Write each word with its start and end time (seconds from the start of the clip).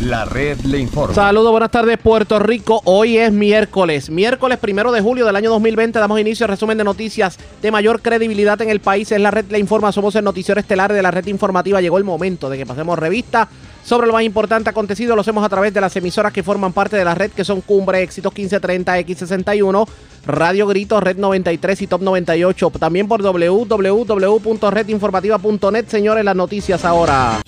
La 0.00 0.24
red 0.24 0.58
le 0.60 0.78
informa. 0.78 1.14
Saludos, 1.14 1.50
buenas 1.50 1.70
tardes 1.70 1.98
Puerto 1.98 2.38
Rico. 2.38 2.80
Hoy 2.84 3.18
es 3.18 3.30
miércoles, 3.30 4.08
miércoles 4.08 4.56
primero 4.58 4.92
de 4.92 5.02
julio 5.02 5.26
del 5.26 5.36
año 5.36 5.50
2020. 5.50 5.98
Damos 5.98 6.18
inicio 6.18 6.44
al 6.44 6.50
resumen 6.50 6.78
de 6.78 6.84
noticias 6.84 7.38
de 7.60 7.70
mayor 7.70 8.00
credibilidad 8.00 8.58
en 8.62 8.70
el 8.70 8.80
país. 8.80 9.12
Es 9.12 9.20
la 9.20 9.30
red 9.30 9.44
le 9.50 9.58
informa. 9.58 9.92
Somos 9.92 10.14
el 10.14 10.24
noticiero 10.24 10.58
estelar 10.58 10.90
de 10.90 11.02
la 11.02 11.10
red 11.10 11.26
informativa. 11.26 11.82
Llegó 11.82 11.98
el 11.98 12.04
momento 12.04 12.48
de 12.48 12.56
que 12.56 12.64
pasemos 12.64 12.98
revista 12.98 13.46
sobre 13.84 14.06
lo 14.06 14.14
más 14.14 14.22
importante 14.22 14.70
acontecido. 14.70 15.14
Lo 15.14 15.20
hacemos 15.20 15.44
a 15.44 15.50
través 15.50 15.74
de 15.74 15.82
las 15.82 15.94
emisoras 15.96 16.32
que 16.32 16.42
forman 16.42 16.72
parte 16.72 16.96
de 16.96 17.04
la 17.04 17.14
red, 17.14 17.30
que 17.30 17.44
son 17.44 17.60
Cumbre, 17.60 18.02
Éxitos 18.02 18.34
1530, 18.34 19.00
X61, 19.00 19.86
Radio 20.24 20.66
Grito, 20.66 20.98
Red 20.98 21.18
93 21.18 21.82
y 21.82 21.86
Top 21.86 22.00
98. 22.00 22.72
También 22.78 23.06
por 23.06 23.20
www.redinformativa.net. 23.20 25.88
Señores, 25.88 26.24
las 26.24 26.36
noticias 26.36 26.86
ahora. 26.86 27.42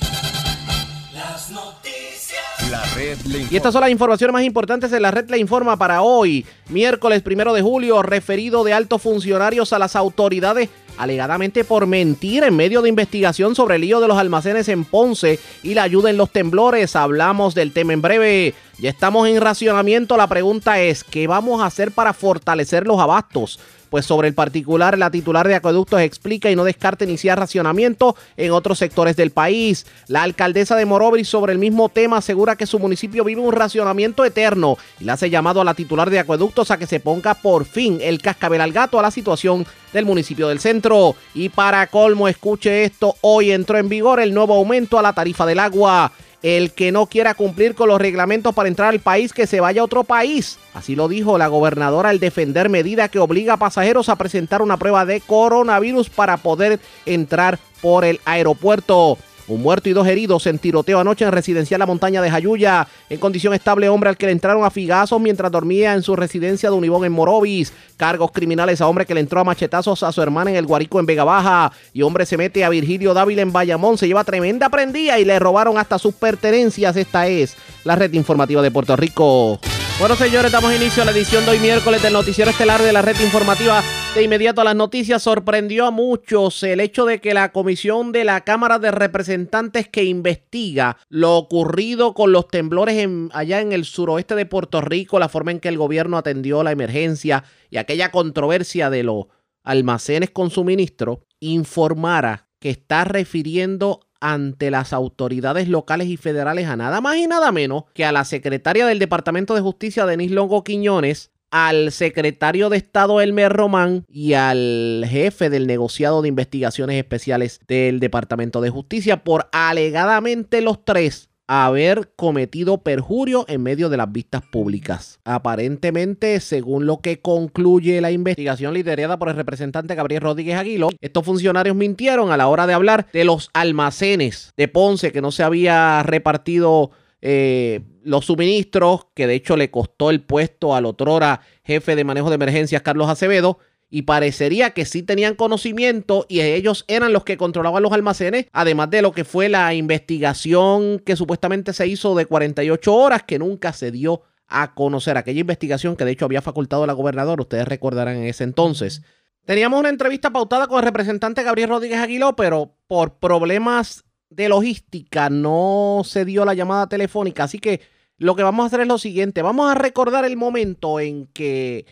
Y 3.50 3.56
estas 3.56 3.72
son 3.72 3.82
las 3.82 3.90
informaciones 3.90 4.32
más 4.32 4.44
importantes 4.44 4.90
de 4.90 5.00
la 5.00 5.10
red 5.10 5.28
La 5.28 5.36
Informa 5.36 5.76
para 5.76 6.02
hoy, 6.02 6.46
miércoles 6.68 7.22
primero 7.22 7.52
de 7.52 7.62
julio, 7.62 8.02
referido 8.02 8.64
de 8.64 8.72
altos 8.72 9.02
funcionarios 9.02 9.72
a 9.72 9.78
las 9.78 9.96
autoridades 9.96 10.68
alegadamente 10.98 11.64
por 11.64 11.86
mentir 11.86 12.44
en 12.44 12.54
medio 12.54 12.82
de 12.82 12.88
investigación 12.88 13.54
sobre 13.54 13.76
el 13.76 13.82
lío 13.82 14.00
de 14.00 14.08
los 14.08 14.18
almacenes 14.18 14.68
en 14.68 14.84
Ponce 14.84 15.38
y 15.62 15.74
la 15.74 15.82
ayuda 15.82 16.10
en 16.10 16.16
los 16.16 16.30
temblores. 16.30 16.96
Hablamos 16.96 17.54
del 17.54 17.72
tema 17.72 17.92
en 17.92 18.02
breve. 18.02 18.54
Ya 18.78 18.90
estamos 18.90 19.28
en 19.28 19.40
racionamiento. 19.40 20.16
La 20.16 20.26
pregunta 20.26 20.80
es, 20.80 21.04
¿qué 21.04 21.26
vamos 21.26 21.62
a 21.62 21.66
hacer 21.66 21.92
para 21.92 22.12
fortalecer 22.12 22.86
los 22.86 23.00
abastos? 23.00 23.58
Pues 23.92 24.06
sobre 24.06 24.26
el 24.26 24.32
particular, 24.32 24.96
la 24.96 25.10
titular 25.10 25.46
de 25.46 25.54
Acueductos 25.54 26.00
explica 26.00 26.50
y 26.50 26.56
no 26.56 26.64
descarta 26.64 27.04
iniciar 27.04 27.38
racionamiento 27.38 28.16
en 28.38 28.52
otros 28.52 28.78
sectores 28.78 29.16
del 29.16 29.32
país. 29.32 29.84
La 30.08 30.22
alcaldesa 30.22 30.76
de 30.76 30.86
Morovis 30.86 31.28
sobre 31.28 31.52
el 31.52 31.58
mismo 31.58 31.90
tema 31.90 32.16
asegura 32.16 32.56
que 32.56 32.64
su 32.64 32.78
municipio 32.78 33.22
vive 33.22 33.42
un 33.42 33.52
racionamiento 33.52 34.24
eterno 34.24 34.78
y 34.98 35.04
le 35.04 35.12
hace 35.12 35.28
llamado 35.28 35.60
a 35.60 35.64
la 35.64 35.74
titular 35.74 36.08
de 36.08 36.20
Acueductos 36.20 36.70
a 36.70 36.78
que 36.78 36.86
se 36.86 37.00
ponga 37.00 37.34
por 37.34 37.66
fin 37.66 37.98
el 38.00 38.22
cascabel 38.22 38.62
al 38.62 38.72
gato 38.72 38.98
a 38.98 39.02
la 39.02 39.10
situación 39.10 39.66
del 39.92 40.06
municipio 40.06 40.48
del 40.48 40.60
centro. 40.60 41.14
Y 41.34 41.50
para 41.50 41.86
colmo, 41.88 42.28
escuche 42.28 42.84
esto, 42.84 43.16
hoy 43.20 43.52
entró 43.52 43.76
en 43.76 43.90
vigor 43.90 44.20
el 44.20 44.32
nuevo 44.32 44.54
aumento 44.54 44.98
a 44.98 45.02
la 45.02 45.12
tarifa 45.12 45.44
del 45.44 45.58
agua. 45.58 46.10
El 46.42 46.72
que 46.72 46.90
no 46.90 47.06
quiera 47.06 47.34
cumplir 47.34 47.74
con 47.74 47.88
los 47.88 48.00
reglamentos 48.00 48.54
para 48.54 48.68
entrar 48.68 48.88
al 48.88 49.00
país, 49.00 49.32
que 49.32 49.46
se 49.46 49.60
vaya 49.60 49.80
a 49.80 49.84
otro 49.84 50.04
país. 50.04 50.58
Así 50.74 50.96
lo 50.96 51.08
dijo 51.08 51.38
la 51.38 51.46
gobernadora 51.46 52.08
al 52.10 52.18
defender 52.18 52.68
medida 52.68 53.08
que 53.08 53.18
obliga 53.18 53.54
a 53.54 53.58
pasajeros 53.58 54.08
a 54.08 54.16
presentar 54.16 54.62
una 54.62 54.76
prueba 54.76 55.04
de 55.04 55.20
coronavirus 55.20 56.10
para 56.10 56.36
poder 56.36 56.80
entrar 57.06 57.58
por 57.80 58.04
el 58.04 58.20
aeropuerto. 58.24 59.18
Un 59.48 59.60
muerto 59.60 59.88
y 59.88 59.92
dos 59.92 60.06
heridos 60.06 60.46
en 60.46 60.58
tiroteo 60.58 61.00
anoche 61.00 61.24
en 61.24 61.32
residencial 61.32 61.80
La 61.80 61.86
Montaña 61.86 62.22
de 62.22 62.30
Jayuya. 62.30 62.86
En 63.10 63.18
condición 63.18 63.54
estable, 63.54 63.88
hombre 63.88 64.10
al 64.10 64.16
que 64.16 64.26
le 64.26 64.32
entraron 64.32 64.64
a 64.64 64.70
figazos 64.70 65.20
mientras 65.20 65.50
dormía 65.50 65.94
en 65.94 66.02
su 66.02 66.14
residencia 66.14 66.70
de 66.70 66.76
Unibón 66.76 67.04
en 67.04 67.12
Morovis. 67.12 67.72
Cargos 67.96 68.30
criminales 68.30 68.80
a 68.80 68.86
hombre 68.86 69.04
que 69.04 69.14
le 69.14 69.20
entró 69.20 69.40
a 69.40 69.44
machetazos 69.44 70.02
a 70.02 70.12
su 70.12 70.22
hermana 70.22 70.50
en 70.50 70.56
el 70.56 70.66
Guarico 70.66 71.00
en 71.00 71.06
Vega 71.06 71.24
Baja. 71.24 71.72
Y 71.92 72.02
hombre 72.02 72.24
se 72.24 72.36
mete 72.36 72.64
a 72.64 72.68
Virgilio 72.68 73.14
Dávila 73.14 73.42
en 73.42 73.52
Bayamón. 73.52 73.98
Se 73.98 74.06
lleva 74.06 74.24
tremenda 74.24 74.68
prendida 74.68 75.18
y 75.18 75.24
le 75.24 75.38
robaron 75.38 75.76
hasta 75.76 75.98
sus 75.98 76.14
pertenencias. 76.14 76.96
Esta 76.96 77.26
es 77.26 77.56
la 77.84 77.96
red 77.96 78.12
informativa 78.12 78.62
de 78.62 78.70
Puerto 78.70 78.94
Rico. 78.96 79.58
Bueno, 79.98 80.16
señores, 80.16 80.50
damos 80.50 80.74
inicio 80.74 81.02
a 81.02 81.06
la 81.06 81.12
edición 81.12 81.44
de 81.44 81.52
hoy 81.52 81.58
miércoles 81.60 82.02
del 82.02 82.12
Noticiero 82.12 82.50
Estelar 82.50 82.82
de 82.82 82.92
la 82.92 83.02
red 83.02 83.14
informativa. 83.20 83.82
De 84.16 84.22
inmediato 84.24 84.60
a 84.60 84.64
las 84.64 84.74
noticias 84.74 85.22
sorprendió 85.22 85.86
a 85.86 85.90
muchos 85.92 86.60
el 86.64 86.80
hecho 86.80 87.04
de 87.06 87.20
que 87.20 87.32
la 87.34 87.52
comisión 87.52 88.10
de 88.10 88.24
la 88.24 88.40
Cámara 88.40 88.80
de 88.80 88.90
Representantes 88.90 89.88
que 89.88 90.02
investiga 90.04 90.96
lo 91.08 91.36
ocurrido 91.36 92.14
con 92.14 92.32
los 92.32 92.48
temblores 92.48 92.96
en- 92.98 93.30
allá 93.32 93.60
en 93.60 93.72
el 93.72 93.84
suroeste 93.84 94.34
de 94.34 94.44
Puerto 94.44 94.80
Rico, 94.80 95.20
la 95.20 95.28
forma 95.28 95.52
en 95.52 95.60
que 95.60 95.68
el 95.68 95.78
gobierno 95.78 96.16
atendió 96.18 96.64
la 96.64 96.72
emergencia 96.72 97.44
y 97.70 97.76
aquella 97.76 98.10
controversia 98.10 98.90
de 98.90 99.04
los 99.04 99.26
almacenes 99.62 100.30
con 100.30 100.50
suministro, 100.50 101.24
informara 101.38 102.48
que 102.58 102.70
está 102.70 103.04
refiriendo 103.04 104.00
ante 104.22 104.70
las 104.70 104.92
autoridades 104.92 105.68
locales 105.68 106.06
y 106.08 106.16
federales 106.16 106.68
a 106.68 106.76
nada 106.76 107.00
más 107.00 107.16
y 107.16 107.26
nada 107.26 107.50
menos 107.50 107.84
que 107.92 108.04
a 108.04 108.12
la 108.12 108.24
secretaria 108.24 108.86
del 108.86 109.00
Departamento 109.00 109.54
de 109.54 109.60
Justicia, 109.60 110.06
Denise 110.06 110.32
Longo 110.32 110.62
Quiñones, 110.62 111.32
al 111.50 111.90
secretario 111.90 112.70
de 112.70 112.78
Estado 112.78 113.20
Elmer 113.20 113.52
Román 113.52 114.04
y 114.08 114.34
al 114.34 115.04
jefe 115.06 115.50
del 115.50 115.66
negociado 115.66 116.22
de 116.22 116.28
investigaciones 116.28 116.96
especiales 116.96 117.60
del 117.66 117.98
Departamento 117.98 118.60
de 118.60 118.70
Justicia. 118.70 119.24
Por 119.24 119.48
alegadamente 119.52 120.62
los 120.62 120.84
tres 120.84 121.28
haber 121.46 122.12
cometido 122.16 122.78
perjurio 122.78 123.44
en 123.48 123.62
medio 123.62 123.88
de 123.88 123.96
las 123.96 124.10
vistas 124.10 124.42
públicas. 124.50 125.20
Aparentemente, 125.24 126.40
según 126.40 126.86
lo 126.86 127.00
que 127.00 127.20
concluye 127.20 128.00
la 128.00 128.10
investigación 128.10 128.74
liderada 128.74 129.18
por 129.18 129.28
el 129.28 129.36
representante 129.36 129.94
Gabriel 129.94 130.22
Rodríguez 130.22 130.56
Aguilo, 130.56 130.90
estos 131.00 131.24
funcionarios 131.24 131.76
mintieron 131.76 132.30
a 132.30 132.36
la 132.36 132.48
hora 132.48 132.66
de 132.66 132.74
hablar 132.74 133.06
de 133.12 133.24
los 133.24 133.50
almacenes 133.52 134.52
de 134.56 134.68
Ponce 134.68 135.12
que 135.12 135.20
no 135.20 135.32
se 135.32 135.42
había 135.42 136.02
repartido 136.02 136.90
eh, 137.20 137.80
los 138.02 138.26
suministros, 138.26 139.06
que 139.14 139.26
de 139.26 139.34
hecho 139.34 139.56
le 139.56 139.70
costó 139.70 140.10
el 140.10 140.22
puesto 140.22 140.74
al 140.74 140.86
otrora 140.86 141.40
jefe 141.64 141.94
de 141.94 142.04
manejo 142.04 142.30
de 142.30 142.34
emergencias 142.34 142.82
Carlos 142.82 143.08
Acevedo, 143.08 143.58
y 143.94 144.02
parecería 144.02 144.70
que 144.70 144.86
sí 144.86 145.02
tenían 145.02 145.34
conocimiento 145.34 146.24
y 146.26 146.40
ellos 146.40 146.86
eran 146.88 147.12
los 147.12 147.24
que 147.24 147.36
controlaban 147.36 147.82
los 147.82 147.92
almacenes, 147.92 148.46
además 148.50 148.88
de 148.88 149.02
lo 149.02 149.12
que 149.12 149.26
fue 149.26 149.50
la 149.50 149.74
investigación 149.74 150.98
que 151.00 151.14
supuestamente 151.14 151.74
se 151.74 151.86
hizo 151.86 152.14
de 152.14 152.24
48 152.24 152.94
horas 152.94 153.22
que 153.24 153.38
nunca 153.38 153.74
se 153.74 153.90
dio 153.90 154.22
a 154.48 154.72
conocer, 154.72 155.18
aquella 155.18 155.40
investigación 155.40 155.94
que 155.94 156.06
de 156.06 156.12
hecho 156.12 156.24
había 156.24 156.40
facultado 156.40 156.86
la 156.86 156.94
gobernadora, 156.94 157.42
ustedes 157.42 157.68
recordarán 157.68 158.16
en 158.16 158.24
ese 158.24 158.44
entonces. 158.44 159.02
Teníamos 159.44 159.78
una 159.80 159.90
entrevista 159.90 160.30
pautada 160.30 160.68
con 160.68 160.78
el 160.78 160.84
representante 160.84 161.42
Gabriel 161.42 161.68
Rodríguez 161.68 161.98
Aguiló, 161.98 162.34
pero 162.34 162.74
por 162.86 163.18
problemas 163.18 164.04
de 164.30 164.48
logística 164.48 165.28
no 165.28 166.00
se 166.06 166.24
dio 166.24 166.46
la 166.46 166.54
llamada 166.54 166.88
telefónica, 166.88 167.44
así 167.44 167.58
que 167.58 167.82
lo 168.16 168.36
que 168.36 168.42
vamos 168.42 168.64
a 168.64 168.66
hacer 168.68 168.80
es 168.80 168.88
lo 168.88 168.96
siguiente, 168.96 169.42
vamos 169.42 169.70
a 169.70 169.74
recordar 169.74 170.24
el 170.24 170.38
momento 170.38 170.98
en 170.98 171.26
que 171.26 171.84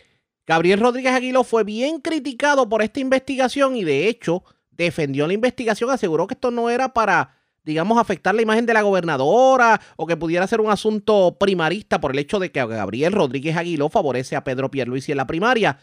Gabriel 0.51 0.81
Rodríguez 0.81 1.13
Aguiló 1.13 1.45
fue 1.45 1.63
bien 1.63 2.01
criticado 2.01 2.67
por 2.67 2.81
esta 2.81 2.99
investigación 2.99 3.77
y 3.77 3.85
de 3.85 4.09
hecho 4.09 4.43
defendió 4.71 5.25
la 5.25 5.31
investigación, 5.31 5.89
aseguró 5.89 6.27
que 6.27 6.33
esto 6.33 6.51
no 6.51 6.69
era 6.69 6.93
para, 6.93 7.37
digamos, 7.63 7.97
afectar 7.97 8.35
la 8.35 8.41
imagen 8.41 8.65
de 8.65 8.73
la 8.73 8.81
gobernadora 8.81 9.79
o 9.95 10.05
que 10.05 10.17
pudiera 10.17 10.45
ser 10.47 10.59
un 10.59 10.69
asunto 10.69 11.37
primarista 11.39 12.01
por 12.01 12.11
el 12.11 12.19
hecho 12.19 12.37
de 12.37 12.51
que 12.51 12.65
Gabriel 12.65 13.13
Rodríguez 13.13 13.55
Aguiló 13.55 13.87
favorece 13.87 14.35
a 14.35 14.43
Pedro 14.43 14.69
Pierluisi 14.69 15.13
en 15.13 15.19
la 15.19 15.25
primaria. 15.25 15.79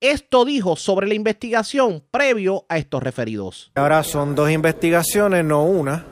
Esto 0.00 0.44
dijo 0.44 0.76
sobre 0.76 1.06
la 1.08 1.14
investigación 1.14 2.02
previo 2.10 2.66
a 2.68 2.76
estos 2.76 3.02
referidos. 3.02 3.72
Ahora 3.74 4.02
son 4.02 4.34
dos 4.34 4.50
investigaciones, 4.50 5.42
no 5.42 5.64
una. 5.64 6.04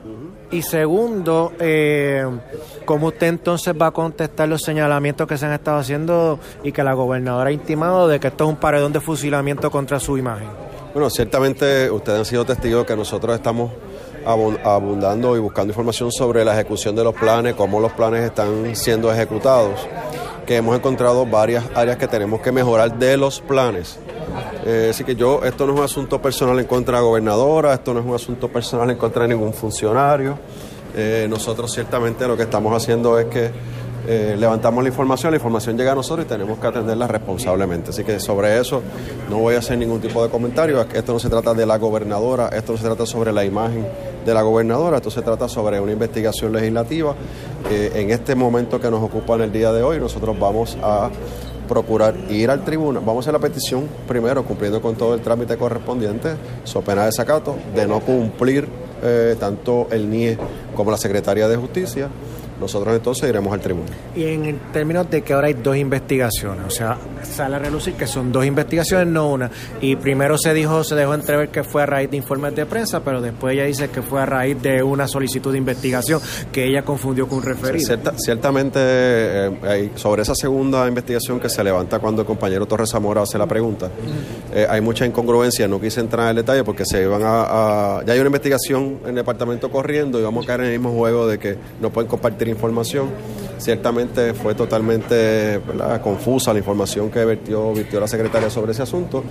Y 0.49 0.63
segundo, 0.63 1.53
eh, 1.59 2.25
¿cómo 2.85 3.07
usted 3.07 3.27
entonces 3.27 3.75
va 3.79 3.87
a 3.87 3.91
contestar 3.91 4.49
los 4.49 4.63
señalamientos 4.63 5.27
que 5.27 5.37
se 5.37 5.45
han 5.45 5.53
estado 5.53 5.77
haciendo 5.77 6.39
y 6.63 6.71
que 6.71 6.83
la 6.83 6.93
gobernadora 6.93 7.49
ha 7.49 7.53
intimado 7.53 8.07
de 8.07 8.19
que 8.19 8.27
esto 8.29 8.45
es 8.45 8.49
un 8.49 8.55
paredón 8.55 8.91
de 8.91 9.01
fusilamiento 9.01 9.69
contra 9.69 9.99
su 9.99 10.17
imagen? 10.17 10.47
Bueno, 10.93 11.09
ciertamente 11.11 11.91
ustedes 11.91 12.19
han 12.19 12.25
sido 12.25 12.43
testigos 12.45 12.85
que 12.87 12.95
nosotros 12.95 13.35
estamos 13.35 13.71
abu- 14.25 14.57
abundando 14.63 15.35
y 15.35 15.39
buscando 15.39 15.71
información 15.71 16.11
sobre 16.11 16.43
la 16.43 16.53
ejecución 16.53 16.95
de 16.95 17.03
los 17.03 17.13
planes, 17.13 17.53
cómo 17.53 17.79
los 17.79 17.91
planes 17.91 18.23
están 18.23 18.75
siendo 18.75 19.11
ejecutados, 19.13 19.87
que 20.45 20.57
hemos 20.57 20.75
encontrado 20.75 21.25
varias 21.25 21.63
áreas 21.75 21.97
que 21.97 22.07
tenemos 22.07 22.41
que 22.41 22.51
mejorar 22.51 22.97
de 22.97 23.17
los 23.17 23.41
planes. 23.41 23.99
Eh, 24.65 24.89
así 24.91 25.03
que 25.03 25.15
yo, 25.15 25.43
esto 25.43 25.65
no 25.65 25.73
es 25.73 25.79
un 25.79 25.85
asunto 25.85 26.21
personal 26.21 26.59
en 26.59 26.65
contra 26.65 26.97
de 26.97 27.03
la 27.03 27.07
gobernadora, 27.07 27.73
esto 27.73 27.93
no 27.93 27.99
es 27.99 28.05
un 28.05 28.15
asunto 28.15 28.47
personal 28.49 28.89
en 28.89 28.97
contra 28.97 29.23
de 29.23 29.29
ningún 29.29 29.53
funcionario. 29.53 30.37
Eh, 30.95 31.27
nosotros 31.29 31.73
ciertamente 31.73 32.27
lo 32.27 32.37
que 32.37 32.43
estamos 32.43 32.73
haciendo 32.75 33.19
es 33.19 33.25
que 33.25 33.51
eh, 34.07 34.35
levantamos 34.37 34.83
la 34.83 34.89
información, 34.89 35.31
la 35.31 35.37
información 35.37 35.77
llega 35.77 35.91
a 35.91 35.95
nosotros 35.95 36.25
y 36.25 36.29
tenemos 36.29 36.59
que 36.59 36.67
atenderla 36.67 37.07
responsablemente. 37.07 37.89
Así 37.89 38.03
que 38.03 38.19
sobre 38.19 38.59
eso 38.59 38.81
no 39.29 39.39
voy 39.39 39.55
a 39.55 39.59
hacer 39.59 39.77
ningún 39.77 39.99
tipo 39.99 40.23
de 40.23 40.29
comentario. 40.29 40.81
Esto 40.81 41.13
no 41.13 41.19
se 41.19 41.29
trata 41.29 41.53
de 41.53 41.65
la 41.65 41.77
gobernadora, 41.77 42.49
esto 42.49 42.73
no 42.73 42.77
se 42.77 42.83
trata 42.83 43.05
sobre 43.05 43.31
la 43.31 43.43
imagen 43.43 43.85
de 44.25 44.33
la 44.33 44.41
gobernadora, 44.43 44.97
esto 44.97 45.09
se 45.09 45.21
trata 45.21 45.47
sobre 45.47 45.79
una 45.79 45.91
investigación 45.91 46.53
legislativa. 46.53 47.15
Eh, 47.69 47.91
en 47.95 48.11
este 48.11 48.35
momento 48.35 48.79
que 48.79 48.91
nos 48.91 49.01
ocupa 49.01 49.35
en 49.35 49.41
el 49.41 49.51
día 49.51 49.71
de 49.71 49.81
hoy, 49.81 49.99
nosotros 49.99 50.37
vamos 50.39 50.77
a 50.83 51.09
procurar 51.67 52.15
ir 52.29 52.51
al 52.51 52.63
tribunal, 52.63 53.01
vamos 53.03 53.25
a 53.25 53.29
hacer 53.29 53.33
la 53.33 53.39
petición 53.39 53.87
primero 54.07 54.43
cumpliendo 54.45 54.81
con 54.83 54.95
todo 54.95 55.15
el 55.15 55.21
trámite 55.21 55.57
correspondiente, 55.57 56.35
so 56.63 56.81
pena 56.81 57.01
de 57.01 57.07
desacato, 57.07 57.55
de 57.73 57.87
no 57.87 58.01
cumplir 58.01 58.67
eh, 59.01 59.35
tanto 59.39 59.87
el 59.89 60.07
NIE 60.07 60.37
como 60.75 60.91
la 60.91 60.97
Secretaría 60.97 61.47
de 61.47 61.55
Justicia 61.57 62.09
nosotros 62.59 62.95
entonces 62.95 63.29
iremos 63.29 63.53
al 63.53 63.59
tribunal. 63.59 63.93
Y 64.15 64.23
en 64.25 64.59
términos 64.71 65.09
de 65.09 65.21
que 65.21 65.33
ahora 65.33 65.47
hay 65.47 65.53
dos 65.53 65.75
investigaciones, 65.77 66.65
o 66.65 66.69
sea, 66.69 66.97
sale 67.23 67.55
a 67.55 67.59
relucir 67.59 67.93
que 67.95 68.07
son 68.07 68.31
dos 68.31 68.45
investigaciones, 68.45 69.07
no 69.07 69.29
una. 69.31 69.49
Y 69.81 69.95
primero 69.95 70.37
se 70.37 70.53
dijo, 70.53 70.83
se 70.83 70.95
dejó 70.95 71.13
entrever 71.13 71.49
que 71.49 71.63
fue 71.63 71.83
a 71.83 71.85
raíz 71.85 72.09
de 72.11 72.17
informes 72.17 72.55
de 72.55 72.65
prensa, 72.65 73.01
pero 73.03 73.21
después 73.21 73.53
ella 73.53 73.65
dice 73.65 73.89
que 73.89 74.01
fue 74.01 74.21
a 74.21 74.25
raíz 74.25 74.61
de 74.61 74.81
una 74.83 75.07
solicitud 75.07 75.51
de 75.51 75.57
investigación 75.57 76.19
que 76.51 76.65
ella 76.65 76.83
confundió 76.83 77.27
con 77.27 77.39
un 77.39 77.43
referido. 77.43 77.85
Cierta- 77.85 78.13
ciertamente, 78.17 78.79
eh, 78.79 79.51
hay- 79.63 79.91
sobre 79.95 80.21
esa 80.21 80.35
segunda 80.35 80.87
investigación 80.87 81.39
que 81.39 81.49
se 81.49 81.63
levanta 81.63 81.99
cuando 81.99 82.21
el 82.21 82.27
compañero 82.27 82.65
Torres 82.65 82.89
Zamora 82.89 83.21
hace 83.23 83.37
la 83.37 83.47
pregunta, 83.47 83.89
eh, 84.53 84.65
hay 84.69 84.81
mucha 84.81 85.05
incongruencia, 85.05 85.67
no 85.67 85.79
quise 85.81 85.99
entrar 85.99 86.25
en 86.25 86.29
el 86.31 86.35
detalle 86.37 86.63
porque 86.63 86.85
se 86.85 87.01
iban 87.03 87.21
a, 87.23 87.97
a- 87.99 88.03
Ya 88.05 88.13
hay 88.13 88.19
una 88.19 88.27
investigación 88.27 88.99
en 89.03 89.09
el 89.09 89.15
departamento 89.15 89.69
corriendo 89.71 90.19
y 90.19 90.23
vamos 90.23 90.43
a 90.45 90.47
caer 90.47 90.61
en 90.61 90.65
el 90.67 90.71
mismo 90.73 90.91
juego 90.93 91.27
de 91.27 91.39
que 91.39 91.57
no 91.81 91.89
pueden 91.89 92.09
compartir 92.09 92.44
información. 92.49 93.09
Ciertamente 93.57 94.33
fue 94.33 94.53
totalmente 94.53 95.59
¿verdad? 95.65 96.01
confusa 96.01 96.51
la 96.51 96.59
información 96.59 97.09
que 97.09 97.23
vertió, 97.23 97.73
vertió 97.73 97.99
la 97.99 98.07
secretaria 98.07 98.49
sobre 98.49 98.73
ese 98.73 98.83
asunto. 98.83 99.23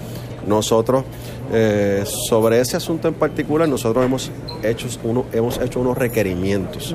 Nosotros, 0.46 1.04
eh, 1.52 2.04
sobre 2.28 2.60
ese 2.60 2.76
asunto 2.76 3.08
en 3.08 3.14
particular, 3.14 3.68
nosotros 3.68 4.04
hemos 4.04 4.30
hecho, 4.62 4.88
uno, 5.04 5.26
hemos 5.32 5.58
hecho 5.58 5.80
unos 5.80 5.96
requerimientos 5.96 6.94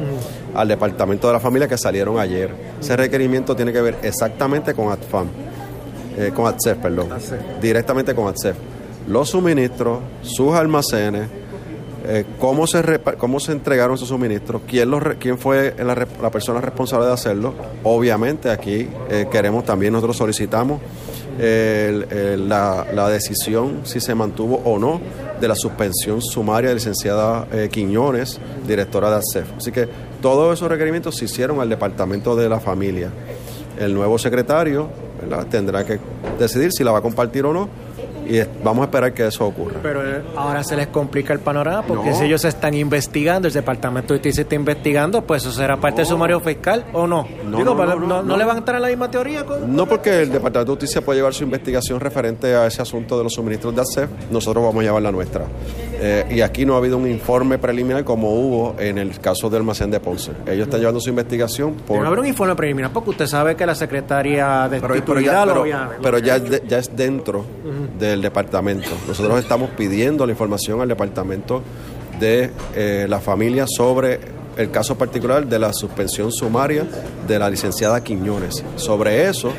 al 0.56 0.68
Departamento 0.68 1.28
de 1.28 1.34
la 1.34 1.40
Familia 1.40 1.68
que 1.68 1.78
salieron 1.78 2.20
ayer. 2.20 2.50
Ese 2.80 2.98
requerimiento 2.98 3.56
tiene 3.56 3.72
que 3.72 3.82
ver 3.82 3.98
exactamente 4.02 4.74
con 4.74 4.92
ATFAM, 4.92 5.28
eh, 6.18 6.32
con 6.36 6.48
ATSEF, 6.48 6.78
perdón, 6.80 7.10
directamente 7.62 8.16
con 8.16 8.28
ATSEF. 8.28 8.56
Los 9.08 9.30
suministros, 9.30 10.00
sus 10.22 10.54
almacenes, 10.54 11.30
eh, 12.06 12.26
cómo, 12.40 12.66
se 12.66 12.82
cómo 13.18 13.40
se 13.40 13.52
entregaron 13.52 13.96
esos 13.96 14.08
suministros, 14.08 14.62
quién, 14.68 14.90
los 14.90 15.04
quién 15.20 15.38
fue 15.38 15.76
la, 15.78 16.30
persona 16.32 16.62
responsable 16.62 17.08
de 17.08 17.14
hacerlo. 17.14 17.54
Obviamente 17.84 18.50
aquí 18.50 18.88
eh, 19.10 19.28
queremos 19.30 19.66
también, 19.66 19.94
nosotros 19.94 20.18
solicitamos 20.18 20.82
la, 21.38 23.10
decisión 23.10 23.82
si 23.84 24.00
se 24.00 24.14
mantuvo 24.14 24.62
o 24.66 24.78
no 24.78 25.00
de 25.40 25.48
la 25.48 25.56
suspensión 25.56 26.22
sumaria 26.22 26.70
de 26.70 26.76
licenciada 26.76 27.48
eh, 27.52 27.70
Quiñones, 27.72 28.40
directora 28.68 29.10
de 29.10 29.18
ASEF. 29.18 29.54
Así 29.58 29.72
que 29.72 29.88
todos 30.22 30.58
esos 30.58 30.70
requerimientos 30.70 31.16
se 31.16 31.26
hicieron 31.26 31.60
al 31.62 31.70
Departamento 31.70 32.36
de 32.36 32.50
la 32.50 32.60
Familia. 32.60 33.10
El 33.80 33.94
nuevo 33.94 34.18
secretario 34.18 34.90
tendrá 35.50 35.86
que 35.86 36.00
decidir 36.38 36.72
si 36.72 36.84
la 36.84 36.92
va 36.92 37.00
a 37.00 37.02
compartir 37.02 37.46
o 37.46 37.54
no 37.54 37.70
y 38.30 38.42
vamos 38.64 38.84
a 38.84 38.86
esperar 38.86 39.14
que 39.14 39.28
eso 39.28 39.46
ocurra. 39.46 39.80
Pero 39.82 40.06
eh, 40.08 40.22
ahora 40.36 40.64
se 40.64 40.76
les 40.76 40.88
complica 40.88 41.34
el 41.34 41.40
panorama 41.40 41.84
porque 41.88 42.12
No. 42.12 42.16
si 42.16 42.26
ellos 42.26 42.46
están 42.46 42.74
investigando, 42.76 43.48
el 43.48 43.54
Departamento 43.54 44.14
de 44.14 44.20
Justicia 44.20 44.42
está 44.44 44.56
investigando, 44.56 45.22
pues 45.24 45.42
eso 45.44 45.52
será 45.52 45.78
parte 45.78 45.98
del 46.02 46.06
sumario 46.06 46.40
fiscal 46.40 46.86
o 46.94 47.08
no. 47.08 47.28
No, 47.46 47.58
Digo, 47.58 47.76
no, 47.76 47.86
no, 47.86 47.86
no, 47.86 47.96
no, 47.96 48.08
no 48.08 48.24
no. 48.24 48.38
le 48.38 48.46
van 48.46 48.56
a 48.58 48.60
entrar 48.60 48.76
en 48.78 48.82
la 48.84 48.88
misma 48.90 49.10
teoría. 49.12 49.46
con- 49.46 49.76
No 49.76 49.86
porque 49.86 50.22
el 50.22 50.32
Departamento 50.32 50.74
de 50.76 50.80
Justicia 50.80 51.02
puede 51.02 51.20
llevar 51.20 51.34
su 51.34 51.44
investigación 51.44 52.00
referente 52.00 52.56
a 52.56 52.68
ese 52.68 52.82
asunto 52.82 53.18
de 53.18 53.24
los 53.24 53.34
suministros 53.34 53.76
de 53.76 53.82
ASEF, 53.82 54.10
nosotros 54.32 54.64
vamos 54.64 54.82
a 54.82 54.84
llevar 54.84 55.02
la 55.02 55.12
nuestra. 55.12 55.46
Eh, 56.02 56.26
y 56.32 56.42
aquí 56.42 56.66
no 56.66 56.76
ha 56.76 56.78
habido 56.78 56.98
un 56.98 57.10
informe 57.10 57.58
preliminar 57.58 58.04
como 58.06 58.32
hubo 58.34 58.76
en 58.80 58.98
el 58.98 59.20
caso 59.20 59.50
del 59.50 59.60
almacén 59.60 59.92
de 59.92 60.00
Ponce. 60.00 60.32
Ellos 60.48 60.68
están 60.68 60.80
llevando 60.80 61.02
su 61.02 61.10
investigación 61.10 61.74
por... 61.74 61.98
Debe 61.98 62.08
haber 62.08 62.20
un 62.20 62.28
informe 62.28 62.56
preliminar 62.56 62.92
porque 62.94 63.10
usted 63.10 63.28
sabe 63.28 63.56
que 63.56 63.66
la 63.66 63.76
secretaria 63.76 64.68
Pero, 64.70 64.88
pero 65.06 65.20
ya, 65.20 65.44
pero- 65.46 65.62
había- 65.62 65.90
pero 66.02 66.20
ya, 66.20 66.38
es 66.38 66.50
de- 66.50 66.64
ya 66.68 66.78
es 66.78 66.96
dentro 66.96 67.46
del 68.00 68.22
departamento. 68.22 68.90
Nosotros 69.08 69.40
estamos 69.40 69.72
pidiendo 69.72 70.26
la 70.26 70.32
información 70.32 70.80
al 70.82 70.88
departamento 70.88 71.62
de 72.20 72.50
eh, 72.76 73.06
la 73.10 73.20
familia 73.20 73.66
sobre 73.68 74.20
el 74.58 74.72
caso 74.72 74.98
particular 74.98 75.46
de 75.48 75.58
la 75.60 75.72
suspensión 75.74 76.32
sumaria 76.32 76.86
de 77.28 77.40
la 77.40 77.50
licenciada 77.50 78.04
Quiñones. 78.04 78.64
Sobre 78.76 79.28
eso, 79.30 79.52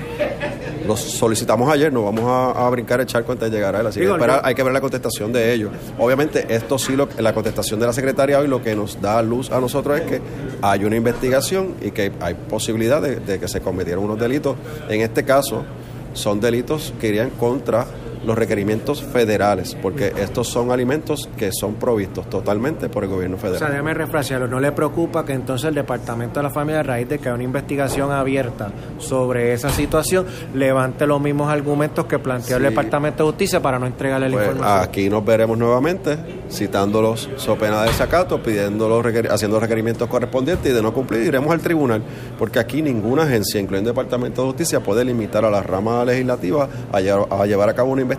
lo 0.91 0.97
solicitamos 0.97 1.73
ayer, 1.73 1.93
no 1.93 2.03
vamos 2.03 2.25
a, 2.25 2.67
a 2.67 2.69
brincar 2.71 3.01
el 3.01 3.07
charco 3.07 3.31
antes 3.31 3.49
de 3.51 3.57
llegar 3.57 3.77
a 3.77 3.81
él, 3.81 3.87
así 3.87 4.01
Digo, 4.01 4.19
que 4.19 4.27
hay 4.43 4.55
que 4.55 4.63
ver 4.63 4.73
la 4.73 4.81
contestación 4.81 5.33
de 5.33 5.53
ellos. 5.53 5.71
Obviamente, 5.99 6.47
esto 6.49 6.79
sí, 6.79 6.97
lo, 6.97 7.09
la 7.19 7.33
contestación 7.33 7.79
de 7.79 7.87
la 7.87 7.93
secretaria 7.93 8.41
hoy 8.41 8.49
lo 8.49 8.61
que 8.61 8.75
nos 8.75 9.01
da 9.01 9.23
luz 9.23 9.53
a 9.53 9.61
nosotros 9.61 10.01
es 10.01 10.07
que 10.07 10.21
hay 10.61 10.85
una 10.85 10.97
investigación 10.97 11.77
y 11.81 11.93
que 11.93 12.13
hay 12.21 12.35
posibilidad 12.35 13.01
de, 13.01 13.17
de 13.17 13.39
que 13.39 13.47
se 13.47 13.61
cometieron 13.61 14.03
unos 14.05 14.19
delitos. 14.19 14.57
En 14.89 15.01
este 15.01 15.25
caso, 15.25 15.65
son 16.13 16.41
delitos 16.41 16.93
que 17.01 17.09
irían 17.09 17.31
contra 17.31 17.87
los 18.25 18.37
requerimientos 18.37 19.03
federales, 19.03 19.77
porque 19.81 20.13
estos 20.19 20.49
son 20.49 20.71
alimentos 20.71 21.29
que 21.37 21.51
son 21.53 21.75
provistos 21.75 22.29
totalmente 22.29 22.89
por 22.89 23.05
el 23.05 23.11
gobierno 23.11 23.37
O 23.37 23.41
sea, 23.41 23.51
federal. 23.51 23.71
déjame 23.73 23.95
refrasearlo. 23.95 24.47
¿No 24.49 24.61
le 24.61 24.73
preocupa 24.73 25.25
que 25.25 25.33
entonces 25.33 25.69
el 25.69 25.75
Departamento 25.75 26.39
de 26.41 26.45
la 26.45 26.51
Familia, 26.51 26.81
a 26.81 26.83
raíz 26.83 27.09
de 27.09 27.19
que 27.19 27.29
hay 27.29 27.35
una 27.35 27.45
investigación 27.45 28.13
abierta 28.13 28.71
sobre 28.99 29.53
esa 29.53 29.71
situación, 29.71 30.27
levante 30.55 31.07
los 31.07 31.21
mismos 31.21 31.51
argumentos 31.51 32.07
que 32.07 32.19
planteó 32.19 32.57
el. 32.59 32.63
Departamento 32.65 33.25
de 33.25 33.31
Justicia 33.31 33.61
para 33.63 33.79
no 33.79 33.87
entregarle 33.87 34.29
la 34.29 34.35
Pues, 34.37 34.47
información? 34.49 34.85
aquí 34.85 35.09
nos 35.11 35.25
veremos 35.25 35.57
nuevamente 35.59 36.17
citándolos 36.51 37.29
so 37.37 37.57
pena 37.57 37.83
de 37.83 37.89
desacato, 37.89 38.43
pidiendo 38.43 38.89
los 38.89 39.05
requer- 39.05 39.31
haciendo 39.31 39.57
los 39.57 39.63
requerimientos 39.63 40.09
correspondientes 40.09 40.71
y 40.71 40.75
de 40.75 40.83
no 40.83 40.93
cumplir 40.93 41.23
iremos 41.23 41.51
al 41.53 41.61
tribunal, 41.61 42.03
porque 42.39 42.59
aquí 42.59 42.83
ninguna 42.83 43.23
agencia, 43.23 43.61
incluyendo 43.61 43.91
el 43.91 43.95
Departamento 43.97 44.43
de 44.43 44.49
Justicia, 44.49 44.81
puede 44.81 45.05
limitar 45.05 45.45
a 45.45 45.51
la 45.51 45.63
rama 45.63 46.05
legislativa 46.05 46.69
a 46.93 47.01
llevar 47.01 47.69
a 47.69 47.75
cabo 47.75 47.91
una 47.93 48.03
investigación 48.03 48.10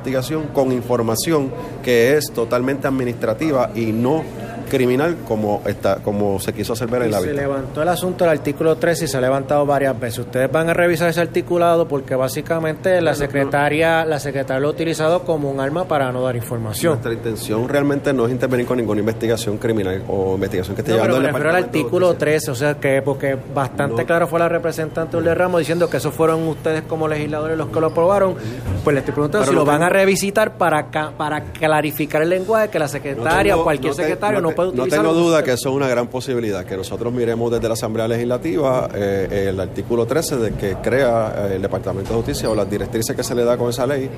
con 0.54 0.72
información 0.72 1.52
que 1.84 2.18
es 2.18 2.32
totalmente 2.34 2.88
administrativa 2.88 3.72
y 3.76 3.92
no 3.92 4.24
criminal 4.72 5.18
como 5.28 5.62
está 5.66 5.98
como 5.98 6.40
se 6.40 6.54
quiso 6.54 6.74
hacer 6.74 6.88
ver 6.88 7.04
en 7.04 7.10
Y 7.10 7.12
la 7.12 7.20
se 7.20 7.28
vista. 7.28 7.42
levantó 7.42 7.82
el 7.82 7.90
asunto 7.90 8.24
del 8.24 8.32
artículo 8.38 8.78
13 8.78 9.06
y 9.06 9.08
se 9.10 9.18
ha 9.18 9.22
levantado 9.22 9.66
varias 9.66 10.00
veces. 10.00 10.20
Ustedes 10.20 10.50
van 10.52 10.70
a 10.70 10.74
revisar 10.74 11.10
ese 11.10 11.20
articulado 11.22 11.88
porque 11.88 12.16
básicamente 12.16 13.02
la 13.02 13.14
secretaria, 13.14 14.06
la 14.06 14.20
secretaria 14.20 14.60
lo 14.62 14.70
ha 14.70 14.72
utilizado 14.72 15.24
como 15.24 15.52
un 15.52 15.60
arma 15.60 15.86
para 15.86 16.12
no 16.12 16.24
dar 16.24 16.36
información. 16.36 16.94
Nuestra 16.94 17.14
intención 17.14 17.68
realmente 17.68 18.14
no 18.14 18.26
es 18.26 18.32
intervenir 18.32 18.66
con 18.66 18.78
ninguna 18.78 19.02
investigación 19.02 19.58
criminal 19.58 20.04
o 20.08 20.36
investigación 20.36 20.76
que 20.76 20.82
esté 20.82 20.94
No, 20.94 21.00
pero 21.02 21.14
llevando 21.16 21.22
me 21.24 21.28
el 21.28 21.34
refiero 21.34 21.50
al 21.58 21.64
artículo 21.64 22.08
Justicia. 22.08 22.20
13, 22.32 22.52
o 22.52 22.56
sea 22.56 22.74
que 22.76 23.02
porque 23.02 23.38
bastante 23.54 24.02
No. 24.02 24.08
claro 24.08 24.28
fue 24.28 24.40
la 24.40 24.48
representante 24.50 25.20
de 25.20 25.36
Ramos 25.36 25.60
diciendo 25.60 25.90
que 25.90 25.98
eso 25.98 26.12
fueron 26.12 26.48
ustedes 26.48 26.84
como 26.84 27.08
legisladores 27.08 27.58
los 27.58 27.68
que 27.70 27.80
lo 27.82 27.88
aprobaron. 27.88 28.36
Pues 28.84 28.94
le 28.94 29.00
estoy 29.00 29.14
preguntando 29.14 29.44
Pero 29.46 29.52
si 29.52 29.56
no 29.56 29.62
lo 29.62 29.66
van 29.66 29.80
tengo- 29.80 29.86
a 29.86 29.90
revisitar 29.90 30.54
para 30.58 30.88
para 31.18 31.42
clarificar 31.42 32.22
el 32.22 32.30
lenguaje 32.30 32.70
que 32.70 32.80
la 32.80 32.88
secretaria 32.88 33.54
tengo- 33.54 33.62
o 33.62 33.64
cualquier 33.64 33.92
no 33.92 33.96
te- 33.98 34.02
secretario 34.04 34.42
no, 34.42 34.50
te- 34.50 34.56
puede 34.68 34.78
No 34.78 34.88
tengo 34.88 35.14
duda 35.14 35.44
que 35.44 35.54
eso 35.54 35.70
es 35.70 35.76
una 35.76 35.88
gran 35.88 36.08
posibilidad, 36.08 36.66
que 36.66 36.78
nosotros 36.78 37.12
miremos 37.12 37.52
desde 37.52 37.68
la 37.68 37.74
Asamblea 37.74 38.08
Legislativa 38.08 38.90
eh, 38.94 39.48
el 39.50 39.60
artículo 39.60 40.06
13 40.06 40.38
de 40.38 40.52
que 40.54 40.76
crea 40.76 41.48
eh, 41.50 41.56
el 41.56 41.62
Departamento 41.62 42.12
de 42.12 42.16
Justicia 42.18 42.50
o 42.50 42.56
las 42.56 42.70
directrices 42.70 43.16
que 43.16 43.24
se 43.24 43.36
le 43.36 43.44
da 43.44 43.58
con 43.58 43.70
esa 43.70 43.86
ley 43.88 44.10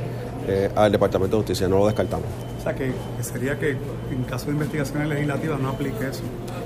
eh, 0.47 0.69
al 0.75 0.91
Departamento 0.91 1.37
de 1.37 1.41
Justicia, 1.43 1.67
no 1.67 1.77
lo 1.79 1.85
descartamos. 1.85 2.25
O 2.59 2.63
sea, 2.63 2.73
que, 2.75 2.93
que 3.17 3.23
sería 3.23 3.59
que 3.59 3.71
en 3.71 4.23
caso 4.29 4.45
de 4.45 4.53
investigaciones 4.53 5.09
legislativas 5.09 5.59
no 5.59 5.69
aplique 5.69 6.07
eso. 6.07 6.21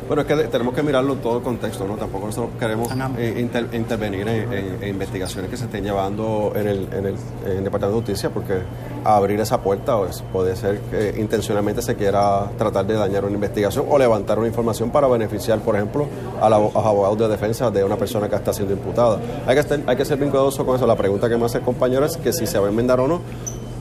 Bueno, 0.07 0.21
es 0.21 0.27
que 0.27 0.35
tenemos 0.47 0.73
que 0.73 0.83
mirarlo 0.83 1.13
en 1.13 1.19
todo 1.19 1.37
el 1.37 1.43
contexto, 1.43 1.85
¿no? 1.85 1.95
Tampoco 1.95 2.27
nosotros 2.27 2.51
queremos 2.59 2.87
eh, 3.17 3.35
inter- 3.39 3.67
intervenir 3.73 4.27
en, 4.27 4.53
en- 4.53 4.83
en 4.83 4.89
investigaciones 4.89 5.49
que 5.49 5.57
se 5.57 5.65
estén 5.65 5.83
llevando 5.83 6.53
en 6.55 6.67
el, 6.67 6.87
en 6.93 7.05
el, 7.07 7.15
en 7.45 7.57
el 7.57 7.63
Departamento 7.63 7.87
de 7.87 8.05
Justicia, 8.05 8.29
porque 8.29 8.59
abrir 9.03 9.39
esa 9.41 9.59
puerta 9.61 9.97
pues, 9.97 10.23
puede 10.31 10.55
ser 10.55 10.79
que 10.81 11.15
intencionalmente 11.19 11.81
se 11.81 11.95
quiera 11.95 12.47
tratar 12.57 12.85
de 12.85 12.93
dañar 12.93 13.25
una 13.25 13.33
investigación 13.33 13.85
o 13.89 13.97
levantar 13.97 14.37
una 14.39 14.47
información 14.47 14.91
para 14.91 15.07
beneficiar, 15.07 15.59
por 15.59 15.75
ejemplo, 15.75 16.07
a, 16.39 16.47
la- 16.49 16.55
a 16.57 16.59
los 16.59 16.75
abogados 16.75 17.17
de 17.17 17.27
defensa 17.27 17.69
de 17.71 17.83
una 17.83 17.97
persona 17.97 18.29
que 18.29 18.35
está 18.35 18.53
siendo 18.53 18.73
imputada. 18.73 19.19
Hay 19.47 19.55
que, 19.55 19.61
estar- 19.61 19.81
hay 19.87 19.95
que 19.97 20.05
ser 20.05 20.17
bien 20.19 20.29
cuidadoso 20.29 20.63
con 20.65 20.75
eso. 20.77 20.85
La 20.87 20.95
pregunta 20.95 21.27
que 21.27 21.35
me 21.37 21.45
hace 21.45 21.57
el 21.57 21.63
compañero 21.65 22.05
es 22.05 22.15
que 22.17 22.31
si 22.31 22.45
se 22.47 22.59
va 22.59 22.67
a 22.67 22.69
enmendar 22.69 22.99
o 22.99 23.07
no. 23.07 23.21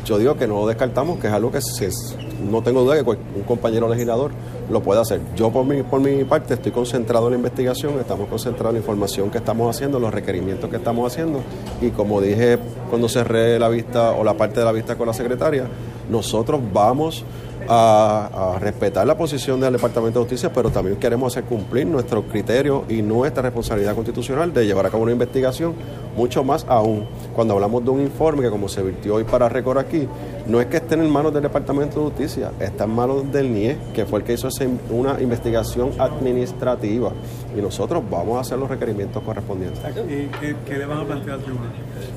Yo 0.07 0.19
digo 0.19 0.37
que 0.37 0.47
no 0.47 0.61
lo 0.61 0.67
descartamos, 0.69 1.19
que 1.19 1.27
es 1.27 1.33
algo 1.33 1.51
que 1.51 1.59
no 2.49 2.63
tengo 2.63 2.83
duda 2.83 3.03
que 3.03 3.11
un 3.11 3.43
compañero 3.45 3.89
legislador 3.89 4.31
lo 4.71 4.81
puede 4.81 5.01
hacer. 5.01 5.21
Yo 5.35 5.51
por 5.51 5.67
mi, 5.67 5.83
por 5.83 6.01
mi 6.01 6.23
parte 6.23 6.55
estoy 6.55 6.71
concentrado 6.71 7.27
en 7.27 7.33
la 7.33 7.37
investigación, 7.39 7.99
estamos 7.99 8.29
concentrados 8.29 8.71
en 8.71 8.75
la 8.75 8.81
información 8.81 9.31
que 9.31 9.39
estamos 9.39 9.75
haciendo, 9.75 9.99
los 9.99 10.15
requerimientos 10.15 10.71
que 10.71 10.77
estamos 10.77 11.13
haciendo 11.13 11.41
y 11.81 11.91
como 11.91 12.21
dije 12.21 12.57
cuando 12.89 13.09
cerré 13.09 13.59
la 13.59 13.69
vista 13.69 14.13
o 14.13 14.23
la 14.23 14.35
parte 14.35 14.61
de 14.61 14.67
la 14.67 14.73
vista 14.73 14.97
con 14.97 15.09
la 15.09 15.13
secretaria, 15.13 15.67
nosotros 16.09 16.61
vamos 16.73 17.25
a, 17.69 18.57
respetar 18.61 19.07
la 19.07 19.17
posición 19.17 19.61
del 19.61 19.73
Departamento 19.73 20.19
de 20.19 20.25
Justicia, 20.25 20.53
pero 20.53 20.71
también 20.71 20.97
queremos 20.97 21.33
hacer 21.33 21.45
cumplir 21.45 21.87
nuestro 21.87 22.23
criterio 22.25 22.85
y 22.89 23.03
nuestra 23.03 23.43
responsabilidad 23.43 23.95
constitucional 23.95 24.53
de 24.53 24.67
llevar 24.67 24.87
a 24.87 24.91
cabo 24.91 25.03
una 25.03 25.13
investigación, 25.13 25.75
mucho 26.17 26.43
más 26.45 26.65
aún 26.69 27.07
cuando 27.35 27.55
hablamos 27.55 27.85
de 27.85 27.91
un 27.91 28.01
informe 28.01 28.43
que 28.43 28.51
como 28.51 28.69
se 28.69 28.83
virtió 28.83 29.17
hoy 29.17 29.25
para 29.25 29.49
récord 29.49 29.79
aquí, 29.79 30.09
no 30.49 30.61
es 30.61 30.67
que 30.67 30.77
esté 30.79 30.95
en 30.95 31.11
manos 31.11 31.33
del 31.35 31.43
Departamento 31.43 31.99
de 32.01 32.07
Justicia, 32.07 32.53
está 32.61 32.85
en 32.85 32.91
manos 32.91 33.31
del 33.33 33.53
NIE, 33.53 33.77
que 33.95 34.05
fue 34.07 34.21
el 34.21 34.25
que 34.25 34.35
hizo 34.35 34.49
ese- 34.49 34.69
una 34.91 35.21
investigación 35.21 35.91
administrativa 35.99 37.13
y 37.57 37.61
nosotros 37.61 38.03
vamos 38.11 38.37
a 38.39 38.41
hacer 38.41 38.59
los 38.59 38.69
requerimientos 38.69 39.23
correspondientes. 39.23 39.81
¿Y 40.09 40.27
qué, 40.41 40.57
qué 40.67 40.79
le 40.79 40.87
van 40.87 40.99
a 40.99 41.05
plantear 41.05 41.37
al 41.39 41.43
tribunal? 41.43 41.71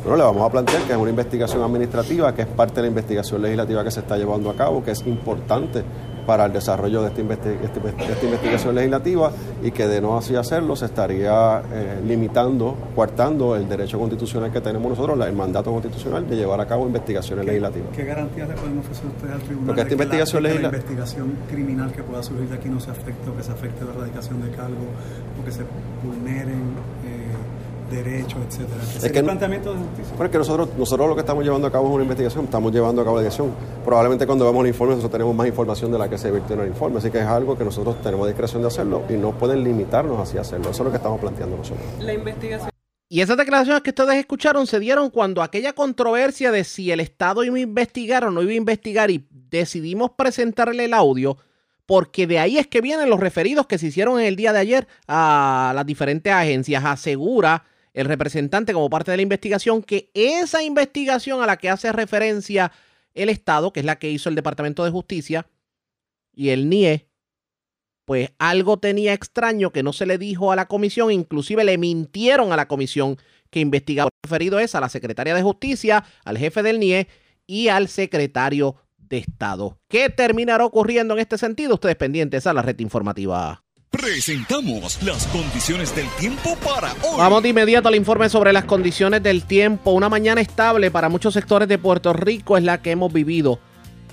Bueno, 0.04 0.18
le 0.18 0.24
vamos 0.24 0.44
a 0.44 0.52
plantear 0.52 0.82
que 0.84 0.92
es 0.94 0.98
una 0.98 1.10
investigación 1.10 1.62
administrativa, 1.64 2.34
que 2.36 2.42
es 2.44 2.48
parte 2.48 2.76
de 2.76 2.82
la 2.84 2.88
investigación 2.90 3.42
legislativa 3.42 3.84
que 3.84 3.92
se 3.92 4.00
está 4.02 4.18
llevando 4.18 4.50
a 4.50 4.56
cabo, 4.56 4.84
que 4.84 4.92
es 4.92 5.06
importante 5.08 5.84
para 6.30 6.46
el 6.46 6.54
desarrollo 6.54 7.02
de 7.02 7.08
esta, 7.08 7.22
investi- 7.24 7.58
este- 7.64 7.80
esta 8.14 8.24
investigación 8.26 8.76
legislativa 8.76 9.32
y 9.64 9.72
que 9.72 9.88
de 9.88 10.00
no 10.00 10.16
así 10.16 10.36
hacerlo 10.36 10.76
se 10.76 10.86
estaría 10.86 11.64
eh, 11.74 12.00
limitando, 12.06 12.76
coartando 12.96 13.56
el 13.56 13.68
derecho 13.68 13.98
constitucional 13.98 14.52
que 14.52 14.62
tenemos 14.62 14.92
nosotros, 14.92 15.20
el 15.26 15.34
mandato 15.34 15.72
constitucional 15.72 16.30
de 16.30 16.36
llevar 16.36 16.62
a 16.62 16.68
cabo 16.68 16.86
investigaciones 16.86 17.44
legislativas. 17.48 17.90
¿Qué 17.96 18.06
garantías 18.06 18.48
le 18.48 18.54
pueden 18.54 18.78
ofrecer 18.78 19.08
ustedes 19.08 19.34
al 19.34 19.42
tribunal 19.42 19.66
Porque 19.66 19.82
esta 19.82 19.90
de 19.90 19.98
que 19.98 19.98
la- 19.98 20.04
investigación 20.06 20.44
de 20.44 20.50
que 20.52 20.60
la, 20.62 20.68
investigación 20.68 21.34
criminal 21.50 21.92
que 21.94 22.04
pueda 22.04 22.22
surgir 22.22 22.48
de 22.48 22.56
aquí 22.58 22.70
no 22.70 22.80
se 22.80 22.92
afecte 22.92 23.28
o 23.28 23.36
que 23.36 23.42
se 23.42 23.52
afecte 23.52 23.84
la 23.86 23.92
erradicación 23.92 24.40
de 24.44 24.52
cargo 24.52 24.86
o 25.42 25.44
que 25.44 25.52
se 25.52 25.64
vulneren 26.06 26.62
derechos, 27.90 28.40
etcétera? 28.48 28.78
¿Qué 28.80 28.86
Es 28.86 28.94
sería 28.94 29.12
que 29.12 29.20
el 29.20 29.26
planteamiento 29.26 29.74
de 29.74 29.80
justicia? 29.80 30.12
Bueno, 30.12 30.26
es 30.26 30.32
que 30.32 30.38
nosotros, 30.38 30.70
nosotros 30.78 31.10
lo 31.10 31.16
que 31.16 31.22
estamos 31.22 31.44
llevando 31.44 31.68
a 31.68 31.72
cabo 31.72 31.88
es 31.88 31.94
una 31.94 32.04
investigación, 32.04 32.46
estamos 32.46 32.72
llevando 32.72 33.02
a 33.02 33.06
cabo 33.06 33.18
la 33.18 33.24
investigación. 33.24 33.56
Probablemente 33.84 34.26
cuando 34.26 34.46
vemos 34.46 34.62
el 34.64 34.70
informe 34.70 34.96
nosotros 34.96 35.12
tenemos 35.12 35.36
más 35.36 35.48
información 35.48 35.92
de 35.92 35.98
la 35.98 36.10
que 36.10 36.18
se 36.18 36.32
virtió 36.32 36.56
en 36.56 36.62
el 36.62 36.68
informe, 36.68 37.00
así 37.00 37.10
que 37.10 37.20
es 37.20 37.26
algo 37.26 37.58
que 37.58 37.66
nosotros 37.66 38.02
tenemos 38.02 38.28
discreción 38.28 38.62
de 38.62 38.68
hacerlo 38.68 39.04
y 39.10 39.14
no 39.14 39.32
pueden 39.32 39.64
limitarnos 39.64 40.20
así 40.20 40.38
a 40.38 40.42
hacerlo. 40.42 40.70
Eso 40.70 40.84
es 40.84 40.86
lo 40.86 40.92
que 40.92 40.98
estamos 40.98 41.20
planteando 41.20 41.58
nosotros. 41.58 41.86
La 42.00 42.14
investigación 42.14 42.70
Y 43.10 43.22
esas 43.22 43.38
declaraciones 43.38 43.82
que 43.82 43.90
ustedes 43.90 44.16
escucharon 44.16 44.68
se 44.68 44.80
dieron 44.80 45.10
cuando 45.10 45.42
aquella 45.42 45.74
controversia 45.74 46.52
de 46.52 46.64
si 46.64 46.92
el 46.92 47.00
Estado 47.00 47.44
iba 47.44 47.58
a 47.58 47.60
investigar 47.60 48.24
o 48.26 48.32
no 48.32 48.42
iba 48.44 48.52
a 48.52 48.56
investigar 48.56 49.10
y 49.10 49.28
decidimos 49.32 50.12
presentarle 50.12 50.86
el 50.86 50.94
audio, 50.94 51.38
porque 51.86 52.28
de 52.28 52.38
ahí 52.38 52.60
es 52.60 52.68
que 52.68 52.82
vienen 52.82 53.10
los 53.10 53.20
referidos 53.20 53.66
que 53.66 53.80
se 53.80 53.88
hicieron 53.88 54.20
en 54.20 54.28
el 54.28 54.36
día 54.36 54.54
de 54.54 54.60
ayer 54.60 54.88
a 55.08 55.72
las 55.74 55.88
diferentes 55.88 56.32
agencias. 56.32 56.86
Asegura 56.86 57.64
el 57.94 58.06
representante 58.06 58.74
como 58.74 58.90
parte 58.90 59.12
de 59.12 59.18
la 59.18 59.24
investigación 59.24 59.82
que 59.82 60.12
esa 60.14 60.64
investigación 60.64 61.42
a 61.42 61.46
la 61.46 61.58
que 61.58 61.70
hace 61.70 61.92
referencia 61.92 62.72
el 63.14 63.30
Estado, 63.30 63.74
que 63.74 63.80
es 63.82 63.86
la 63.86 64.00
que 64.00 64.10
hizo 64.10 64.30
el 64.30 64.36
Departamento 64.36 64.84
de 64.84 64.92
Justicia 64.92 65.48
y 66.34 66.50
el 66.50 66.70
NIE, 66.70 67.08
pues 68.06 68.32
algo 68.40 68.80
tenía 68.80 69.14
extraño 69.14 69.72
que 69.72 69.84
no 69.84 69.94
se 69.94 70.06
le 70.06 70.18
dijo 70.18 70.52
a 70.52 70.56
la 70.56 70.68
comisión, 70.68 71.12
inclusive 71.12 71.64
le 71.64 71.78
mintieron 71.78 72.52
a 72.52 72.56
la 72.56 72.68
comisión 72.68 73.18
que 73.52 73.60
investigaba. 73.60 74.10
Referido 74.24 74.60
es 74.60 74.74
a 74.76 74.80
la 74.80 74.90
secretaria 74.90 75.36
de 75.36 75.44
Justicia, 75.44 76.04
al 76.24 76.38
jefe 76.38 76.64
del 76.64 76.80
NIE 76.80 77.08
y 77.46 77.68
al 77.68 77.88
secretario 77.88 78.76
de 78.98 79.18
Estado. 79.18 79.80
¿Qué 79.88 80.10
terminará 80.10 80.66
ocurriendo 80.66 81.14
en 81.14 81.20
este 81.20 81.38
sentido? 81.38 81.76
Ustedes 81.76 81.96
pendientes 81.96 82.48
a 82.48 82.54
la 82.54 82.62
red 82.62 82.80
informativa. 82.80 83.64
Presentamos 83.92 85.02
las 85.02 85.26
condiciones 85.28 85.96
del 85.96 86.08
tiempo 86.20 86.56
para 86.64 86.94
hoy. 87.04 87.18
Vamos 87.18 87.42
de 87.42 87.50
inmediato 87.50 87.88
al 87.88 87.96
informe 87.96 88.30
sobre 88.30 88.54
las 88.54 88.66
condiciones 88.66 89.24
del 89.24 89.46
tiempo. 89.46 89.92
Una 89.92 90.10
mañana 90.10 90.42
estable 90.42 90.92
para 90.92 91.10
muchos 91.10 91.34
sectores 91.34 91.68
de 91.68 91.80
Puerto 91.80 92.14
Rico 92.14 92.56
es 92.56 92.64
la 92.64 92.84
que 92.84 92.92
hemos 92.92 93.12
vivido 93.12 93.60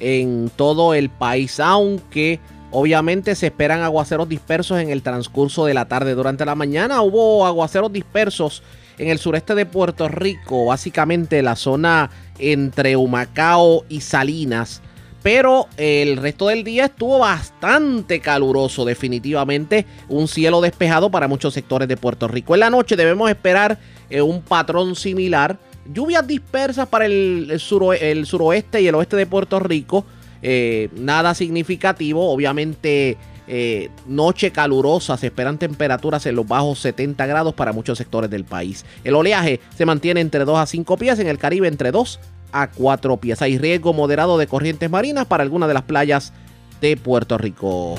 en 0.00 0.50
todo 0.56 0.94
el 0.94 1.10
país, 1.10 1.60
aunque 1.60 2.40
obviamente 2.70 3.34
se 3.34 3.48
esperan 3.48 3.82
aguaceros 3.82 4.30
dispersos 4.30 4.80
en 4.80 4.88
el 4.88 5.02
transcurso 5.02 5.66
de 5.66 5.74
la 5.74 5.86
tarde. 5.86 6.14
Durante 6.14 6.46
la 6.46 6.54
mañana 6.54 7.02
hubo 7.02 7.44
aguaceros 7.46 7.92
dispersos 7.92 8.62
en 8.96 9.08
el 9.08 9.18
sureste 9.18 9.54
de 9.54 9.66
Puerto 9.66 10.08
Rico, 10.08 10.64
básicamente 10.64 11.42
la 11.42 11.54
zona 11.54 12.10
entre 12.38 12.96
Humacao 12.96 13.84
y 13.90 14.00
Salinas. 14.00 14.80
Pero 15.26 15.66
el 15.76 16.18
resto 16.18 16.46
del 16.46 16.62
día 16.62 16.84
estuvo 16.84 17.18
bastante 17.18 18.20
caluroso, 18.20 18.84
definitivamente. 18.84 19.84
Un 20.08 20.28
cielo 20.28 20.60
despejado 20.60 21.10
para 21.10 21.26
muchos 21.26 21.52
sectores 21.52 21.88
de 21.88 21.96
Puerto 21.96 22.28
Rico. 22.28 22.54
En 22.54 22.60
la 22.60 22.70
noche 22.70 22.94
debemos 22.94 23.28
esperar 23.28 23.76
eh, 24.08 24.22
un 24.22 24.40
patrón 24.40 24.94
similar. 24.94 25.58
Lluvias 25.92 26.24
dispersas 26.28 26.86
para 26.86 27.06
el, 27.06 27.48
el 27.50 27.58
suroe- 27.58 28.00
el 28.00 28.24
suroeste 28.24 28.80
y 28.80 28.86
el 28.86 28.94
oeste 28.94 29.16
de 29.16 29.26
Puerto 29.26 29.58
Rico. 29.58 30.04
Eh, 30.42 30.90
nada 30.94 31.34
significativo. 31.34 32.30
Obviamente, 32.30 33.16
eh, 33.48 33.90
noche 34.06 34.52
calurosa. 34.52 35.16
Se 35.16 35.26
esperan 35.26 35.58
temperaturas 35.58 36.24
en 36.26 36.36
los 36.36 36.46
bajos 36.46 36.78
70 36.78 37.26
grados 37.26 37.52
para 37.52 37.72
muchos 37.72 37.98
sectores 37.98 38.30
del 38.30 38.44
país. 38.44 38.84
El 39.02 39.16
oleaje 39.16 39.58
se 39.76 39.86
mantiene 39.86 40.20
entre 40.20 40.44
2 40.44 40.56
a 40.56 40.66
5 40.66 40.96
pies. 40.96 41.18
En 41.18 41.26
el 41.26 41.38
Caribe, 41.38 41.66
entre 41.66 41.90
2 41.90 42.20
a 42.22 42.35
4 42.74 43.16
pies. 43.18 43.42
Hay 43.42 43.58
riesgo 43.58 43.92
moderado 43.92 44.38
de 44.38 44.46
corrientes 44.46 44.90
marinas 44.90 45.26
para 45.26 45.42
algunas 45.42 45.68
de 45.68 45.74
las 45.74 45.82
playas 45.82 46.32
de 46.80 46.96
Puerto 46.96 47.38
Rico. 47.38 47.96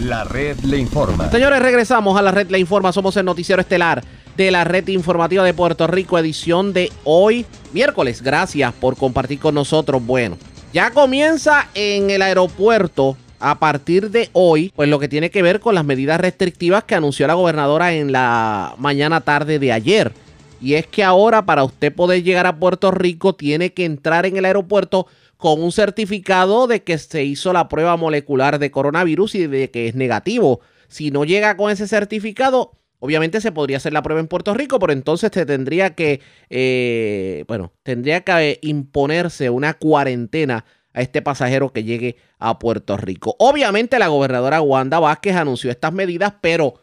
La 0.00 0.24
red 0.24 0.58
le 0.60 0.78
informa. 0.78 1.30
Señores, 1.30 1.60
regresamos 1.60 2.18
a 2.18 2.22
la 2.22 2.30
red 2.30 2.48
Le 2.50 2.58
Informa. 2.58 2.90
Somos 2.90 3.16
el 3.18 3.26
noticiero 3.26 3.60
estelar 3.60 4.02
de 4.34 4.50
la 4.50 4.64
red 4.64 4.88
informativa 4.88 5.44
de 5.44 5.52
Puerto 5.52 5.86
Rico, 5.86 6.18
edición 6.18 6.72
de 6.72 6.90
hoy, 7.04 7.44
miércoles. 7.74 8.22
Gracias 8.22 8.72
por 8.72 8.96
compartir 8.96 9.38
con 9.38 9.54
nosotros. 9.54 10.04
Bueno, 10.04 10.38
ya 10.72 10.92
comienza 10.92 11.68
en 11.74 12.08
el 12.08 12.22
aeropuerto 12.22 13.18
a 13.40 13.58
partir 13.58 14.10
de 14.10 14.30
hoy, 14.32 14.72
pues 14.74 14.88
lo 14.88 14.98
que 14.98 15.08
tiene 15.08 15.30
que 15.30 15.42
ver 15.42 15.60
con 15.60 15.74
las 15.74 15.84
medidas 15.84 16.18
restrictivas 16.18 16.84
que 16.84 16.94
anunció 16.94 17.26
la 17.26 17.34
gobernadora 17.34 17.92
en 17.92 18.12
la 18.12 18.74
mañana 18.78 19.20
tarde 19.20 19.58
de 19.58 19.72
ayer. 19.72 20.12
Y 20.60 20.74
es 20.74 20.86
que 20.86 21.02
ahora 21.02 21.46
para 21.46 21.64
usted 21.64 21.94
poder 21.94 22.22
llegar 22.22 22.46
a 22.46 22.58
Puerto 22.58 22.90
Rico 22.90 23.34
tiene 23.34 23.72
que 23.72 23.84
entrar 23.84 24.26
en 24.26 24.36
el 24.36 24.44
aeropuerto 24.44 25.06
con 25.36 25.62
un 25.62 25.72
certificado 25.72 26.66
de 26.66 26.82
que 26.82 26.98
se 26.98 27.24
hizo 27.24 27.52
la 27.52 27.68
prueba 27.68 27.96
molecular 27.96 28.58
de 28.58 28.70
coronavirus 28.70 29.34
y 29.36 29.46
de 29.46 29.70
que 29.70 29.88
es 29.88 29.94
negativo. 29.94 30.60
Si 30.88 31.10
no 31.10 31.24
llega 31.24 31.56
con 31.56 31.70
ese 31.70 31.88
certificado, 31.88 32.72
obviamente 32.98 33.40
se 33.40 33.52
podría 33.52 33.78
hacer 33.78 33.94
la 33.94 34.02
prueba 34.02 34.20
en 34.20 34.28
Puerto 34.28 34.52
Rico, 34.52 34.78
pero 34.78 34.92
entonces 34.92 35.30
se 35.32 35.46
tendría 35.46 35.94
que, 35.94 36.20
eh, 36.50 37.44
bueno, 37.48 37.72
tendría 37.82 38.20
que 38.20 38.58
imponerse 38.60 39.48
una 39.48 39.74
cuarentena 39.74 40.66
a 40.92 41.00
este 41.00 41.22
pasajero 41.22 41.72
que 41.72 41.84
llegue 41.84 42.16
a 42.38 42.58
Puerto 42.58 42.98
Rico. 42.98 43.34
Obviamente 43.38 43.98
la 43.98 44.08
gobernadora 44.08 44.60
Wanda 44.60 44.98
Vázquez 44.98 45.36
anunció 45.36 45.70
estas 45.70 45.92
medidas, 45.92 46.34
pero 46.40 46.74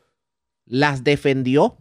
las 0.65 1.03
defendió 1.03 1.77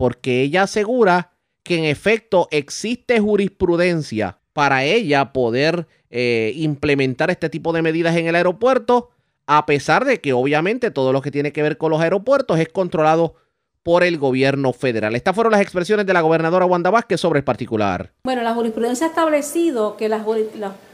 porque 0.00 0.40
ella 0.40 0.62
asegura 0.62 1.32
que 1.62 1.76
en 1.76 1.84
efecto 1.84 2.48
existe 2.52 3.20
jurisprudencia 3.20 4.38
para 4.54 4.82
ella 4.82 5.34
poder 5.34 5.88
eh, 6.08 6.54
implementar 6.56 7.30
este 7.30 7.50
tipo 7.50 7.74
de 7.74 7.82
medidas 7.82 8.16
en 8.16 8.26
el 8.26 8.34
aeropuerto, 8.34 9.10
a 9.44 9.66
pesar 9.66 10.06
de 10.06 10.22
que 10.22 10.32
obviamente 10.32 10.90
todo 10.90 11.12
lo 11.12 11.20
que 11.20 11.30
tiene 11.30 11.52
que 11.52 11.62
ver 11.62 11.76
con 11.76 11.90
los 11.90 12.00
aeropuertos 12.00 12.58
es 12.58 12.70
controlado 12.70 13.34
por 13.82 14.02
el 14.02 14.16
gobierno 14.16 14.72
federal. 14.72 15.14
Estas 15.14 15.34
fueron 15.34 15.50
las 15.50 15.60
expresiones 15.60 16.06
de 16.06 16.14
la 16.14 16.22
gobernadora 16.22 16.64
Wanda 16.64 16.88
Vázquez 16.88 17.20
sobre 17.20 17.40
el 17.40 17.44
particular. 17.44 18.10
Bueno, 18.24 18.42
la 18.42 18.54
jurisprudencia 18.54 19.06
ha 19.06 19.10
establecido 19.10 19.98
que 19.98 20.08
los 20.08 20.22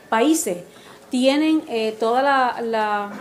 países 0.08 0.64
tienen 1.10 1.62
eh, 1.68 1.94
toda 2.00 2.22
la 2.60 3.12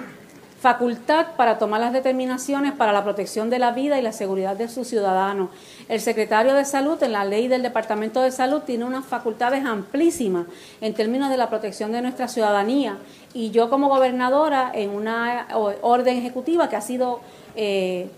facultad 0.65 1.36
para 1.38 1.60
tomar 1.60 1.80
las 1.80 1.94
determinaciones 1.94 2.74
para 2.74 2.92
la 2.92 3.04
protección 3.04 3.51
de 3.51 3.60
la 3.60 3.72
vida 3.72 4.00
y 4.00 4.01
la 4.01 4.12
seguridad 4.12 4.56
de 4.56 4.68
sus 4.68 4.88
ciudadanos. 4.88 5.50
El 5.88 6.01
secretario 6.01 6.54
de 6.56 6.65
Salud, 6.65 7.01
en 7.04 7.12
la 7.12 7.25
ley 7.25 7.48
del 7.48 7.62
Departamento 7.62 8.22
de 8.22 8.32
Salud, 8.32 8.62
tiene 8.62 8.86
unas 8.86 9.06
facultades 9.06 9.63
amplísimas 9.65 10.48
en 10.82 10.94
términos 10.94 11.30
de 11.30 11.38
la 11.38 11.50
protección 11.50 11.92
de 11.92 12.01
nuestra 12.01 12.27
ciudadanía. 12.27 12.98
Y 13.34 13.51
yo 13.51 13.70
como 13.70 13.88
gobernadora, 13.89 14.72
en 14.74 14.89
una 14.89 15.48
orden 15.82 16.18
ejecutiva 16.18 16.70
que 16.70 16.75
ha 16.75 16.82
sido... 16.82 17.22
eh, 17.56 18.10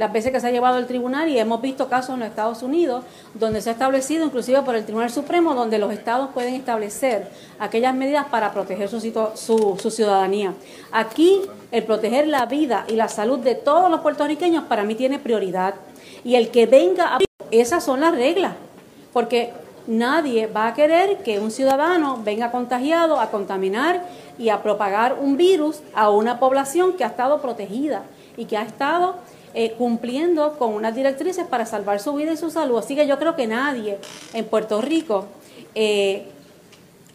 las 0.00 0.14
veces 0.14 0.32
que 0.32 0.40
se 0.40 0.46
ha 0.46 0.50
llevado 0.50 0.78
al 0.78 0.86
tribunal 0.86 1.28
y 1.28 1.38
hemos 1.38 1.60
visto 1.60 1.90
casos 1.90 2.14
en 2.14 2.20
los 2.20 2.30
Estados 2.30 2.62
Unidos 2.62 3.04
donde 3.34 3.60
se 3.60 3.68
ha 3.68 3.74
establecido 3.74 4.24
inclusive 4.24 4.62
por 4.62 4.74
el 4.74 4.84
Tribunal 4.86 5.10
Supremo 5.10 5.52
donde 5.52 5.78
los 5.78 5.92
estados 5.92 6.30
pueden 6.32 6.54
establecer 6.54 7.28
aquellas 7.58 7.94
medidas 7.94 8.24
para 8.30 8.50
proteger 8.50 8.88
su, 8.88 8.98
su, 8.98 9.76
su 9.78 9.90
ciudadanía. 9.90 10.54
Aquí 10.90 11.42
el 11.70 11.84
proteger 11.84 12.28
la 12.28 12.46
vida 12.46 12.86
y 12.88 12.94
la 12.94 13.08
salud 13.08 13.40
de 13.40 13.54
todos 13.54 13.90
los 13.90 14.00
puertorriqueños 14.00 14.64
para 14.64 14.84
mí 14.84 14.94
tiene 14.94 15.18
prioridad 15.18 15.74
y 16.24 16.36
el 16.36 16.50
que 16.50 16.64
venga 16.64 17.16
a... 17.16 17.18
Esas 17.50 17.84
son 17.84 18.00
las 18.00 18.14
reglas, 18.14 18.54
porque 19.12 19.52
nadie 19.86 20.46
va 20.46 20.68
a 20.68 20.74
querer 20.74 21.18
que 21.18 21.40
un 21.40 21.50
ciudadano 21.50 22.22
venga 22.24 22.50
contagiado 22.50 23.20
a 23.20 23.30
contaminar 23.30 24.02
y 24.38 24.48
a 24.48 24.62
propagar 24.62 25.18
un 25.20 25.36
virus 25.36 25.82
a 25.94 26.08
una 26.08 26.40
población 26.40 26.94
que 26.94 27.04
ha 27.04 27.08
estado 27.08 27.42
protegida 27.42 28.04
y 28.38 28.46
que 28.46 28.56
ha 28.56 28.62
estado 28.62 29.16
eh, 29.54 29.74
cumpliendo 29.78 30.58
con 30.58 30.74
unas 30.74 30.94
directrices 30.94 31.46
para 31.46 31.66
salvar 31.66 32.00
su 32.00 32.12
vida 32.14 32.32
y 32.32 32.36
su 32.36 32.50
salud. 32.50 32.78
Así 32.78 32.94
que 32.96 33.06
yo 33.06 33.18
creo 33.18 33.36
que 33.36 33.46
nadie 33.46 33.98
en 34.32 34.44
Puerto 34.44 34.80
Rico 34.80 35.26
eh, 35.74 36.26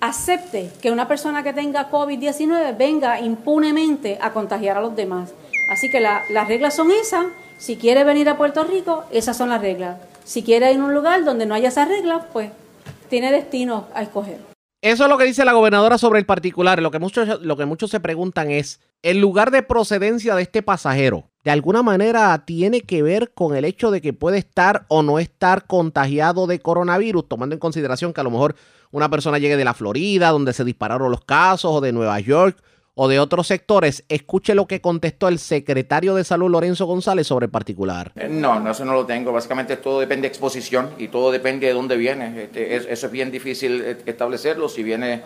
acepte 0.01 0.69
que 0.81 0.91
una 0.91 1.07
persona 1.07 1.43
que 1.43 1.53
tenga 1.53 1.89
COVID-19 1.89 2.77
venga 2.77 3.19
impunemente 3.19 4.17
a 4.21 4.31
contagiar 4.31 4.77
a 4.77 4.81
los 4.81 4.95
demás. 4.95 5.33
Así 5.71 5.89
que 5.89 5.99
la- 5.99 6.21
las 6.29 6.47
reglas 6.47 6.75
son 6.75 6.91
esas. 6.91 7.25
Si 7.57 7.77
quiere 7.77 8.03
venir 8.03 8.29
a 8.29 8.37
Puerto 8.37 8.63
Rico, 8.63 9.05
esas 9.11 9.37
son 9.37 9.49
las 9.49 9.61
reglas. 9.61 9.97
Si 10.23 10.43
quiere 10.43 10.71
ir 10.71 10.79
a 10.79 10.83
un 10.83 10.93
lugar 10.93 11.23
donde 11.23 11.45
no 11.45 11.55
haya 11.55 11.69
esas 11.69 11.87
reglas, 11.87 12.23
pues 12.33 12.51
tiene 13.09 13.31
destino 13.31 13.87
a 13.93 14.03
escoger. 14.03 14.37
Eso 14.81 15.03
es 15.05 15.09
lo 15.09 15.17
que 15.17 15.23
dice 15.23 15.45
la 15.45 15.53
gobernadora 15.53 15.97
sobre 15.97 16.19
el 16.19 16.25
particular. 16.25 16.81
Lo 16.81 16.91
que 16.91 16.99
muchos, 16.99 17.41
lo 17.41 17.57
que 17.57 17.65
muchos 17.65 17.89
se 17.89 17.99
preguntan 17.99 18.51
es, 18.51 18.79
¿el 19.01 19.19
lugar 19.19 19.49
de 19.49 19.63
procedencia 19.63 20.35
de 20.35 20.43
este 20.43 20.61
pasajero 20.61 21.23
de 21.45 21.51
alguna 21.51 21.83
manera 21.83 22.43
tiene 22.43 22.81
que 22.81 23.03
ver 23.03 23.31
con 23.35 23.55
el 23.55 23.65
hecho 23.65 23.91
de 23.91 24.01
que 24.01 24.13
puede 24.13 24.39
estar 24.39 24.85
o 24.87 25.03
no 25.03 25.19
estar 25.19 25.67
contagiado 25.67 26.47
de 26.47 26.59
coronavirus, 26.59 27.29
tomando 27.29 27.53
en 27.53 27.59
consideración 27.59 28.13
que 28.13 28.21
a 28.21 28.23
lo 28.23 28.31
mejor 28.31 28.55
una 28.89 29.09
persona 29.09 29.37
llegue 29.37 29.55
de 29.55 29.63
la 29.63 29.75
Florida, 29.75 30.31
donde 30.31 30.53
se 30.53 30.63
dispararon 30.63 31.11
los 31.11 31.23
casos, 31.23 31.71
o 31.71 31.81
de 31.81 31.91
Nueva 31.91 32.19
York, 32.19 32.57
o 32.95 33.07
de 33.07 33.19
otros 33.19 33.45
sectores. 33.45 34.03
Escuche 34.09 34.55
lo 34.55 34.65
que 34.65 34.81
contestó 34.81 35.27
el 35.27 35.37
secretario 35.37 36.15
de 36.15 36.23
Salud 36.23 36.49
Lorenzo 36.49 36.87
González 36.87 37.27
sobre 37.27 37.45
el 37.45 37.51
particular. 37.51 38.11
Eh, 38.15 38.27
no, 38.27 38.59
no, 38.59 38.71
eso 38.71 38.83
no 38.83 38.93
lo 38.93 39.05
tengo. 39.05 39.31
Básicamente 39.31 39.77
todo 39.77 39.99
depende 39.99 40.23
de 40.23 40.29
exposición 40.29 40.89
y 40.97 41.09
todo 41.09 41.31
depende 41.31 41.67
de 41.67 41.73
dónde 41.73 41.95
viene. 41.95 42.45
Este, 42.45 42.75
eso 42.75 43.05
es 43.05 43.11
bien 43.11 43.29
difícil 43.29 43.81
eh, 43.81 43.97
establecerlo. 44.07 44.67
Si 44.67 44.81
viene 44.81 45.21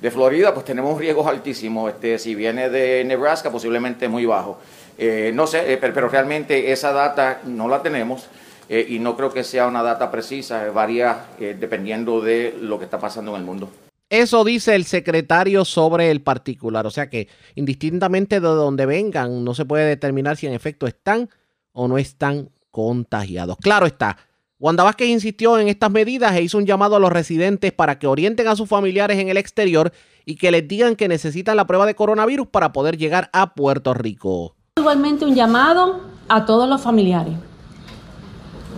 de 0.00 0.10
Florida, 0.10 0.54
pues 0.54 0.64
tenemos 0.64 0.98
riesgos 0.98 1.26
altísimos. 1.26 1.92
Este, 1.92 2.18
si 2.18 2.34
viene 2.34 2.70
de 2.70 3.04
Nebraska, 3.04 3.50
posiblemente 3.50 4.08
muy 4.08 4.24
bajo. 4.24 4.58
Eh, 4.98 5.30
no 5.34 5.46
sé, 5.46 5.78
pero, 5.80 6.08
realmente 6.08 6.72
esa 6.72 6.92
data 6.92 7.40
no 7.44 7.68
la 7.68 7.82
tenemos. 7.82 8.28
y 8.68 8.98
no 8.98 9.16
creo 9.16 9.32
que 9.32 9.44
sea 9.44 9.66
una 9.66 9.82
data 9.82 10.10
precisa, 10.10 10.70
varía 10.70 11.24
dependiendo 11.38 12.20
de 12.20 12.54
lo 12.60 12.78
que 12.78 12.84
está 12.84 12.98
pasando 12.98 13.30
en 13.30 13.38
el 13.38 13.46
mundo. 13.46 13.70
Eso 14.10 14.42
dice 14.44 14.74
el 14.74 14.84
secretario 14.84 15.64
sobre 15.64 16.10
el 16.10 16.22
particular. 16.22 16.86
O 16.86 16.90
sea 16.90 17.10
que 17.10 17.28
indistintamente 17.54 18.40
de 18.40 18.46
donde 18.46 18.86
vengan, 18.86 19.44
no 19.44 19.54
se 19.54 19.64
puede 19.64 19.86
determinar 19.86 20.36
si 20.36 20.46
en 20.46 20.54
efecto 20.54 20.86
están 20.86 21.28
o 21.72 21.88
no 21.88 21.98
están 21.98 22.50
contagiados. 22.70 23.58
Claro 23.60 23.86
está. 23.86 24.16
Wanda 24.58 24.82
Vázquez 24.82 25.08
insistió 25.08 25.58
en 25.58 25.68
estas 25.68 25.90
medidas 25.90 26.34
e 26.34 26.42
hizo 26.42 26.58
un 26.58 26.66
llamado 26.66 26.96
a 26.96 27.00
los 27.00 27.12
residentes 27.12 27.70
para 27.72 27.98
que 27.98 28.08
orienten 28.08 28.48
a 28.48 28.56
sus 28.56 28.68
familiares 28.68 29.18
en 29.18 29.28
el 29.28 29.36
exterior 29.36 29.92
y 30.24 30.34
que 30.34 30.50
les 30.50 30.66
digan 30.66 30.96
que 30.96 31.06
necesitan 31.06 31.56
la 31.56 31.66
prueba 31.66 31.86
de 31.86 31.94
coronavirus 31.94 32.48
para 32.48 32.72
poder 32.72 32.96
llegar 32.96 33.30
a 33.32 33.54
Puerto 33.54 33.94
Rico. 33.94 34.57
Igualmente 34.78 35.24
un 35.24 35.34
llamado 35.34 36.00
a 36.28 36.46
todos 36.46 36.68
los 36.68 36.80
familiares. 36.80 37.34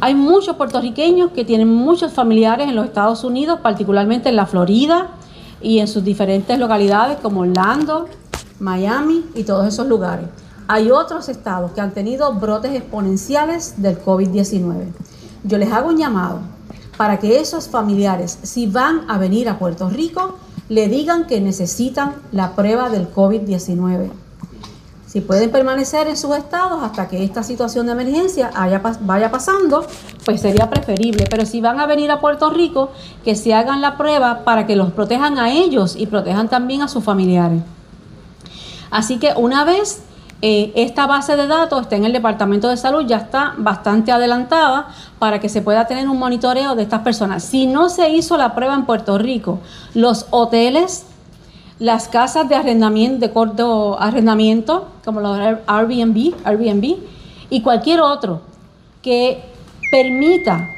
Hay 0.00 0.14
muchos 0.14 0.56
puertorriqueños 0.56 1.32
que 1.32 1.44
tienen 1.44 1.68
muchos 1.68 2.12
familiares 2.12 2.68
en 2.68 2.74
los 2.74 2.86
Estados 2.86 3.22
Unidos, 3.22 3.60
particularmente 3.60 4.30
en 4.30 4.36
la 4.36 4.46
Florida, 4.46 5.08
y 5.60 5.78
en 5.78 5.88
sus 5.88 6.02
diferentes 6.02 6.58
localidades 6.58 7.18
como 7.18 7.42
Orlando, 7.42 8.08
Miami 8.60 9.26
y 9.34 9.44
todos 9.44 9.66
esos 9.66 9.86
lugares. 9.86 10.26
Hay 10.68 10.90
otros 10.90 11.28
estados 11.28 11.72
que 11.72 11.82
han 11.82 11.92
tenido 11.92 12.32
brotes 12.32 12.72
exponenciales 12.74 13.82
del 13.82 14.02
COVID-19. 14.02 14.86
Yo 15.44 15.58
les 15.58 15.70
hago 15.70 15.90
un 15.90 15.98
llamado 15.98 16.38
para 16.96 17.18
que 17.18 17.40
esos 17.40 17.68
familiares, 17.68 18.38
si 18.42 18.66
van 18.66 19.02
a 19.08 19.18
venir 19.18 19.50
a 19.50 19.58
Puerto 19.58 19.90
Rico, 19.90 20.36
le 20.70 20.88
digan 20.88 21.26
que 21.26 21.42
necesitan 21.42 22.14
la 22.32 22.54
prueba 22.54 22.88
del 22.88 23.12
COVID-19. 23.12 24.10
Si 25.10 25.20
pueden 25.20 25.50
permanecer 25.50 26.06
en 26.06 26.16
sus 26.16 26.36
estados 26.36 26.84
hasta 26.84 27.08
que 27.08 27.24
esta 27.24 27.42
situación 27.42 27.86
de 27.86 27.92
emergencia 27.92 28.52
vaya 29.00 29.28
pasando, 29.32 29.84
pues 30.24 30.40
sería 30.40 30.70
preferible. 30.70 31.24
Pero 31.28 31.44
si 31.46 31.60
van 31.60 31.80
a 31.80 31.86
venir 31.86 32.12
a 32.12 32.20
Puerto 32.20 32.48
Rico, 32.48 32.92
que 33.24 33.34
se 33.34 33.52
hagan 33.52 33.80
la 33.80 33.96
prueba 33.96 34.44
para 34.44 34.68
que 34.68 34.76
los 34.76 34.92
protejan 34.92 35.36
a 35.40 35.50
ellos 35.50 35.96
y 35.96 36.06
protejan 36.06 36.48
también 36.48 36.82
a 36.82 36.86
sus 36.86 37.02
familiares. 37.02 37.60
Así 38.92 39.18
que 39.18 39.32
una 39.34 39.64
vez 39.64 40.04
eh, 40.42 40.70
esta 40.76 41.08
base 41.08 41.36
de 41.36 41.48
datos 41.48 41.80
está 41.80 41.96
en 41.96 42.04
el 42.04 42.12
Departamento 42.12 42.68
de 42.68 42.76
Salud, 42.76 43.04
ya 43.04 43.16
está 43.16 43.54
bastante 43.58 44.12
adelantada 44.12 44.90
para 45.18 45.40
que 45.40 45.48
se 45.48 45.60
pueda 45.60 45.88
tener 45.88 46.08
un 46.08 46.20
monitoreo 46.20 46.76
de 46.76 46.84
estas 46.84 47.00
personas. 47.00 47.42
Si 47.42 47.66
no 47.66 47.88
se 47.88 48.10
hizo 48.10 48.36
la 48.36 48.54
prueba 48.54 48.74
en 48.74 48.86
Puerto 48.86 49.18
Rico, 49.18 49.58
los 49.92 50.26
hoteles 50.30 51.04
las 51.80 52.08
casas 52.08 52.48
de 52.48 52.54
arrendamiento, 52.54 53.26
de 53.26 53.32
corto 53.32 53.98
arrendamiento, 53.98 54.88
como 55.02 55.20
los 55.20 55.36
Airbnb, 55.66 56.34
Airbnb, 56.44 56.96
y 57.48 57.62
cualquier 57.62 58.00
otro 58.02 58.42
que 59.02 59.42
permita 59.90 60.68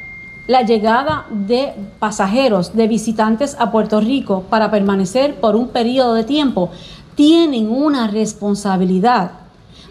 la 0.46 0.62
llegada 0.62 1.26
de 1.30 1.74
pasajeros, 1.98 2.74
de 2.74 2.86
visitantes 2.86 3.56
a 3.58 3.72
Puerto 3.72 4.00
Rico 4.00 4.44
para 4.48 4.70
permanecer 4.70 5.40
por 5.40 5.56
un 5.56 5.68
periodo 5.68 6.14
de 6.14 6.24
tiempo, 6.24 6.70
tienen 7.16 7.68
una 7.68 8.06
responsabilidad 8.06 9.32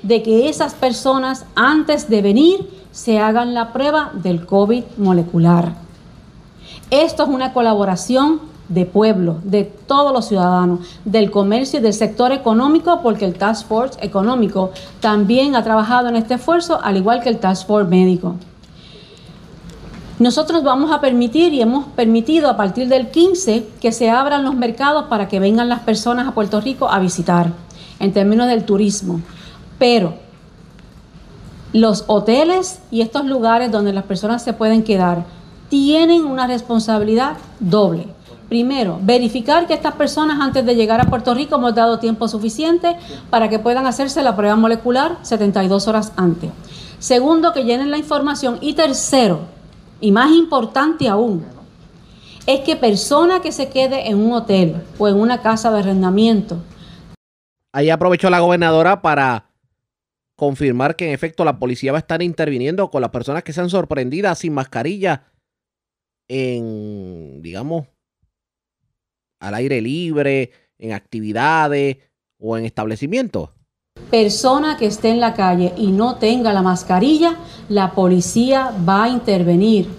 de 0.01 0.23
que 0.23 0.47
esas 0.49 0.73
personas 0.73 1.45
antes 1.55 2.09
de 2.09 2.21
venir 2.21 2.69
se 2.91 3.19
hagan 3.19 3.53
la 3.53 3.73
prueba 3.73 4.11
del 4.13 4.45
COVID 4.45 4.83
molecular. 4.97 5.73
Esto 6.89 7.23
es 7.23 7.29
una 7.29 7.53
colaboración 7.53 8.50
de 8.73 8.85
pueblo, 8.85 9.37
de 9.43 9.65
todos 9.65 10.13
los 10.13 10.27
ciudadanos, 10.27 10.79
del 11.03 11.29
comercio 11.29 11.79
y 11.79 11.83
del 11.83 11.93
sector 11.93 12.31
económico, 12.31 13.01
porque 13.03 13.25
el 13.25 13.35
Task 13.35 13.67
Force 13.67 13.99
económico 14.01 14.71
también 15.01 15.55
ha 15.55 15.63
trabajado 15.63 16.07
en 16.07 16.15
este 16.15 16.35
esfuerzo, 16.35 16.79
al 16.81 16.95
igual 16.95 17.21
que 17.21 17.29
el 17.29 17.37
Task 17.37 17.67
Force 17.67 17.89
médico. 17.89 18.35
Nosotros 20.19 20.63
vamos 20.63 20.91
a 20.91 21.01
permitir 21.01 21.53
y 21.53 21.61
hemos 21.61 21.85
permitido 21.87 22.49
a 22.49 22.55
partir 22.55 22.87
del 22.87 23.09
15 23.09 23.67
que 23.81 23.91
se 23.91 24.09
abran 24.09 24.45
los 24.45 24.55
mercados 24.55 25.05
para 25.05 25.27
que 25.27 25.39
vengan 25.39 25.67
las 25.67 25.81
personas 25.81 26.27
a 26.27 26.33
Puerto 26.33 26.61
Rico 26.61 26.89
a 26.89 26.99
visitar 26.99 27.51
en 27.99 28.13
términos 28.13 28.47
del 28.47 28.63
turismo. 28.63 29.19
Pero 29.79 30.13
los 31.73 32.05
hoteles 32.07 32.79
y 32.89 33.01
estos 33.01 33.25
lugares 33.25 33.71
donde 33.71 33.93
las 33.93 34.03
personas 34.03 34.43
se 34.43 34.53
pueden 34.53 34.83
quedar 34.83 35.25
tienen 35.69 36.25
una 36.25 36.47
responsabilidad 36.47 37.37
doble 37.59 38.07
Primero, 38.51 38.99
verificar 39.01 39.65
que 39.65 39.73
estas 39.73 39.95
personas 39.95 40.41
antes 40.41 40.65
de 40.65 40.75
llegar 40.75 40.99
a 40.99 41.05
Puerto 41.05 41.33
Rico 41.33 41.55
hemos 41.55 41.73
dado 41.73 41.99
tiempo 41.99 42.27
suficiente 42.27 42.97
para 43.29 43.47
que 43.47 43.59
puedan 43.59 43.85
hacerse 43.85 44.21
la 44.21 44.35
prueba 44.35 44.57
molecular 44.57 45.19
72 45.21 45.87
horas 45.87 46.11
antes. 46.17 46.51
Segundo, 46.99 47.53
que 47.53 47.63
llenen 47.63 47.91
la 47.91 47.97
información. 47.97 48.57
Y 48.59 48.73
tercero, 48.73 49.39
y 50.01 50.11
más 50.11 50.31
importante 50.31 51.07
aún, 51.07 51.45
es 52.45 52.59
que 52.59 52.75
persona 52.75 53.41
que 53.41 53.53
se 53.53 53.69
quede 53.69 54.09
en 54.09 54.17
un 54.17 54.33
hotel 54.33 54.83
o 54.97 55.07
en 55.07 55.15
una 55.15 55.41
casa 55.41 55.71
de 55.71 55.79
arrendamiento. 55.79 56.57
Ahí 57.71 57.89
aprovechó 57.89 58.29
la 58.29 58.41
gobernadora 58.41 59.01
para 59.01 59.45
confirmar 60.35 60.97
que 60.97 61.07
en 61.07 61.13
efecto 61.13 61.45
la 61.45 61.57
policía 61.57 61.93
va 61.93 61.99
a 61.99 62.03
estar 62.03 62.21
interviniendo 62.21 62.91
con 62.91 62.99
las 62.99 63.11
personas 63.11 63.43
que 63.43 63.53
sean 63.53 63.69
sorprendidas 63.69 64.39
sin 64.39 64.53
mascarilla 64.53 65.23
en, 66.27 67.41
digamos, 67.41 67.87
al 69.41 69.55
aire 69.55 69.81
libre, 69.81 70.51
en 70.79 70.93
actividades 70.93 71.97
o 72.39 72.57
en 72.57 72.65
establecimientos? 72.65 73.49
Persona 74.09 74.77
que 74.77 74.85
esté 74.85 75.09
en 75.09 75.19
la 75.19 75.33
calle 75.33 75.73
y 75.77 75.91
no 75.91 76.15
tenga 76.15 76.53
la 76.53 76.61
mascarilla, 76.61 77.35
la 77.67 77.91
policía 77.91 78.71
va 78.87 79.03
a 79.03 79.09
intervenir. 79.09 79.89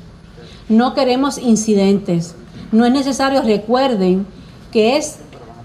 No 0.69 0.95
queremos 0.95 1.39
incidentes. 1.39 2.35
No 2.73 2.87
es 2.87 2.93
necesario, 2.93 3.43
recuerden 3.43 4.27
que 4.71 4.97
es 4.97 5.19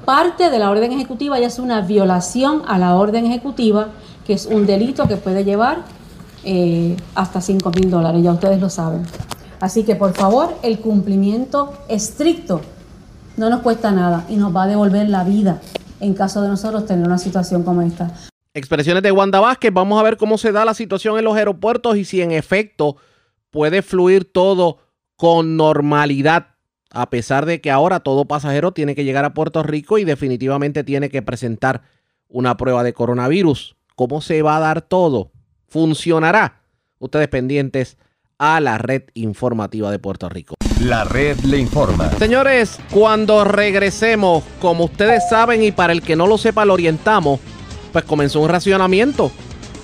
parte 0.06 0.50
de 0.50 0.60
la 0.60 0.70
orden 0.70 0.92
ejecutiva 0.92 1.40
y 1.40 1.44
es 1.44 1.60
una 1.60 1.82
violación 1.82 2.64
a 2.68 2.78
la 2.78 2.96
orden 2.96 3.26
ejecutiva, 3.26 3.90
que 4.26 4.34
es 4.34 4.46
un 4.46 4.66
delito 4.66 5.08
que 5.08 5.18
puede 5.18 5.44
llevar 5.44 5.84
eh, 6.44 6.96
hasta 7.16 7.42
5 7.42 7.72
mil 7.72 7.90
dólares, 7.90 8.24
ya 8.24 8.34
ustedes 8.34 8.60
lo 8.60 8.70
saben. 8.70 9.04
Así 9.60 9.84
que 9.84 9.96
por 9.96 10.14
favor, 10.14 10.56
el 10.64 10.80
cumplimiento 10.80 11.74
estricto 11.88 12.62
no 13.38 13.50
nos 13.50 13.62
cuesta 13.62 13.92
nada 13.92 14.26
y 14.28 14.36
nos 14.36 14.54
va 14.56 14.64
a 14.64 14.68
devolver 14.68 15.08
la 15.08 15.24
vida 15.24 15.62
en 16.00 16.14
caso 16.14 16.42
de 16.42 16.50
nosotros 16.50 16.86
tener 16.86 17.06
una 17.08 17.18
situación 17.18 17.64
como 17.64 17.82
esta. 17.82 18.12
Expresiones 18.54 19.04
de 19.04 19.12
Wanda 19.12 19.40
Vázquez. 19.40 19.72
Vamos 19.72 20.00
a 20.00 20.04
ver 20.04 20.18
cómo 20.18 20.38
se 20.38 20.52
da 20.52 20.66
la 20.66 20.74
situación 20.74 21.18
en 21.18 21.26
los 21.26 21.38
aeropuertos 21.38 21.96
y 21.98 22.06
si 22.06 22.22
en 22.22 22.32
efecto 22.32 22.98
puede 23.52 23.82
fluir 23.82 24.32
todo 24.32 24.80
con 25.16 25.58
normalidad, 25.58 26.56
a 26.92 27.10
pesar 27.10 27.46
de 27.46 27.62
que 27.62 27.72
ahora 27.72 28.00
todo 28.00 28.26
pasajero 28.26 28.72
tiene 28.72 28.96
que 28.96 29.04
llegar 29.04 29.26
a 29.26 29.34
Puerto 29.34 29.64
Rico 29.64 29.98
y 29.98 30.06
definitivamente 30.06 30.84
tiene 30.84 31.10
que 31.10 31.22
presentar 31.22 31.84
una 32.28 32.58
prueba 32.58 32.84
de 32.84 32.94
coronavirus. 32.94 33.76
¿Cómo 33.96 34.22
se 34.22 34.42
va 34.42 34.58
a 34.58 34.60
dar 34.60 34.82
todo? 34.82 35.32
¿Funcionará? 35.68 36.62
Ustedes 37.00 37.28
pendientes 37.28 37.98
a 38.40 38.60
la 38.60 38.78
red 38.78 39.04
informativa 39.14 39.92
de 39.92 40.00
Puerto 40.00 40.30
Rico. 40.30 40.56
La 40.82 41.04
red 41.04 41.40
le 41.40 41.58
informa. 41.58 42.12
Señores, 42.20 42.78
cuando 42.92 43.44
regresemos, 43.44 44.44
como 44.60 44.86
ustedes 44.86 45.28
saben 45.30 45.64
y 45.64 45.72
para 45.72 45.94
el 45.94 46.02
que 46.02 46.16
no 46.16 46.28
lo 46.28 46.38
sepa 46.38 46.66
lo 46.66 46.74
orientamos, 46.74 47.40
pues 47.92 48.06
comenzó 48.06 48.42
un 48.42 48.50
racionamiento. 48.50 49.32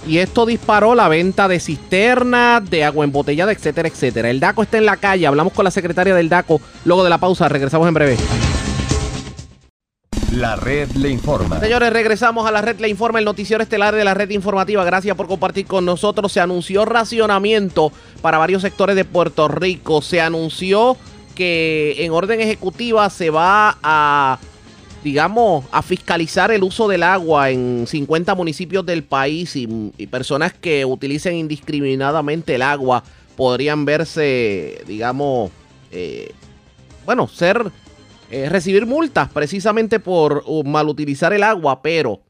Y 0.06 0.18
esto 0.18 0.46
disparó 0.46 0.96
la 0.96 1.08
venta 1.08 1.48
de 1.48 1.60
cisternas, 1.60 2.70
de 2.70 2.84
agua 2.84 3.06
embotellada, 3.06 3.54
etcétera, 3.54 3.88
etcétera. 3.88 4.30
El 4.30 4.40
DACO 4.40 4.64
está 4.64 4.78
en 4.78 4.86
la 4.86 4.98
calle. 4.98 5.26
Hablamos 5.26 5.54
con 5.54 5.64
la 5.64 5.72
secretaria 5.72 6.14
del 6.14 6.30
DACO 6.30 6.60
luego 6.84 7.04
de 7.04 7.10
la 7.10 7.18
pausa. 7.18 7.48
Regresamos 7.48 7.88
en 7.88 7.94
breve. 7.94 8.18
La 10.34 10.56
red 10.56 10.90
le 10.94 11.10
informa. 11.10 11.60
Señores, 11.60 11.94
regresamos 11.94 12.48
a 12.48 12.52
la 12.52 12.64
red 12.64 12.80
le 12.80 12.90
informa, 12.90 13.20
el 13.20 13.26
noticiero 13.26 13.62
estelar 13.62 13.94
de 13.94 14.04
la 14.04 14.16
red 14.16 14.32
informativa. 14.32 14.84
Gracias 14.84 15.16
por 15.16 15.28
compartir 15.28 15.68
con 15.68 15.86
nosotros. 15.86 16.32
Se 16.32 16.40
anunció 16.40 16.86
racionamiento 16.86 17.92
para 18.20 18.40
varios 18.40 18.64
sectores 18.64 18.96
de 18.96 19.06
Puerto 19.06 19.48
Rico. 19.48 20.02
Se 20.02 20.22
anunció 20.22 20.98
que 21.36 21.98
en 22.00 22.12
orden 22.12 22.42
ejecutiva 22.42 23.08
se 23.12 23.30
va 23.30 23.78
a, 23.84 24.40
digamos, 25.04 25.66
a 25.72 25.84
fiscalizar 25.84 26.52
el 26.52 26.64
uso 26.64 26.88
del 26.88 27.04
agua 27.04 27.52
en 27.52 27.86
50 27.86 28.34
municipios 28.34 28.84
del 28.88 29.04
país 29.04 29.56
y, 29.56 29.68
personas 30.08 30.52
que 30.54 30.84
utilicen 30.84 31.36
indiscriminadamente 31.36 32.56
el 32.56 32.64
agua 32.64 33.04
podrían 33.36 33.86
verse, 33.86 34.82
digamos, 34.88 35.52
eh, 35.92 36.32
bueno, 37.06 37.28
ser 37.28 37.72
eh, 38.34 38.50
recibir 38.50 38.88
multas 38.88 39.30
precisamente 39.30 40.00
por 40.00 40.42
uh, 40.48 40.64
malutilizar 40.64 41.34
el 41.34 41.44
agua, 41.44 41.84
pero 41.84 42.24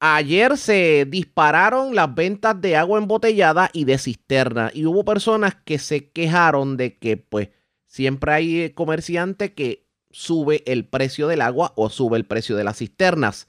ayer 0.00 0.56
se 0.56 1.04
dispararon 1.06 1.94
las 1.94 2.14
ventas 2.14 2.58
de 2.58 2.74
agua 2.74 2.98
embotellada 2.98 3.68
y 3.74 3.84
de 3.84 3.98
cisterna 3.98 4.70
y 4.72 4.86
hubo 4.86 5.04
personas 5.04 5.54
que 5.54 5.78
se 5.78 6.08
quejaron 6.08 6.78
de 6.78 6.96
que 6.96 7.18
pues 7.18 7.50
siempre 7.84 8.32
hay 8.32 8.70
comerciantes 8.70 9.50
que 9.50 9.86
sube 10.10 10.62
el 10.64 10.86
precio 10.86 11.28
del 11.28 11.42
agua 11.42 11.74
o 11.76 11.90
sube 11.90 12.16
el 12.16 12.24
precio 12.24 12.56
de 12.56 12.64
las 12.64 12.78
cisternas. 12.78 13.46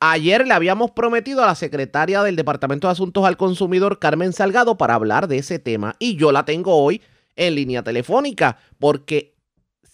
Ayer 0.00 0.44
le 0.44 0.54
habíamos 0.54 0.90
prometido 0.90 1.44
a 1.44 1.46
la 1.46 1.54
secretaria 1.54 2.24
del 2.24 2.34
Departamento 2.34 2.88
de 2.88 2.94
Asuntos 2.94 3.24
al 3.24 3.36
Consumidor, 3.36 4.00
Carmen 4.00 4.32
Salgado, 4.32 4.76
para 4.76 4.94
hablar 4.94 5.28
de 5.28 5.38
ese 5.38 5.60
tema 5.60 5.94
y 6.00 6.16
yo 6.16 6.32
la 6.32 6.44
tengo 6.44 6.74
hoy 6.74 7.00
en 7.36 7.54
línea 7.54 7.84
telefónica 7.84 8.58
porque 8.80 9.37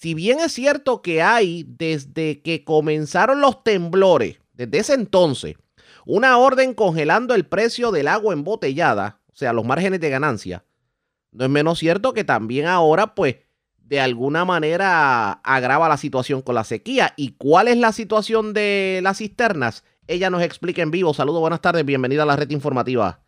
si 0.04 0.12
bien 0.12 0.38
es 0.38 0.52
cierto 0.52 1.00
que 1.00 1.22
hay 1.22 1.64
desde 1.66 2.42
que 2.42 2.62
comenzaron 2.62 3.40
los 3.40 3.64
temblores, 3.64 4.38
desde 4.52 4.76
ese 4.76 4.92
entonces, 4.92 5.56
una 6.04 6.36
orden 6.36 6.74
congelando 6.74 7.34
el 7.34 7.46
precio 7.46 7.90
del 7.90 8.08
agua 8.08 8.34
embotellada, 8.34 9.22
o 9.32 9.34
sea, 9.34 9.54
los 9.54 9.64
márgenes 9.64 10.00
de 10.00 10.10
ganancia, 10.10 10.62
no 11.32 11.44
es 11.46 11.50
menos 11.50 11.78
cierto 11.78 12.12
que 12.12 12.22
también 12.22 12.66
ahora, 12.66 13.14
pues, 13.14 13.36
de 13.78 13.98
alguna 13.98 14.44
manera 14.44 15.32
agrava 15.42 15.88
la 15.88 15.96
situación 15.96 16.42
con 16.42 16.54
la 16.56 16.64
sequía. 16.64 17.14
¿Y 17.16 17.36
cuál 17.38 17.68
es 17.68 17.78
la 17.78 17.92
situación 17.92 18.52
de 18.52 19.00
las 19.02 19.16
cisternas? 19.16 19.84
ella 20.06 20.28
nos 20.28 20.42
explica 20.42 20.82
en 20.82 20.90
vivo. 20.90 21.14
Saludos, 21.14 21.40
buenas 21.40 21.62
tardes, 21.62 21.82
bienvenida 21.82 22.24
a 22.24 22.26
la 22.26 22.36
red 22.36 22.50
informativa. 22.50 23.20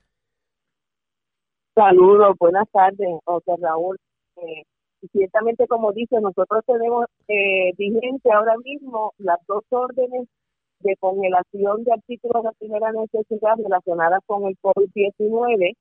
Saludos, 1.75 2.37
buenas 2.39 2.69
tardes, 2.71 3.09
José 3.25 3.53
Raúl. 3.63 3.97
Eh, 4.37 4.65
ciertamente, 5.13 5.67
como 5.67 5.93
dice, 5.93 6.21
nosotros 6.21 6.65
tenemos 6.67 7.07
eh, 7.29 7.73
vigente 7.77 8.31
ahora 8.33 8.57
mismo 8.65 9.13
las 9.19 9.39
dos 9.47 9.65
órdenes 9.71 10.29
de 10.81 10.97
congelación 10.97 11.85
de 11.85 11.93
artículos 11.93 12.45
de 12.45 12.51
primera 12.59 12.93
necesidad 12.93 13.57
relacionadas 13.57 14.21
con 14.27 14.47
el 14.47 14.57
COVID-19 14.61 15.75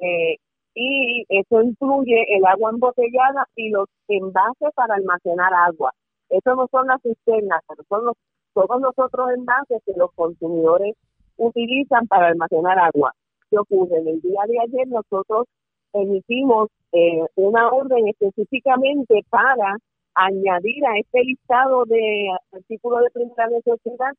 eh, 0.00 0.36
y 0.74 1.24
eso 1.28 1.62
incluye 1.62 2.36
el 2.36 2.46
agua 2.46 2.70
embotellada 2.70 3.46
y 3.56 3.70
los 3.70 3.88
envases 4.06 4.70
para 4.74 4.94
almacenar 4.94 5.52
agua. 5.52 5.92
Eso 6.30 6.54
no 6.54 6.68
son 6.70 6.86
las 6.86 7.02
cisternas, 7.02 7.62
pero 7.66 7.82
son 7.88 8.04
los 8.06 8.14
todos 8.54 8.80
los 8.80 8.92
otros 8.96 9.30
envases 9.36 9.80
que 9.84 9.92
los 9.96 10.10
consumidores 10.14 10.94
utilizan 11.36 12.06
para 12.06 12.28
almacenar 12.28 12.78
agua. 12.78 13.12
¿Qué 13.50 13.58
ocurre? 13.58 13.98
En 13.98 14.08
el 14.08 14.20
día 14.20 14.40
de 14.46 14.58
ayer 14.60 14.88
nosotros 14.88 15.46
emitimos 15.92 16.68
eh, 16.92 17.24
una 17.36 17.68
orden 17.70 18.08
específicamente 18.08 19.24
para 19.30 19.76
añadir 20.14 20.84
a 20.86 20.98
este 20.98 21.22
listado 21.22 21.84
de 21.84 22.28
artículos 22.52 23.02
de 23.04 23.10
primera 23.10 23.48
necesidad, 23.48 24.12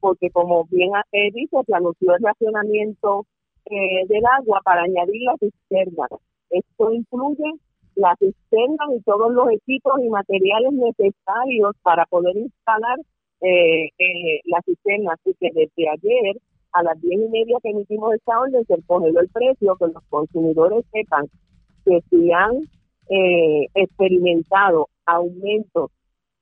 porque 0.00 0.30
como 0.30 0.64
bien 0.64 0.90
eh, 1.12 1.30
dice, 1.32 1.56
se 1.66 1.74
anunció 1.74 2.14
el 2.14 2.22
racionamiento 2.22 3.26
eh, 3.66 4.06
del 4.08 4.24
agua 4.26 4.60
para 4.64 4.82
añadir 4.82 5.22
la 5.22 5.36
cisterna. 5.38 6.06
Esto 6.50 6.92
incluye 6.92 7.54
la 7.94 8.14
cisterna 8.18 8.84
y 8.96 9.00
todos 9.02 9.32
los 9.32 9.50
equipos 9.50 9.94
y 10.02 10.08
materiales 10.08 10.72
necesarios 10.72 11.74
para 11.82 12.04
poder 12.06 12.36
instalar 12.36 12.98
eh, 13.40 13.86
eh, 13.98 14.40
la 14.44 14.60
cisterna. 14.64 15.12
Así 15.14 15.34
que 15.40 15.50
desde 15.54 15.88
ayer 15.88 16.36
a 16.74 16.82
las 16.82 17.00
diez 17.00 17.20
y 17.20 17.28
media 17.30 17.56
que 17.62 17.70
emitimos 17.70 18.12
esta 18.14 18.38
orden 18.38 18.64
se 18.66 18.82
congeló 18.82 19.20
el 19.20 19.28
precio, 19.28 19.76
que 19.76 19.86
los 19.86 20.02
consumidores 20.10 20.84
sepan 20.92 21.26
que 21.84 22.00
si 22.10 22.32
han 22.32 22.68
eh, 23.08 23.68
experimentado 23.74 24.88
aumentos 25.06 25.90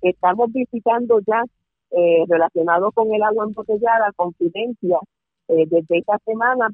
estamos 0.10 0.52
visitando 0.52 1.20
ya 1.26 1.44
eh, 1.92 2.26
relacionado 2.28 2.92
con 2.92 3.14
el 3.14 3.24
agua 3.24 3.46
embotellada, 3.46 4.12
confidencia, 4.16 5.00
eh, 5.48 5.66
desde 5.70 6.00
esta 6.00 6.18
semana 6.26 6.70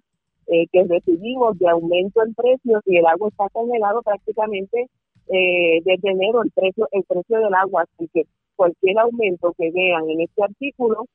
eh, 0.48 0.65
que 0.72 0.84
recibimos 0.86 1.58
de 1.60 1.70
aumento 1.70 2.24
en 2.24 2.34
precios 2.34 2.82
y 2.86 2.98
el 2.98 3.06
agua 3.06 3.28
está 3.30 3.50
congelado 3.50 4.02
prácticamente 4.02 4.88
eh, 5.28 5.82
desde 5.84 6.10
enero 6.10 6.41
el 6.41 6.52
precio 6.52 6.88
el 6.91 7.04
precio 7.04 7.39
del 7.39 7.54
agua, 7.54 7.84
así 7.84 8.10
que 8.13 8.24
cualquier 8.56 8.98
aumento 9.00 9.54
que 9.58 9.72
vean 9.72 10.10
en 10.10 10.22
este 10.22 10.44
artículo 10.44 11.06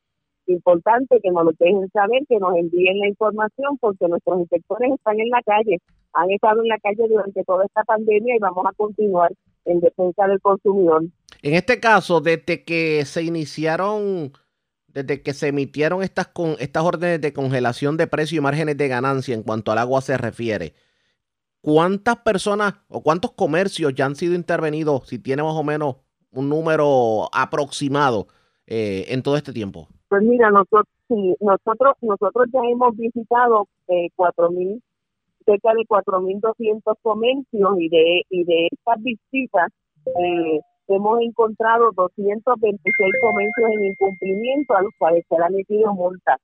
importante 0.46 1.18
que 1.20 1.30
nos 1.30 1.44
lo 1.44 1.52
dejen 1.58 1.88
saber, 1.90 2.22
que 2.28 2.38
nos 2.38 2.56
envíen 2.56 3.00
la 3.00 3.08
información, 3.08 3.78
porque 3.78 4.06
nuestros 4.06 4.40
inspectores 4.40 4.92
están 4.92 5.18
en 5.18 5.30
la 5.30 5.42
calle, 5.42 5.78
han 6.12 6.30
estado 6.30 6.62
en 6.62 6.68
la 6.68 6.78
calle 6.78 7.08
durante 7.08 7.42
toda 7.44 7.64
esta 7.64 7.82
pandemia 7.84 8.36
y 8.36 8.38
vamos 8.38 8.64
a 8.64 8.72
continuar 8.74 9.32
en 9.64 9.80
defensa 9.80 10.26
del 10.28 10.40
consumidor. 10.40 11.04
En 11.46 11.54
este 11.54 11.78
caso, 11.78 12.20
desde 12.20 12.64
que 12.64 13.04
se 13.04 13.22
iniciaron, 13.22 14.32
desde 14.88 15.22
que 15.22 15.32
se 15.32 15.46
emitieron 15.46 16.02
estas, 16.02 16.26
con, 16.26 16.56
estas 16.58 16.82
órdenes 16.82 17.20
de 17.20 17.32
congelación 17.32 17.96
de 17.96 18.08
precio 18.08 18.38
y 18.38 18.40
márgenes 18.40 18.76
de 18.76 18.88
ganancia 18.88 19.32
en 19.32 19.44
cuanto 19.44 19.70
al 19.70 19.78
agua 19.78 20.00
se 20.00 20.18
refiere, 20.18 20.74
¿cuántas 21.60 22.16
personas 22.16 22.74
o 22.88 23.00
cuántos 23.00 23.30
comercios 23.30 23.94
ya 23.94 24.06
han 24.06 24.16
sido 24.16 24.34
intervenidos, 24.34 25.06
si 25.06 25.20
tiene 25.20 25.44
más 25.44 25.54
o 25.54 25.62
menos 25.62 25.98
un 26.32 26.48
número 26.48 27.28
aproximado 27.32 28.26
eh, 28.66 29.04
en 29.10 29.22
todo 29.22 29.36
este 29.36 29.52
tiempo? 29.52 29.86
Pues 30.08 30.22
mira, 30.22 30.50
nosotros 30.50 30.88
nosotros 31.38 31.94
nosotros 32.00 32.48
ya 32.52 32.58
hemos 32.68 32.96
visitado 32.96 33.68
eh, 33.86 34.08
cuatro 34.16 34.50
mil 34.50 34.82
cerca 35.44 35.72
de 35.74 35.86
4.200 35.86 36.96
comercios 37.02 37.70
y 37.78 37.88
de 37.88 38.22
y 38.30 38.42
de 38.42 38.66
estas 38.66 39.00
visitas 39.00 39.70
eh, 40.06 40.60
hemos 40.88 41.20
encontrado 41.20 41.90
226 41.92 43.14
comercios 43.20 43.70
en 43.74 43.86
incumplimiento 43.86 44.76
a 44.76 44.82
los 44.82 44.92
cuales 44.98 45.24
se 45.28 45.36
han 45.36 45.52
emitido 45.52 45.92
multas. 45.94 46.38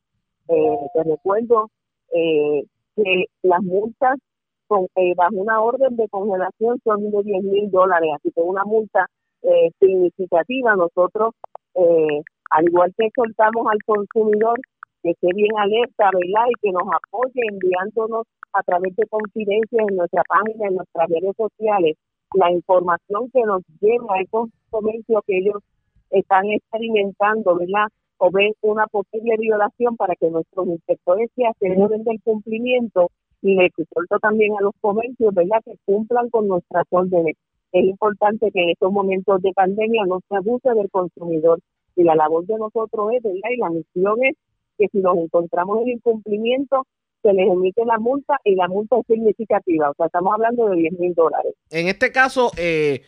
Eh, 0.48 0.78
te 0.94 1.02
recuerdo 1.04 1.70
eh, 2.12 2.64
que 2.96 3.24
las 3.42 3.62
multas 3.62 4.18
con, 4.66 4.86
eh, 4.96 5.14
bajo 5.16 5.36
una 5.36 5.60
orden 5.60 5.96
de 5.96 6.08
congelación 6.08 6.80
son 6.84 7.10
de 7.10 7.22
10 7.22 7.44
mil 7.44 7.70
dólares, 7.70 8.10
así 8.16 8.30
que 8.32 8.40
una 8.40 8.64
multa 8.64 9.06
eh, 9.42 9.70
significativa. 9.78 10.76
Nosotros 10.76 11.34
eh, 11.74 12.22
al 12.50 12.64
igual 12.68 12.92
que 12.98 13.08
soltamos 13.14 13.66
al 13.70 13.78
consumidor 13.86 14.58
que 15.02 15.10
esté 15.10 15.28
bien 15.34 15.50
alerta, 15.58 16.10
¿verdad? 16.12 16.46
Y 16.50 16.60
que 16.60 16.72
nos 16.72 16.84
apoye 16.84 17.40
enviándonos 17.50 18.26
a 18.52 18.62
través 18.62 18.94
de 18.96 19.06
confidencias 19.08 19.88
en 19.88 19.96
nuestra 19.96 20.22
página, 20.28 20.68
en 20.68 20.76
nuestras 20.76 21.08
redes 21.08 21.34
sociales, 21.36 21.96
la 22.34 22.50
información 22.50 23.30
que 23.32 23.42
nos 23.42 23.62
lleva 23.80 24.14
a 24.14 24.20
esos 24.22 24.48
comercios 24.70 25.22
que 25.26 25.38
ellos 25.38 25.62
están 26.10 26.46
experimentando, 26.46 27.56
¿verdad? 27.56 27.88
O 28.18 28.30
ven 28.30 28.52
una 28.62 28.86
posible 28.86 29.36
violación 29.38 29.96
para 29.96 30.14
que 30.14 30.30
nuestros 30.30 30.66
inspectores 30.66 31.30
se 31.34 31.46
aseguren 31.46 32.04
del 32.04 32.20
cumplimiento 32.22 33.10
y 33.42 33.56
le 33.56 33.66
exhorto 33.66 34.18
también 34.20 34.52
a 34.58 34.62
los 34.62 34.72
comercios, 34.80 35.34
¿verdad? 35.34 35.60
Que 35.64 35.74
cumplan 35.84 36.30
con 36.30 36.46
nuestras 36.48 36.84
órdenes. 36.90 37.36
Es 37.72 37.84
importante 37.84 38.50
que 38.52 38.62
en 38.62 38.70
estos 38.70 38.92
momentos 38.92 39.40
de 39.42 39.52
pandemia 39.52 40.04
no 40.06 40.20
se 40.28 40.36
abuse 40.36 40.70
del 40.74 40.90
consumidor 40.90 41.58
y 41.96 42.04
la 42.04 42.14
labor 42.14 42.46
de 42.46 42.58
nosotros 42.58 43.12
es, 43.12 43.22
¿verdad? 43.22 43.50
Y 43.50 43.56
la 43.56 43.70
misión 43.70 44.24
es 44.24 44.36
que 44.78 44.88
si 44.88 44.98
nos 44.98 45.16
encontramos 45.16 45.80
en 45.82 45.88
incumplimiento, 45.88 46.86
se 47.22 47.32
les 47.32 47.48
emite 47.48 47.84
la 47.84 47.98
multa 47.98 48.36
y 48.44 48.54
la 48.54 48.68
multa 48.68 48.96
es 48.98 49.06
significativa. 49.06 49.90
O 49.90 49.94
sea, 49.94 50.06
estamos 50.06 50.32
hablando 50.34 50.68
de 50.68 50.76
10 50.76 50.98
mil 50.98 51.14
dólares. 51.14 51.54
En 51.70 51.88
este 51.88 52.12
caso, 52.12 52.50
eh, 52.56 53.02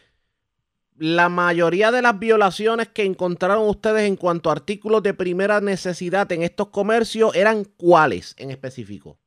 la 0.96 1.28
mayoría 1.28 1.90
de 1.90 2.02
las 2.02 2.18
violaciones 2.18 2.88
que 2.88 3.04
encontraron 3.04 3.68
ustedes 3.68 4.08
en 4.08 4.16
cuanto 4.16 4.48
a 4.48 4.52
artículos 4.52 5.02
de 5.02 5.14
primera 5.14 5.60
necesidad 5.60 6.30
en 6.32 6.42
estos 6.42 6.68
comercios 6.68 7.34
eran 7.34 7.64
cuáles 7.64 8.36
en 8.38 8.50
específico? 8.50 9.18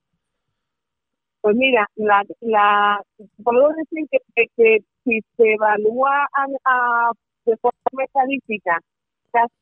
Pues 1.41 1.55
mira, 1.55 1.85
la, 1.95 2.23
la 2.41 3.01
puedo 3.43 3.69
decir 3.69 4.07
que, 4.11 4.17
que, 4.35 4.45
que 4.55 4.77
si 5.03 5.21
se 5.37 5.53
evalúa 5.53 6.27
a, 6.33 6.45
a, 6.65 7.11
de 7.45 7.55
forma 7.57 8.03
estadística, 8.03 8.81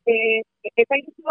eh, 0.05 0.41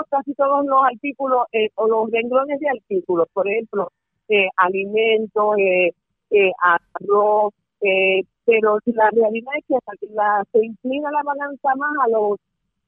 casi 0.09 0.35
todos 0.35 0.65
los 0.67 0.85
artículos 0.85 1.47
eh, 1.53 1.69
o 1.77 1.89
los 1.89 2.11
renglones 2.11 2.61
de 2.61 2.69
artículos, 2.69 3.29
por 3.33 3.49
ejemplo, 3.49 3.91
eh, 4.29 4.49
alimentos, 4.57 5.57
eh, 5.59 5.91
eh, 6.31 6.53
arroz, 6.63 7.53
eh, 7.81 8.23
pero 8.45 8.79
la 8.87 9.11
realidad 9.11 9.53
es 9.59 9.65
que 9.69 10.07
la, 10.15 10.45
se 10.53 10.65
inclina 10.65 11.11
la 11.11 11.23
balanza 11.23 11.75
más 11.77 11.91
a 12.05 12.09
los 12.09 12.39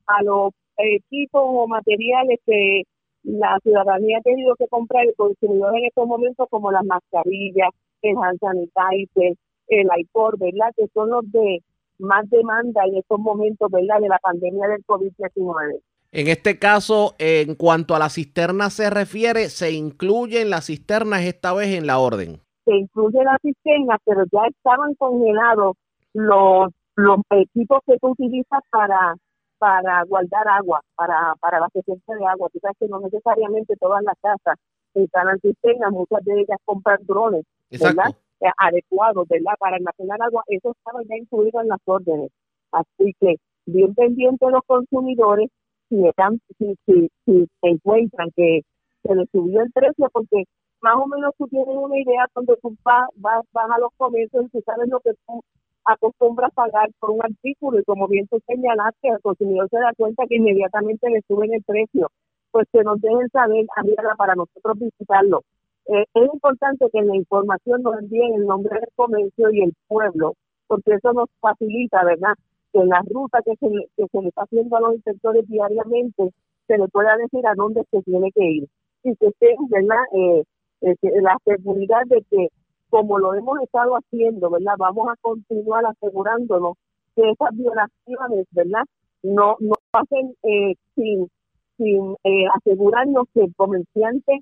a 0.06 0.22
los 0.22 0.52
equipos 0.78 1.42
o 1.44 1.66
materiales 1.66 2.38
que 2.46 2.82
la 3.24 3.58
ciudadanía 3.62 4.18
ha 4.18 4.22
tenido 4.22 4.54
que 4.56 4.68
comprar 4.68 5.04
el 5.04 5.14
consumidor 5.16 5.76
en 5.76 5.86
estos 5.86 6.06
momentos 6.06 6.46
como 6.50 6.70
las 6.70 6.84
mascarillas, 6.84 7.70
el 8.02 8.16
hand 8.16 8.38
sanitizer, 8.38 9.34
el 9.68 9.88
IPOR, 9.98 10.38
¿verdad? 10.38 10.72
Que 10.76 10.86
son 10.94 11.10
los 11.10 11.30
de 11.32 11.60
más 11.98 12.28
demanda 12.30 12.82
en 12.86 12.96
estos 12.96 13.18
momentos, 13.18 13.70
¿verdad? 13.70 14.00
De 14.00 14.08
la 14.08 14.18
pandemia 14.18 14.68
del 14.68 14.84
COVID-19. 14.84 15.80
En 16.12 16.28
este 16.28 16.58
caso, 16.58 17.14
en 17.18 17.54
cuanto 17.54 17.94
a 17.94 17.98
la 17.98 18.08
cisterna 18.08 18.70
se 18.70 18.90
refiere, 18.90 19.48
se 19.48 19.72
incluyen 19.72 20.50
las 20.50 20.66
cisternas 20.66 21.22
esta 21.22 21.52
vez 21.52 21.76
en 21.76 21.86
la 21.86 21.98
orden. 21.98 22.40
Se 22.64 22.74
incluye 22.74 23.22
la 23.24 23.38
cisterna, 23.42 23.98
pero 24.04 24.24
ya 24.32 24.46
estaban 24.48 24.94
congelados 24.94 25.76
los, 26.14 26.68
los 26.94 27.18
equipos 27.30 27.80
que 27.86 27.98
se 27.98 28.06
utilizan 28.06 28.60
para 28.70 29.14
para 29.58 30.04
guardar 30.04 30.46
agua, 30.48 30.80
para, 30.94 31.34
para 31.40 31.60
la 31.60 31.68
presencia 31.68 32.14
de 32.14 32.26
agua. 32.26 32.48
Tú 32.52 32.58
sabes 32.60 32.76
que 32.78 32.88
no 32.88 33.00
necesariamente 33.00 33.74
todas 33.76 34.02
las 34.02 34.14
casas 34.20 34.58
están 34.94 35.28
en 35.28 35.40
cisternas, 35.40 35.92
muchas 35.92 36.24
de 36.24 36.40
ellas 36.40 36.58
compran 36.64 36.98
drones, 37.06 37.44
¿verdad? 37.70 38.14
Eh, 38.40 38.50
adecuados, 38.58 39.26
¿verdad? 39.28 39.54
Para 39.58 39.76
almacenar 39.76 40.20
agua. 40.20 40.42
Eso 40.48 40.72
estaba 40.72 41.00
ya 41.08 41.16
incluido 41.16 41.60
en 41.60 41.68
las 41.68 41.78
órdenes. 41.86 42.30
Así 42.72 43.14
que 43.20 43.36
bien 43.66 43.94
pendientes 43.94 44.50
los 44.50 44.62
consumidores 44.66 45.48
si, 45.88 46.06
están, 46.06 46.38
si, 46.58 46.74
si, 46.84 47.08
si 47.24 47.48
encuentran 47.62 48.30
que 48.36 48.60
se 49.02 49.14
les 49.14 49.28
subió 49.30 49.62
el 49.62 49.72
precio, 49.72 50.08
porque 50.12 50.44
más 50.82 50.96
o 50.96 51.06
menos 51.06 51.32
tú 51.38 51.46
tienes 51.48 51.74
una 51.74 51.98
idea 51.98 52.26
cuando 52.32 52.56
tú 52.56 52.76
vas, 52.84 53.08
vas, 53.16 53.44
a 53.54 53.78
los 53.78 53.90
comercios 53.96 54.46
y 54.46 54.48
tú 54.50 54.62
sabes 54.66 54.88
lo 54.88 55.00
que 55.00 55.12
tú 55.26 55.40
acostumbras 55.84 56.52
pagar 56.52 56.90
por 56.98 57.10
un 57.12 57.22
artículo 57.22 57.78
y 57.78 57.84
como 57.84 58.08
bien 58.08 58.26
tú 58.28 58.38
señalaste, 58.46 59.08
el 59.08 59.20
consumidor 59.22 59.68
se 59.70 59.78
da 59.78 59.92
cuenta 59.96 60.24
que 60.28 60.36
inmediatamente 60.36 61.08
le 61.08 61.22
suben 61.28 61.54
el 61.54 61.62
precio, 61.62 62.10
pues 62.50 62.66
que 62.72 62.82
nos 62.82 63.00
dejen 63.00 63.28
saber, 63.30 63.64
arriba 63.76 64.14
para 64.18 64.34
nosotros 64.34 64.78
visitarlo. 64.78 65.42
Eh, 65.88 66.04
es 66.14 66.34
importante 66.34 66.86
que 66.92 67.02
la 67.02 67.16
información 67.16 67.82
nos 67.82 67.98
envíen 67.98 68.34
el 68.34 68.46
nombre 68.46 68.78
del 68.78 68.88
comercio 68.94 69.50
y 69.50 69.62
el 69.62 69.72
pueblo, 69.88 70.34
porque 70.66 70.94
eso 70.94 71.12
nos 71.12 71.28
facilita, 71.40 72.04
¿verdad? 72.04 72.34
Que 72.72 72.84
la 72.84 73.02
ruta 73.08 73.40
que 73.44 73.54
se, 73.56 73.68
que 73.96 74.06
se 74.10 74.22
le 74.22 74.28
está 74.28 74.42
haciendo 74.42 74.76
a 74.76 74.80
los 74.80 74.94
inspectores 74.94 75.46
diariamente 75.48 76.30
se 76.66 76.78
le 76.78 76.88
pueda 76.88 77.16
decir 77.16 77.46
a 77.46 77.54
dónde 77.54 77.82
se 77.90 78.02
tiene 78.02 78.32
que 78.32 78.44
ir. 78.44 78.68
Y 79.04 79.14
que 79.16 79.26
esté, 79.26 79.54
¿verdad? 79.70 80.02
Eh, 80.12 80.44
eh, 80.82 80.96
la 81.22 81.36
seguridad 81.44 82.02
de 82.06 82.22
que 82.30 82.48
como 82.90 83.18
lo 83.18 83.34
hemos 83.34 83.60
estado 83.62 83.94
haciendo, 83.94 84.50
¿verdad? 84.50 84.74
Vamos 84.78 85.08
a 85.08 85.16
continuar 85.20 85.84
asegurándonos 85.86 86.74
que 87.14 87.30
esas 87.30 87.50
violaciones, 87.56 88.46
¿verdad? 88.52 88.84
No, 89.22 89.56
no 89.60 89.74
pasen 89.90 90.34
eh, 90.44 90.74
sin, 90.94 91.28
sin 91.76 92.16
eh, 92.24 92.46
asegurarnos 92.54 93.26
que 93.34 93.44
el 93.44 93.54
comerciante 93.56 94.40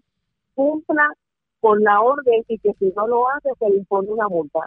cumpla 0.54 1.08
con 1.64 1.82
la 1.82 1.98
orden 1.98 2.44
y 2.46 2.58
que 2.58 2.74
si 2.78 2.92
no 2.94 3.06
lo 3.06 3.26
hace 3.30 3.48
se 3.58 3.70
le 3.70 3.78
impone 3.78 4.10
una 4.10 4.28
multa. 4.28 4.60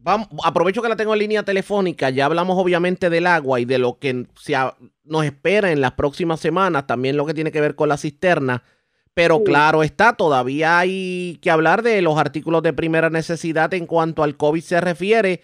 Vamos, 0.00 0.26
aprovecho 0.42 0.82
que 0.82 0.88
la 0.88 0.96
tengo 0.96 1.12
en 1.12 1.20
línea 1.20 1.44
telefónica. 1.44 2.10
Ya 2.10 2.26
hablamos 2.26 2.58
obviamente 2.58 3.08
del 3.08 3.28
agua 3.28 3.60
y 3.60 3.64
de 3.64 3.78
lo 3.78 4.00
que 4.00 4.26
se 4.34 4.56
nos 5.04 5.24
espera 5.24 5.70
en 5.70 5.80
las 5.80 5.92
próximas 5.92 6.40
semanas, 6.40 6.88
también 6.88 7.16
lo 7.16 7.26
que 7.26 7.32
tiene 7.32 7.52
que 7.52 7.60
ver 7.60 7.76
con 7.76 7.88
la 7.90 7.96
cisterna. 7.96 8.64
Pero 9.14 9.44
claro 9.44 9.84
está, 9.84 10.14
todavía 10.14 10.80
hay 10.80 11.38
que 11.40 11.52
hablar 11.52 11.84
de 11.84 12.02
los 12.02 12.18
artículos 12.18 12.64
de 12.64 12.72
primera 12.72 13.08
necesidad 13.08 13.72
en 13.72 13.86
cuanto 13.86 14.24
al 14.24 14.36
COVID 14.36 14.62
se 14.62 14.80
refiere 14.80 15.42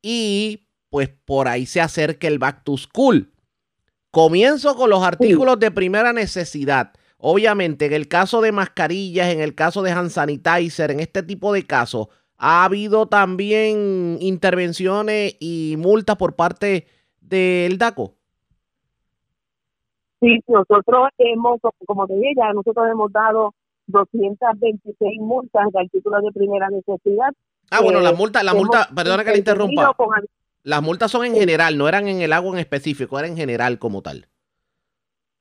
y 0.00 0.68
pues 0.88 1.10
por 1.10 1.48
ahí 1.48 1.66
se 1.66 1.82
acerca 1.82 2.28
el 2.28 2.38
back 2.38 2.64
to 2.64 2.78
school. 2.78 3.30
Comienzo 4.10 4.74
con 4.74 4.88
los 4.88 5.02
artículos 5.02 5.60
de 5.60 5.70
primera 5.70 6.14
necesidad. 6.14 6.94
Obviamente, 7.24 7.86
en 7.86 7.92
el 7.92 8.08
caso 8.08 8.40
de 8.40 8.50
mascarillas, 8.50 9.28
en 9.28 9.40
el 9.40 9.54
caso 9.54 9.82
de 9.82 9.92
hand 9.92 10.10
sanitizer, 10.10 10.90
en 10.90 10.98
este 10.98 11.22
tipo 11.22 11.52
de 11.52 11.64
casos, 11.64 12.08
ha 12.36 12.64
habido 12.64 13.06
también 13.06 14.16
intervenciones 14.18 15.36
y 15.38 15.76
multas 15.78 16.16
por 16.16 16.34
parte 16.34 16.88
del 17.20 17.78
DACO. 17.78 18.16
Sí, 20.18 20.40
nosotros 20.48 21.10
hemos, 21.18 21.60
como 21.86 22.08
te 22.08 22.14
dije, 22.14 22.32
ya 22.36 22.52
nosotros 22.54 22.88
hemos 22.90 23.12
dado 23.12 23.54
226 23.86 25.20
multas 25.20 25.68
de 25.72 25.78
artículos 25.78 26.24
de 26.24 26.32
primera 26.32 26.70
necesidad. 26.70 27.32
Ah, 27.70 27.82
bueno, 27.82 28.00
las 28.00 28.18
multas, 28.18 28.42
la 28.42 28.52
multa, 28.52 28.88
perdona 28.92 29.22
que 29.22 29.30
le 29.30 29.38
interrumpa. 29.38 29.94
Las 30.64 30.82
multas 30.82 31.12
son 31.12 31.24
en 31.24 31.36
general, 31.36 31.78
no 31.78 31.86
eran 31.86 32.08
en 32.08 32.20
el 32.20 32.32
agua 32.32 32.54
en 32.54 32.58
específico, 32.58 33.16
eran 33.16 33.30
en 33.30 33.36
general 33.36 33.78
como 33.78 34.02
tal. 34.02 34.26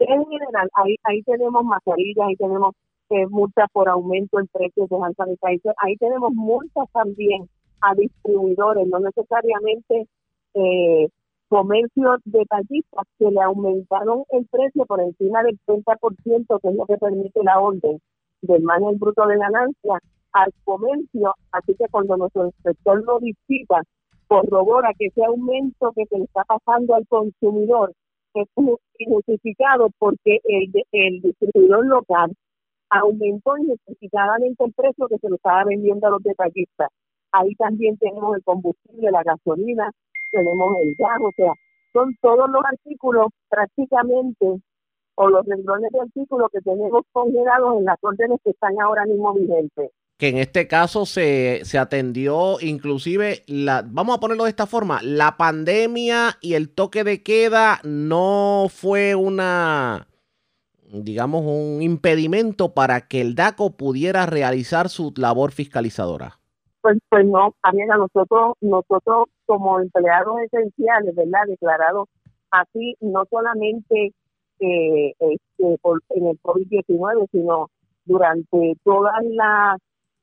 En 0.03 0.25
general, 0.25 0.69
ahí, 0.73 0.95
ahí 1.03 1.21
tenemos 1.23 1.63
mascarillas, 1.63 2.27
ahí 2.27 2.35
tenemos 2.35 2.73
eh, 3.09 3.27
multas 3.27 3.67
por 3.71 3.89
aumento 3.89 4.39
en 4.39 4.47
precios 4.47 4.89
de 4.89 4.95
hand 4.95 5.15
ahí 5.77 5.95
tenemos 5.97 6.33
multas 6.33 6.89
también 6.93 7.47
a 7.81 7.93
distribuidores, 7.93 8.87
no 8.87 8.99
necesariamente 8.99 10.07
eh, 10.53 11.09
comercios 11.49 12.19
detallistas 12.23 13.05
que 13.19 13.29
le 13.29 13.41
aumentaron 13.41 14.23
el 14.29 14.45
precio 14.47 14.85
por 14.85 15.01
encima 15.01 15.43
del 15.43 15.59
30%, 15.65 16.61
que 16.61 16.69
es 16.69 16.75
lo 16.75 16.85
que 16.85 16.97
permite 16.97 17.43
la 17.43 17.59
orden 17.59 17.99
del 18.41 18.63
margen 18.63 18.97
bruto 18.97 19.27
de 19.27 19.37
ganancia 19.37 19.99
al 20.31 20.53
comercio, 20.63 21.33
así 21.51 21.75
que 21.75 21.89
cuando 21.91 22.15
nuestro 22.15 22.45
inspector 22.45 23.03
lo 23.03 23.19
visita, 23.19 23.81
corrobora 24.27 24.93
que 24.97 25.07
ese 25.07 25.25
aumento 25.25 25.91
que 25.93 26.05
se 26.05 26.17
le 26.17 26.23
está 26.23 26.45
pasando 26.45 26.95
al 26.95 27.05
consumidor 27.07 27.91
injustificado 28.97 29.89
porque 29.99 30.39
el, 30.43 30.71
el 30.91 31.21
distribuidor 31.21 31.85
local 31.85 32.31
aumentó 32.89 33.57
injustificadamente 33.57 34.63
el 34.63 34.73
precio 34.73 35.07
que 35.07 35.17
se 35.17 35.29
lo 35.29 35.35
estaba 35.35 35.63
vendiendo 35.63 36.07
a 36.07 36.11
los 36.11 36.23
detallistas. 36.23 36.89
Ahí 37.31 37.55
también 37.55 37.97
tenemos 37.97 38.35
el 38.35 38.43
combustible, 38.43 39.11
la 39.11 39.23
gasolina, 39.23 39.91
tenemos 40.31 40.77
el 40.79 40.95
gas, 40.97 41.19
o 41.21 41.31
sea, 41.35 41.53
son 41.93 42.15
todos 42.21 42.49
los 42.49 42.61
artículos 42.65 43.27
prácticamente 43.49 44.61
o 45.15 45.29
los 45.29 45.45
renglones 45.45 45.91
de 45.91 45.99
artículos 45.99 46.49
que 46.51 46.61
tenemos 46.61 47.03
congelados 47.11 47.77
en 47.77 47.85
las 47.85 47.97
órdenes 48.01 48.39
que 48.43 48.51
están 48.51 48.79
ahora 48.81 49.05
mismo 49.05 49.33
vigentes. 49.33 49.91
Que 50.21 50.29
en 50.29 50.37
este 50.37 50.67
caso 50.67 51.07
se, 51.07 51.61
se 51.65 51.79
atendió 51.79 52.57
inclusive, 52.61 53.41
la, 53.47 53.83
vamos 53.83 54.15
a 54.15 54.19
ponerlo 54.19 54.43
de 54.43 54.51
esta 54.51 54.67
forma, 54.67 54.99
la 55.01 55.35
pandemia 55.35 56.37
y 56.41 56.53
el 56.53 56.69
toque 56.69 57.03
de 57.03 57.23
queda 57.23 57.79
no 57.83 58.67
fue 58.69 59.15
una, 59.15 60.05
digamos, 60.93 61.41
un 61.43 61.81
impedimento 61.81 62.75
para 62.75 63.07
que 63.07 63.19
el 63.19 63.33
DACO 63.33 63.71
pudiera 63.71 64.27
realizar 64.27 64.89
su 64.89 65.11
labor 65.17 65.53
fiscalizadora. 65.53 66.37
Pues, 66.81 66.99
pues 67.09 67.25
no, 67.25 67.55
también 67.63 67.91
a 67.91 67.97
nosotros, 67.97 68.53
nosotros 68.61 69.25
como 69.47 69.79
empleados 69.79 70.35
esenciales, 70.43 71.15
¿verdad? 71.15 71.47
Declarados 71.47 72.09
así, 72.51 72.95
no 72.99 73.23
solamente 73.27 74.13
eh, 74.59 75.13
este, 75.17 75.79
en 76.11 76.27
el 76.27 76.39
COVID-19, 76.43 77.27
sino 77.31 77.71
durante 78.05 78.77
todas 78.83 79.15
las 79.23 79.79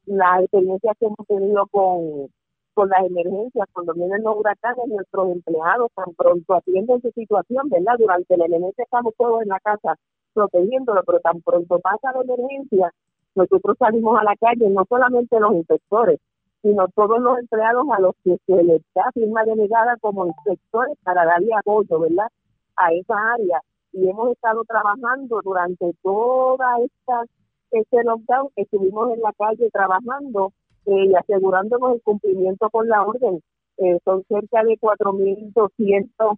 la 0.09 0.41
experiencias 0.41 0.97
que 0.99 1.07
hemos 1.07 1.27
tenido 1.27 1.67
con, 1.67 2.29
con 2.75 2.89
las 2.89 3.05
emergencias, 3.05 3.69
cuando 3.73 3.93
vienen 3.95 4.23
los 4.23 4.37
huracanes, 4.37 4.87
nuestros 4.89 5.33
empleados 5.33 5.91
tan 5.95 6.15
pronto 6.15 6.55
atienden 6.55 7.01
su 7.03 7.11
situación, 7.13 7.69
¿verdad? 7.69 7.95
Durante 7.99 8.37
la 8.37 8.47
emergencia 8.47 8.85
estamos 8.85 9.15
todos 9.17 9.43
en 9.43 9.49
la 9.49 9.61
casa 9.61 9.97
protegiéndolo, 10.33 11.03
pero 11.05 11.21
tan 11.21 11.41
pronto 11.43 11.79
pasa 11.81 12.13
la 12.13 12.23
emergencia, 12.23 12.93
nosotros 13.35 13.77
salimos 13.79 14.19
a 14.19 14.25
la 14.25 14.37
calle, 14.37 14.69
no 14.71 14.85
solamente 14.89 15.39
los 15.41 15.53
inspectores, 15.55 16.21
sino 16.63 16.89
todos 16.89 17.21
los 17.21 17.39
empleados 17.39 17.87
a 17.93 18.01
los 18.01 18.15
que 18.25 18.37
se 18.47 18.63
les 18.63 18.83
da 18.95 19.11
firma 19.13 19.45
delegada 19.45 19.97
como 20.01 20.27
inspectores 20.27 20.97
para 21.05 21.25
darle 21.25 21.55
apoyo, 21.55 22.01
¿verdad?, 22.01 22.29
a 22.77 22.93
esa 22.93 23.15
área. 23.35 23.61
Y 23.93 24.09
hemos 24.09 24.33
estado 24.33 24.65
trabajando 24.65 25.41
durante 25.43 25.93
toda 26.03 26.79
esta 26.81 27.25
este 27.71 28.05
lockdown, 28.05 28.49
estuvimos 28.57 29.13
en 29.13 29.21
la 29.21 29.33
calle 29.33 29.71
trabajando 29.71 30.53
eh, 30.87 31.07
y 31.07 31.15
asegurándonos 31.15 31.95
el 31.95 32.03
cumplimiento 32.03 32.71
con 32.71 32.89
la 32.89 33.03
orden. 33.03 33.43
Eh, 33.79 33.99
son 34.05 34.25
cerca 34.29 34.65
de 34.65 34.77
4.200 34.79 36.37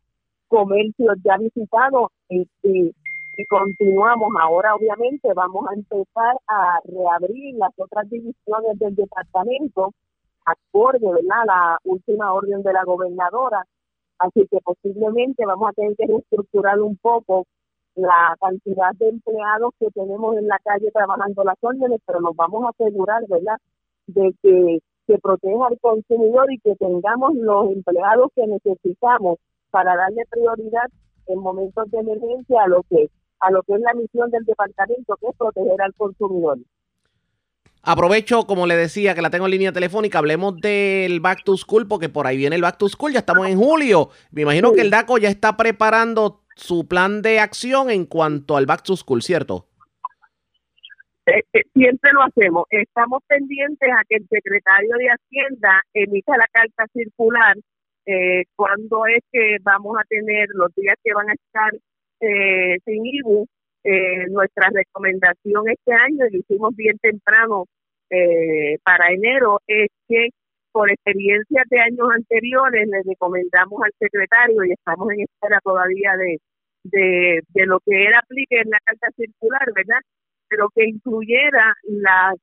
comercios 0.48 1.16
ya 1.24 1.38
visitados 1.38 2.10
y, 2.28 2.46
y, 2.62 2.94
y 3.36 3.46
continuamos. 3.46 4.28
Ahora, 4.40 4.74
obviamente, 4.74 5.32
vamos 5.34 5.66
a 5.70 5.74
empezar 5.74 6.36
a 6.48 6.80
reabrir 6.84 7.56
las 7.56 7.72
otras 7.78 8.08
divisiones 8.10 8.78
del 8.78 8.94
departamento 8.94 9.92
acorde, 10.44 10.98
¿verdad?, 11.00 11.44
la 11.46 11.78
última 11.84 12.32
orden 12.32 12.62
de 12.62 12.72
la 12.72 12.84
gobernadora. 12.84 13.64
Así 14.18 14.46
que 14.50 14.58
posiblemente 14.62 15.46
vamos 15.46 15.70
a 15.70 15.72
tener 15.72 15.96
que 15.96 16.06
reestructurar 16.06 16.80
un 16.80 16.96
poco 16.98 17.46
la 17.94 18.36
cantidad 18.40 18.92
de 18.98 19.08
empleados 19.08 19.72
que 19.78 19.88
tenemos 19.90 20.36
en 20.36 20.46
la 20.46 20.58
calle 20.64 20.90
trabajando 20.92 21.44
las 21.44 21.56
órdenes, 21.60 22.00
pero 22.06 22.20
nos 22.20 22.36
vamos 22.36 22.64
a 22.64 22.70
asegurar, 22.70 23.22
¿verdad?, 23.28 23.58
de 24.06 24.34
que 24.42 24.78
se 25.06 25.18
proteja 25.18 25.66
al 25.66 25.78
consumidor 25.80 26.52
y 26.52 26.58
que 26.58 26.76
tengamos 26.76 27.34
los 27.34 27.72
empleados 27.72 28.30
que 28.34 28.46
necesitamos 28.46 29.38
para 29.70 29.96
darle 29.96 30.24
prioridad 30.30 30.88
en 31.26 31.38
momentos 31.38 31.90
de 31.90 31.98
emergencia 31.98 32.62
a 32.62 32.68
lo 32.68 32.82
que 32.84 33.10
a 33.40 33.50
lo 33.50 33.62
que 33.62 33.74
es 33.74 33.80
la 33.80 33.94
misión 33.94 34.30
del 34.30 34.44
departamento, 34.44 35.16
que 35.16 35.28
es 35.28 35.36
proteger 35.36 35.80
al 35.80 35.94
consumidor. 35.94 36.58
Aprovecho, 37.82 38.46
como 38.46 38.66
le 38.66 38.76
decía, 38.76 39.14
que 39.14 39.22
la 39.22 39.30
tengo 39.30 39.46
en 39.46 39.52
línea 39.52 39.72
telefónica. 39.72 40.18
Hablemos 40.18 40.56
del 40.60 41.20
Back 41.20 41.44
to 41.44 41.56
School, 41.56 41.88
porque 41.88 42.08
por 42.08 42.26
ahí 42.26 42.36
viene 42.36 42.56
el 42.56 42.62
Back 42.62 42.78
to 42.78 42.88
School. 42.88 43.12
Ya 43.12 43.20
estamos 43.20 43.48
en 43.48 43.58
julio. 43.58 44.10
Me 44.30 44.42
imagino 44.42 44.72
que 44.72 44.82
el 44.82 44.90
DACO 44.90 45.18
ya 45.18 45.28
está 45.28 45.56
preparando 45.56 46.42
su 46.56 46.86
plan 46.86 47.22
de 47.22 47.40
acción 47.40 47.90
en 47.90 48.04
cuanto 48.04 48.56
al 48.56 48.66
Back 48.66 48.82
to 48.82 48.96
School, 48.96 49.22
¿cierto? 49.22 49.66
Eh, 51.26 51.42
eh, 51.52 51.62
siempre 51.72 52.10
lo 52.12 52.22
hacemos. 52.22 52.64
Estamos 52.70 53.22
pendientes 53.26 53.88
a 53.90 54.02
que 54.08 54.16
el 54.16 54.26
secretario 54.28 54.96
de 54.98 55.08
Hacienda 55.08 55.82
emita 55.94 56.36
la 56.36 56.46
carta 56.52 56.86
circular 56.92 57.56
eh, 58.06 58.44
cuando 58.56 59.06
es 59.06 59.22
que 59.30 59.58
vamos 59.62 59.96
a 59.98 60.04
tener 60.04 60.48
los 60.54 60.74
días 60.74 60.96
que 61.04 61.12
van 61.14 61.30
a 61.30 61.34
estar 61.34 61.72
eh, 62.20 62.78
sin 62.84 63.06
IBU. 63.06 63.46
Eh, 63.82 64.26
nuestra 64.28 64.68
recomendación 64.72 65.68
este 65.70 65.92
año, 65.92 66.26
y 66.26 66.32
lo 66.32 66.38
hicimos 66.38 66.76
bien 66.76 66.98
temprano 66.98 67.64
eh, 68.10 68.78
para 68.84 69.12
enero, 69.12 69.60
es 69.66 69.88
que 70.08 70.28
por 70.72 70.90
experiencias 70.90 71.64
de 71.68 71.80
años 71.80 72.08
anteriores 72.14 72.86
le 72.88 73.02
recomendamos 73.02 73.80
al 73.82 73.92
secretario 73.98 74.64
y 74.64 74.72
estamos 74.72 75.10
en 75.12 75.20
espera 75.22 75.60
todavía 75.64 76.12
de, 76.16 76.38
de, 76.84 77.66
lo 77.66 77.80
que 77.80 78.06
él 78.06 78.14
aplique 78.14 78.60
en 78.60 78.70
la 78.70 78.78
carta 78.84 79.08
circular, 79.16 79.72
¿verdad? 79.74 80.00
Pero 80.48 80.68
que 80.74 80.84
incluyera 80.84 81.74
las 81.84 82.34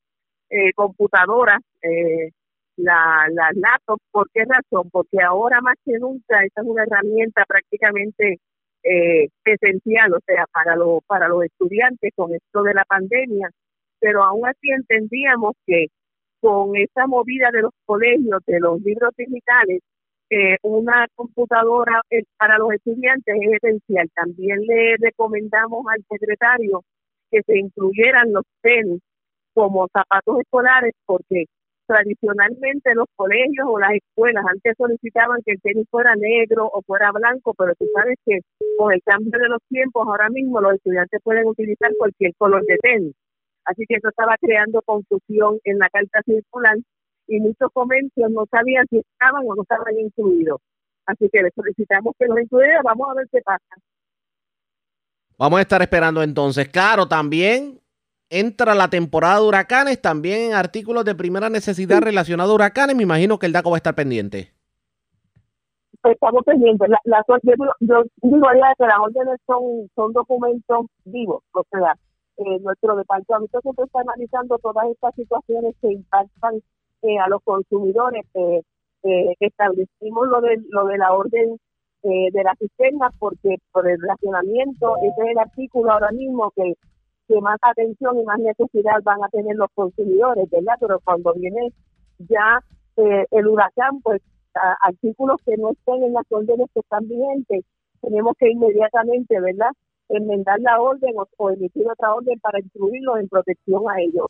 eh, 0.50 0.73
computadoras, 0.73 1.60
eh, 1.82 2.32
la, 2.78 3.28
las 3.32 3.56
laptops. 3.56 4.04
¿Por 4.12 4.30
qué 4.34 4.43
razón? 4.45 4.89
Porque 4.91 5.21
ahora 5.21 5.62
más 5.62 5.76
que 5.86 5.97
nunca 6.00 6.43
esta 6.43 6.62
es 6.62 6.67
una 6.67 6.84
herramienta 6.84 7.45
prácticamente 7.45 8.39
eh, 8.84 9.30
esencial, 9.46 10.13
o 10.13 10.20
sea, 10.26 10.46
para, 10.54 10.76
lo, 10.76 11.02
para 11.08 11.28
los 11.28 11.44
estudiantes 11.44 12.12
con 12.16 12.34
esto 12.34 12.63
de 12.63 12.74
la 12.74 12.86
pandemia. 12.86 13.50
Pero 14.00 14.24
aún 14.24 14.48
así 14.48 14.70
entendíamos 14.72 15.54
que 15.66 15.88
con 16.40 16.76
esa 16.76 17.08
movida 17.08 17.50
de 17.52 17.63
los 17.63 17.72
colegios, 17.86 18.42
de 18.46 18.60
los 18.60 18.82
libros 18.82 19.12
digitales, 19.18 19.82
eh, 20.30 20.58
una 20.62 21.08
computadora 21.16 22.02
eh, 22.10 22.24
para 22.38 22.58
los 22.58 22.74
estudiantes 22.74 23.36
es 23.42 23.63
esencial. 23.63 24.10
También 24.13 24.60
le 24.62 24.98
recomendamos 25.00 25.86
al 25.90 26.04
secretario 26.10 26.84
que 27.32 27.42
se 27.44 27.58
incluyeran 27.58 28.34
los 28.34 28.44
tenis 28.62 29.02
como 29.54 29.88
zapatos 29.92 30.40
escolares 30.40 30.94
porque 31.06 31.46
tradicionalmente 31.88 32.93
los 32.93 33.08
colegios 33.15 33.65
o 33.65 33.80
las 33.80 33.91
escuelas 33.93 34.45
antes 34.47 34.76
solicitaban 34.78 35.41
que 35.45 35.54
el 35.54 35.62
tenis 35.62 35.88
fuera 35.89 36.13
negro 36.15 36.69
o 36.71 36.82
fuera 36.84 37.12
blanco, 37.12 37.54
pero 37.58 37.73
tú 37.76 37.86
sabes 37.95 38.17
que 38.26 38.41
con 38.78 38.93
el 38.93 39.02
cambio 39.04 39.39
de 39.39 39.50
los 39.50 39.62
tiempos 39.69 40.06
ahora 40.06 40.30
mismo 40.30 40.62
los 40.62 40.76
estudiantes 40.76 41.21
pueden 41.23 41.47
utilizar 41.47 41.89
cualquier 41.97 42.34
color 42.38 42.63
de 42.65 42.78
tenis. 42.82 43.15
Así 43.65 43.86
que 43.88 43.95
eso 43.95 44.10
estaba 44.10 44.36
creando 44.39 44.82
confusión 44.84 45.60
en 45.63 45.80
la 45.80 45.89
carta 45.89 46.21
circular 46.26 46.78
y 47.28 47.39
muchos 47.39 47.69
comercios 47.73 48.32
no 48.32 48.45
sabían 48.50 48.86
si 48.89 49.00
estaban 49.00 49.43
o 49.45 49.56
no 49.56 49.62
estaban 49.63 49.97
incluidos. 49.97 50.60
Así 51.06 51.30
que 51.32 51.41
le 51.41 51.52
solicitamos 51.52 52.13
que 52.19 52.28
los 52.28 52.39
incluya, 52.39 52.82
vamos 52.84 53.08
a 53.10 53.13
ver 53.15 53.28
qué 53.32 53.41
pasa. 53.41 53.76
Vamos 55.38 55.60
a 55.60 55.62
estar 55.62 55.82
esperando 55.82 56.23
entonces. 56.23 56.67
Claro, 56.67 57.08
también 57.08 57.80
entra 58.30 58.76
la 58.76 58.90
temporada 58.90 59.40
de 59.40 59.48
huracanes, 59.48 60.02
también 60.02 60.54
artículos 60.54 61.06
de 61.06 61.16
primera 61.16 61.50
necesidad 61.50 62.02
relacionados 62.02 62.52
a 62.52 62.56
huracanes. 62.56 62.96
Me 62.96 63.04
imagino 63.04 63.40
que 63.40 63.46
el 63.46 63.54
DACO 63.54 63.72
va 63.72 63.78
a 63.78 63.84
estar 63.84 63.96
pendiente. 63.96 64.52
Estamos 66.04 66.44
pendientes. 66.46 66.88
La, 66.90 67.00
la, 67.04 67.24
yo, 67.28 67.54
yo 67.80 68.04
digo 68.22 68.48
que 68.78 68.86
las 68.86 69.00
órdenes 69.00 69.40
son, 69.46 69.90
son 69.96 70.13
documentos 70.13 70.86
vivos, 71.06 71.44
o 71.52 71.63
sea, 71.70 71.96
eh, 72.38 72.60
nuestro 72.62 72.96
departamento 72.96 73.60
siempre 73.62 73.86
está 73.86 74.02
analizando 74.02 74.58
todas 74.60 74.86
estas 74.92 75.16
situaciones 75.16 75.76
que 75.82 75.92
impactan 75.92 76.62
eh, 77.02 77.20
a 77.20 77.28
los 77.28 77.42
consumidores. 77.44 78.24
Eh, 79.04 79.36
establecimos 79.40 80.28
lo 80.28 80.42
de, 80.42 80.62
lo 80.70 80.86
de 80.86 80.98
la 80.98 81.13
orden 81.13 81.58
eh, 82.04 82.30
de 82.32 82.44
la 82.44 82.56
cisterna 82.60 83.12
porque 83.20 83.58
por 83.72 83.88
el 83.90 83.98
racionamiento, 84.02 84.98
ese 84.98 85.22
es 85.24 85.32
el 85.32 85.38
artículo 85.38 85.92
ahora 85.92 86.12
mismo 86.12 86.52
que 86.56 86.74
que 87.28 87.40
más 87.42 87.58
atención 87.62 88.20
y 88.20 88.24
más 88.24 88.40
necesidad 88.40 89.02
van 89.04 89.24
a 89.24 89.30
tener 89.30 89.56
los 89.56 89.70
consumidores, 89.74 90.50
¿verdad? 90.50 90.76
Pero 90.80 91.00
cuando 91.04 91.34
viene 91.34 91.74
ya 92.20 92.62
eh, 92.98 93.26
el 93.32 93.48
huracán, 93.48 94.02
pues 94.02 94.22
a, 94.56 94.76
artículos 94.88 95.38
que 95.46 95.58
no 95.58 95.72
estén 95.72 96.04
en 96.04 96.13
las 96.13 96.26
órdenes 96.30 96.68
que 96.74 96.80
están 96.80 97.08
vigentes, 97.08 97.66
tenemos 98.02 98.34
que 98.40 98.50
inmediatamente, 98.50 99.40
¿verdad? 99.40 99.72
Enmendar 100.10 100.60
la 100.62 100.80
orden 100.80 101.13
o, 101.18 101.28
o 101.38 101.52
emitir 101.52 101.86
otra 101.90 102.13
orden 102.13 102.40
para 102.40 102.60
incluirlos 102.60 103.20
en 103.20 103.28
protección 103.28 103.84
a 103.90 104.00
ellos. 104.02 104.28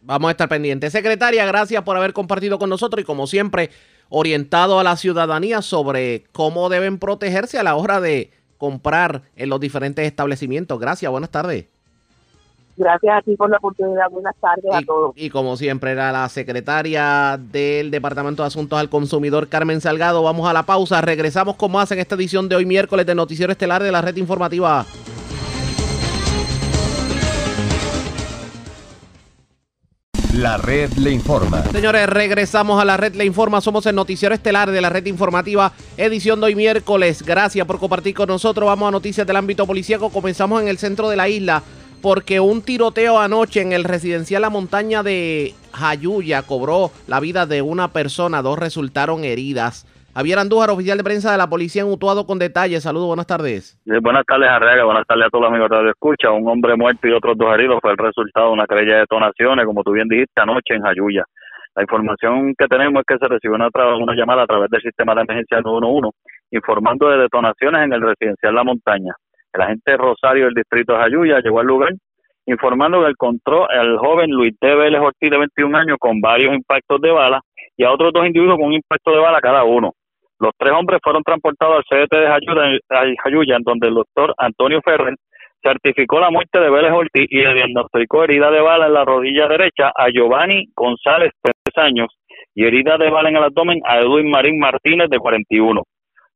Vamos 0.00 0.28
a 0.28 0.30
estar 0.32 0.48
pendientes. 0.48 0.92
Secretaria, 0.92 1.44
gracias 1.46 1.82
por 1.82 1.96
haber 1.96 2.12
compartido 2.12 2.58
con 2.58 2.70
nosotros 2.70 3.02
y 3.02 3.04
como 3.04 3.26
siempre, 3.26 3.70
orientado 4.08 4.78
a 4.78 4.84
la 4.84 4.96
ciudadanía 4.96 5.62
sobre 5.62 6.24
cómo 6.32 6.68
deben 6.68 6.98
protegerse 6.98 7.58
a 7.58 7.62
la 7.62 7.76
hora 7.76 8.00
de 8.00 8.30
comprar 8.58 9.22
en 9.36 9.48
los 9.48 9.60
diferentes 9.60 10.06
establecimientos. 10.06 10.78
Gracias, 10.78 11.10
buenas 11.10 11.30
tardes. 11.30 11.66
Gracias 12.78 13.12
a 13.18 13.22
ti 13.22 13.34
por 13.36 13.50
la 13.50 13.56
oportunidad. 13.56 14.08
Buenas 14.08 14.36
tardes 14.40 14.72
a 14.72 14.80
Y, 14.80 14.84
todos. 14.84 15.12
y 15.16 15.30
como 15.30 15.56
siempre, 15.56 15.90
era 15.90 16.12
la 16.12 16.28
secretaria 16.28 17.36
del 17.36 17.90
Departamento 17.90 18.44
de 18.44 18.46
Asuntos 18.46 18.78
al 18.78 18.88
Consumidor, 18.88 19.48
Carmen 19.48 19.80
Salgado. 19.80 20.22
Vamos 20.22 20.48
a 20.48 20.52
la 20.52 20.62
pausa. 20.62 21.00
Regresamos 21.00 21.56
con 21.56 21.72
más 21.72 21.90
en 21.90 21.98
esta 21.98 22.14
edición 22.14 22.48
de 22.48 22.54
hoy 22.54 22.66
miércoles 22.66 23.04
de 23.04 23.16
Noticiero 23.16 23.50
Estelar 23.50 23.82
de 23.82 23.90
la 23.90 24.00
Red 24.00 24.16
Informativa. 24.16 24.86
La 30.34 30.56
red 30.56 30.92
le 30.92 31.10
informa. 31.10 31.64
Señores, 31.64 32.06
regresamos 32.08 32.80
a 32.80 32.84
la 32.84 32.96
red 32.96 33.14
Le 33.16 33.24
Informa. 33.24 33.60
Somos 33.60 33.84
el 33.86 33.96
noticiero 33.96 34.32
estelar 34.34 34.70
de 34.70 34.80
la 34.80 34.88
red 34.88 35.04
informativa, 35.06 35.72
edición 35.96 36.38
de 36.38 36.46
hoy 36.46 36.54
miércoles. 36.54 37.24
Gracias 37.24 37.66
por 37.66 37.80
compartir 37.80 38.14
con 38.14 38.28
nosotros. 38.28 38.66
Vamos 38.66 38.86
a 38.88 38.92
noticias 38.92 39.26
del 39.26 39.34
ámbito 39.34 39.66
policíaco. 39.66 40.10
Comenzamos 40.10 40.62
en 40.62 40.68
el 40.68 40.78
centro 40.78 41.08
de 41.08 41.16
la 41.16 41.28
isla 41.28 41.62
porque 42.02 42.40
un 42.40 42.62
tiroteo 42.62 43.18
anoche 43.18 43.60
en 43.60 43.72
el 43.72 43.84
residencial 43.84 44.42
La 44.42 44.50
Montaña 44.50 45.02
de 45.02 45.54
Jayuya 45.72 46.42
cobró 46.42 46.90
la 47.06 47.20
vida 47.20 47.46
de 47.46 47.62
una 47.62 47.88
persona. 47.88 48.42
Dos 48.42 48.58
resultaron 48.58 49.24
heridas. 49.24 49.86
Javier 50.14 50.38
Andújar, 50.38 50.70
oficial 50.70 50.98
de 50.98 51.04
prensa 51.04 51.30
de 51.30 51.38
la 51.38 51.48
policía 51.48 51.82
en 51.82 51.88
Utuado 51.88 52.26
con 52.26 52.38
detalles. 52.38 52.82
Saludos, 52.82 53.06
buenas 53.06 53.26
tardes. 53.26 53.78
Buenas 53.84 54.24
tardes, 54.26 54.48
Arrega. 54.48 54.84
Buenas 54.84 55.06
tardes 55.06 55.26
a 55.26 55.30
todos 55.30 55.42
los 55.42 55.50
amigos 55.50 55.70
de 55.70 55.76
Radio 55.76 55.90
Escucha. 55.90 56.30
Un 56.32 56.48
hombre 56.48 56.76
muerto 56.76 57.06
y 57.06 57.12
otros 57.12 57.36
dos 57.38 57.54
heridos 57.54 57.78
fue 57.80 57.92
el 57.92 57.98
resultado 57.98 58.48
de 58.48 58.52
una 58.54 58.66
querella 58.66 58.94
de 58.94 59.00
detonaciones, 59.00 59.64
como 59.66 59.84
tú 59.84 59.92
bien 59.92 60.08
dijiste, 60.08 60.40
anoche 60.40 60.74
en 60.74 60.82
Jayuya. 60.82 61.24
La 61.76 61.82
información 61.82 62.54
que 62.58 62.66
tenemos 62.66 63.00
es 63.00 63.06
que 63.06 63.18
se 63.18 63.28
recibió 63.28 63.54
una, 63.54 63.68
una 63.96 64.14
llamada 64.14 64.42
a 64.42 64.46
través 64.46 64.68
del 64.70 64.82
sistema 64.82 65.14
de 65.14 65.22
emergencia 65.22 65.60
911 65.60 66.10
informando 66.50 67.08
de 67.10 67.18
detonaciones 67.18 67.82
en 67.82 67.92
el 67.92 68.02
residencial 68.02 68.54
La 68.54 68.64
Montaña. 68.64 69.14
El 69.58 69.64
agente 69.64 69.96
Rosario 69.96 70.44
del 70.44 70.54
distrito 70.54 70.92
de 70.92 71.00
Jayuya 71.00 71.40
llegó 71.40 71.58
al 71.58 71.66
lugar 71.66 71.92
informando 72.46 73.02
que 73.02 73.10
encontró 73.10 73.68
al 73.68 73.98
joven 73.98 74.30
Luis 74.30 74.56
T. 74.56 74.72
Vélez 74.72 75.00
Ortiz 75.00 75.30
de 75.30 75.36
21 75.36 75.76
años 75.76 75.96
con 75.98 76.20
varios 76.20 76.54
impactos 76.54 77.00
de 77.00 77.10
bala 77.10 77.40
y 77.76 77.82
a 77.82 77.90
otros 77.90 78.12
dos 78.12 78.24
individuos 78.24 78.56
con 78.56 78.68
un 78.68 78.74
impacto 78.74 79.10
de 79.10 79.18
bala 79.18 79.40
cada 79.40 79.64
uno. 79.64 79.94
Los 80.38 80.52
tres 80.56 80.72
hombres 80.72 81.00
fueron 81.02 81.24
transportados 81.24 81.78
al 81.78 81.84
CDT 81.84 82.14
de 82.14 83.16
Jayuya, 83.20 83.56
en 83.56 83.62
donde 83.64 83.88
el 83.88 83.94
doctor 83.94 84.32
Antonio 84.38 84.80
Ferrer 84.80 85.16
certificó 85.60 86.20
la 86.20 86.30
muerte 86.30 86.60
de 86.60 86.70
Vélez 86.70 86.92
Ortiz 86.92 87.26
y 87.28 87.42
le 87.42 87.54
diagnosticó 87.54 88.22
herida 88.22 88.52
de 88.52 88.60
bala 88.60 88.86
en 88.86 88.94
la 88.94 89.04
rodilla 89.04 89.48
derecha 89.48 89.90
a 89.92 90.08
Giovanni 90.08 90.68
González, 90.76 91.32
de 91.42 91.50
3 91.74 91.84
años, 91.84 92.16
y 92.54 92.64
herida 92.64 92.96
de 92.96 93.10
bala 93.10 93.28
en 93.28 93.36
el 93.36 93.42
abdomen 93.42 93.80
a 93.84 93.98
Edwin 93.98 94.30
Marín 94.30 94.60
Martínez, 94.60 95.10
de 95.10 95.18
41. 95.18 95.82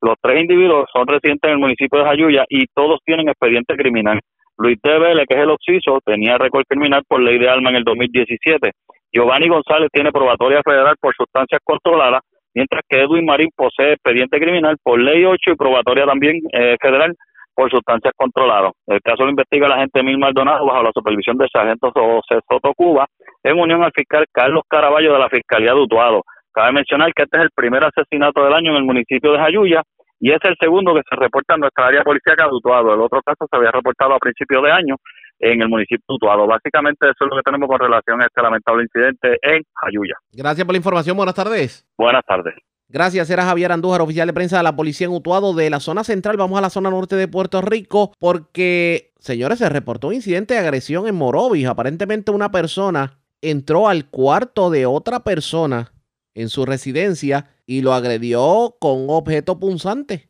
Los 0.03 0.17
tres 0.21 0.41
individuos 0.41 0.87
son 0.93 1.07
residentes 1.07 1.49
en 1.49 1.55
el 1.55 1.61
municipio 1.61 2.01
de 2.01 2.05
Jayuya 2.05 2.45
y 2.49 2.67
todos 2.75 2.99
tienen 3.05 3.29
expediente 3.29 3.77
criminal. 3.77 4.19
Luis 4.59 4.77
T. 4.83 4.99
Vélez, 4.99 5.27
que 5.29 5.37
es 5.37 5.43
el 5.43 5.51
occiso, 5.51 6.01
tenía 6.05 6.39
récord 6.39 6.65
criminal 6.69 7.05
por 7.07 7.21
ley 7.21 7.39
de 7.39 7.49
alma 7.49 7.71
en 7.71 7.77
el 7.77 7.85
2017. 7.85 8.73
Giovanni 9.13 9.49
González 9.49 9.89
tiene 9.93 10.11
probatoria 10.11 10.61
federal 10.65 10.97
por 11.01 11.15
sustancias 11.15 11.61
controladas, 11.63 12.21
mientras 12.53 12.83
que 12.89 13.01
Edwin 13.01 13.25
Marín 13.25 13.51
posee 13.55 13.93
expediente 13.93 14.41
criminal 14.41 14.77
por 14.83 14.99
ley 14.99 15.25
8 15.25 15.53
y 15.53 15.55
probatoria 15.55 16.05
también 16.05 16.41
eh, 16.53 16.77
federal 16.81 17.15
por 17.55 17.71
sustancias 17.71 18.13
controladas. 18.17 18.73
El 18.89 19.01
caso 19.03 19.23
lo 19.23 19.31
investiga 19.31 19.69
la 19.69 19.77
agente 19.77 20.03
Mil 20.03 20.19
Maldonado 20.19 20.67
bajo 20.67 20.83
la 20.83 20.91
supervisión 20.93 21.37
del 21.39 21.49
sargento 21.53 21.93
José 21.95 22.41
Soto 22.51 22.73
Cuba, 22.75 23.07
en 23.45 23.57
unión 23.57 23.85
al 23.85 23.93
fiscal 23.95 24.25
Carlos 24.33 24.65
Caraballo 24.69 25.13
de 25.13 25.19
la 25.21 25.29
Fiscalía 25.29 25.75
de 25.75 25.81
Utuado. 25.81 26.23
Cabe 26.53 26.73
mencionar 26.73 27.13
que 27.15 27.23
este 27.23 27.39
es 27.39 27.45
el 27.45 27.51
primer 27.55 27.83
asesinato 27.85 28.45
del 28.45 28.53
año 28.53 28.73
en 28.73 28.77
el 28.77 28.85
municipio 28.85 29.33
de 29.33 29.39
Jayuya 29.39 29.83
y 30.23 30.31
es 30.31 30.39
el 30.45 30.57
segundo 30.59 30.95
que 30.95 31.03
se 31.11 31.17
reporta 31.17 31.55
en 31.55 31.63
nuestra 31.63 31.89
área 31.89 32.05
policíaca 32.05 32.45
de 32.47 32.55
Utuado. 32.55 32.95
El 32.95 33.01
otro 33.01 33.21
caso 33.23 33.45
se 33.51 33.57
había 33.57 33.73
reportado 33.73 34.15
a 34.15 34.21
principios 34.21 34.63
de 34.63 34.71
año 34.71 34.95
en 35.41 35.61
el 35.61 35.69
municipio 35.69 36.05
de 36.09 36.15
Utuado. 36.15 36.47
Básicamente 36.47 37.07
eso 37.07 37.25
es 37.25 37.29
lo 37.29 37.37
que 37.37 37.43
tenemos 37.43 37.69
con 37.69 37.81
relación 37.81 38.23
a 38.23 38.27
este 38.27 38.41
lamentable 38.41 38.85
incidente 38.85 39.37
en 39.43 39.65
Jayuya. 39.75 40.15
Gracias 40.33 40.65
por 40.65 40.75
la 40.75 40.77
información. 40.77 41.17
Buenas 41.17 41.35
tardes. 41.35 41.85
Buenas 41.99 42.25
tardes. 42.25 42.55
Gracias, 42.89 43.31
era 43.31 43.45
Javier 43.45 43.73
Andújar, 43.73 44.01
oficial 44.01 44.29
de 44.29 44.33
prensa 44.33 44.59
de 44.59 44.63
la 44.63 44.77
policía 44.77 45.09
en 45.09 45.13
Utuado 45.13 45.55
de 45.55 45.71
la 45.71 45.81
zona 45.81 46.05
central. 46.05 46.37
Vamos 46.37 46.57
a 46.57 46.63
la 46.63 46.71
zona 46.71 46.91
norte 46.91 47.17
de 47.17 47.27
Puerto 47.27 47.61
Rico 47.61 48.13
porque, 48.21 49.11
señores, 49.19 49.59
se 49.59 49.69
reportó 49.71 50.09
un 50.09 50.15
incidente 50.15 50.55
de 50.55 50.61
agresión 50.61 51.09
en 51.09 51.17
Morovis. 51.17 51.67
Aparentemente 51.67 52.31
una 52.31 52.53
persona 52.53 53.19
entró 53.41 53.89
al 53.89 54.09
cuarto 54.09 54.71
de 54.71 54.87
otra 54.87 55.25
persona 55.25 55.91
en 56.35 56.49
su 56.49 56.65
residencia 56.65 57.47
y 57.67 57.83
lo 57.83 57.93
agredió 57.93 58.77
con 58.81 59.07
objeto 59.09 59.59
punzante 59.59 60.29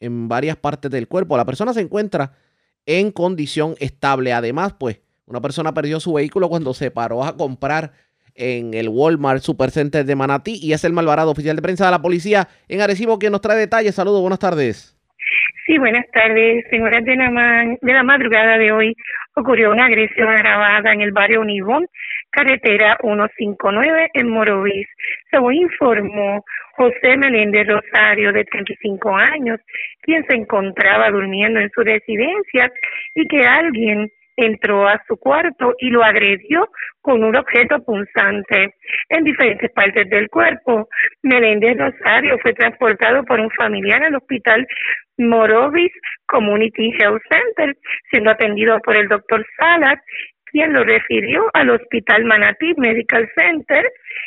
en 0.00 0.28
varias 0.28 0.56
partes 0.56 0.90
del 0.90 1.08
cuerpo. 1.08 1.36
La 1.36 1.44
persona 1.44 1.72
se 1.72 1.80
encuentra 1.80 2.32
en 2.86 3.12
condición 3.12 3.74
estable. 3.78 4.32
Además, 4.32 4.74
pues, 4.78 5.00
una 5.26 5.40
persona 5.40 5.72
perdió 5.72 6.00
su 6.00 6.12
vehículo 6.14 6.48
cuando 6.48 6.74
se 6.74 6.90
paró 6.90 7.24
a 7.24 7.36
comprar 7.36 7.92
en 8.34 8.74
el 8.74 8.88
Walmart 8.88 9.42
Supercenter 9.42 10.04
de 10.04 10.16
Manatí 10.16 10.58
y 10.60 10.72
es 10.72 10.84
el 10.84 10.92
Malvarado, 10.92 11.30
oficial 11.30 11.56
de 11.56 11.62
prensa 11.62 11.84
de 11.84 11.90
la 11.90 12.02
policía 12.02 12.48
en 12.68 12.80
Arecibo, 12.80 13.18
quien 13.18 13.32
nos 13.32 13.40
trae 13.40 13.58
detalles. 13.58 13.94
Saludos, 13.94 14.20
buenas 14.20 14.38
tardes. 14.38 14.98
Sí, 15.66 15.78
buenas 15.78 16.06
tardes. 16.12 16.64
señoras 16.70 17.04
de 17.04 17.16
la, 17.16 17.76
de 17.80 17.92
la 17.92 18.02
madrugada 18.02 18.58
de 18.58 18.72
hoy 18.72 18.96
ocurrió 19.36 19.70
una 19.70 19.86
agresión 19.86 20.28
agravada 20.28 20.92
en 20.92 21.02
el 21.02 21.12
barrio 21.12 21.40
Univón, 21.40 21.86
carretera 22.32 22.96
159 23.00 24.10
en 24.14 24.28
Morovis. 24.28 24.88
Según 25.30 25.54
informó 25.54 26.44
José 26.76 27.16
Meléndez 27.16 27.68
Rosario, 27.68 28.32
de 28.32 28.44
35 28.44 29.16
años, 29.16 29.60
quien 30.00 30.24
se 30.26 30.34
encontraba 30.34 31.10
durmiendo 31.10 31.60
en 31.60 31.70
su 31.70 31.82
residencia 31.82 32.72
y 33.14 33.26
que 33.28 33.46
alguien 33.46 34.10
entró 34.36 34.88
a 34.88 35.02
su 35.06 35.16
cuarto 35.16 35.74
y 35.78 35.90
lo 35.90 36.02
agredió 36.02 36.68
con 37.02 37.22
un 37.22 37.36
objeto 37.36 37.82
punzante 37.84 38.74
en 39.10 39.24
diferentes 39.24 39.70
partes 39.72 40.08
del 40.08 40.28
cuerpo. 40.28 40.88
Meléndez 41.22 41.76
Rosario 41.76 42.38
fue 42.38 42.54
transportado 42.54 43.24
por 43.24 43.40
un 43.40 43.50
familiar 43.50 44.02
al 44.02 44.16
hospital 44.16 44.66
Morovis 45.18 45.92
Community 46.26 46.94
Health 46.98 47.22
Center, 47.30 47.76
siendo 48.10 48.30
atendido 48.30 48.78
por 48.80 48.96
el 48.96 49.08
doctor 49.08 49.44
Salas, 49.58 49.98
quien 50.52 50.72
lo 50.72 50.84
refirió 50.84 51.50
al 51.54 51.70
Hospital 51.70 52.24
Manatí 52.24 52.74
Medical 52.76 53.28
Center 53.34 53.84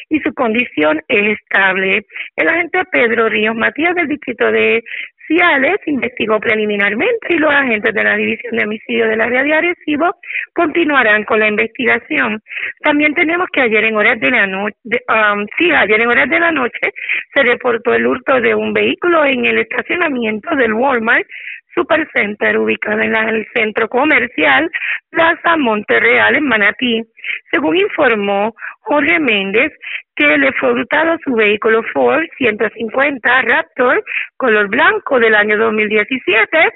y 0.09 0.19
su 0.19 0.33
condición 0.33 1.01
es 1.07 1.39
estable. 1.39 2.05
El 2.35 2.49
agente 2.49 2.83
Pedro 2.91 3.29
Ríos 3.29 3.55
Matías 3.55 3.95
del 3.95 4.07
distrito 4.07 4.51
de 4.51 4.83
Ciales 5.27 5.77
investigó 5.87 6.39
preliminarmente 6.39 7.27
y 7.29 7.37
los 7.37 7.51
agentes 7.51 7.93
de 7.93 8.03
la 8.03 8.15
División 8.15 8.57
de 8.57 8.63
Homicidio 8.63 9.07
del 9.07 9.21
área 9.21 9.43
de 9.43 9.53
Arecibo 9.53 10.15
continuarán 10.53 11.23
con 11.23 11.39
la 11.39 11.47
investigación. 11.47 12.41
También 12.81 13.13
tenemos 13.15 13.47
que 13.51 13.61
ayer 13.61 13.85
en 13.85 13.95
horas 13.95 14.19
de 14.19 14.29
la 14.29 14.45
noche, 14.45 14.75
um, 14.85 15.45
sí, 15.57 15.71
ayer 15.71 16.01
en 16.01 16.07
horas 16.07 16.29
de 16.29 16.39
la 16.39 16.51
noche 16.51 16.93
se 17.33 17.43
reportó 17.43 17.93
el 17.93 18.05
hurto 18.05 18.39
de 18.39 18.53
un 18.53 18.73
vehículo 18.73 19.25
en 19.25 19.45
el 19.45 19.59
estacionamiento 19.59 20.55
del 20.55 20.73
Walmart 20.73 21.27
Supercenter 21.75 22.57
ubicado 22.57 23.01
en 23.01 23.15
el 23.15 23.45
centro 23.53 23.87
comercial 23.89 24.71
Plaza 25.11 25.57
Monterreal 25.57 26.35
en 26.35 26.47
Manatí. 26.47 27.03
Según 27.51 27.77
informó 27.77 28.55
Jorge 28.81 29.19
Méndez, 29.19 29.71
que 30.15 30.37
le 30.37 30.53
fue 30.53 30.71
hurtado 30.71 31.17
su 31.23 31.33
vehículo 31.33 31.83
Ford 31.93 32.23
150 32.37 33.41
Raptor 33.41 34.03
color 34.37 34.69
blanco 34.69 35.19
del 35.19 35.35
año 35.35 35.57
2017, 35.57 36.69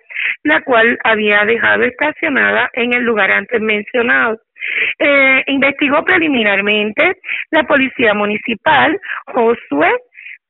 la 0.44 0.62
cual 0.62 0.98
había 1.04 1.46
dejado 1.46 1.84
estacionada 1.84 2.70
en 2.74 2.94
el 2.94 3.04
lugar 3.04 3.32
antes 3.32 3.62
mencionado. 3.62 4.38
Eh, 5.00 5.44
investigó 5.48 6.04
preliminarmente 6.04 7.18
la 7.52 7.64
policía 7.64 8.14
municipal 8.14 9.00
Josué 9.28 9.92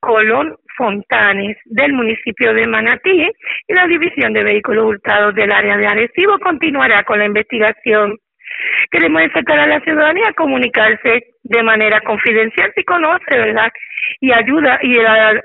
Colón 0.00 0.56
Fontanes 0.80 1.58
del 1.66 1.92
municipio 1.92 2.54
de 2.54 2.66
Manatí 2.66 3.28
y 3.68 3.74
la 3.74 3.86
División 3.86 4.32
de 4.32 4.42
Vehículos 4.42 4.86
Hurtados 4.86 5.34
del 5.34 5.52
área 5.52 5.76
de 5.76 5.86
Arecibo 5.86 6.38
continuará 6.38 7.04
con 7.04 7.18
la 7.18 7.26
investigación. 7.26 8.16
Queremos 8.90 9.22
invitar 9.22 9.58
a 9.58 9.66
la 9.66 9.80
ciudadanía 9.80 10.28
a 10.28 10.32
comunicarse 10.32 11.34
de 11.42 11.62
manera 11.62 12.00
confidencial 12.00 12.72
si 12.74 12.82
conoce, 12.84 13.28
¿verdad? 13.30 13.70
Y 14.20 14.32
ayuda 14.32 14.78
y 14.80 14.96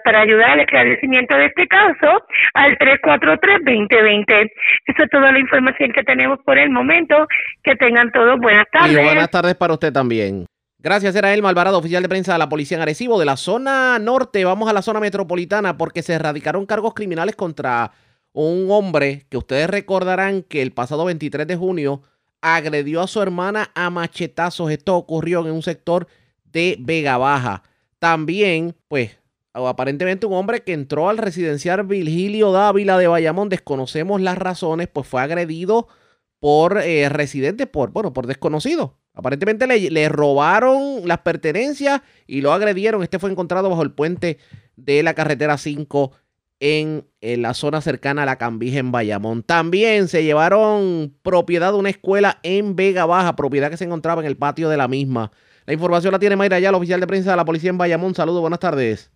para 0.06 0.22
ayudar 0.22 0.52
al 0.52 0.62
esclarecimiento 0.62 1.36
de 1.36 1.48
este 1.48 1.68
caso 1.68 2.24
al 2.54 2.78
343-2020. 2.78 4.52
Eso 4.88 5.04
es 5.04 5.10
toda 5.10 5.34
la 5.34 5.40
información 5.40 5.92
que 5.92 6.04
tenemos 6.04 6.40
por 6.46 6.58
el 6.58 6.70
momento. 6.70 7.28
Que 7.62 7.76
tengan 7.76 8.10
todos 8.12 8.40
buenas 8.40 8.68
tardes. 8.72 8.94
Y 8.94 9.04
buenas 9.04 9.30
tardes 9.30 9.56
para 9.56 9.74
usted 9.74 9.92
también. 9.92 10.46
Gracias, 10.86 11.16
era 11.16 11.34
el 11.34 11.42
Malvarado, 11.42 11.80
oficial 11.80 12.04
de 12.04 12.10
prensa 12.10 12.34
de 12.34 12.38
la 12.38 12.48
Policía 12.48 12.78
en 12.78 12.84
Arecibo. 12.84 13.18
De 13.18 13.26
la 13.26 13.38
zona 13.38 13.98
norte, 13.98 14.46
vamos 14.46 14.70
a 14.70 14.74
la 14.74 14.84
zona 14.84 15.00
metropolitana 15.00 15.80
porque 15.80 16.04
se 16.04 16.14
erradicaron 16.14 16.68
cargos 16.68 16.94
criminales 16.94 17.36
contra 17.36 17.92
un 18.34 18.68
hombre 18.70 19.26
que 19.28 19.38
ustedes 19.38 19.68
recordarán 19.68 20.44
que 20.44 20.62
el 20.62 20.74
pasado 20.74 21.06
23 21.06 21.48
de 21.48 21.56
junio 21.56 22.04
agredió 22.40 23.02
a 23.02 23.08
su 23.08 23.20
hermana 23.20 23.72
a 23.74 23.90
machetazos. 23.90 24.70
Esto 24.70 24.96
ocurrió 24.96 25.44
en 25.44 25.54
un 25.54 25.64
sector 25.64 26.06
de 26.44 26.78
Vega 26.80 27.18
Baja. 27.18 27.64
También, 27.98 28.76
pues, 28.88 29.18
aparentemente 29.54 30.28
un 30.28 30.34
hombre 30.34 30.62
que 30.62 30.74
entró 30.74 31.10
al 31.10 31.18
residencial 31.18 31.82
Virgilio 31.82 32.52
Dávila 32.52 33.00
de 33.00 33.08
Bayamón, 33.08 33.50
desconocemos 33.50 34.22
las 34.22 34.38
razones, 34.38 34.88
pues 34.88 35.08
fue 35.08 35.24
agredido 35.24 35.88
por 36.40 36.78
eh, 36.78 37.10
residentes, 37.10 37.66
por, 37.66 37.90
bueno, 37.90 38.14
por 38.14 38.28
desconocidos. 38.28 38.92
Aparentemente 39.16 39.66
le, 39.66 40.10
robaron 40.10 41.08
las 41.08 41.20
pertenencias 41.20 42.02
y 42.28 42.42
lo 42.42 42.52
agredieron. 42.52 43.02
Este 43.02 43.18
fue 43.18 43.32
encontrado 43.32 43.70
bajo 43.70 43.82
el 43.82 43.92
puente 43.92 44.38
de 44.76 45.04
la 45.04 45.14
carretera 45.14 45.58
5 45.58 46.12
en, 46.60 47.08
la 47.22 47.54
zona 47.54 47.82
cercana 47.82 48.24
a 48.24 48.26
la 48.26 48.38
Cambija 48.38 48.80
en 48.80 48.92
Bayamón. 48.92 49.42
También 49.42 50.10
se 50.10 50.24
llevaron 50.24 51.16
propiedad 51.24 51.72
de 51.72 51.80
una 51.80 51.90
escuela 51.90 52.40
en 52.44 52.76
Vega 52.76 53.06
Baja, 53.06 53.36
propiedad 53.38 53.70
que 53.70 53.78
se 53.78 53.86
encontraba 53.86 54.22
en 54.22 54.28
el 54.28 54.38
patio 54.38 54.70
de 54.70 54.78
la 54.78 54.90
misma. 54.90 55.32
La 55.66 55.74
información 55.74 56.12
la 56.12 56.20
tiene 56.20 56.36
Mayra 56.36 56.58
el 56.58 56.76
oficial 56.76 57.00
de 57.00 57.08
prensa 57.08 57.32
de 57.32 57.38
la 57.38 57.46
policía 57.46 57.70
en 57.70 57.78
Bayamón. 57.78 58.14
Saludos, 58.16 58.42
buenas 58.42 58.60
tardes. 58.60 59.15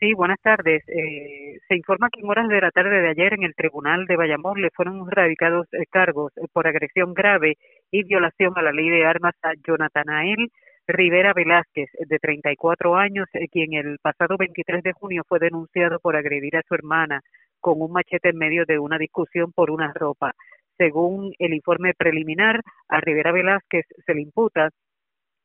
Sí, 0.00 0.14
buenas 0.14 0.40
tardes. 0.42 0.82
Eh, 0.88 1.60
se 1.68 1.76
informa 1.76 2.10
que 2.10 2.20
en 2.20 2.28
horas 2.28 2.48
de 2.48 2.60
la 2.60 2.72
tarde 2.72 3.00
de 3.00 3.08
ayer 3.08 3.34
en 3.34 3.44
el 3.44 3.54
Tribunal 3.54 4.06
de 4.06 4.16
Bayamón 4.16 4.60
le 4.60 4.70
fueron 4.70 5.08
radicados 5.08 5.68
eh, 5.72 5.86
cargos 5.88 6.32
eh, 6.36 6.46
por 6.52 6.66
agresión 6.66 7.14
grave 7.14 7.56
y 7.92 8.02
violación 8.02 8.52
a 8.56 8.62
la 8.62 8.72
ley 8.72 8.88
de 8.88 9.06
armas 9.06 9.34
a 9.42 9.52
Jonathanael 9.64 10.50
Rivera 10.88 11.32
Velázquez, 11.34 11.88
de 12.00 12.18
34 12.18 12.96
años, 12.96 13.28
quien 13.52 13.74
el 13.74 13.98
pasado 14.00 14.36
23 14.36 14.82
de 14.82 14.92
junio 14.92 15.22
fue 15.28 15.38
denunciado 15.38 16.00
por 16.00 16.16
agredir 16.16 16.56
a 16.56 16.62
su 16.66 16.74
hermana 16.74 17.20
con 17.60 17.80
un 17.80 17.92
machete 17.92 18.30
en 18.30 18.38
medio 18.38 18.64
de 18.66 18.80
una 18.80 18.98
discusión 18.98 19.52
por 19.52 19.70
una 19.70 19.92
ropa. 19.92 20.32
Según 20.76 21.32
el 21.38 21.54
informe 21.54 21.94
preliminar, 21.94 22.60
a 22.88 23.00
Rivera 23.00 23.30
Velázquez 23.30 23.86
se 24.04 24.14
le 24.14 24.22
imputa 24.22 24.70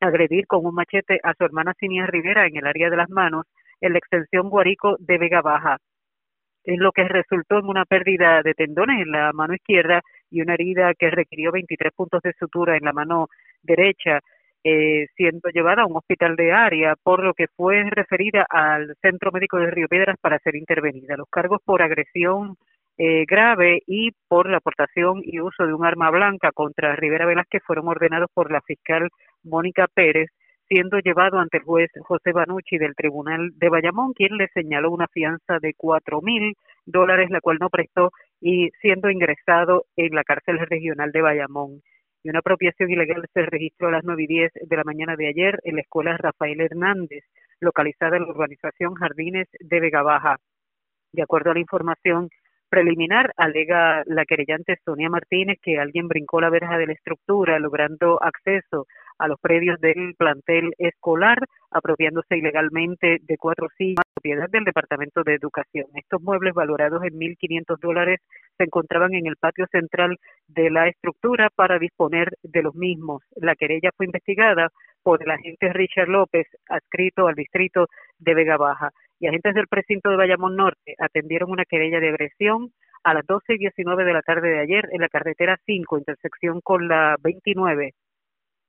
agredir 0.00 0.46
con 0.48 0.66
un 0.66 0.74
machete 0.74 1.20
a 1.22 1.32
su 1.34 1.44
hermana 1.44 1.74
Cinia 1.78 2.06
Rivera 2.06 2.46
en 2.46 2.56
el 2.56 2.66
área 2.66 2.90
de 2.90 2.96
las 2.96 3.08
manos 3.08 3.46
en 3.82 3.92
la 3.92 3.98
extensión 3.98 4.48
Guarico 4.48 4.96
de 4.98 5.18
Vega 5.18 5.42
Baja, 5.42 5.76
en 6.64 6.78
lo 6.78 6.92
que 6.92 7.04
resultó 7.04 7.58
en 7.58 7.66
una 7.66 7.84
pérdida 7.84 8.40
de 8.42 8.54
tendones 8.54 9.02
en 9.02 9.10
la 9.10 9.32
mano 9.32 9.54
izquierda 9.54 10.00
y 10.30 10.40
una 10.40 10.54
herida 10.54 10.94
que 10.94 11.10
requirió 11.10 11.52
23 11.52 11.92
puntos 11.92 12.22
de 12.22 12.32
sutura 12.38 12.76
en 12.76 12.84
la 12.84 12.92
mano 12.92 13.26
derecha, 13.62 14.20
eh, 14.64 15.08
siendo 15.16 15.50
llevada 15.50 15.82
a 15.82 15.86
un 15.86 15.96
hospital 15.96 16.36
de 16.36 16.52
área, 16.52 16.94
por 17.02 17.24
lo 17.24 17.34
que 17.34 17.48
fue 17.56 17.82
referida 17.90 18.46
al 18.48 18.94
Centro 19.02 19.32
Médico 19.32 19.58
de 19.58 19.72
Río 19.72 19.88
Piedras 19.88 20.16
para 20.20 20.38
ser 20.38 20.54
intervenida. 20.54 21.16
Los 21.16 21.28
cargos 21.28 21.60
por 21.64 21.82
agresión 21.82 22.56
eh, 22.96 23.24
grave 23.26 23.80
y 23.86 24.12
por 24.28 24.48
la 24.48 24.58
aportación 24.58 25.22
y 25.24 25.40
uso 25.40 25.66
de 25.66 25.74
un 25.74 25.84
arma 25.84 26.10
blanca 26.10 26.52
contra 26.52 26.94
Rivera 26.94 27.26
Velázquez 27.26 27.62
fueron 27.66 27.88
ordenados 27.88 28.30
por 28.32 28.52
la 28.52 28.60
fiscal 28.60 29.08
Mónica 29.42 29.88
Pérez 29.92 30.30
siendo 30.72 30.98
llevado 31.00 31.38
ante 31.38 31.58
el 31.58 31.64
juez 31.64 31.90
José 32.00 32.32
Banucci 32.32 32.78
del 32.78 32.94
Tribunal 32.94 33.50
de 33.56 33.68
Bayamón, 33.68 34.14
quien 34.14 34.38
le 34.38 34.48
señaló 34.54 34.90
una 34.90 35.06
fianza 35.06 35.58
de 35.60 35.74
cuatro 35.76 36.22
mil 36.22 36.54
dólares, 36.86 37.28
la 37.28 37.42
cual 37.42 37.58
no 37.60 37.68
prestó, 37.68 38.10
y 38.40 38.70
siendo 38.80 39.10
ingresado 39.10 39.84
en 39.96 40.14
la 40.14 40.24
cárcel 40.24 40.58
regional 40.60 41.12
de 41.12 41.20
Bayamón. 41.20 41.82
Y 42.24 42.30
una 42.30 42.38
apropiación 42.38 42.90
ilegal 42.90 43.22
se 43.34 43.42
registró 43.42 43.88
a 43.88 43.90
las 43.90 44.04
nueve 44.04 44.22
y 44.22 44.26
diez 44.28 44.50
de 44.54 44.76
la 44.76 44.84
mañana 44.84 45.14
de 45.14 45.28
ayer 45.28 45.60
en 45.64 45.76
la 45.76 45.82
escuela 45.82 46.16
Rafael 46.16 46.58
Hernández, 46.62 47.24
localizada 47.60 48.16
en 48.16 48.22
la 48.22 48.30
urbanización 48.30 48.94
Jardines 48.94 49.48
de 49.60 49.78
Vega 49.78 50.02
Baja. 50.02 50.38
De 51.12 51.20
acuerdo 51.22 51.50
a 51.50 51.54
la 51.54 51.60
información 51.60 52.30
preliminar, 52.70 53.34
alega 53.36 54.04
la 54.06 54.24
querellante 54.24 54.78
Sonia 54.86 55.10
Martínez 55.10 55.58
que 55.60 55.78
alguien 55.78 56.08
brincó 56.08 56.40
la 56.40 56.48
verja 56.48 56.78
de 56.78 56.86
la 56.86 56.94
estructura, 56.94 57.58
logrando 57.58 58.22
acceso 58.22 58.86
a 59.18 59.28
los 59.28 59.38
predios 59.40 59.80
del 59.80 60.14
plantel 60.16 60.74
escolar, 60.78 61.38
apropiándose 61.70 62.36
ilegalmente 62.36 63.18
de 63.22 63.36
cuatro 63.36 63.68
sillas, 63.76 64.04
propiedad 64.14 64.48
del 64.50 64.64
Departamento 64.64 65.22
de 65.24 65.34
Educación. 65.34 65.86
Estos 65.94 66.22
muebles 66.22 66.54
valorados 66.54 67.02
en 67.04 67.18
1.500 67.18 67.78
dólares 67.80 68.20
se 68.56 68.64
encontraban 68.64 69.14
en 69.14 69.26
el 69.26 69.36
patio 69.36 69.66
central 69.70 70.16
de 70.48 70.70
la 70.70 70.88
estructura 70.88 71.48
para 71.54 71.78
disponer 71.78 72.28
de 72.42 72.62
los 72.62 72.74
mismos. 72.74 73.22
La 73.36 73.56
querella 73.56 73.90
fue 73.96 74.06
investigada 74.06 74.68
por 75.02 75.22
el 75.22 75.30
agente 75.30 75.72
Richard 75.72 76.08
López, 76.08 76.46
adscrito 76.68 77.26
al 77.26 77.34
distrito 77.34 77.86
de 78.18 78.34
Vega 78.34 78.56
Baja. 78.56 78.90
Y 79.18 79.26
agentes 79.26 79.54
del 79.54 79.68
precinto 79.68 80.10
de 80.10 80.16
Bayamón 80.16 80.56
Norte 80.56 80.94
atendieron 80.98 81.50
una 81.50 81.64
querella 81.64 82.00
de 82.00 82.08
agresión 82.08 82.72
a 83.04 83.14
las 83.14 83.26
12 83.26 83.54
y 83.54 83.58
19 83.58 84.04
de 84.04 84.12
la 84.12 84.22
tarde 84.22 84.48
de 84.48 84.60
ayer 84.60 84.88
en 84.92 85.00
la 85.00 85.08
carretera 85.08 85.58
5, 85.66 85.98
intersección 85.98 86.60
con 86.60 86.88
la 86.88 87.16
29 87.22 87.94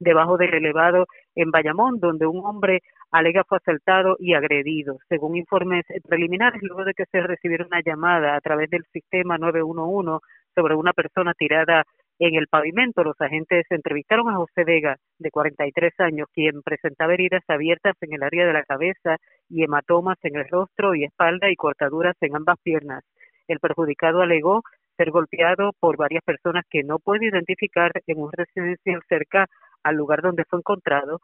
debajo 0.03 0.37
del 0.37 0.53
elevado 0.53 1.05
en 1.35 1.51
Bayamón, 1.51 1.99
donde 1.99 2.25
un 2.25 2.45
hombre 2.45 2.81
alega 3.11 3.43
fue 3.43 3.57
asaltado 3.57 4.15
y 4.19 4.33
agredido. 4.33 4.97
Según 5.09 5.35
informes 5.35 5.85
preliminares, 6.07 6.61
luego 6.61 6.83
de 6.83 6.93
que 6.93 7.05
se 7.11 7.21
recibiera 7.21 7.65
una 7.65 7.81
llamada 7.83 8.35
a 8.35 8.41
través 8.41 8.69
del 8.69 8.83
sistema 8.91 9.37
911 9.37 10.23
sobre 10.55 10.75
una 10.75 10.93
persona 10.93 11.33
tirada 11.33 11.83
en 12.19 12.35
el 12.35 12.47
pavimento, 12.47 13.03
los 13.03 13.19
agentes 13.19 13.65
entrevistaron 13.69 14.29
a 14.29 14.35
José 14.35 14.63
Vega, 14.63 14.97
de 15.17 15.31
43 15.31 15.93
años, 15.99 16.27
quien 16.31 16.61
presentaba 16.61 17.13
heridas 17.13 17.43
abiertas 17.47 17.95
en 18.01 18.13
el 18.13 18.23
área 18.23 18.45
de 18.45 18.53
la 18.53 18.63
cabeza 18.63 19.17
y 19.49 19.63
hematomas 19.63 20.17
en 20.23 20.35
el 20.35 20.47
rostro 20.47 20.93
y 20.93 21.05
espalda 21.05 21.49
y 21.49 21.55
cortaduras 21.55 22.15
en 22.21 22.35
ambas 22.35 22.57
piernas. 22.61 23.03
El 23.47 23.59
perjudicado 23.59 24.21
alegó 24.21 24.61
ser 24.95 25.11
golpeado 25.11 25.71
por 25.79 25.97
varias 25.97 26.23
personas 26.23 26.65
que 26.69 26.83
no 26.83 26.99
puede 26.99 27.27
identificar 27.27 27.91
en 28.05 28.19
un 28.19 28.31
residencial 28.31 29.01
cerca 29.09 29.47
al 29.83 29.95
lugar 29.95 30.21
donde 30.21 30.45
fue 30.45 30.59
encontrado. 30.59 31.19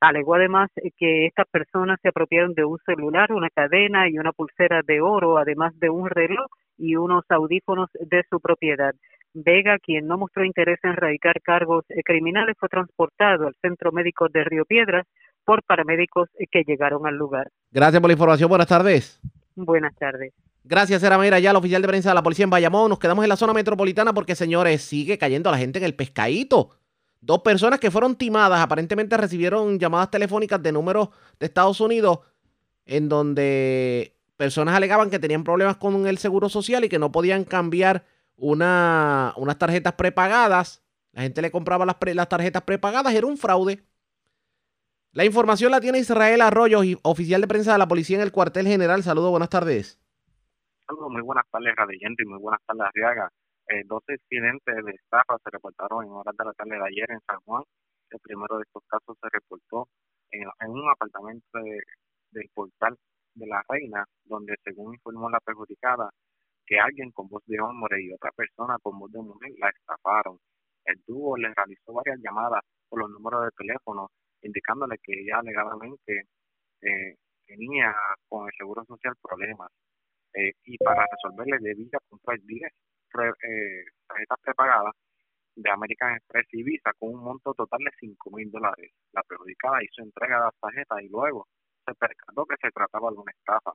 Alegó 0.00 0.34
además 0.34 0.70
que 0.98 1.26
estas 1.26 1.46
personas 1.48 1.98
se 2.02 2.08
apropiaron 2.08 2.54
de 2.54 2.64
un 2.64 2.78
celular, 2.84 3.32
una 3.32 3.48
cadena 3.50 4.08
y 4.08 4.18
una 4.18 4.32
pulsera 4.32 4.82
de 4.86 5.00
oro, 5.00 5.38
además 5.38 5.72
de 5.78 5.88
un 5.88 6.08
reloj 6.10 6.46
y 6.76 6.96
unos 6.96 7.24
audífonos 7.28 7.88
de 7.94 8.22
su 8.28 8.40
propiedad. 8.40 8.94
Vega, 9.32 9.78
quien 9.78 10.06
no 10.06 10.16
mostró 10.16 10.44
interés 10.44 10.78
en 10.82 10.94
radicar 10.94 11.40
cargos 11.42 11.84
eh, 11.88 12.02
criminales, 12.04 12.56
fue 12.58 12.68
transportado 12.68 13.48
al 13.48 13.54
Centro 13.60 13.90
Médico 13.92 14.28
de 14.28 14.44
Río 14.44 14.64
Piedras 14.64 15.06
por 15.44 15.62
paramédicos 15.64 16.28
eh, 16.38 16.46
que 16.50 16.62
llegaron 16.64 17.06
al 17.06 17.16
lugar. 17.16 17.48
Gracias 17.72 18.00
por 18.00 18.08
la 18.08 18.14
información. 18.14 18.48
Buenas 18.48 18.68
tardes. 18.68 19.20
Buenas 19.56 19.94
tardes. 19.96 20.32
Gracias, 20.62 21.02
era 21.02 21.18
Mayra, 21.18 21.38
ya 21.40 21.50
el 21.50 21.56
oficial 21.56 21.82
de 21.82 21.88
prensa 21.88 22.10
de 22.10 22.14
la 22.14 22.22
policía 22.22 22.44
en 22.44 22.50
Bayamón. 22.50 22.88
Nos 22.88 22.98
quedamos 22.98 23.24
en 23.24 23.28
la 23.28 23.36
zona 23.36 23.52
metropolitana 23.52 24.14
porque, 24.14 24.34
señores, 24.34 24.82
sigue 24.82 25.18
cayendo 25.18 25.50
la 25.50 25.58
gente 25.58 25.78
en 25.78 25.84
el 25.84 25.94
pescadito. 25.94 26.70
Dos 27.24 27.40
personas 27.40 27.80
que 27.80 27.90
fueron 27.90 28.16
timadas 28.16 28.60
aparentemente 28.60 29.16
recibieron 29.16 29.78
llamadas 29.78 30.10
telefónicas 30.10 30.62
de 30.62 30.72
números 30.72 31.08
de 31.40 31.46
Estados 31.46 31.80
Unidos 31.80 32.18
en 32.84 33.08
donde 33.08 34.14
personas 34.36 34.74
alegaban 34.74 35.08
que 35.08 35.18
tenían 35.18 35.42
problemas 35.42 35.78
con 35.78 36.06
el 36.06 36.18
seguro 36.18 36.50
social 36.50 36.84
y 36.84 36.90
que 36.90 36.98
no 36.98 37.10
podían 37.12 37.44
cambiar 37.44 38.04
una, 38.36 39.32
unas 39.36 39.56
tarjetas 39.56 39.94
prepagadas. 39.94 40.84
La 41.12 41.22
gente 41.22 41.40
le 41.40 41.50
compraba 41.50 41.86
las, 41.86 41.96
las 42.14 42.28
tarjetas 42.28 42.62
prepagadas, 42.62 43.14
era 43.14 43.26
un 43.26 43.38
fraude. 43.38 43.82
La 45.12 45.24
información 45.24 45.70
la 45.70 45.80
tiene 45.80 46.00
Israel 46.00 46.42
Arroyo, 46.42 46.80
oficial 47.04 47.40
de 47.40 47.48
prensa 47.48 47.72
de 47.72 47.78
la 47.78 47.88
policía 47.88 48.16
en 48.16 48.22
el 48.22 48.32
cuartel 48.32 48.66
general. 48.66 49.02
Saludos, 49.02 49.30
buenas 49.30 49.48
tardes. 49.48 49.98
Saludos, 50.86 51.10
muy 51.10 51.22
buenas 51.22 51.46
tardes, 51.50 51.74
Radillente, 51.74 52.22
y 52.22 52.26
muy 52.26 52.38
buenas 52.38 52.60
tardes, 52.66 52.82
Arriaga. 52.82 53.32
Eh, 53.68 53.82
dos 53.86 54.02
incidentes 54.08 54.84
de 54.84 54.92
estafa 54.92 55.38
se 55.42 55.50
reportaron 55.50 56.04
en 56.04 56.10
horas 56.12 56.36
de 56.36 56.44
la 56.44 56.52
tarde 56.52 56.76
de 56.76 56.86
ayer 56.86 57.10
en 57.10 57.20
San 57.26 57.40
Juan. 57.44 57.62
El 58.10 58.20
primero 58.20 58.58
de 58.58 58.62
estos 58.64 58.82
casos 58.86 59.16
se 59.20 59.28
reportó 59.32 59.88
en, 60.30 60.70
un 60.70 60.90
apartamento 60.90 61.58
del 62.30 62.50
portal 62.52 62.96
de 63.34 63.46
la 63.46 63.62
Reina, 63.68 64.04
donde 64.24 64.54
según 64.64 64.94
informó 64.94 65.30
la 65.30 65.40
perjudicada, 65.40 66.10
que 66.66 66.78
alguien 66.78 67.10
con 67.12 67.28
voz 67.28 67.42
de 67.46 67.60
hombre 67.60 68.02
y 68.02 68.12
otra 68.12 68.30
persona 68.32 68.76
con 68.82 68.98
voz 68.98 69.10
de 69.12 69.20
mujer 69.20 69.52
la 69.58 69.70
estafaron. 69.70 70.38
El 70.84 71.02
dúo 71.06 71.36
le 71.36 71.52
realizó 71.54 71.94
varias 71.94 72.20
llamadas 72.20 72.62
por 72.88 73.00
los 73.00 73.10
números 73.10 73.44
de 73.44 73.50
teléfono, 73.56 74.10
indicándole 74.42 74.98
que 75.02 75.20
ella 75.20 75.38
alegadamente 75.38 76.26
eh, 76.82 77.16
tenía 77.46 77.94
con 78.28 78.46
el 78.46 78.52
Seguro 78.58 78.84
Social 78.84 79.14
problemas 79.22 79.70
eh, 80.34 80.52
y 80.64 80.76
para 80.78 81.06
resolverle 81.10 81.58
debía 81.60 81.98
comprar 82.08 82.38
10 82.40 82.72
eh, 83.22 83.84
tarjetas 84.06 84.38
prepagadas 84.42 84.94
de 85.56 85.70
American 85.70 86.16
Express 86.16 86.46
y 86.52 86.62
Visa 86.62 86.92
con 86.98 87.14
un 87.14 87.22
monto 87.22 87.54
total 87.54 87.80
de 87.84 87.90
5 88.00 88.30
mil 88.32 88.50
dólares. 88.50 88.92
La 89.12 89.22
perjudicada 89.22 89.82
hizo 89.82 90.02
entrega 90.02 90.38
de 90.38 90.44
las 90.44 90.58
tarjetas 90.60 91.02
y 91.02 91.08
luego 91.08 91.46
se 91.86 91.94
percató 91.94 92.44
que 92.46 92.56
se 92.60 92.70
trataba 92.70 93.10
de 93.10 93.18
una 93.18 93.32
estafa. 93.32 93.72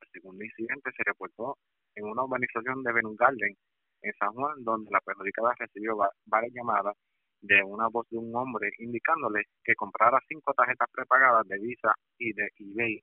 El 0.00 0.08
segundo 0.10 0.44
incidente 0.44 0.90
se 0.96 1.04
reportó 1.04 1.58
en 1.94 2.04
una 2.04 2.24
urbanización 2.24 2.82
de 2.82 2.92
Benun 2.92 3.16
Garden 3.16 3.54
en 4.02 4.12
San 4.18 4.32
Juan, 4.32 4.64
donde 4.64 4.90
la 4.90 5.00
perjudicada 5.00 5.54
recibió 5.58 5.96
varias 6.26 6.52
llamadas 6.52 6.96
de 7.40 7.62
una 7.62 7.88
voz 7.88 8.08
de 8.10 8.18
un 8.18 8.34
hombre 8.34 8.70
indicándole 8.78 9.44
que 9.62 9.74
comprara 9.74 10.18
cinco 10.28 10.52
tarjetas 10.54 10.88
prepagadas 10.90 11.46
de 11.46 11.58
Visa 11.58 11.92
y 12.18 12.32
de 12.32 12.48
eBay 12.58 13.02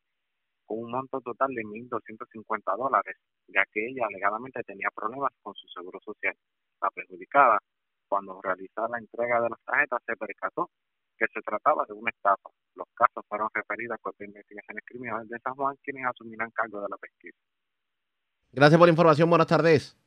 con 0.72 0.86
un 0.86 0.92
monto 0.92 1.20
total 1.20 1.50
de 1.50 1.64
1.250 1.64 2.78
dólares, 2.78 3.18
ya 3.48 3.64
que 3.74 3.86
ella 3.88 4.06
alegadamente 4.08 4.64
tenía 4.64 4.88
problemas 4.96 5.32
con 5.42 5.54
su 5.54 5.68
seguro 5.68 6.00
social. 6.00 6.34
La 6.82 6.90
perjudicada, 6.92 7.60
cuando 8.08 8.40
realizaba 8.42 8.88
la 8.90 9.00
entrega 9.00 9.42
de 9.42 9.50
las 9.50 9.60
tarjetas, 9.66 10.02
se 10.06 10.16
percató 10.16 10.70
que 11.18 11.26
se 11.34 11.42
trataba 11.42 11.84
de 11.88 11.94
una 11.94 12.10
estafa. 12.10 12.50
Los 12.76 12.88
casos 12.94 13.24
fueron 13.28 13.50
referidos 13.54 13.98
a 14.02 14.12
de 14.18 14.26
Investigaciones 14.26 14.84
Criminales 14.86 15.30
de 15.30 15.40
San 15.40 15.56
Juan, 15.56 15.76
quienes 15.84 16.06
asumirán 16.06 16.52
cargo 16.52 16.82
de 16.82 16.88
la 16.90 16.98
pesquisa. 16.98 17.38
Gracias 18.54 18.78
por 18.80 18.88
la 18.88 18.92
información. 18.92 19.30
Buenas 19.30 19.48
tardes. 19.48 19.98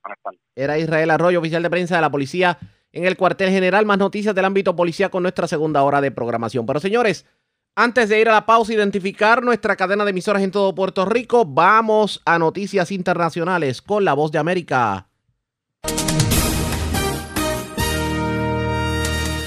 Buenas 0.00 0.18
tardes. 0.22 0.40
Era 0.54 0.78
Israel 0.78 1.10
Arroyo, 1.10 1.40
oficial 1.40 1.62
de 1.62 1.70
prensa 1.70 1.96
de 1.96 2.02
la 2.02 2.10
policía 2.10 2.56
en 2.92 3.04
el 3.04 3.16
cuartel 3.16 3.50
general. 3.50 3.84
Más 3.84 3.98
noticias 3.98 4.34
del 4.34 4.44
ámbito 4.44 4.76
policía 4.76 5.10
con 5.10 5.24
nuestra 5.24 5.48
segunda 5.48 5.82
hora 5.82 6.00
de 6.00 6.12
programación. 6.12 6.66
Pero 6.66 6.78
señores, 6.78 7.26
antes 7.76 8.08
de 8.08 8.20
ir 8.20 8.28
a 8.28 8.32
la 8.32 8.46
pausa, 8.46 8.72
identificar 8.72 9.42
nuestra 9.42 9.76
cadena 9.76 10.04
de 10.04 10.10
emisoras 10.10 10.42
en 10.42 10.50
todo 10.50 10.74
Puerto 10.74 11.04
Rico, 11.04 11.44
vamos 11.44 12.22
a 12.24 12.38
noticias 12.38 12.92
internacionales 12.92 13.82
con 13.82 14.04
la 14.04 14.14
voz 14.14 14.30
de 14.30 14.38
América. 14.38 15.08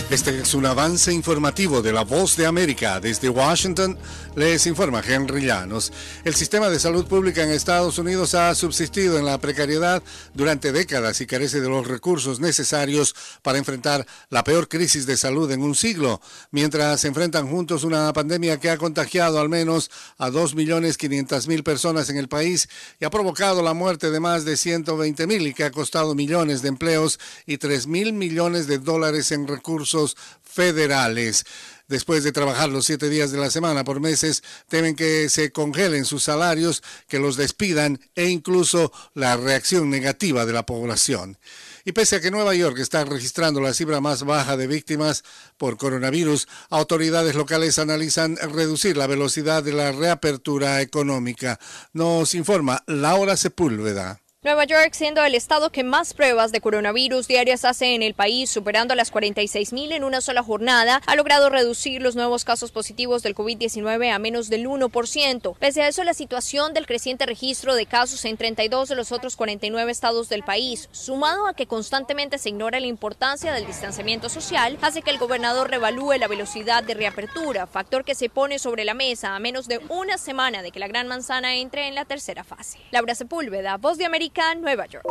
Este 0.09 0.39
es 0.39 0.53
un 0.53 0.65
avance 0.65 1.11
informativo 1.11 1.81
de 1.81 1.91
la 1.91 2.05
Voz 2.05 2.37
de 2.37 2.45
América. 2.45 3.01
Desde 3.01 3.27
Washington 3.27 3.97
les 4.37 4.65
informa 4.65 5.03
Henry 5.05 5.45
Llanos. 5.45 5.91
El 6.23 6.33
sistema 6.33 6.69
de 6.69 6.79
salud 6.79 7.05
pública 7.07 7.43
en 7.43 7.51
Estados 7.51 7.97
Unidos 7.97 8.33
ha 8.33 8.55
subsistido 8.55 9.19
en 9.19 9.25
la 9.25 9.37
precariedad 9.37 10.01
durante 10.33 10.71
décadas 10.71 11.19
y 11.19 11.27
carece 11.27 11.59
de 11.59 11.67
los 11.67 11.85
recursos 11.85 12.39
necesarios 12.39 13.15
para 13.41 13.57
enfrentar 13.57 14.07
la 14.29 14.45
peor 14.45 14.69
crisis 14.69 15.05
de 15.07 15.17
salud 15.17 15.51
en 15.51 15.61
un 15.61 15.75
siglo, 15.75 16.21
mientras 16.51 17.01
se 17.01 17.09
enfrentan 17.09 17.49
juntos 17.49 17.83
una 17.83 18.13
pandemia 18.13 18.61
que 18.61 18.69
ha 18.69 18.77
contagiado 18.77 19.41
al 19.41 19.49
menos 19.49 19.91
a 20.17 20.29
2.500.000 20.29 21.63
personas 21.63 22.09
en 22.09 22.15
el 22.15 22.29
país 22.29 22.69
y 23.01 23.03
ha 23.03 23.09
provocado 23.09 23.61
la 23.61 23.73
muerte 23.73 24.09
de 24.09 24.21
más 24.21 24.45
de 24.45 24.53
120.000 24.53 25.49
y 25.49 25.53
que 25.53 25.65
ha 25.65 25.71
costado 25.71 26.15
millones 26.15 26.61
de 26.61 26.69
empleos 26.69 27.19
y 27.45 27.57
3.000 27.57 28.13
millones 28.13 28.67
de 28.67 28.77
dólares 28.77 29.33
en 29.33 29.47
recursos 29.47 29.96
federales. 30.43 31.45
Después 31.87 32.25
de 32.25 32.33
trabajar 32.33 32.67
los 32.67 32.85
siete 32.85 33.07
días 33.07 33.31
de 33.31 33.37
la 33.37 33.49
semana 33.49 33.85
por 33.85 34.01
meses, 34.01 34.43
temen 34.67 34.95
que 34.95 35.29
se 35.29 35.51
congelen 35.53 36.03
sus 36.03 36.23
salarios, 36.23 36.83
que 37.07 37.17
los 37.17 37.37
despidan 37.37 37.99
e 38.13 38.25
incluso 38.27 38.91
la 39.13 39.37
reacción 39.37 39.89
negativa 39.89 40.45
de 40.45 40.51
la 40.51 40.65
población. 40.65 41.37
Y 41.85 41.93
pese 41.93 42.17
a 42.17 42.19
que 42.19 42.31
Nueva 42.31 42.53
York 42.53 42.77
está 42.79 43.05
registrando 43.05 43.61
la 43.61 43.73
cifra 43.73 44.01
más 44.01 44.23
baja 44.23 44.57
de 44.57 44.67
víctimas 44.67 45.23
por 45.55 45.77
coronavirus, 45.77 46.49
autoridades 46.69 47.35
locales 47.35 47.79
analizan 47.79 48.35
reducir 48.35 48.97
la 48.97 49.07
velocidad 49.07 49.63
de 49.63 49.71
la 49.71 49.93
reapertura 49.93 50.81
económica. 50.81 51.57
Nos 51.93 52.35
informa 52.35 52.83
Laura 52.87 53.37
Sepúlveda. 53.37 54.19
Nueva 54.47 54.63
York, 54.63 54.93
siendo 54.93 55.25
el 55.25 55.35
estado 55.35 55.73
que 55.73 55.83
más 55.83 56.13
pruebas 56.13 56.53
de 56.53 56.61
coronavirus 56.61 57.27
diarias 57.27 57.65
hace 57.65 57.95
en 57.95 58.01
el 58.01 58.13
país, 58.13 58.49
superando 58.49 58.95
las 58.95 59.11
46 59.11 59.73
mil 59.73 59.91
en 59.91 60.05
una 60.05 60.21
sola 60.21 60.41
jornada, 60.41 61.01
ha 61.05 61.15
logrado 61.17 61.49
reducir 61.49 62.01
los 62.01 62.15
nuevos 62.15 62.45
casos 62.45 62.71
positivos 62.71 63.23
del 63.23 63.35
COVID-19 63.35 64.09
a 64.09 64.19
menos 64.19 64.47
del 64.47 64.65
1%. 64.65 65.57
Pese 65.57 65.81
a 65.81 65.89
eso, 65.89 66.05
la 66.05 66.13
situación 66.13 66.73
del 66.73 66.85
creciente 66.87 67.25
registro 67.25 67.75
de 67.75 67.87
casos 67.87 68.23
en 68.23 68.37
32 68.37 68.87
de 68.87 68.95
los 68.95 69.11
otros 69.11 69.35
49 69.35 69.91
estados 69.91 70.29
del 70.29 70.43
país, 70.43 70.87
sumado 70.93 71.45
a 71.47 71.53
que 71.53 71.67
constantemente 71.67 72.37
se 72.37 72.47
ignora 72.47 72.79
la 72.79 72.87
importancia 72.87 73.51
del 73.51 73.67
distanciamiento 73.67 74.29
social, 74.29 74.77
hace 74.81 75.01
que 75.01 75.09
el 75.09 75.17
gobernador 75.17 75.69
revalúe 75.69 76.13
la 76.17 76.29
velocidad 76.29 76.85
de 76.85 76.93
reapertura, 76.93 77.67
factor 77.67 78.05
que 78.05 78.15
se 78.15 78.29
pone 78.29 78.59
sobre 78.59 78.85
la 78.85 78.93
mesa 78.93 79.35
a 79.35 79.39
menos 79.39 79.67
de 79.67 79.81
una 79.89 80.17
semana 80.17 80.61
de 80.61 80.71
que 80.71 80.79
la 80.79 80.87
Gran 80.87 81.09
Manzana 81.09 81.55
entre 81.57 81.89
en 81.89 81.95
la 81.95 82.05
tercera 82.05 82.45
fase. 82.45 82.79
Laura 82.91 83.13
Sepúlveda, 83.13 83.75
Voz 83.75 83.97
de 83.97 84.05
América 84.05 84.36
Nueva 84.61 84.85
York. 84.85 85.03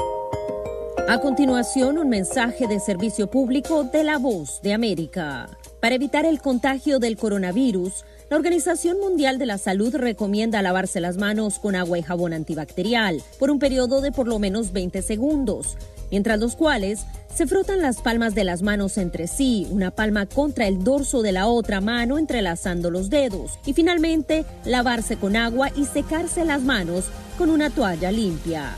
A 1.09 1.21
continuación, 1.21 1.99
un 1.99 2.09
mensaje 2.09 2.69
de 2.69 2.79
servicio 2.79 3.29
público 3.29 3.83
de 3.83 4.05
la 4.05 4.19
voz 4.19 4.61
de 4.63 4.73
América. 4.73 5.49
Para 5.81 5.97
evitar 5.97 6.25
el 6.25 6.41
contagio 6.41 7.01
del 7.01 7.17
coronavirus, 7.17 8.05
la 8.31 8.37
Organización 8.37 9.01
Mundial 9.01 9.39
de 9.39 9.47
la 9.47 9.59
Salud 9.59 9.95
recomienda 9.97 10.63
lavarse 10.63 11.01
las 11.01 11.17
manos 11.17 11.59
con 11.59 11.75
agua 11.75 11.99
y 11.99 12.03
jabón 12.03 12.35
antibacterial 12.35 13.21
por 13.41 13.51
un 13.51 13.59
periodo 13.59 14.01
de 14.01 14.13
por 14.13 14.29
lo 14.29 14.39
menos 14.39 14.73
20 14.73 15.03
segundos, 15.03 15.77
mientras 16.11 16.39
los 16.39 16.55
cuales 16.55 17.05
se 17.35 17.49
frotan 17.49 17.83
las 17.83 18.03
palmas 18.03 18.35
de 18.37 18.45
las 18.45 18.63
manos 18.63 18.97
entre 18.97 19.27
sí, 19.27 19.67
una 19.71 19.91
palma 19.91 20.27
contra 20.27 20.69
el 20.69 20.85
dorso 20.85 21.23
de 21.23 21.33
la 21.33 21.49
otra 21.49 21.81
mano 21.81 22.17
entrelazando 22.17 22.91
los 22.91 23.11
dedos 23.11 23.59
y 23.67 23.73
finalmente 23.73 24.45
lavarse 24.65 25.17
con 25.17 25.35
agua 25.35 25.71
y 25.75 25.85
secarse 25.85 26.45
las 26.45 26.63
manos 26.63 27.07
con 27.37 27.51
una 27.51 27.71
toalla 27.71 28.13
limpia. 28.13 28.77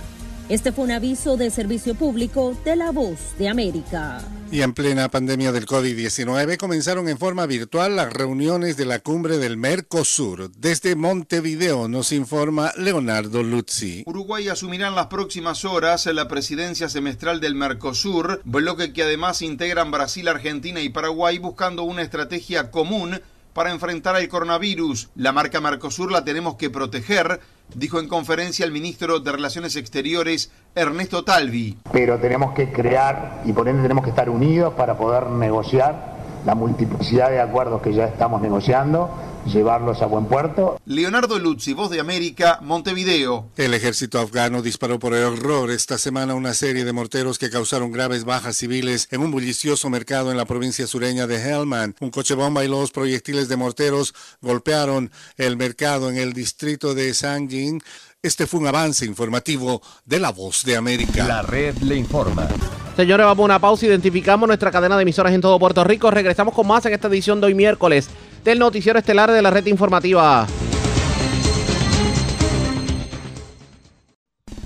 Este 0.48 0.72
fue 0.72 0.84
un 0.84 0.92
aviso 0.92 1.36
de 1.36 1.50
servicio 1.50 1.94
público 1.94 2.56
de 2.64 2.74
La 2.74 2.90
Voz 2.90 3.36
de 3.38 3.50
América. 3.50 4.22
Y 4.50 4.62
en 4.62 4.72
plena 4.72 5.10
pandemia 5.10 5.52
del 5.52 5.66
COVID-19 5.66 6.56
comenzaron 6.56 7.06
en 7.10 7.18
forma 7.18 7.44
virtual 7.44 7.96
las 7.96 8.10
reuniones 8.10 8.78
de 8.78 8.86
la 8.86 9.00
cumbre 9.00 9.36
del 9.36 9.58
Mercosur. 9.58 10.50
Desde 10.52 10.96
Montevideo 10.96 11.86
nos 11.86 12.12
informa 12.12 12.72
Leonardo 12.78 13.42
Luzzi. 13.42 14.04
Uruguay 14.06 14.48
asumirá 14.48 14.88
en 14.88 14.94
las 14.94 15.08
próximas 15.08 15.66
horas 15.66 16.06
la 16.06 16.28
presidencia 16.28 16.88
semestral 16.88 17.40
del 17.40 17.54
Mercosur, 17.54 18.40
bloque 18.46 18.94
que 18.94 19.02
además 19.02 19.42
integran 19.42 19.90
Brasil, 19.90 20.28
Argentina 20.28 20.80
y 20.80 20.88
Paraguay 20.88 21.38
buscando 21.38 21.82
una 21.82 22.00
estrategia 22.00 22.70
común 22.70 23.20
para 23.52 23.70
enfrentar 23.70 24.16
al 24.16 24.28
coronavirus. 24.28 25.10
La 25.14 25.32
marca 25.32 25.60
Mercosur 25.60 26.10
la 26.10 26.24
tenemos 26.24 26.56
que 26.56 26.70
proteger, 26.70 27.38
dijo 27.74 28.00
en 28.00 28.08
conferencia 28.08 28.64
el 28.64 28.72
ministro 28.72 29.20
de 29.20 29.32
Relaciones 29.32 29.76
Exteriores 29.76 30.50
Ernesto 30.74 31.24
Talvi. 31.24 31.78
Pero 31.92 32.18
tenemos 32.18 32.54
que 32.54 32.70
crear 32.72 33.42
y 33.44 33.52
por 33.52 33.68
ende 33.68 33.82
tenemos 33.82 34.04
que 34.04 34.10
estar 34.10 34.30
unidos 34.30 34.74
para 34.74 34.96
poder 34.96 35.28
negociar 35.30 36.18
la 36.44 36.54
multiplicidad 36.54 37.30
de 37.30 37.40
acuerdos 37.40 37.82
que 37.82 37.92
ya 37.92 38.04
estamos 38.04 38.40
negociando 38.40 39.10
llevarlos 39.52 40.02
a 40.02 40.06
buen 40.06 40.26
puerto. 40.26 40.80
Leonardo 40.86 41.38
Luzzi, 41.38 41.72
Voz 41.72 41.90
de 41.90 42.00
América, 42.00 42.58
Montevideo. 42.62 43.50
El 43.56 43.74
ejército 43.74 44.18
afgano 44.18 44.62
disparó 44.62 44.98
por 44.98 45.14
error 45.14 45.70
esta 45.70 45.98
semana 45.98 46.34
una 46.34 46.54
serie 46.54 46.84
de 46.84 46.92
morteros 46.92 47.38
que 47.38 47.50
causaron 47.50 47.92
graves 47.92 48.24
bajas 48.24 48.56
civiles 48.56 49.08
en 49.10 49.20
un 49.20 49.30
bullicioso 49.30 49.90
mercado 49.90 50.30
en 50.30 50.36
la 50.36 50.44
provincia 50.44 50.86
sureña 50.86 51.26
de 51.26 51.36
Helmand. 51.36 51.96
Un 52.00 52.10
coche 52.10 52.34
bomba 52.34 52.64
y 52.64 52.68
los 52.68 52.90
proyectiles 52.90 53.48
de 53.48 53.56
morteros 53.56 54.14
golpearon 54.40 55.10
el 55.36 55.56
mercado 55.56 56.10
en 56.10 56.16
el 56.16 56.32
distrito 56.32 56.94
de 56.94 57.14
Sanjin. 57.14 57.80
Este 58.20 58.48
fue 58.48 58.58
un 58.58 58.66
avance 58.66 59.06
informativo 59.06 59.80
de 60.04 60.18
La 60.18 60.32
Voz 60.32 60.64
de 60.64 60.74
América. 60.74 61.24
La 61.24 61.40
red 61.40 61.76
le 61.76 61.94
informa. 61.94 62.48
Señores, 62.96 63.24
vamos 63.24 63.44
a 63.44 63.44
una 63.44 63.58
pausa. 63.60 63.86
Identificamos 63.86 64.48
nuestra 64.48 64.72
cadena 64.72 64.96
de 64.96 65.02
emisoras 65.02 65.32
en 65.32 65.40
todo 65.40 65.56
Puerto 65.56 65.84
Rico. 65.84 66.10
Regresamos 66.10 66.52
con 66.52 66.66
más 66.66 66.84
en 66.86 66.94
esta 66.94 67.06
edición 67.06 67.40
de 67.40 67.46
hoy 67.46 67.54
miércoles 67.54 68.10
del 68.42 68.58
noticiero 68.58 68.98
estelar 68.98 69.30
de 69.30 69.40
la 69.40 69.50
red 69.50 69.64
informativa. 69.66 70.48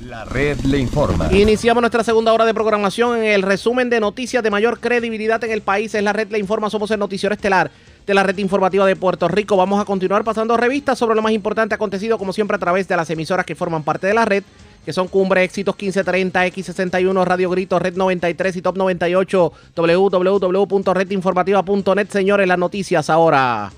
La 0.00 0.24
red 0.24 0.58
le 0.60 0.78
informa. 0.78 1.30
Iniciamos 1.30 1.82
nuestra 1.82 2.04
segunda 2.04 2.32
hora 2.32 2.46
de 2.46 2.54
programación 2.54 3.18
en 3.18 3.24
el 3.24 3.42
resumen 3.42 3.90
de 3.90 4.00
noticias 4.00 4.42
de 4.42 4.50
mayor 4.50 4.80
credibilidad 4.80 5.44
en 5.44 5.50
el 5.50 5.60
país. 5.60 5.94
Es 5.94 6.02
la 6.02 6.14
red 6.14 6.30
le 6.30 6.38
informa. 6.38 6.70
Somos 6.70 6.90
el 6.90 6.98
noticiero 6.98 7.34
estelar 7.34 7.70
de 8.06 8.14
la 8.14 8.22
red 8.22 8.38
informativa 8.38 8.86
de 8.86 8.96
Puerto 8.96 9.28
Rico. 9.28 9.56
Vamos 9.56 9.80
a 9.80 9.84
continuar 9.84 10.24
pasando 10.24 10.56
revistas 10.56 10.98
sobre 10.98 11.14
lo 11.14 11.22
más 11.22 11.32
importante 11.32 11.74
acontecido, 11.74 12.18
como 12.18 12.32
siempre, 12.32 12.56
a 12.56 12.60
través 12.60 12.88
de 12.88 12.96
las 12.96 13.10
emisoras 13.10 13.46
que 13.46 13.54
forman 13.54 13.82
parte 13.82 14.06
de 14.06 14.14
la 14.14 14.24
red 14.24 14.44
que 14.84 14.92
son 14.92 15.08
Cumbre 15.08 15.42
Éxitos 15.44 15.76
1530, 15.76 16.46
X61, 16.48 17.24
Radio 17.24 17.48
Grito, 17.50 17.78
Red 17.78 17.94
93 17.94 18.56
y 18.56 18.62
Top 18.62 18.76
98, 18.76 19.52
www.redinformativa.net. 19.76 22.08
Señores, 22.10 22.48
las 22.48 22.58
noticias 22.58 23.08
ahora. 23.08 23.70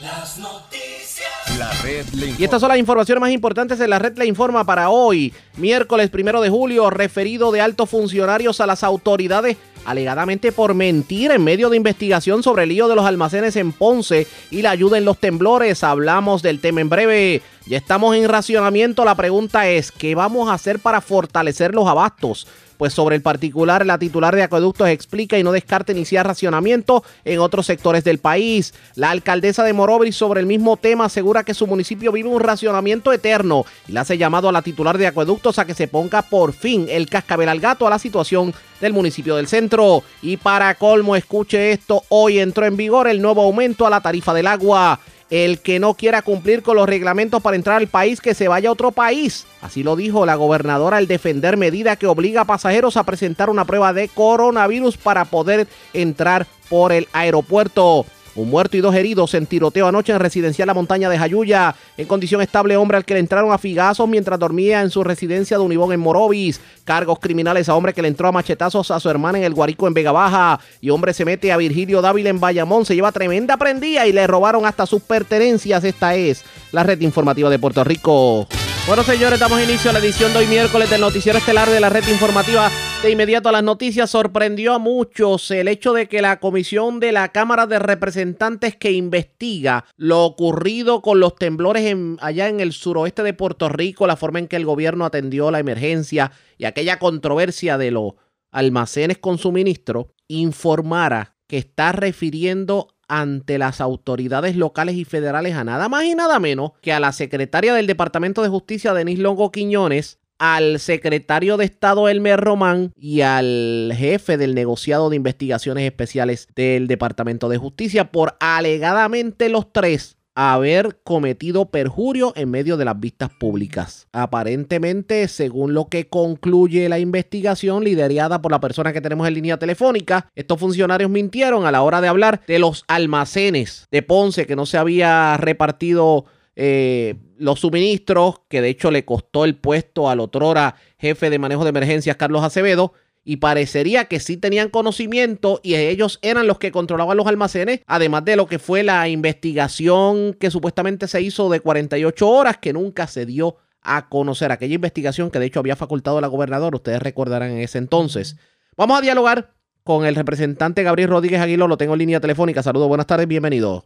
Las 0.00 0.38
noticias. 0.38 1.58
La 1.58 1.72
red 1.82 2.06
le 2.14 2.36
Y 2.38 2.44
estas 2.44 2.60
son 2.60 2.68
las 2.68 2.78
informaciones 2.78 3.20
más 3.20 3.32
importantes 3.32 3.76
de 3.78 3.88
la 3.88 3.98
red 3.98 4.16
le 4.16 4.26
informa 4.26 4.64
para 4.64 4.90
hoy, 4.90 5.34
miércoles 5.56 6.10
primero 6.10 6.40
de 6.40 6.48
julio, 6.48 6.88
referido 6.88 7.50
de 7.50 7.60
altos 7.60 7.90
funcionarios 7.90 8.60
a 8.60 8.66
las 8.66 8.84
autoridades 8.84 9.56
alegadamente 9.84 10.52
por 10.52 10.74
mentir 10.74 11.30
en 11.30 11.44
medio 11.44 11.70
de 11.70 11.76
investigación 11.76 12.42
sobre 12.42 12.64
el 12.64 12.70
lío 12.70 12.88
de 12.88 12.96
los 12.96 13.04
almacenes 13.04 13.56
en 13.56 13.72
Ponce 13.72 14.26
y 14.50 14.62
la 14.62 14.70
ayuda 14.70 14.98
en 14.98 15.04
los 15.04 15.18
temblores. 15.18 15.84
Hablamos 15.84 16.42
del 16.42 16.60
tema 16.60 16.80
en 16.80 16.88
breve. 16.88 17.42
Ya 17.66 17.76
estamos 17.76 18.16
en 18.16 18.28
racionamiento. 18.28 19.04
La 19.04 19.14
pregunta 19.14 19.68
es, 19.68 19.92
¿qué 19.92 20.14
vamos 20.14 20.48
a 20.48 20.54
hacer 20.54 20.78
para 20.78 21.00
fortalecer 21.00 21.74
los 21.74 21.86
abastos? 21.86 22.46
Pues 22.82 22.94
sobre 22.94 23.14
el 23.14 23.22
particular, 23.22 23.86
la 23.86 23.96
titular 23.96 24.34
de 24.34 24.42
Acueductos 24.42 24.88
explica 24.88 25.38
y 25.38 25.44
no 25.44 25.52
descarta 25.52 25.92
iniciar 25.92 26.26
racionamiento 26.26 27.04
en 27.24 27.38
otros 27.38 27.66
sectores 27.66 28.02
del 28.02 28.18
país. 28.18 28.74
La 28.96 29.10
alcaldesa 29.10 29.62
de 29.62 29.72
Morovis 29.72 30.16
sobre 30.16 30.40
el 30.40 30.46
mismo 30.46 30.76
tema 30.76 31.04
asegura 31.04 31.44
que 31.44 31.54
su 31.54 31.68
municipio 31.68 32.10
vive 32.10 32.28
un 32.28 32.40
racionamiento 32.40 33.12
eterno 33.12 33.64
y 33.86 33.92
le 33.92 34.00
hace 34.00 34.18
llamado 34.18 34.48
a 34.48 34.52
la 34.52 34.62
titular 34.62 34.98
de 34.98 35.06
Acueductos 35.06 35.60
a 35.60 35.64
que 35.64 35.74
se 35.74 35.86
ponga 35.86 36.22
por 36.22 36.54
fin 36.54 36.88
el 36.88 37.08
cascabel 37.08 37.50
al 37.50 37.60
gato 37.60 37.86
a 37.86 37.90
la 37.90 38.00
situación 38.00 38.52
del 38.80 38.92
municipio 38.92 39.36
del 39.36 39.46
centro. 39.46 40.02
Y 40.20 40.38
para 40.38 40.74
colmo, 40.74 41.14
escuche 41.14 41.70
esto, 41.70 42.02
hoy 42.08 42.40
entró 42.40 42.66
en 42.66 42.76
vigor 42.76 43.06
el 43.06 43.22
nuevo 43.22 43.42
aumento 43.42 43.86
a 43.86 43.90
la 43.90 44.00
tarifa 44.00 44.34
del 44.34 44.48
agua. 44.48 44.98
El 45.32 45.60
que 45.60 45.80
no 45.80 45.94
quiera 45.94 46.20
cumplir 46.20 46.62
con 46.62 46.76
los 46.76 46.86
reglamentos 46.86 47.40
para 47.40 47.56
entrar 47.56 47.78
al 47.78 47.88
país, 47.88 48.20
que 48.20 48.34
se 48.34 48.48
vaya 48.48 48.68
a 48.68 48.72
otro 48.72 48.92
país. 48.92 49.46
Así 49.62 49.82
lo 49.82 49.96
dijo 49.96 50.26
la 50.26 50.34
gobernadora 50.34 50.98
al 50.98 51.06
defender 51.06 51.56
medida 51.56 51.96
que 51.96 52.06
obliga 52.06 52.42
a 52.42 52.44
pasajeros 52.44 52.98
a 52.98 53.04
presentar 53.04 53.48
una 53.48 53.64
prueba 53.64 53.94
de 53.94 54.08
coronavirus 54.08 54.98
para 54.98 55.24
poder 55.24 55.66
entrar 55.94 56.46
por 56.68 56.92
el 56.92 57.08
aeropuerto. 57.14 58.04
Un 58.34 58.48
muerto 58.48 58.76
y 58.78 58.80
dos 58.80 58.94
heridos 58.94 59.34
en 59.34 59.46
tiroteo 59.46 59.86
anoche 59.86 60.12
en 60.12 60.18
residencial 60.18 60.66
La 60.66 60.74
Montaña 60.74 61.10
de 61.10 61.18
Jayuya. 61.18 61.74
En 61.98 62.06
condición 62.06 62.40
estable, 62.40 62.76
hombre 62.76 62.96
al 62.96 63.04
que 63.04 63.14
le 63.14 63.20
entraron 63.20 63.52
a 63.52 63.58
figazos 63.58 64.08
mientras 64.08 64.38
dormía 64.38 64.80
en 64.80 64.90
su 64.90 65.04
residencia 65.04 65.58
de 65.58 65.64
Unibón 65.64 65.92
en 65.92 66.00
Morovis. 66.00 66.60
Cargos 66.84 67.18
criminales 67.18 67.68
a 67.68 67.74
hombre 67.74 67.92
que 67.92 68.00
le 68.00 68.08
entró 68.08 68.28
a 68.28 68.32
machetazos 68.32 68.90
a 68.90 69.00
su 69.00 69.10
hermana 69.10 69.38
en 69.38 69.44
el 69.44 69.52
Guarico 69.52 69.86
en 69.86 69.94
Vega 69.94 70.12
Baja. 70.12 70.60
Y 70.80 70.88
hombre 70.88 71.12
se 71.12 71.26
mete 71.26 71.52
a 71.52 71.58
Virgilio 71.58 72.00
Dávila 72.00 72.30
en 72.30 72.40
Bayamón. 72.40 72.86
Se 72.86 72.94
lleva 72.94 73.12
tremenda 73.12 73.58
prendida 73.58 74.06
y 74.06 74.12
le 74.12 74.26
robaron 74.26 74.64
hasta 74.64 74.86
sus 74.86 75.02
pertenencias. 75.02 75.84
Esta 75.84 76.14
es 76.14 76.42
la 76.72 76.84
red 76.84 77.00
informativa 77.02 77.50
de 77.50 77.58
Puerto 77.58 77.84
Rico. 77.84 78.48
Bueno, 78.84 79.04
señores, 79.04 79.38
damos 79.38 79.62
inicio 79.62 79.90
a 79.90 79.92
la 79.92 80.00
edición 80.00 80.32
de 80.32 80.40
hoy 80.40 80.46
miércoles 80.48 80.90
del 80.90 81.00
noticiero 81.00 81.38
estelar 81.38 81.70
de 81.70 81.78
la 81.78 81.88
red 81.88 82.02
informativa. 82.08 82.68
De 83.00 83.12
inmediato 83.12 83.48
a 83.48 83.52
las 83.52 83.62
noticias 83.62 84.10
sorprendió 84.10 84.74
a 84.74 84.80
muchos 84.80 85.52
el 85.52 85.68
hecho 85.68 85.92
de 85.92 86.08
que 86.08 86.20
la 86.20 86.40
comisión 86.40 86.98
de 86.98 87.12
la 87.12 87.28
Cámara 87.28 87.68
de 87.68 87.78
Representantes 87.78 88.74
que 88.74 88.90
investiga 88.90 89.84
lo 89.96 90.24
ocurrido 90.24 91.00
con 91.00 91.20
los 91.20 91.36
temblores 91.36 91.84
en, 91.84 92.18
allá 92.20 92.48
en 92.48 92.58
el 92.58 92.72
suroeste 92.72 93.22
de 93.22 93.34
Puerto 93.34 93.68
Rico, 93.68 94.08
la 94.08 94.16
forma 94.16 94.40
en 94.40 94.48
que 94.48 94.56
el 94.56 94.64
gobierno 94.64 95.04
atendió 95.04 95.52
la 95.52 95.60
emergencia 95.60 96.32
y 96.58 96.64
aquella 96.64 96.98
controversia 96.98 97.78
de 97.78 97.92
los 97.92 98.14
almacenes 98.50 99.18
con 99.18 99.38
suministro, 99.38 100.12
informara 100.26 101.36
que 101.46 101.58
está 101.58 101.92
refiriendo 101.92 102.91
ante 103.12 103.58
las 103.58 103.82
autoridades 103.82 104.56
locales 104.56 104.94
y 104.94 105.04
federales 105.04 105.54
a 105.54 105.64
nada 105.64 105.90
más 105.90 106.04
y 106.04 106.14
nada 106.14 106.40
menos 106.40 106.72
que 106.80 106.94
a 106.94 107.00
la 107.00 107.12
secretaria 107.12 107.74
del 107.74 107.86
Departamento 107.86 108.42
de 108.42 108.48
Justicia, 108.48 108.94
Denise 108.94 109.20
Longo 109.20 109.52
Quiñones, 109.52 110.18
al 110.38 110.80
secretario 110.80 111.58
de 111.58 111.66
Estado 111.66 112.08
Elmer 112.08 112.40
Román 112.40 112.94
y 112.96 113.20
al 113.20 113.92
jefe 113.94 114.38
del 114.38 114.54
negociado 114.54 115.10
de 115.10 115.16
investigaciones 115.16 115.84
especiales 115.84 116.48
del 116.56 116.88
Departamento 116.88 117.50
de 117.50 117.58
Justicia. 117.58 118.10
Por 118.10 118.34
alegadamente 118.40 119.50
los 119.50 119.70
tres 119.74 120.16
haber 120.34 121.00
cometido 121.04 121.66
perjurio 121.66 122.32
en 122.36 122.50
medio 122.50 122.76
de 122.76 122.84
las 122.84 122.98
vistas 122.98 123.30
públicas. 123.30 124.08
Aparentemente, 124.12 125.28
según 125.28 125.74
lo 125.74 125.86
que 125.86 126.08
concluye 126.08 126.88
la 126.88 126.98
investigación 126.98 127.84
liderada 127.84 128.40
por 128.40 128.52
la 128.52 128.60
persona 128.60 128.92
que 128.92 129.00
tenemos 129.00 129.28
en 129.28 129.34
línea 129.34 129.58
telefónica, 129.58 130.30
estos 130.34 130.58
funcionarios 130.58 131.10
mintieron 131.10 131.66
a 131.66 131.72
la 131.72 131.82
hora 131.82 132.00
de 132.00 132.08
hablar 132.08 132.42
de 132.46 132.58
los 132.58 132.84
almacenes 132.88 133.86
de 133.90 134.02
Ponce 134.02 134.46
que 134.46 134.56
no 134.56 134.66
se 134.66 134.78
había 134.78 135.36
repartido 135.36 136.24
eh, 136.54 137.16
los 137.38 137.60
suministros, 137.60 138.42
que 138.48 138.60
de 138.60 138.68
hecho 138.68 138.90
le 138.90 139.04
costó 139.04 139.44
el 139.44 139.56
puesto 139.56 140.08
al 140.08 140.20
otrora 140.20 140.76
jefe 140.98 141.30
de 141.30 141.38
manejo 141.38 141.64
de 141.64 141.70
emergencias 141.70 142.16
Carlos 142.16 142.44
Acevedo 142.44 142.92
y 143.24 143.36
parecería 143.36 144.06
que 144.06 144.20
sí 144.20 144.36
tenían 144.36 144.68
conocimiento 144.68 145.60
y 145.62 145.74
ellos 145.74 146.18
eran 146.22 146.46
los 146.46 146.58
que 146.58 146.72
controlaban 146.72 147.16
los 147.16 147.26
almacenes, 147.26 147.80
además 147.86 148.24
de 148.24 148.36
lo 148.36 148.46
que 148.46 148.58
fue 148.58 148.82
la 148.82 149.08
investigación 149.08 150.34
que 150.34 150.50
supuestamente 150.50 151.06
se 151.06 151.20
hizo 151.22 151.48
de 151.48 151.60
48 151.60 152.28
horas 152.28 152.58
que 152.58 152.72
nunca 152.72 153.06
se 153.06 153.26
dio 153.26 153.56
a 153.80 154.08
conocer, 154.08 154.52
aquella 154.52 154.74
investigación 154.74 155.30
que 155.30 155.38
de 155.38 155.46
hecho 155.46 155.60
había 155.60 155.76
facultado 155.76 156.20
la 156.20 156.28
gobernadora, 156.28 156.76
ustedes 156.76 157.02
recordarán 157.02 157.50
en 157.50 157.58
ese 157.58 157.78
entonces. 157.78 158.36
Vamos 158.76 158.98
a 158.98 159.02
dialogar 159.02 159.54
con 159.82 160.06
el 160.06 160.14
representante 160.14 160.82
Gabriel 160.82 161.10
Rodríguez 161.10 161.40
Aguilo, 161.40 161.66
lo 161.66 161.76
tengo 161.76 161.94
en 161.94 161.98
línea 161.98 162.20
telefónica. 162.20 162.62
Saludos, 162.62 162.88
buenas 162.88 163.06
tardes, 163.06 163.26
bienvenido. 163.26 163.84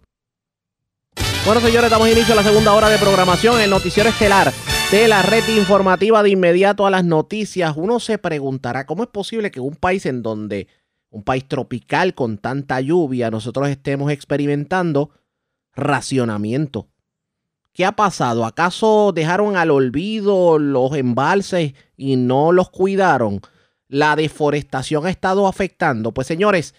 Bueno, 1.46 1.60
señores, 1.60 1.90
damos 1.90 2.10
inicio 2.10 2.34
a 2.34 2.36
la 2.36 2.42
segunda 2.42 2.72
hora 2.72 2.90
de 2.90 2.98
programación, 2.98 3.60
el 3.60 3.70
noticiero 3.70 4.10
estelar 4.10 4.52
de 4.90 5.08
la 5.08 5.20
red 5.22 5.42
informativa 5.48 6.22
de 6.22 6.30
inmediato 6.30 6.86
a 6.86 6.90
las 6.90 7.04
noticias. 7.04 7.74
Uno 7.76 7.98
se 7.98 8.18
preguntará 8.18 8.86
cómo 8.86 9.02
es 9.02 9.08
posible 9.08 9.50
que 9.50 9.58
un 9.58 9.74
país 9.74 10.06
en 10.06 10.22
donde, 10.22 10.68
un 11.10 11.24
país 11.24 11.44
tropical 11.46 12.14
con 12.14 12.38
tanta 12.38 12.80
lluvia, 12.80 13.30
nosotros 13.30 13.68
estemos 13.68 14.12
experimentando 14.12 15.10
racionamiento. 15.74 16.86
¿Qué 17.72 17.84
ha 17.84 17.92
pasado? 17.92 18.44
¿Acaso 18.44 19.12
dejaron 19.12 19.56
al 19.56 19.72
olvido 19.72 20.58
los 20.58 20.94
embalses 20.94 21.74
y 21.96 22.16
no 22.16 22.52
los 22.52 22.70
cuidaron? 22.70 23.40
¿La 23.88 24.14
deforestación 24.14 25.04
ha 25.06 25.10
estado 25.10 25.48
afectando? 25.48 26.12
Pues 26.12 26.28
señores, 26.28 26.74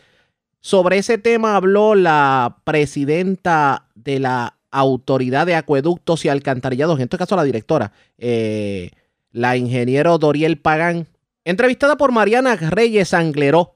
sobre 0.62 0.98
ese 0.98 1.18
tema 1.18 1.58
habló 1.58 1.94
la 1.94 2.62
presidenta 2.64 3.90
de 3.96 4.20
la 4.20 4.57
Autoridad 4.78 5.48
de 5.48 5.56
Acueductos 5.56 6.24
y 6.24 6.30
Alcantarillados, 6.30 7.00
en 7.00 7.04
este 7.04 7.18
caso 7.18 7.36
la 7.36 7.44
directora, 7.44 7.94
eh, 8.20 8.92
la 9.32 9.58
ingeniero 9.58 10.20
Doriel 10.20 10.60
Pagán, 10.60 11.08
entrevistada 11.46 11.98
por 11.98 12.12
Mariana 12.12 12.56
Reyes 12.56 13.16
Angleró 13.16 13.76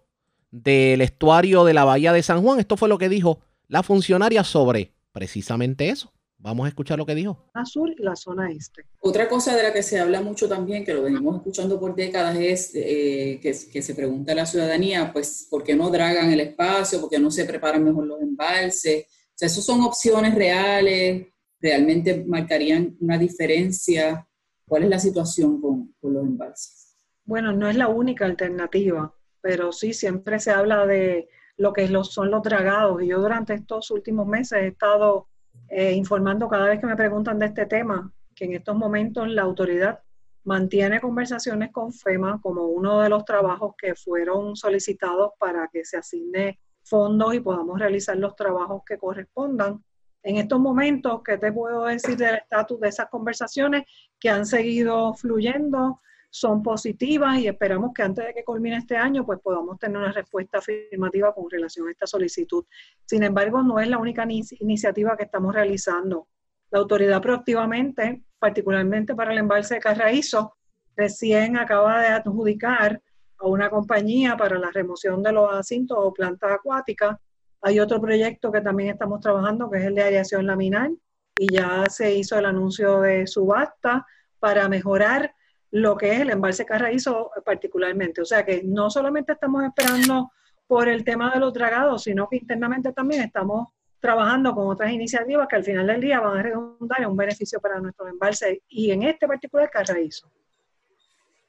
del 0.52 1.02
estuario 1.02 1.64
de 1.64 1.74
la 1.74 1.86
Bahía 1.86 2.14
de 2.14 2.22
San 2.22 2.44
Juan. 2.44 2.60
Esto 2.60 2.78
fue 2.78 2.88
lo 2.88 3.00
que 3.00 3.10
dijo 3.10 3.40
la 3.68 3.82
funcionaria 3.82 4.44
sobre 4.44 4.92
precisamente 5.12 5.90
eso. 5.90 6.14
Vamos 6.38 6.66
a 6.66 6.70
escuchar 6.70 7.00
lo 7.00 7.06
que 7.06 7.16
dijo. 7.16 7.50
La 7.56 7.66
sur 7.66 7.90
y 7.90 8.02
la 8.02 8.16
zona 8.16 8.52
este. 8.52 8.86
Otra 9.00 9.28
cosa 9.28 9.56
de 9.56 9.64
la 9.64 9.74
que 9.74 9.82
se 9.82 10.00
habla 10.00 10.22
mucho 10.22 10.48
también, 10.48 10.84
que 10.84 10.94
lo 10.94 11.04
venimos 11.04 11.36
escuchando 11.38 11.80
por 11.80 11.96
décadas, 11.96 12.36
es 12.38 12.72
eh, 12.76 13.40
que, 13.42 13.56
que, 13.72 13.82
se 13.82 13.96
pregunta 13.96 14.34
a 14.34 14.36
la 14.36 14.46
ciudadanía, 14.46 15.12
pues, 15.14 15.48
¿por 15.50 15.64
qué 15.64 15.76
no 15.76 15.90
dragan 15.90 16.32
el 16.32 16.40
espacio? 16.40 17.00
¿Por 17.00 17.10
qué 17.10 17.20
no 17.20 17.32
se 17.32 17.46
preparan 17.46 17.84
mejor 17.84 18.06
los 18.06 18.22
embalses? 18.22 19.06
Sea, 19.42 19.48
esas 19.48 19.66
son 19.66 19.82
opciones 19.82 20.36
reales, 20.36 21.26
realmente 21.60 22.24
marcarían 22.28 22.96
una 23.00 23.18
diferencia. 23.18 24.28
¿Cuál 24.68 24.84
es 24.84 24.90
la 24.90 25.00
situación 25.00 25.60
con, 25.60 25.96
con 26.00 26.14
los 26.14 26.24
embalses? 26.24 26.96
Bueno, 27.26 27.52
no 27.52 27.68
es 27.68 27.76
la 27.76 27.88
única 27.88 28.26
alternativa, 28.26 29.12
pero 29.42 29.72
sí 29.72 29.94
siempre 29.94 30.40
se 30.40 30.52
habla 30.52 30.86
de 30.86 31.28
lo 31.58 31.74
que 31.74 31.88
son 32.04 32.30
los 32.30 32.44
dragados. 32.44 33.02
Y 33.02 33.08
yo 33.08 33.20
durante 33.20 33.56
estos 33.56 33.90
últimos 33.90 34.28
meses 34.28 34.60
he 34.60 34.68
estado 34.68 35.28
eh, 35.70 35.94
informando 35.94 36.48
cada 36.48 36.68
vez 36.68 36.80
que 36.80 36.86
me 36.86 36.96
preguntan 36.96 37.40
de 37.40 37.48
este 37.48 37.66
tema, 37.66 38.14
que 38.36 38.46
en 38.46 38.54
estos 38.54 38.76
momentos 38.76 39.28
la 39.28 39.42
autoridad 39.42 40.04
mantiene 40.44 41.02
conversaciones 41.02 41.72
con 41.72 41.92
FEMA 41.92 42.40
como 42.44 42.68
uno 42.68 43.02
de 43.02 43.10
los 43.10 43.26
trabajos 43.26 43.74
que 43.76 43.96
fueron 43.96 44.56
solicitados 44.56 45.32
para 45.40 45.68
que 45.74 45.84
se 45.84 45.98
asigne 45.98 46.60
fondos 46.92 47.34
y 47.34 47.40
podamos 47.40 47.80
realizar 47.80 48.18
los 48.18 48.36
trabajos 48.36 48.82
que 48.86 48.98
correspondan. 48.98 49.82
En 50.24 50.36
estos 50.36 50.60
momentos, 50.60 51.22
¿qué 51.24 51.38
te 51.38 51.52
puedo 51.54 51.86
decir 51.86 52.18
del 52.18 52.36
estatus 52.36 52.82
de 52.82 52.90
esas 52.90 53.10
conversaciones 53.10 53.84
que 54.20 54.30
han 54.30 54.46
seguido 54.46 55.14
fluyendo? 55.14 56.02
son 56.34 56.64
positivas 56.64 57.40
y 57.40 57.48
esperamos 57.48 57.92
que 57.94 58.04
antes 58.04 58.26
de 58.26 58.34
que 58.34 58.46
culmine 58.46 58.78
este 58.78 58.96
año 58.96 59.26
pues 59.26 59.38
podamos 59.44 59.78
tener 59.78 59.98
una 59.98 60.14
respuesta 60.14 60.60
afirmativa 60.60 61.36
con 61.36 61.50
relación 61.50 61.90
a 61.90 61.92
esta 61.92 62.08
solicitud. 62.08 62.64
Sin 63.06 63.24
embargo, 63.24 63.62
no 63.62 63.82
es 63.82 63.90
la 63.90 63.98
única 63.98 64.26
iniciativa 64.62 65.18
que 65.18 65.26
estamos 65.26 65.54
realizando. 65.54 66.30
La 66.72 66.80
autoridad 66.80 67.22
proactivamente, 67.22 68.24
particularmente 68.40 69.14
para 69.14 69.34
el 69.34 69.40
embalse 69.40 69.76
de 69.76 69.82
Carraízo, 69.82 70.56
recién 70.96 71.58
acaba 71.58 72.02
de 72.02 72.08
adjudicar 72.08 73.02
a 73.42 73.48
una 73.48 73.70
compañía 73.70 74.38
para 74.38 74.58
la 74.60 74.72
remoción 74.72 75.24
de 75.24 75.32
los 75.32 75.52
asintos 75.54 75.98
o 76.00 76.14
plantas 76.14 76.52
acuáticas. 76.52 77.18
Hay 77.62 77.80
otro 77.80 78.00
proyecto 78.00 78.52
que 78.52 78.62
también 78.62 78.90
estamos 78.90 79.20
trabajando, 79.20 79.70
que 79.70 79.80
es 79.80 79.86
el 79.86 79.96
de 79.96 80.04
aireación 80.04 80.46
laminar, 80.46 80.92
y 81.38 81.54
ya 81.54 81.86
se 81.90 82.14
hizo 82.14 82.38
el 82.38 82.46
anuncio 82.46 83.02
de 83.02 83.28
subasta 83.28 84.06
para 84.40 84.68
mejorar 84.70 85.34
lo 85.72 85.96
que 85.96 86.14
es 86.14 86.20
el 86.22 86.30
embalse 86.30 86.66
Carraízo 86.66 87.32
particularmente. 87.46 88.22
O 88.22 88.26
sea 88.26 88.46
que 88.46 88.62
no 88.64 88.90
solamente 88.90 89.34
estamos 89.34 89.64
esperando 89.64 90.32
por 90.68 90.88
el 90.88 91.04
tema 91.04 91.32
de 91.34 91.40
los 91.40 91.54
dragados, 91.54 92.04
sino 92.04 92.28
que 92.30 92.38
internamente 92.38 92.94
también 92.94 93.24
estamos 93.24 93.70
trabajando 94.00 94.54
con 94.54 94.68
otras 94.68 94.92
iniciativas 94.92 95.48
que 95.48 95.56
al 95.56 95.64
final 95.64 95.88
del 95.88 96.02
día 96.02 96.20
van 96.20 96.38
a 96.38 96.44
redundar 96.44 97.02
en 97.02 97.10
un 97.10 97.18
beneficio 97.18 97.60
para 97.60 97.80
nuestros 97.80 98.10
embalses 98.10 98.60
y 98.68 98.92
en 98.92 99.04
este 99.04 99.28
particular 99.28 99.70
Carraízo. 99.70 100.30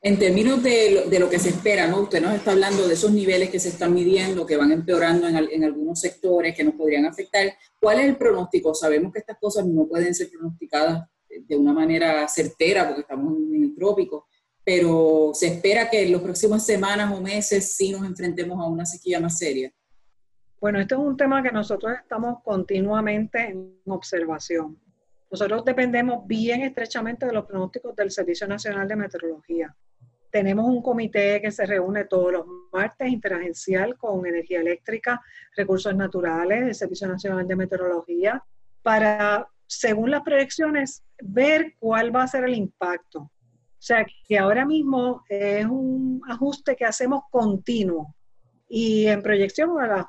En 0.05 0.19
términos 0.19 0.61
de 0.65 1.07
lo, 1.21 1.31
que 1.31 1.39
se 1.39 1.51
espera, 1.51 1.87
¿no? 1.87 2.01
Usted 2.01 2.21
nos 2.21 2.35
está 2.35 2.51
hablando 2.51 2.89
de 2.89 2.95
esos 2.95 3.13
niveles 3.13 3.51
que 3.51 3.61
se 3.61 3.69
están 3.69 3.95
midiendo, 3.95 4.45
que 4.45 4.57
van 4.57 4.73
empeorando 4.73 5.29
en, 5.29 5.37
en, 5.37 5.63
algunos 5.63 6.01
sectores, 6.01 6.57
que 6.57 6.65
nos 6.65 6.75
podrían 6.75 7.07
afectar. 7.07 7.55
¿Cuál 7.81 8.01
es 8.01 8.07
el 8.07 8.17
pronóstico? 8.17 8.75
Sabemos 8.75 9.13
que 9.13 9.21
estas 9.21 9.39
cosas 9.39 9.65
no 9.65 9.87
pueden 9.87 10.13
ser 10.13 10.29
pronosticadas 10.29 11.09
de 11.29 11.57
una 11.57 11.73
manera 11.73 12.27
certera 12.27 12.87
porque 12.87 13.03
estamos 13.03 13.37
en 13.37 13.63
el 13.63 13.75
trópico, 13.77 14.27
pero 14.65 15.31
se 15.35 15.47
espera 15.47 15.89
que 15.89 16.03
en 16.03 16.13
las 16.13 16.21
próximas 16.21 16.67
semanas 16.67 17.13
o 17.13 17.21
meses 17.21 17.75
sí 17.77 17.93
nos 17.93 18.05
enfrentemos 18.05 18.59
a 18.61 18.69
una 18.69 18.85
sequía 18.85 19.21
más 19.21 19.39
seria. 19.39 19.73
Bueno, 20.61 20.81
este 20.81 20.95
es 20.95 21.01
un 21.01 21.17
tema 21.17 21.43
que 21.43 21.51
nosotros 21.51 21.93
estamos 22.01 22.43
continuamente 22.45 23.39
en 23.51 23.81
observación. 23.87 24.79
Nosotros 25.31 25.65
dependemos 25.65 26.27
bien 26.27 26.63
estrechamente 26.63 27.27
de 27.27 27.33
los 27.33 27.47
pronósticos 27.47 27.97
del 27.97 28.11
Servicio 28.11 28.47
Nacional 28.47 28.87
de 28.87 28.97
Meteorología. 28.97 29.75
Tenemos 30.33 30.67
un 30.67 30.83
comité 30.83 31.41
que 31.41 31.53
se 31.53 31.65
reúne 31.67 32.07
todos 32.07 32.33
los 32.33 32.47
martes 32.73 33.09
interagencial 33.09 33.97
con 33.97 34.27
energía 34.27 34.61
eléctrica, 34.61 35.21
recursos 35.55 35.95
naturales, 35.95 36.63
el 36.63 36.75
Servicio 36.75 37.07
Nacional 37.07 37.47
de 37.47 37.55
Meteorología, 37.55 38.43
para 38.83 39.47
según 39.67 40.11
las 40.11 40.23
proyecciones, 40.23 41.03
ver 41.23 41.75
cuál 41.79 42.15
va 42.15 42.25
a 42.25 42.29
ser 42.29 42.45
el 42.45 42.55
impacto. 42.55 43.21
O 43.21 43.85
sea, 43.85 44.05
que 44.29 44.39
ahora 44.39 44.67
mismo 44.67 45.23
es 45.29 45.65
un 45.67 46.21
ajuste 46.29 46.77
que 46.77 46.85
hacemos 46.85 47.25
continuo 47.31 48.15
y 48.69 49.07
en 49.07 49.23
proyección 49.23 49.71
a, 49.81 50.09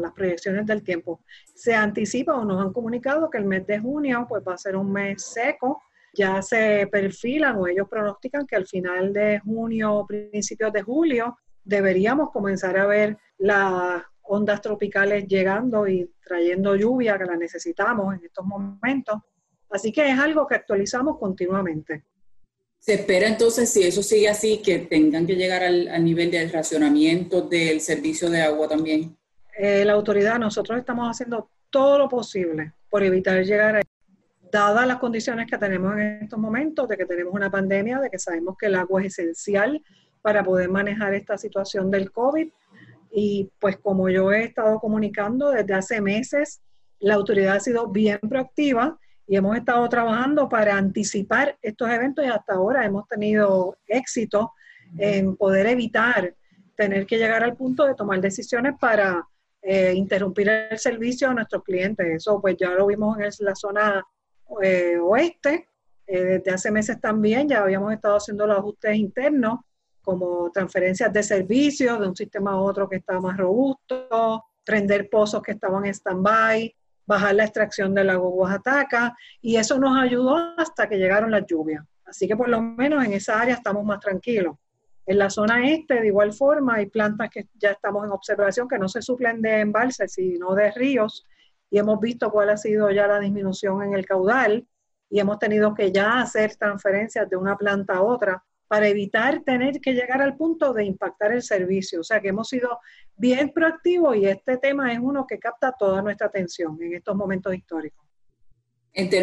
las 0.00 0.12
proyecciones 0.12 0.66
del 0.66 0.82
tiempo. 0.82 1.20
Se 1.54 1.74
anticipa 1.74 2.34
o 2.34 2.44
nos 2.44 2.60
han 2.60 2.72
comunicado 2.72 3.30
que 3.30 3.38
el 3.38 3.44
mes 3.44 3.64
de 3.66 3.78
junio 3.78 4.26
pues, 4.28 4.42
va 4.46 4.54
a 4.54 4.58
ser 4.58 4.76
un 4.76 4.92
mes 4.92 5.22
seco. 5.22 5.82
Ya 6.12 6.42
se 6.42 6.86
perfilan 6.90 7.56
o 7.56 7.66
ellos 7.66 7.88
pronostican 7.88 8.46
que 8.46 8.56
al 8.56 8.66
final 8.66 9.12
de 9.12 9.40
junio 9.40 9.94
o 9.94 10.06
principios 10.06 10.72
de 10.72 10.82
julio 10.82 11.38
deberíamos 11.64 12.30
comenzar 12.30 12.76
a 12.76 12.86
ver 12.86 13.16
la 13.38 14.06
ondas 14.22 14.60
tropicales 14.60 15.26
llegando 15.26 15.86
y 15.88 16.10
trayendo 16.24 16.76
lluvia 16.76 17.18
que 17.18 17.24
la 17.24 17.36
necesitamos 17.36 18.14
en 18.14 18.24
estos 18.24 18.44
momentos. 18.44 19.20
Así 19.70 19.92
que 19.92 20.10
es 20.10 20.18
algo 20.18 20.46
que 20.46 20.54
actualizamos 20.54 21.18
continuamente. 21.18 22.04
¿Se 22.78 22.94
espera 22.94 23.28
entonces, 23.28 23.70
si 23.70 23.84
eso 23.84 24.02
sigue 24.02 24.28
así, 24.28 24.60
que 24.60 24.80
tengan 24.80 25.24
que 25.24 25.36
llegar 25.36 25.62
al, 25.62 26.04
nivel 26.04 26.30
de 26.30 26.48
racionamiento 26.48 27.42
del 27.42 27.80
servicio 27.80 28.28
de 28.28 28.42
agua 28.42 28.68
también? 28.68 29.16
Eh, 29.56 29.84
la 29.84 29.92
autoridad, 29.92 30.38
nosotros 30.38 30.78
estamos 30.78 31.08
haciendo 31.08 31.48
todo 31.70 31.96
lo 31.98 32.08
posible 32.08 32.72
por 32.90 33.02
evitar 33.04 33.44
llegar 33.44 33.76
a 33.76 33.82
dadas 34.52 34.86
las 34.86 34.98
condiciones 34.98 35.46
que 35.50 35.56
tenemos 35.56 35.94
en 35.94 36.22
estos 36.22 36.38
momentos, 36.38 36.86
de 36.86 36.96
que 36.96 37.06
tenemos 37.06 37.32
una 37.32 37.50
pandemia, 37.50 37.98
de 37.98 38.10
que 38.10 38.18
sabemos 38.18 38.56
que 38.58 38.66
el 38.66 38.74
agua 38.74 39.00
es 39.00 39.18
esencial 39.18 39.82
para 40.20 40.44
poder 40.44 40.68
manejar 40.68 41.14
esta 41.14 41.38
situación 41.38 41.90
del 41.90 42.12
COVID, 42.12 42.48
y 43.10 43.50
pues 43.58 43.78
como 43.78 44.08
yo 44.08 44.30
he 44.30 44.44
estado 44.44 44.78
comunicando 44.78 45.50
desde 45.50 45.74
hace 45.74 46.00
meses, 46.00 46.60
la 47.00 47.14
autoridad 47.14 47.56
ha 47.56 47.60
sido 47.60 47.88
bien 47.88 48.18
proactiva 48.20 48.98
y 49.26 49.36
hemos 49.36 49.56
estado 49.56 49.88
trabajando 49.88 50.48
para 50.48 50.76
anticipar 50.76 51.58
estos 51.62 51.90
eventos 51.90 52.24
y 52.24 52.28
hasta 52.28 52.54
ahora 52.54 52.84
hemos 52.84 53.08
tenido 53.08 53.76
éxito 53.86 54.52
en 54.98 55.36
poder 55.36 55.66
evitar 55.66 56.34
tener 56.76 57.06
que 57.06 57.16
llegar 57.16 57.42
al 57.42 57.56
punto 57.56 57.86
de 57.86 57.94
tomar 57.94 58.20
decisiones 58.20 58.74
para 58.78 59.26
eh, 59.62 59.92
interrumpir 59.94 60.48
el 60.48 60.78
servicio 60.78 61.28
a 61.28 61.34
nuestros 61.34 61.62
clientes. 61.62 62.06
Eso 62.06 62.40
pues 62.40 62.56
ya 62.58 62.70
lo 62.70 62.86
vimos 62.86 63.18
en 63.18 63.30
la 63.46 63.54
zona 63.54 64.04
eh, 64.62 64.98
oeste, 64.98 65.68
eh, 66.06 66.24
desde 66.24 66.50
hace 66.50 66.70
meses 66.70 67.00
también 67.00 67.48
ya 67.48 67.62
habíamos 67.62 67.92
estado 67.92 68.16
haciendo 68.16 68.46
los 68.46 68.58
ajustes 68.58 68.96
internos 68.96 69.60
como 70.02 70.50
transferencias 70.50 71.12
de 71.12 71.22
servicios 71.22 72.00
de 72.00 72.08
un 72.08 72.16
sistema 72.16 72.52
a 72.52 72.56
otro 72.60 72.88
que 72.88 72.96
estaba 72.96 73.20
más 73.20 73.36
robusto, 73.36 74.44
prender 74.64 75.08
pozos 75.08 75.42
que 75.42 75.52
estaban 75.52 75.86
en 75.86 75.94
stand-by, 75.94 76.74
bajar 77.06 77.34
la 77.34 77.44
extracción 77.44 77.94
del 77.94 78.08
lago 78.08 78.28
Oaxaca, 78.30 79.16
y 79.40 79.56
eso 79.56 79.78
nos 79.78 79.96
ayudó 79.96 80.36
hasta 80.56 80.88
que 80.88 80.96
llegaron 80.96 81.30
las 81.30 81.46
lluvias. 81.46 81.84
Así 82.04 82.28
que 82.28 82.36
por 82.36 82.48
lo 82.48 82.60
menos 82.60 83.04
en 83.04 83.12
esa 83.12 83.40
área 83.40 83.54
estamos 83.54 83.84
más 83.84 84.00
tranquilos. 84.00 84.56
En 85.06 85.18
la 85.18 85.30
zona 85.30 85.68
este, 85.68 86.00
de 86.00 86.06
igual 86.06 86.32
forma, 86.32 86.76
hay 86.76 86.86
plantas 86.86 87.30
que 87.30 87.48
ya 87.54 87.70
estamos 87.70 88.04
en 88.04 88.12
observación 88.12 88.68
que 88.68 88.78
no 88.78 88.88
se 88.88 89.02
suplen 89.02 89.42
de 89.42 89.60
embalses, 89.60 90.12
sino 90.12 90.54
de 90.54 90.70
ríos, 90.72 91.26
y 91.72 91.78
hemos 91.78 91.98
visto 92.00 92.30
cuál 92.30 92.50
ha 92.50 92.56
sido 92.58 92.90
ya 92.90 93.06
la 93.06 93.18
disminución 93.18 93.82
en 93.82 93.94
el 93.94 94.04
caudal, 94.04 94.66
y 95.08 95.18
hemos 95.20 95.38
tenido 95.38 95.74
que 95.74 95.90
ya 95.90 96.20
hacer 96.20 96.54
transferencias 96.56 97.28
de 97.30 97.36
una 97.36 97.56
planta 97.56 97.94
a 97.94 98.02
otra 98.02 98.44
para 98.68 98.88
evitar 98.88 99.42
tener 99.42 99.80
que 99.80 99.94
llegar 99.94 100.20
al 100.20 100.36
punto 100.36 100.74
de 100.74 100.84
impactar 100.84 101.32
el 101.32 101.42
servicio. 101.42 102.00
O 102.00 102.04
sea 102.04 102.20
que 102.20 102.28
hemos 102.28 102.48
sido 102.48 102.78
bien 103.16 103.52
proactivos 103.54 104.16
y 104.16 104.26
este 104.26 104.58
tema 104.58 104.92
es 104.92 104.98
uno 105.00 105.26
que 105.26 105.38
capta 105.38 105.72
toda 105.72 106.02
nuestra 106.02 106.26
atención 106.26 106.78
en 106.80 106.94
estos 106.94 107.16
momentos 107.16 107.54
históricos. 107.54 108.04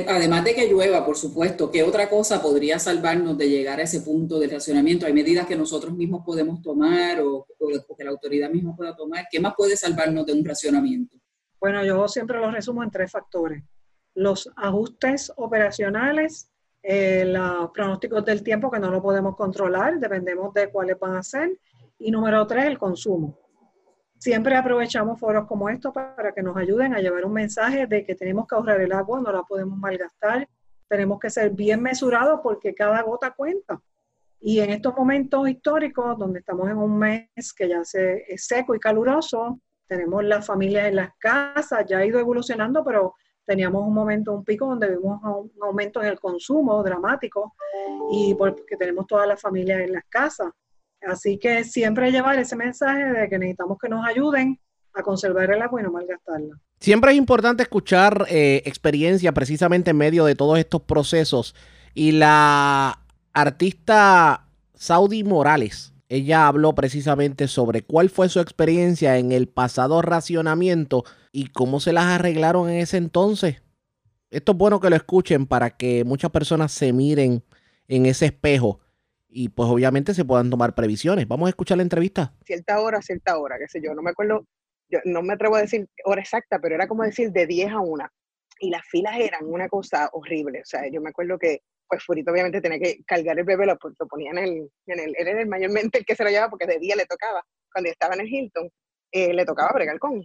Además 0.07 0.43
de 0.43 0.55
que 0.55 0.67
llueva, 0.67 1.05
por 1.05 1.17
supuesto, 1.17 1.69
¿qué 1.69 1.83
otra 1.83 2.09
cosa 2.09 2.41
podría 2.41 2.79
salvarnos 2.79 3.37
de 3.37 3.47
llegar 3.47 3.79
a 3.79 3.83
ese 3.83 4.01
punto 4.01 4.39
de 4.39 4.47
racionamiento? 4.47 5.05
¿Hay 5.05 5.13
medidas 5.13 5.45
que 5.45 5.55
nosotros 5.55 5.93
mismos 5.95 6.23
podemos 6.25 6.63
tomar 6.63 7.21
o, 7.21 7.45
o 7.59 7.95
que 7.95 8.03
la 8.03 8.09
autoridad 8.09 8.49
misma 8.49 8.75
pueda 8.75 8.95
tomar? 8.95 9.25
¿Qué 9.29 9.39
más 9.39 9.53
puede 9.55 9.77
salvarnos 9.77 10.25
de 10.25 10.33
un 10.33 10.43
racionamiento? 10.43 11.18
Bueno, 11.59 11.83
yo 11.83 12.07
siempre 12.07 12.39
lo 12.39 12.51
resumo 12.51 12.83
en 12.83 12.91
tres 12.91 13.11
factores. 13.11 13.63
Los 14.15 14.49
ajustes 14.55 15.31
operacionales, 15.35 16.49
eh, 16.81 17.25
los 17.25 17.71
pronósticos 17.71 18.23
del 18.23 18.43
tiempo 18.43 18.71
que 18.71 18.79
no 18.79 18.89
lo 18.89 19.01
podemos 19.01 19.35
controlar, 19.35 19.99
dependemos 19.99 20.53
de 20.53 20.69
cuáles 20.69 20.97
van 20.97 21.17
a 21.17 21.23
ser. 21.23 21.59
Y 21.97 22.11
número 22.11 22.47
tres, 22.47 22.65
el 22.65 22.77
consumo. 22.77 23.37
Siempre 24.17 24.55
aprovechamos 24.55 25.19
foros 25.19 25.47
como 25.47 25.69
estos 25.69 25.93
para 25.93 26.33
que 26.33 26.43
nos 26.43 26.55
ayuden 26.55 26.93
a 26.93 26.99
llevar 26.99 27.25
un 27.25 27.33
mensaje 27.33 27.87
de 27.87 28.05
que 28.05 28.15
tenemos 28.15 28.47
que 28.47 28.55
ahorrar 28.55 28.81
el 28.81 28.91
agua, 28.91 29.21
no 29.21 29.31
la 29.31 29.43
podemos 29.43 29.77
malgastar, 29.77 30.47
tenemos 30.89 31.19
que 31.19 31.29
ser 31.29 31.51
bien 31.51 31.81
mesurados 31.81 32.39
porque 32.41 32.73
cada 32.73 33.01
gota 33.01 33.31
cuenta. 33.31 33.81
Y 34.41 34.59
en 34.59 34.71
estos 34.71 34.95
momentos 34.95 35.47
históricos, 35.49 36.17
donde 36.17 36.39
estamos 36.39 36.69
en 36.69 36.77
un 36.77 36.97
mes 36.97 37.53
que 37.55 37.67
ya 37.67 37.83
se, 37.83 38.23
es 38.27 38.45
seco 38.45 38.73
y 38.73 38.79
caluroso, 38.79 39.59
tenemos 39.89 40.23
las 40.23 40.45
familias 40.45 40.87
en 40.87 40.95
las 40.97 41.09
casas, 41.17 41.83
ya 41.89 41.97
ha 41.97 42.05
ido 42.05 42.19
evolucionando, 42.19 42.83
pero 42.83 43.15
teníamos 43.43 43.83
un 43.83 43.93
momento, 43.93 44.31
un 44.31 44.45
pico 44.45 44.67
donde 44.67 44.89
vimos 44.89 45.19
un 45.23 45.51
aumento 45.63 46.01
en 46.01 46.09
el 46.09 46.19
consumo 46.19 46.83
dramático 46.83 47.55
y 48.11 48.35
porque 48.35 48.77
tenemos 48.77 49.07
todas 49.07 49.27
las 49.27 49.41
familias 49.41 49.81
en 49.81 49.93
las 49.93 50.03
casas. 50.07 50.51
Así 51.01 51.39
que 51.39 51.63
siempre 51.63 52.11
llevar 52.11 52.37
ese 52.37 52.55
mensaje 52.55 53.03
de 53.05 53.27
que 53.27 53.39
necesitamos 53.39 53.79
que 53.79 53.89
nos 53.89 54.05
ayuden 54.05 54.59
a 54.93 55.01
conservar 55.01 55.49
el 55.49 55.61
agua 55.61 55.81
y 55.81 55.83
no 55.83 55.91
malgastarla. 55.91 56.59
Siempre 56.79 57.11
es 57.11 57.17
importante 57.17 57.63
escuchar 57.63 58.27
eh, 58.29 58.61
experiencia 58.65 59.31
precisamente 59.31 59.91
en 59.91 59.97
medio 59.97 60.25
de 60.25 60.35
todos 60.35 60.59
estos 60.59 60.83
procesos. 60.83 61.55
Y 61.95 62.11
la 62.11 62.99
artista 63.33 64.45
Saudi 64.75 65.23
Morales, 65.23 65.91
ella 66.09 66.47
habló 66.47 66.73
precisamente 66.73 67.47
sobre 67.47 67.83
cuál 67.83 68.09
fue 68.09 68.29
su 68.29 68.39
experiencia 68.39 69.17
en 69.17 69.31
el 69.31 69.47
pasado 69.47 70.01
racionamiento 70.01 71.03
y 71.31 71.47
cómo 71.51 71.79
se 71.79 71.93
las 71.93 72.05
arreglaron 72.05 72.69
en 72.69 72.79
ese 72.79 72.97
entonces. 72.97 73.61
Esto 74.31 74.51
es 74.53 74.57
bueno 74.57 74.79
que 74.79 74.89
lo 74.89 74.95
escuchen 74.95 75.45
para 75.45 75.69
que 75.69 76.03
muchas 76.03 76.31
personas 76.31 76.71
se 76.71 76.93
miren 76.93 77.43
en 77.87 78.07
ese 78.07 78.25
espejo 78.25 78.79
y 79.27 79.49
pues 79.49 79.69
obviamente 79.69 80.15
se 80.15 80.25
puedan 80.25 80.49
tomar 80.49 80.73
previsiones. 80.73 81.27
Vamos 81.27 81.45
a 81.45 81.49
escuchar 81.49 81.77
la 81.77 81.83
entrevista. 81.83 82.33
Cierta 82.43 82.81
hora, 82.81 83.01
cierta 83.03 83.37
hora, 83.37 83.59
qué 83.59 83.67
sé 83.67 83.79
yo, 83.79 83.93
no 83.93 84.01
me 84.01 84.09
acuerdo, 84.09 84.47
yo 84.89 84.99
no 85.05 85.21
me 85.21 85.33
atrevo 85.33 85.57
a 85.57 85.61
decir 85.61 85.87
hora 86.05 86.21
exacta, 86.21 86.57
pero 86.59 86.73
era 86.73 86.87
como 86.87 87.03
decir 87.03 87.31
de 87.31 87.45
10 87.45 87.71
a 87.71 87.79
1. 87.81 88.05
Y 88.61 88.71
las 88.71 88.85
filas 88.87 89.15
eran 89.19 89.45
una 89.45 89.69
cosa 89.69 90.09
horrible, 90.11 90.61
o 90.61 90.65
sea, 90.65 90.89
yo 90.91 91.01
me 91.01 91.09
acuerdo 91.09 91.37
que 91.37 91.61
pues 91.89 92.03
Furito 92.03 92.31
obviamente 92.31 92.61
tenía 92.61 92.79
que 92.79 93.03
cargar 93.05 93.37
el 93.39 93.45
bebé, 93.45 93.65
lo, 93.65 93.77
lo 93.81 94.07
ponía 94.07 94.31
en 94.31 94.37
el, 94.37 94.71
en 94.85 94.99
el, 94.99 95.15
era 95.17 95.41
el 95.41 95.47
mayormente 95.47 95.97
el 95.97 96.05
que 96.05 96.15
se 96.15 96.23
lo 96.23 96.29
llevaba 96.29 96.51
porque 96.51 96.67
de 96.67 96.79
día 96.79 96.95
le 96.95 97.05
tocaba, 97.05 97.43
cuando 97.73 97.89
estaba 97.89 98.13
en 98.13 98.21
el 98.21 98.27
Hilton, 98.27 98.69
eh, 99.11 99.33
le 99.33 99.43
tocaba 99.43 99.71
bregar 99.73 99.97
con 99.97 100.21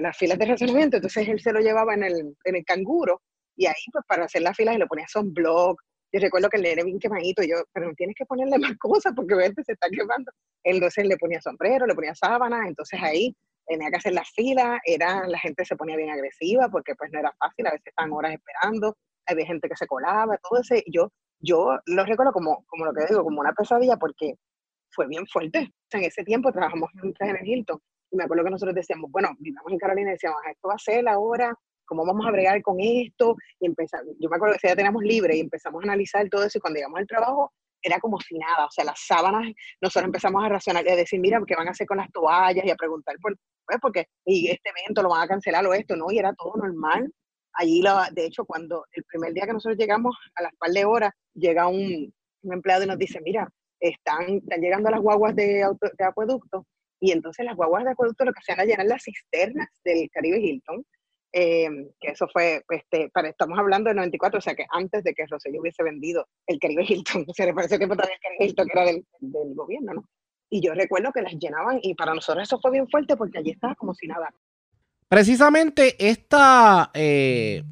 las 0.00 0.16
filas 0.16 0.38
de 0.38 0.46
razonamiento, 0.46 0.96
entonces 0.96 1.28
él 1.28 1.40
se 1.40 1.52
lo 1.52 1.60
llevaba 1.60 1.94
en 1.94 2.02
el, 2.02 2.36
en 2.44 2.56
el 2.56 2.64
canguro 2.64 3.22
y 3.56 3.66
ahí 3.66 3.74
pues 3.92 4.04
para 4.06 4.24
hacer 4.24 4.42
las 4.42 4.56
filas 4.56 4.74
y 4.74 4.78
le 4.78 4.86
ponía 4.86 5.06
son 5.08 5.32
blog. 5.32 5.76
Yo 6.12 6.20
recuerdo 6.20 6.48
que 6.48 6.56
el 6.56 6.62
nene 6.64 6.84
bien 6.84 6.98
quemadito, 6.98 7.42
yo, 7.42 7.56
pero 7.72 7.92
tienes 7.94 8.16
que 8.16 8.26
ponerle 8.26 8.58
más 8.58 8.76
cosas 8.78 9.12
porque 9.14 9.34
verte 9.34 9.62
se 9.64 9.72
está 9.72 9.88
quemando. 9.88 10.30
Entonces 10.64 11.06
le 11.06 11.16
ponía 11.16 11.40
sombrero, 11.40 11.86
le 11.86 11.94
ponía 11.94 12.14
sábanas, 12.14 12.66
entonces 12.66 13.00
ahí 13.02 13.34
tenía 13.66 13.90
que 13.90 13.96
hacer 13.96 14.12
la 14.12 14.24
fila, 14.24 14.80
era, 14.84 15.26
la 15.26 15.38
gente 15.38 15.64
se 15.64 15.76
ponía 15.76 15.96
bien 15.96 16.10
agresiva 16.10 16.68
porque 16.70 16.94
pues 16.94 17.10
no 17.12 17.20
era 17.20 17.32
fácil, 17.38 17.66
a 17.66 17.72
veces 17.72 17.88
estaban 17.88 18.12
horas 18.12 18.32
esperando, 18.32 18.96
había 19.26 19.46
gente 19.46 19.68
que 19.68 19.76
se 19.76 19.86
colaba, 19.86 20.38
todo 20.38 20.60
ese, 20.60 20.82
yo, 20.86 21.10
yo 21.40 21.78
lo 21.86 22.04
recuerdo 22.04 22.32
como, 22.32 22.64
como 22.66 22.84
lo 22.84 22.92
que 22.92 23.06
digo, 23.06 23.24
como 23.24 23.40
una 23.40 23.52
pesadilla 23.52 23.96
porque 23.96 24.34
fue 24.90 25.06
bien 25.06 25.26
fuerte. 25.26 25.72
en 25.92 26.04
ese 26.04 26.24
tiempo 26.24 26.52
trabajamos 26.52 26.90
en 27.02 27.36
el 27.36 27.48
Hilton 27.48 27.78
y 28.10 28.16
me 28.16 28.24
acuerdo 28.24 28.44
que 28.44 28.50
nosotros 28.50 28.74
decíamos, 28.74 29.10
bueno, 29.10 29.30
vivamos 29.38 29.72
en 29.72 29.78
Carolina 29.78 30.10
y 30.10 30.12
decíamos, 30.12 30.40
esto 30.48 30.68
va 30.68 30.74
a 30.74 30.78
ser 30.78 31.04
la 31.04 31.18
hora 31.18 31.52
cómo 31.86 32.04
vamos 32.04 32.26
a 32.26 32.30
bregar 32.30 32.60
con 32.62 32.76
esto, 32.80 33.36
y 33.60 33.66
empezamos, 33.66 34.14
yo 34.18 34.28
me 34.28 34.36
acuerdo 34.36 34.56
que 34.60 34.68
ya 34.68 34.76
teníamos 34.76 35.02
libre 35.02 35.36
y 35.36 35.40
empezamos 35.40 35.82
a 35.82 35.84
analizar 35.84 36.28
todo 36.28 36.44
eso, 36.44 36.58
y 36.58 36.60
cuando 36.60 36.76
llegamos 36.76 36.98
al 36.98 37.06
trabajo, 37.06 37.52
era 37.82 38.00
como 38.00 38.20
si 38.20 38.36
nada, 38.36 38.66
o 38.66 38.70
sea, 38.70 38.84
las 38.84 39.00
sábanas, 39.06 39.52
nosotros 39.80 40.06
empezamos 40.06 40.44
a 40.44 40.48
racionar 40.48 40.84
y 40.84 40.90
a 40.90 40.96
decir, 40.96 41.20
mira, 41.20 41.40
¿qué 41.46 41.54
van 41.54 41.68
a 41.68 41.70
hacer 41.70 41.86
con 41.86 41.98
las 41.98 42.10
toallas? 42.10 42.64
Y 42.64 42.70
a 42.70 42.74
preguntar, 42.74 43.16
por, 43.22 43.36
pues, 43.64 43.78
porque 43.80 44.06
y 44.24 44.48
este 44.48 44.70
evento 44.70 45.02
lo 45.02 45.10
van 45.10 45.22
a 45.22 45.28
cancelar 45.28 45.64
o 45.66 45.72
esto, 45.72 45.94
¿no? 45.94 46.10
Y 46.10 46.18
era 46.18 46.34
todo 46.34 46.54
normal. 46.56 47.12
Allí, 47.58 47.80
la, 47.80 48.10
de 48.12 48.26
hecho, 48.26 48.44
cuando 48.44 48.84
el 48.92 49.04
primer 49.04 49.32
día 49.32 49.46
que 49.46 49.54
nosotros 49.54 49.78
llegamos, 49.78 50.16
a 50.34 50.42
las 50.42 50.54
par 50.56 50.70
de 50.70 50.84
horas, 50.84 51.12
llega 51.34 51.66
un, 51.68 52.12
empleado 52.42 52.84
y 52.84 52.86
nos 52.86 52.98
dice, 52.98 53.20
mira, 53.22 53.48
están, 53.80 54.36
están 54.36 54.60
llegando 54.60 54.90
las 54.90 55.00
guaguas 55.00 55.34
de, 55.34 55.62
auto, 55.62 55.88
de 55.98 56.04
acueducto, 56.04 56.66
y 57.00 57.12
entonces 57.12 57.44
las 57.44 57.56
guaguas 57.56 57.84
de 57.84 57.90
acueducto 57.90 58.24
lo 58.24 58.32
que 58.32 58.40
hacían 58.40 58.58
era 58.58 58.66
llenar 58.66 58.86
las 58.86 59.02
cisternas 59.02 59.68
del 59.84 60.08
Caribe 60.10 60.38
Hilton, 60.38 60.84
eh, 61.32 61.68
que 62.00 62.12
eso 62.12 62.26
fue, 62.32 62.62
este, 62.70 63.10
para, 63.10 63.28
estamos 63.28 63.58
hablando 63.58 63.88
de 63.88 63.94
94, 63.94 64.38
o 64.38 64.40
sea 64.40 64.54
que 64.54 64.66
antes 64.70 65.02
de 65.02 65.12
que 65.12 65.26
Rosselló 65.26 65.60
hubiese 65.60 65.82
vendido 65.82 66.26
el 66.46 66.58
Caribe 66.58 66.84
Hilton, 66.86 67.24
o 67.28 67.34
sea, 67.34 67.52
para 67.52 67.66
ese 67.66 67.78
tiempo 67.78 67.96
también 67.96 68.16
el 68.16 68.22
Caribe 68.22 68.44
Hilton 68.44 68.66
que 68.66 68.78
era 68.78 68.86
del, 68.86 69.06
del, 69.20 69.54
gobierno, 69.54 69.94
¿no? 69.94 70.08
Y 70.48 70.60
yo 70.60 70.74
recuerdo 70.74 71.12
que 71.12 71.22
las 71.22 71.34
llenaban 71.34 71.80
y 71.82 71.94
para 71.94 72.14
nosotros 72.14 72.44
eso 72.44 72.60
fue 72.60 72.70
bien 72.70 72.88
fuerte 72.88 73.16
porque 73.16 73.38
allí 73.38 73.50
estaba 73.50 73.74
como 73.74 73.94
si 73.94 74.06
nada. 74.06 74.30
Precisamente 75.08 75.96
esta, 76.08 76.90
eh, 76.94 77.62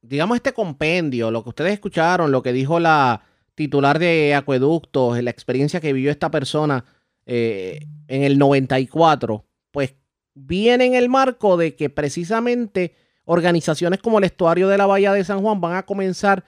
digamos, 0.00 0.36
este 0.36 0.54
compendio, 0.54 1.30
lo 1.30 1.42
que 1.42 1.50
ustedes 1.50 1.72
escucharon, 1.74 2.32
lo 2.32 2.42
que 2.42 2.52
dijo 2.52 2.80
la 2.80 3.22
titular 3.54 3.98
de 3.98 4.34
Acueductos, 4.34 5.22
la 5.22 5.30
experiencia 5.30 5.80
que 5.80 5.92
vivió 5.92 6.10
esta 6.10 6.30
persona 6.30 6.84
eh, 7.26 7.86
en 8.08 8.22
el 8.22 8.38
94, 8.38 9.44
pues 9.70 9.94
viene 10.34 10.86
en 10.86 10.94
el 10.94 11.08
marco 11.08 11.56
de 11.56 11.76
que 11.76 11.90
precisamente 11.90 12.94
organizaciones 13.24 14.00
como 14.00 14.18
el 14.18 14.24
Estuario 14.24 14.68
de 14.68 14.78
la 14.78 14.86
Bahía 14.86 15.12
de 15.12 15.24
San 15.24 15.42
Juan 15.42 15.60
van 15.60 15.76
a 15.76 15.84
comenzar 15.84 16.44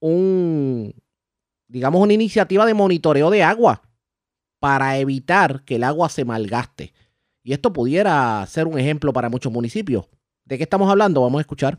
un, 0.00 0.94
digamos, 1.66 2.02
una 2.02 2.12
iniciativa 2.12 2.66
de 2.66 2.74
monitoreo 2.74 3.30
de 3.30 3.42
agua 3.42 3.82
para 4.60 4.98
evitar 4.98 5.64
que 5.64 5.76
el 5.76 5.84
agua 5.84 6.08
se 6.08 6.24
malgaste. 6.24 6.92
Y 7.46 7.52
esto 7.52 7.72
pudiera 7.72 8.44
ser 8.48 8.66
un 8.66 8.76
ejemplo 8.76 9.12
para 9.12 9.28
muchos 9.28 9.52
municipios. 9.52 10.08
¿De 10.44 10.56
qué 10.56 10.64
estamos 10.64 10.90
hablando? 10.90 11.22
Vamos 11.22 11.38
a 11.38 11.42
escuchar. 11.42 11.78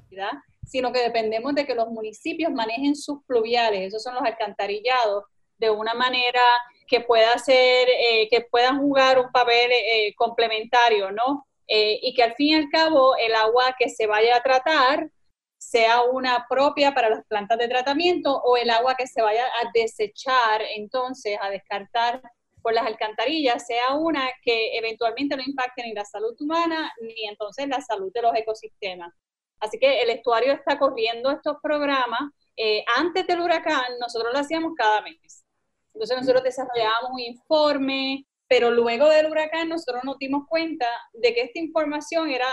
Sino 0.66 0.94
que 0.94 1.02
dependemos 1.02 1.54
de 1.56 1.66
que 1.66 1.76
los 1.76 1.90
municipios 1.90 2.54
manejen 2.54 2.96
sus 2.96 3.22
pluviales, 3.26 3.82
esos 3.82 4.02
son 4.02 4.16
los 4.16 4.24
alcantarillados, 4.24 5.26
de 5.58 5.70
una 5.70 5.94
manera 5.94 6.40
que 6.88 7.02
pueda 7.02 7.38
ser, 7.38 7.86
eh, 7.90 8.30
que 8.32 8.48
puedan 8.50 8.78
jugar 8.78 9.20
un 9.20 9.30
papel 9.30 9.70
eh, 9.72 10.14
complementario, 10.16 11.12
¿no? 11.12 11.46
Eh, 11.68 12.00
y 12.02 12.14
que 12.14 12.24
al 12.24 12.34
fin 12.36 12.48
y 12.48 12.56
al 12.56 12.70
cabo 12.70 13.18
el 13.18 13.36
agua 13.36 13.76
que 13.78 13.90
se 13.90 14.08
vaya 14.08 14.38
a 14.38 14.44
tratar 14.44 15.10
sea 15.58 16.04
una 16.04 16.46
propia 16.50 16.94
para 16.94 17.10
las 17.10 17.26
plantas 17.26 17.58
de 17.58 17.68
tratamiento 17.68 18.42
o 18.42 18.56
el 18.56 18.70
agua 18.70 18.96
que 18.96 19.06
se 19.06 19.22
vaya 19.22 19.44
a 19.44 19.70
desechar, 19.74 20.62
entonces 20.78 21.38
a 21.42 21.50
descartar 21.50 22.22
por 22.68 22.74
las 22.74 22.86
alcantarillas, 22.86 23.66
sea 23.66 23.94
una 23.94 24.30
que 24.44 24.78
eventualmente 24.78 25.38
no 25.38 25.42
impacte 25.42 25.84
ni 25.84 25.94
la 25.94 26.04
salud 26.04 26.36
humana 26.42 26.92
ni 27.00 27.26
entonces 27.26 27.66
la 27.70 27.80
salud 27.80 28.12
de 28.14 28.22
los 28.22 28.36
ecosistemas. 28.36 29.14
Así 29.62 29.80
que 29.80 30.02
el 30.02 30.10
estuario 30.10 30.52
está 30.52 30.78
corriendo 30.78 31.32
estos 31.32 31.56
programas. 31.64 32.20
antes 32.98 33.26
del 33.26 33.40
huracán, 33.40 33.98
nosotros 34.02 34.34
lo 34.34 34.40
hacíamos 34.40 34.74
cada 34.76 35.00
mes. 35.00 35.46
Entonces 35.94 36.18
nosotros 36.18 36.44
desarrollábamos 36.44 37.12
un 37.14 37.22
informe, 37.22 38.26
pero 38.50 38.70
luego 38.70 39.08
del 39.08 39.28
huracán 39.28 39.70
nosotros 39.70 40.04
nos 40.04 40.18
dimos 40.18 40.44
cuenta 40.50 40.88
de 41.14 41.34
que 41.34 41.44
esta 41.44 41.60
información 41.60 42.30
era 42.30 42.50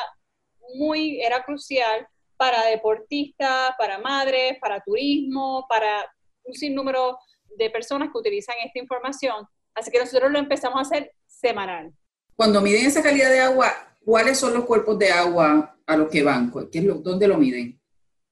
muy, 0.76 1.20
era 1.22 1.42
crucial 1.42 2.06
para 2.36 2.66
deportistas, 2.66 3.72
para 3.76 3.98
madres, 3.98 4.58
para 4.60 4.80
turismo, 4.80 5.66
para 5.68 6.08
un 6.44 6.54
sinnúmero 6.54 7.18
de 7.56 7.68
personas 7.68 8.10
que 8.12 8.18
utilizan 8.18 8.54
esta 8.64 8.78
información. 8.78 9.44
Así 9.74 9.90
que 9.90 9.98
nosotros 9.98 10.30
lo 10.30 10.38
empezamos 10.38 10.78
a 10.78 10.82
hacer 10.82 11.12
semanal. 11.26 11.92
Cuando 12.36 12.60
miden 12.60 12.86
esa 12.86 13.02
calidad 13.02 13.30
de 13.30 13.40
agua, 13.40 13.72
¿cuáles 14.04 14.38
son 14.38 14.54
los 14.54 14.64
cuerpos 14.64 14.98
de 14.98 15.10
agua 15.10 15.76
a 15.86 15.96
los 15.96 16.08
que 16.08 16.22
van? 16.22 16.52
¿Qué 16.70 16.78
es 16.78 16.84
lo, 16.84 16.94
¿Dónde 16.94 17.28
lo 17.28 17.36
miden? 17.36 17.80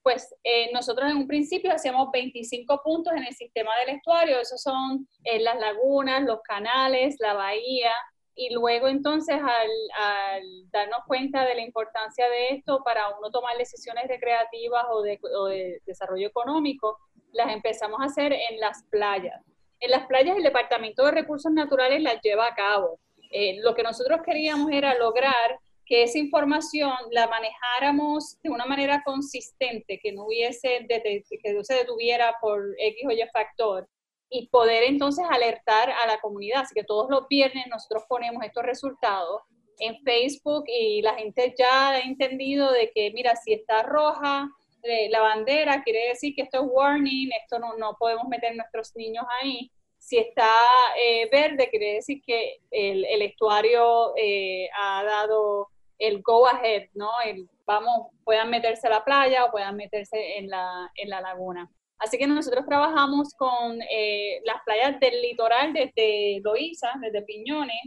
pues 0.03 0.35
eh, 0.43 0.69
nosotros 0.73 1.09
en 1.09 1.17
un 1.17 1.27
principio 1.27 1.71
hacíamos 1.71 2.11
25 2.11 2.81
puntos 2.83 3.13
en 3.15 3.23
el 3.23 3.33
sistema 3.33 3.71
del 3.79 3.95
estuario, 3.95 4.37
esos 4.37 4.61
son 4.61 5.07
eh, 5.23 5.39
las 5.39 5.57
lagunas, 5.57 6.23
los 6.23 6.41
canales, 6.41 7.15
la 7.19 7.33
bahía, 7.33 7.93
y 8.35 8.53
luego 8.53 8.87
entonces 8.89 9.35
al, 9.35 10.71
darnos 10.71 10.99
cuenta 11.07 11.45
de 11.45 11.55
la 11.55 11.61
importancia 11.61 12.27
de 12.27 12.49
esto 12.49 12.83
para 12.83 13.17
uno 13.17 13.31
tomar 13.31 13.57
decisiones 13.57 14.07
recreativas 14.07 14.83
o 14.89 15.01
de, 15.01 15.81
desarrollo 15.85 16.27
económico, 16.27 16.99
las 17.31 17.53
empezamos 17.53 18.01
a 18.01 18.05
hacer 18.05 18.33
en 18.33 18.59
las 18.59 18.83
playas. 18.89 19.41
En 19.79 19.91
las 19.91 20.05
playas 20.07 20.37
el 20.37 20.43
Departamento 20.43 21.05
de 21.05 21.11
Recursos 21.11 21.51
Naturales 21.51 22.01
las 22.01 22.21
lleva 22.21 22.47
a 22.47 22.55
cabo. 22.55 22.99
Eh, 23.31 23.59
lo 23.61 23.73
que 23.73 23.83
nosotros 23.83 24.21
queríamos 24.25 24.71
era 24.71 24.93
lograr 24.95 25.59
que 25.85 26.03
esa 26.03 26.17
información 26.17 26.93
la 27.11 27.27
manejáramos 27.27 28.37
de 28.41 28.49
una 28.49 28.65
manera 28.65 29.01
consistente, 29.03 29.99
que 30.01 30.13
no 30.13 30.25
hubiese, 30.25 30.87
que 30.87 31.53
no 31.53 31.63
se 31.63 31.75
detuviera 31.75 32.35
por 32.39 32.73
X 32.77 33.05
o 33.07 33.11
Y 33.11 33.21
factor 33.33 33.87
y 34.29 34.47
poder 34.47 34.83
entonces 34.83 35.25
alertar 35.29 35.91
a 35.91 36.07
la 36.07 36.19
comunidad. 36.19 36.61
Así 36.61 36.73
que 36.73 36.83
todos 36.83 37.09
los 37.09 37.27
viernes 37.27 37.65
nosotros 37.67 38.03
ponemos 38.07 38.43
estos 38.43 38.63
resultados 38.63 39.41
en 39.79 40.01
Facebook 40.03 40.63
y 40.67 41.01
la 41.01 41.15
gente 41.15 41.53
ya 41.57 41.89
ha 41.89 41.99
entendido 41.99 42.71
de 42.71 42.91
que, 42.93 43.11
mira, 43.11 43.35
si 43.35 43.53
está 43.53 43.83
roja 43.83 44.49
eh, 44.83 45.09
la 45.09 45.21
bandera, 45.21 45.83
quiere 45.83 46.09
decir 46.09 46.35
que 46.35 46.43
esto 46.43 46.61
es 46.61 46.67
warning, 46.69 47.31
esto 47.41 47.59
no, 47.59 47.75
no 47.77 47.95
podemos 47.97 48.27
meter 48.27 48.55
nuestros 48.55 48.95
niños 48.95 49.25
ahí. 49.41 49.71
Si 49.97 50.17
está 50.17 50.51
eh, 50.99 51.29
verde, 51.31 51.69
quiere 51.69 51.95
decir 51.95 52.21
que 52.25 52.57
el, 52.71 53.05
el 53.05 53.21
estuario 53.21 54.13
eh, 54.17 54.69
ha 54.77 55.03
dado 55.03 55.69
el 55.97 56.21
go 56.21 56.45
ahead, 56.47 56.89
¿no? 56.93 57.09
El 57.23 57.47
vamos, 57.65 58.07
puedan 58.23 58.49
meterse 58.49 58.87
a 58.87 58.91
la 58.91 59.03
playa 59.03 59.45
o 59.45 59.51
puedan 59.51 59.75
meterse 59.75 60.37
en 60.37 60.49
la, 60.49 60.91
en 60.95 61.09
la 61.09 61.21
laguna. 61.21 61.69
Así 61.99 62.17
que 62.17 62.27
nosotros 62.27 62.65
trabajamos 62.65 63.33
con 63.37 63.81
eh, 63.89 64.41
las 64.43 64.61
playas 64.65 64.99
del 64.99 65.21
litoral 65.21 65.71
desde 65.71 66.41
Loíza, 66.43 66.91
desde 66.99 67.21
Piñones, 67.21 67.81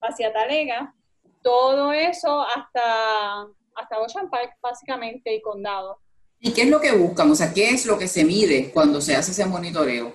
hacia 0.00 0.32
Talega, 0.32 0.92
todo 1.42 1.92
eso 1.92 2.40
hasta, 2.40 3.42
hasta 3.76 4.00
Ocean 4.00 4.28
Park, 4.28 4.56
básicamente, 4.60 5.34
y 5.34 5.40
Condado. 5.40 5.98
¿Y 6.40 6.54
qué 6.54 6.62
es 6.62 6.68
lo 6.68 6.80
que 6.80 6.92
buscan? 6.92 7.30
O 7.30 7.34
sea, 7.34 7.52
¿qué 7.52 7.68
es 7.68 7.84
lo 7.84 7.98
que 7.98 8.08
se 8.08 8.24
mide 8.24 8.70
cuando 8.72 9.00
se 9.02 9.14
hace 9.14 9.32
ese 9.32 9.44
monitoreo? 9.44 10.14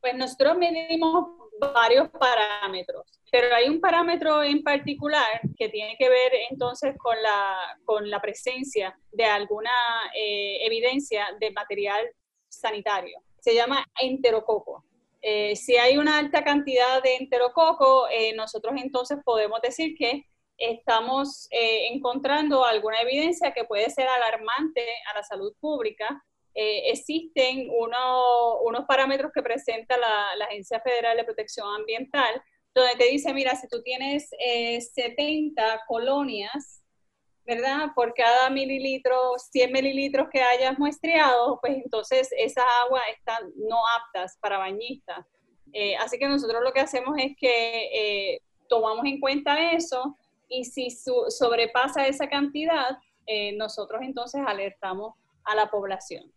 Pues 0.00 0.14
nosotros 0.14 0.58
medimos 0.58 1.38
varios 1.74 2.08
parámetros, 2.10 3.04
pero 3.32 3.54
hay 3.54 3.68
un 3.68 3.80
parámetro 3.80 4.42
en 4.42 4.62
particular 4.62 5.40
que 5.56 5.70
tiene 5.70 5.96
que 5.98 6.08
ver 6.08 6.32
entonces 6.50 6.94
con 6.98 7.20
la, 7.22 7.78
con 7.84 8.10
la 8.10 8.20
presencia 8.20 8.96
de 9.10 9.24
alguna 9.24 9.70
eh, 10.14 10.58
evidencia 10.66 11.26
de 11.40 11.50
material 11.50 12.06
sanitario. 12.48 13.18
Se 13.40 13.54
llama 13.54 13.84
enterococo. 14.00 14.84
Eh, 15.22 15.56
si 15.56 15.76
hay 15.76 15.96
una 15.96 16.18
alta 16.18 16.44
cantidad 16.44 17.02
de 17.02 17.16
enterococo, 17.16 18.06
eh, 18.08 18.34
nosotros 18.36 18.74
entonces 18.76 19.18
podemos 19.24 19.60
decir 19.62 19.96
que 19.96 20.26
estamos 20.58 21.48
eh, 21.50 21.88
encontrando 21.92 22.64
alguna 22.64 23.00
evidencia 23.00 23.52
que 23.52 23.64
puede 23.64 23.88
ser 23.90 24.08
alarmante 24.08 24.84
a 25.10 25.16
la 25.16 25.22
salud 25.22 25.54
pública. 25.60 26.22
existen 26.54 27.68
unos 27.70 28.84
parámetros 28.88 29.30
que 29.32 29.42
presenta 29.42 29.96
la, 29.96 30.34
la, 30.36 30.46
Agencia 30.46 30.80
Federal 30.80 31.16
de 31.16 31.22
Protección 31.22 31.68
Ambiental, 31.72 32.42
donde 32.74 32.96
te 32.96 33.04
dice, 33.04 33.32
mira, 33.32 33.54
si 33.54 33.68
tú 33.68 33.80
tienes 33.82 34.28
70 34.94 35.84
colonias 35.86 36.82
¿verdad? 37.48 37.92
Por 37.94 38.12
cada 38.12 38.50
mililitro, 38.50 39.32
100 39.38 39.72
mililitros 39.72 40.28
que 40.30 40.42
hayas 40.42 40.78
muestreado, 40.78 41.58
pues 41.62 41.78
entonces 41.82 42.28
esas 42.36 42.66
aguas 42.84 43.02
están 43.16 43.50
no 43.56 43.78
aptas 43.96 44.36
para 44.38 44.58
bañistas. 44.58 45.24
Eh, 45.72 45.96
así 45.96 46.18
que 46.18 46.28
nosotros 46.28 46.62
lo 46.62 46.72
que 46.72 46.80
hacemos 46.80 47.14
es 47.16 47.34
que 47.38 48.34
eh, 48.34 48.42
tomamos 48.68 49.06
en 49.06 49.18
cuenta 49.18 49.72
eso 49.72 50.18
y 50.48 50.64
si 50.64 50.88
sobrepasa 50.90 52.06
esa 52.06 52.28
cantidad, 52.28 52.98
eh, 53.26 53.56
nosotros 53.56 54.00
entonces 54.02 54.40
alertamos 54.46 55.14
a 55.44 55.54
la 55.54 55.70
población. 55.70 56.32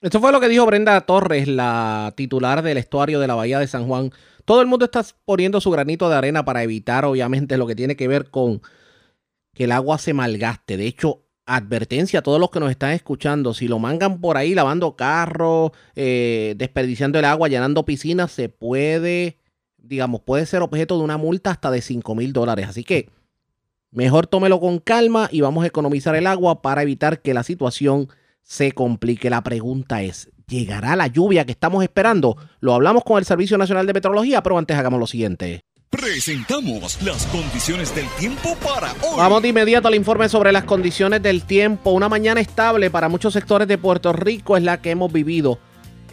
Esto 0.00 0.20
fue 0.20 0.30
lo 0.30 0.40
que 0.40 0.48
dijo 0.48 0.64
Brenda 0.64 1.00
Torres, 1.00 1.48
la 1.48 2.12
titular 2.16 2.62
del 2.62 2.78
estuario 2.78 3.18
de 3.18 3.26
la 3.26 3.34
Bahía 3.34 3.58
de 3.58 3.66
San 3.66 3.88
Juan. 3.88 4.12
Todo 4.44 4.60
el 4.60 4.68
mundo 4.68 4.84
está 4.84 5.04
poniendo 5.24 5.60
su 5.60 5.70
granito 5.70 6.08
de 6.08 6.16
arena 6.16 6.44
para 6.44 6.62
evitar, 6.62 7.04
obviamente, 7.04 7.56
lo 7.56 7.66
que 7.66 7.74
tiene 7.74 7.96
que 7.96 8.06
ver 8.06 8.30
con 8.30 8.62
que 9.54 9.64
el 9.64 9.72
agua 9.72 9.98
se 9.98 10.14
malgaste. 10.14 10.76
De 10.76 10.86
hecho, 10.86 11.24
advertencia 11.46 12.20
a 12.20 12.22
todos 12.22 12.38
los 12.38 12.50
que 12.50 12.60
nos 12.60 12.70
están 12.70 12.92
escuchando, 12.92 13.54
si 13.54 13.66
lo 13.66 13.80
mangan 13.80 14.20
por 14.20 14.36
ahí 14.36 14.54
lavando 14.54 14.94
carros, 14.94 15.72
eh, 15.96 16.54
desperdiciando 16.56 17.18
el 17.18 17.24
agua, 17.24 17.48
llenando 17.48 17.84
piscinas, 17.84 18.30
se 18.30 18.48
puede, 18.48 19.37
digamos, 19.78 20.20
puede 20.20 20.46
ser 20.46 20.62
objeto 20.62 20.98
de 20.98 21.04
una 21.04 21.16
multa 21.16 21.50
hasta 21.50 21.70
de 21.70 21.80
5 21.80 22.14
mil 22.14 22.32
dólares. 22.32 22.68
Así 22.68 22.84
que 22.84 23.10
mejor 23.90 24.26
tómelo 24.26 24.60
con 24.60 24.78
calma 24.78 25.28
y 25.32 25.40
vamos 25.40 25.64
a 25.64 25.68
economizar 25.68 26.14
el 26.16 26.26
agua 26.26 26.62
para 26.62 26.82
evitar 26.82 27.20
que 27.22 27.34
la 27.34 27.42
situación 27.42 28.08
se 28.42 28.72
complique. 28.72 29.30
La 29.30 29.42
pregunta 29.42 30.02
es, 30.02 30.30
¿llegará 30.46 30.96
la 30.96 31.06
lluvia 31.06 31.44
que 31.44 31.52
estamos 31.52 31.82
esperando? 31.82 32.36
Lo 32.60 32.74
hablamos 32.74 33.04
con 33.04 33.18
el 33.18 33.24
Servicio 33.24 33.58
Nacional 33.58 33.86
de 33.86 33.94
Meteorología, 33.94 34.42
pero 34.42 34.58
antes 34.58 34.76
hagamos 34.76 35.00
lo 35.00 35.06
siguiente. 35.06 35.62
Presentamos 35.90 37.00
las 37.02 37.24
condiciones 37.26 37.94
del 37.94 38.06
tiempo 38.18 38.54
para 38.56 38.92
hoy. 38.92 39.16
Vamos 39.16 39.40
de 39.40 39.48
inmediato 39.48 39.88
al 39.88 39.94
informe 39.94 40.28
sobre 40.28 40.52
las 40.52 40.64
condiciones 40.64 41.22
del 41.22 41.44
tiempo. 41.44 41.92
Una 41.92 42.10
mañana 42.10 42.40
estable 42.42 42.90
para 42.90 43.08
muchos 43.08 43.32
sectores 43.32 43.66
de 43.66 43.78
Puerto 43.78 44.12
Rico 44.12 44.58
es 44.58 44.62
la 44.62 44.82
que 44.82 44.90
hemos 44.90 45.10
vivido 45.10 45.58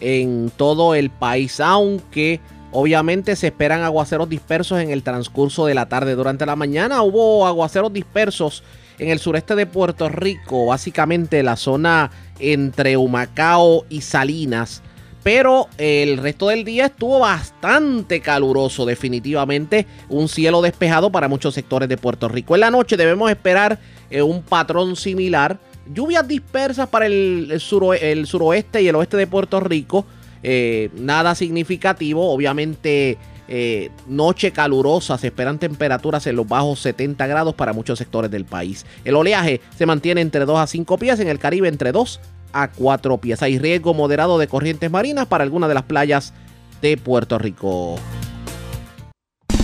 en 0.00 0.50
todo 0.56 0.94
el 0.94 1.10
país, 1.10 1.60
aunque 1.60 2.40
obviamente 2.76 3.36
se 3.36 3.48
esperan 3.48 3.82
aguaceros 3.82 4.28
dispersos 4.28 4.80
en 4.80 4.90
el 4.90 5.02
transcurso 5.02 5.66
de 5.66 5.74
la 5.74 5.88
tarde. 5.88 6.14
Durante 6.14 6.46
la 6.46 6.56
mañana 6.56 7.02
hubo 7.02 7.46
aguaceros 7.46 7.92
dispersos 7.92 8.62
en 8.98 9.08
el 9.08 9.18
sureste 9.18 9.54
de 9.54 9.66
Puerto 9.66 10.08
Rico, 10.08 10.66
básicamente 10.66 11.42
la 11.42 11.56
zona 11.56 12.10
entre 12.38 12.96
Humacao 12.96 13.84
y 13.88 14.00
Salinas 14.02 14.82
pero 15.26 15.66
el 15.76 16.18
resto 16.18 16.46
del 16.50 16.64
día 16.64 16.86
estuvo 16.86 17.18
bastante 17.18 18.20
caluroso 18.20 18.86
definitivamente, 18.86 19.84
un 20.08 20.28
cielo 20.28 20.62
despejado 20.62 21.10
para 21.10 21.26
muchos 21.26 21.52
sectores 21.52 21.88
de 21.88 21.96
Puerto 21.96 22.28
Rico. 22.28 22.54
En 22.54 22.60
la 22.60 22.70
noche 22.70 22.96
debemos 22.96 23.28
esperar 23.28 23.76
eh, 24.08 24.22
un 24.22 24.40
patrón 24.42 24.94
similar, 24.94 25.58
lluvias 25.92 26.28
dispersas 26.28 26.88
para 26.88 27.06
el, 27.06 27.52
suroeste 27.58 28.82
y 28.82 28.86
el 28.86 28.94
oeste 28.94 29.16
de 29.16 29.26
Puerto 29.26 29.58
Rico, 29.58 30.06
eh, 30.48 30.90
nada 30.94 31.34
significativo, 31.34 32.30
obviamente 32.32 33.18
eh, 33.48 33.90
noche 34.06 34.52
calurosa, 34.52 35.18
se 35.18 35.26
esperan 35.26 35.58
temperaturas 35.58 36.24
en 36.28 36.36
los 36.36 36.46
bajos 36.46 36.78
70 36.78 37.26
grados 37.26 37.56
para 37.56 37.72
muchos 37.72 37.98
sectores 37.98 38.30
del 38.30 38.44
país. 38.44 38.86
El 39.04 39.16
oleaje 39.16 39.60
se 39.76 39.86
mantiene 39.86 40.20
entre 40.20 40.44
2 40.44 40.60
a 40.60 40.68
5 40.68 40.98
pies, 40.98 41.18
en 41.18 41.26
el 41.26 41.40
Caribe 41.40 41.66
entre 41.66 41.90
2 41.90 42.20
a 42.52 42.68
cuatro 42.68 43.18
pies. 43.18 43.42
Hay 43.42 43.58
riesgo 43.58 43.92
moderado 43.92 44.38
de 44.38 44.46
corrientes 44.46 44.88
marinas 44.88 45.26
para 45.26 45.42
algunas 45.42 45.68
de 45.68 45.74
las 45.74 45.82
playas 45.82 46.32
de 46.80 46.96
Puerto 46.96 47.38
Rico. 47.38 47.96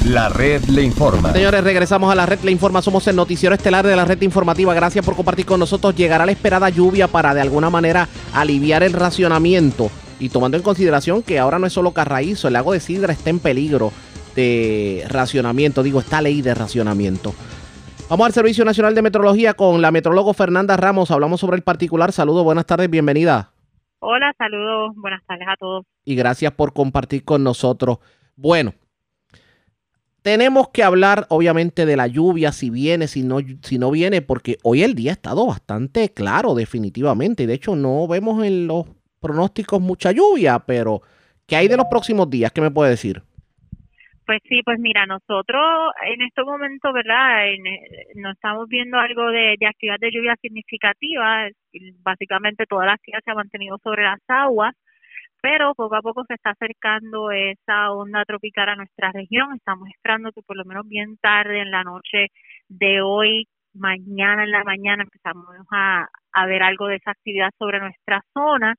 La 0.04 0.28
red 0.30 0.64
le 0.64 0.82
informa. 0.82 1.32
Señores, 1.32 1.62
regresamos 1.62 2.10
a 2.10 2.16
la 2.16 2.26
red 2.26 2.40
le 2.42 2.50
informa. 2.50 2.82
Somos 2.82 3.06
el 3.06 3.14
noticiero 3.14 3.54
estelar 3.54 3.86
de 3.86 3.94
la 3.94 4.04
red 4.04 4.20
informativa. 4.22 4.74
Gracias 4.74 5.04
por 5.04 5.14
compartir 5.14 5.46
con 5.46 5.60
nosotros. 5.60 5.94
Llegará 5.94 6.26
la 6.26 6.32
esperada 6.32 6.68
lluvia 6.70 7.06
para 7.06 7.34
de 7.34 7.40
alguna 7.40 7.70
manera 7.70 8.08
aliviar 8.34 8.82
el 8.82 8.94
racionamiento. 8.94 9.92
Y 10.22 10.28
tomando 10.28 10.56
en 10.56 10.62
consideración 10.62 11.24
que 11.24 11.40
ahora 11.40 11.58
no 11.58 11.66
es 11.66 11.72
solo 11.72 11.90
Carraízo, 11.90 12.46
el 12.46 12.54
lago 12.54 12.72
de 12.72 12.78
Sidra 12.78 13.12
está 13.12 13.28
en 13.28 13.40
peligro 13.40 13.90
de 14.36 15.04
racionamiento. 15.08 15.82
Digo, 15.82 15.98
esta 15.98 16.22
ley 16.22 16.42
de 16.42 16.54
racionamiento. 16.54 17.34
Vamos 18.08 18.26
al 18.26 18.32
Servicio 18.32 18.64
Nacional 18.64 18.94
de 18.94 19.02
Metrología 19.02 19.54
con 19.54 19.82
la 19.82 19.90
metrólogo 19.90 20.32
Fernanda 20.32 20.76
Ramos. 20.76 21.10
Hablamos 21.10 21.40
sobre 21.40 21.56
el 21.56 21.64
particular. 21.64 22.12
Saludos, 22.12 22.44
buenas 22.44 22.66
tardes, 22.66 22.88
bienvenida. 22.88 23.50
Hola, 23.98 24.32
saludos, 24.38 24.92
buenas 24.94 25.24
tardes 25.26 25.48
a 25.48 25.56
todos. 25.56 25.86
Y 26.04 26.14
gracias 26.14 26.52
por 26.52 26.72
compartir 26.72 27.24
con 27.24 27.42
nosotros. 27.42 27.98
Bueno, 28.36 28.74
tenemos 30.22 30.68
que 30.68 30.84
hablar 30.84 31.26
obviamente 31.30 31.84
de 31.84 31.96
la 31.96 32.06
lluvia, 32.06 32.52
si 32.52 32.70
viene, 32.70 33.08
si 33.08 33.24
no, 33.24 33.38
si 33.62 33.76
no 33.76 33.90
viene, 33.90 34.22
porque 34.22 34.58
hoy 34.62 34.84
el 34.84 34.94
día 34.94 35.10
ha 35.10 35.14
estado 35.14 35.48
bastante 35.48 36.10
claro 36.10 36.54
definitivamente. 36.54 37.48
De 37.48 37.54
hecho, 37.54 37.74
no 37.74 38.06
vemos 38.06 38.44
en 38.44 38.68
los 38.68 38.86
pronósticos 39.22 39.80
mucha 39.80 40.12
lluvia, 40.12 40.58
pero 40.66 41.00
¿qué 41.46 41.56
hay 41.56 41.68
de 41.68 41.76
los 41.76 41.86
próximos 41.86 42.28
días? 42.28 42.52
¿Qué 42.52 42.60
me 42.60 42.70
puede 42.70 42.90
decir? 42.90 43.22
Pues 44.26 44.40
sí, 44.48 44.62
pues 44.64 44.78
mira, 44.78 45.04
nosotros 45.04 45.92
en 46.06 46.22
este 46.22 46.42
momento, 46.44 46.92
¿verdad? 46.92 47.48
En, 47.48 47.66
eh, 47.66 48.06
no 48.14 48.30
estamos 48.30 48.68
viendo 48.68 48.98
algo 48.98 49.30
de, 49.30 49.56
actividad 49.66 49.98
de 49.98 50.12
lluvia 50.12 50.36
significativa, 50.40 51.48
básicamente 52.02 52.66
toda 52.66 52.86
la 52.86 52.92
actividad 52.92 53.20
se 53.24 53.30
ha 53.32 53.34
mantenido 53.34 53.78
sobre 53.82 54.04
las 54.04 54.20
aguas, 54.28 54.74
pero 55.42 55.74
poco 55.74 55.96
a 55.96 56.02
poco 56.02 56.24
se 56.26 56.34
está 56.34 56.50
acercando 56.50 57.32
esa 57.32 57.90
onda 57.92 58.24
tropical 58.24 58.68
a 58.68 58.76
nuestra 58.76 59.10
región, 59.12 59.54
estamos 59.56 59.88
esperando 59.88 60.30
que 60.32 60.42
por 60.42 60.56
lo 60.56 60.64
menos 60.64 60.86
bien 60.88 61.16
tarde 61.18 61.60
en 61.60 61.72
la 61.72 61.82
noche 61.82 62.28
de 62.68 63.02
hoy, 63.02 63.48
mañana 63.74 64.44
en 64.44 64.52
la 64.52 64.62
mañana 64.64 65.02
empezamos 65.02 65.46
a, 65.72 66.06
a 66.32 66.46
ver 66.46 66.62
algo 66.62 66.86
de 66.86 66.96
esa 66.96 67.10
actividad 67.10 67.50
sobre 67.58 67.80
nuestra 67.80 68.22
zona 68.32 68.76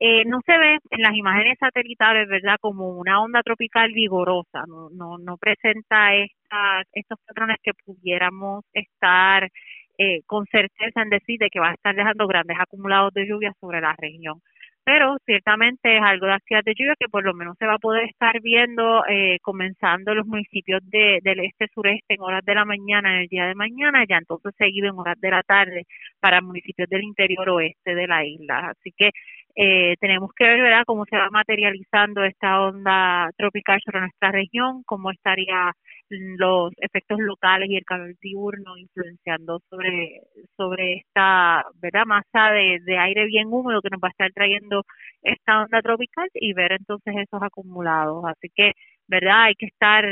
eh, 0.00 0.24
no 0.24 0.40
se 0.46 0.56
ve 0.58 0.78
en 0.90 1.02
las 1.02 1.14
imágenes 1.14 1.58
satelitales, 1.60 2.26
¿verdad?, 2.28 2.56
como 2.60 2.88
una 2.88 3.20
onda 3.22 3.42
tropical 3.42 3.92
vigorosa, 3.92 4.64
no, 4.66 5.18
no, 5.18 5.36
presenta 5.36 6.14
estas, 6.14 6.86
estos 6.92 7.18
patrones 7.26 7.58
que 7.62 7.72
pudiéramos 7.84 8.64
estar 8.72 9.50
eh, 9.98 10.22
con 10.26 10.46
certeza 10.46 11.02
en 11.02 11.10
decir 11.10 11.38
de 11.38 11.50
que 11.50 11.60
va 11.60 11.70
a 11.70 11.74
estar 11.74 11.94
dejando 11.94 12.26
grandes 12.26 12.56
acumulados 12.58 13.12
de 13.12 13.26
lluvia 13.26 13.52
sobre 13.60 13.82
la 13.82 13.94
región. 13.98 14.40
Pero 14.84 15.18
ciertamente 15.26 15.96
es 15.98 16.02
algo 16.02 16.26
de 16.26 16.32
actividad 16.32 16.64
de 16.64 16.74
lluvia 16.74 16.94
que 16.98 17.08
por 17.08 17.22
lo 17.22 17.34
menos 17.34 17.56
se 17.58 17.66
va 17.66 17.74
a 17.74 17.78
poder 17.78 18.04
estar 18.04 18.40
viendo 18.40 19.04
eh, 19.06 19.38
comenzando 19.42 20.12
en 20.12 20.18
los 20.18 20.26
municipios 20.26 20.80
de, 20.84 21.20
del 21.22 21.40
este-sureste 21.40 22.14
en 22.14 22.22
horas 22.22 22.44
de 22.44 22.54
la 22.54 22.64
mañana, 22.64 23.14
en 23.14 23.22
el 23.22 23.28
día 23.28 23.46
de 23.46 23.54
mañana, 23.54 24.04
ya 24.08 24.16
entonces 24.16 24.54
seguido 24.56 24.88
en 24.88 24.98
horas 24.98 25.20
de 25.20 25.30
la 25.30 25.42
tarde 25.42 25.84
para 26.18 26.40
municipios 26.40 26.88
del 26.88 27.04
interior 27.04 27.48
oeste 27.50 27.94
de 27.94 28.06
la 28.06 28.24
isla. 28.24 28.70
Así 28.70 28.92
que 28.96 29.10
eh, 29.54 29.96
tenemos 30.00 30.30
que 30.36 30.44
ver 30.44 30.60
¿verdad? 30.60 30.84
cómo 30.86 31.04
se 31.06 31.16
va 31.16 31.28
materializando 31.30 32.24
esta 32.24 32.60
onda 32.62 33.30
tropical 33.36 33.80
sobre 33.84 34.00
nuestra 34.00 34.32
región, 34.32 34.82
cómo 34.84 35.10
estaría 35.10 35.72
los 36.10 36.72
efectos 36.78 37.18
locales 37.20 37.70
y 37.70 37.76
el 37.76 37.84
calor 37.84 38.14
diurno 38.20 38.76
influenciando 38.76 39.60
sobre 39.70 40.22
sobre 40.56 40.94
esta 40.94 41.64
verdad 41.80 42.04
masa 42.04 42.50
de, 42.52 42.80
de 42.84 42.98
aire 42.98 43.26
bien 43.26 43.46
húmedo 43.48 43.80
que 43.80 43.90
nos 43.90 44.00
va 44.02 44.08
a 44.08 44.10
estar 44.10 44.32
trayendo 44.32 44.82
esta 45.22 45.62
onda 45.62 45.80
tropical 45.82 46.28
y 46.34 46.52
ver 46.52 46.72
entonces 46.72 47.14
esos 47.16 47.42
acumulados. 47.42 48.24
Así 48.26 48.48
que 48.54 48.72
verdad 49.08 49.44
hay 49.44 49.54
que 49.56 49.66
estar 49.66 50.04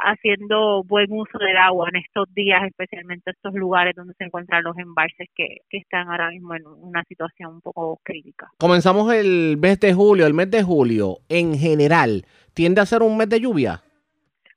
haciendo 0.00 0.82
buen 0.84 1.10
uso 1.10 1.38
del 1.38 1.56
agua 1.56 1.88
en 1.92 1.96
estos 2.02 2.32
días, 2.34 2.62
especialmente 2.64 3.30
estos 3.30 3.54
lugares 3.54 3.94
donde 3.94 4.14
se 4.14 4.24
encuentran 4.24 4.62
los 4.62 4.76
embalses 4.78 5.28
que, 5.34 5.58
que 5.68 5.78
están 5.78 6.08
ahora 6.08 6.30
mismo 6.30 6.54
en 6.54 6.66
una 6.66 7.02
situación 7.04 7.54
un 7.54 7.60
poco 7.60 7.98
crítica. 8.02 8.48
Comenzamos 8.58 9.12
el 9.12 9.56
mes 9.58 9.80
de 9.80 9.94
julio. 9.94 10.26
El 10.26 10.34
mes 10.34 10.50
de 10.50 10.62
julio, 10.62 11.18
en 11.28 11.58
general, 11.58 12.24
tiende 12.54 12.80
a 12.80 12.86
ser 12.86 13.02
un 13.02 13.16
mes 13.16 13.28
de 13.28 13.40
lluvia. 13.40 13.80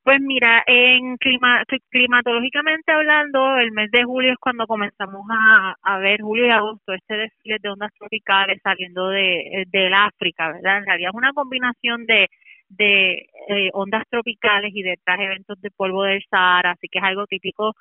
Pues 0.09 0.21
mira, 0.21 0.63
en 0.65 1.17
clima, 1.17 1.61
climatológicamente 1.91 2.91
hablando, 2.91 3.57
el 3.57 3.71
mes 3.71 3.91
de 3.91 4.03
julio 4.05 4.31
es 4.31 4.37
cuando 4.39 4.65
comenzamos 4.65 5.23
a, 5.29 5.75
a 5.83 5.99
ver 5.99 6.21
julio 6.21 6.47
y 6.47 6.49
agosto 6.49 6.93
este 6.93 7.15
desfile 7.15 7.57
de 7.61 7.69
ondas 7.69 7.91
tropicales 7.93 8.59
saliendo 8.63 9.09
de 9.09 9.65
del 9.67 9.93
África, 9.93 10.51
¿verdad? 10.51 10.79
En 10.79 10.85
realidad 10.85 11.11
es 11.13 11.15
una 11.15 11.33
combinación 11.33 12.07
de 12.07 12.27
de 12.69 13.27
eh, 13.49 13.69
ondas 13.73 14.03
tropicales 14.09 14.71
y 14.73 14.83
de 14.83 14.93
estas 14.93 15.19
eventos 15.19 15.59
de 15.61 15.71
polvo 15.71 16.03
del 16.03 16.23
Sahara, 16.29 16.71
así 16.71 16.87
que 16.87 16.99
es 16.99 17.03
algo 17.03 17.25
típico 17.27 17.73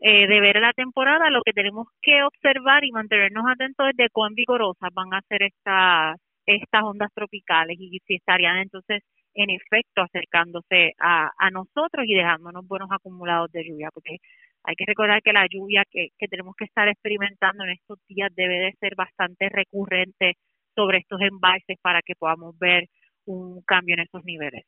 eh, 0.00 0.26
de 0.26 0.40
ver 0.40 0.60
la 0.60 0.72
temporada. 0.72 1.30
Lo 1.30 1.42
que 1.42 1.52
tenemos 1.52 1.88
que 2.02 2.22
observar 2.22 2.84
y 2.84 2.92
mantenernos 2.92 3.44
atentos 3.48 3.88
es 3.90 3.96
de 3.96 4.10
cuán 4.10 4.34
vigorosas 4.34 4.90
van 4.92 5.14
a 5.14 5.22
ser 5.28 5.42
estas 5.42 6.18
estas 6.46 6.82
ondas 6.82 7.10
tropicales 7.14 7.78
y 7.80 7.98
si 8.06 8.16
estarían 8.16 8.58
entonces 8.58 9.02
en 9.34 9.50
efecto 9.50 10.02
acercándose 10.02 10.92
a, 10.98 11.30
a 11.38 11.50
nosotros 11.50 12.04
y 12.06 12.14
dejándonos 12.14 12.66
buenos 12.66 12.88
acumulados 12.92 13.50
de 13.50 13.64
lluvia, 13.64 13.88
porque 13.92 14.18
hay 14.62 14.74
que 14.76 14.84
recordar 14.86 15.22
que 15.22 15.32
la 15.32 15.46
lluvia 15.50 15.84
que, 15.90 16.08
que 16.18 16.28
tenemos 16.28 16.54
que 16.56 16.64
estar 16.64 16.88
experimentando 16.88 17.64
en 17.64 17.70
estos 17.70 17.98
días 18.08 18.30
debe 18.34 18.58
de 18.58 18.72
ser 18.80 18.94
bastante 18.94 19.48
recurrente 19.48 20.34
sobre 20.74 20.98
estos 20.98 21.20
embalses 21.20 21.78
para 21.82 22.00
que 22.02 22.14
podamos 22.14 22.58
ver 22.58 22.88
un 23.26 23.62
cambio 23.62 23.94
en 23.94 24.00
esos 24.00 24.24
niveles. 24.24 24.64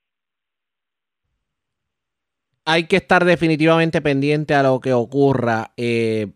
Hay 2.64 2.86
que 2.88 2.96
estar 2.96 3.24
definitivamente 3.24 4.02
pendiente 4.02 4.54
a 4.54 4.62
lo 4.62 4.80
que 4.80 4.92
ocurra. 4.92 5.72
Eh, 5.76 6.32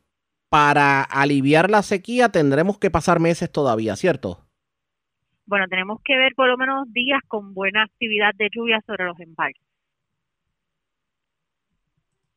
para 0.49 1.03
aliviar 1.03 1.71
la 1.71 1.83
sequía 1.83 2.29
tendremos 2.29 2.79
que 2.79 2.91
pasar 2.91 3.21
meses 3.21 3.51
todavía, 3.51 3.97
¿cierto? 3.97 4.47
Bueno, 5.47 5.67
tenemos 5.69 6.01
que 6.05 6.17
ver 6.17 6.33
por 6.37 6.49
lo 6.49 6.57
menos 6.57 6.93
días 6.93 7.21
con 7.27 7.55
buena 7.55 7.83
actividad 7.83 8.33
de 8.37 8.49
lluvia 8.55 8.81
sobre 8.87 9.05
los 9.05 9.19
embalses. 9.19 9.65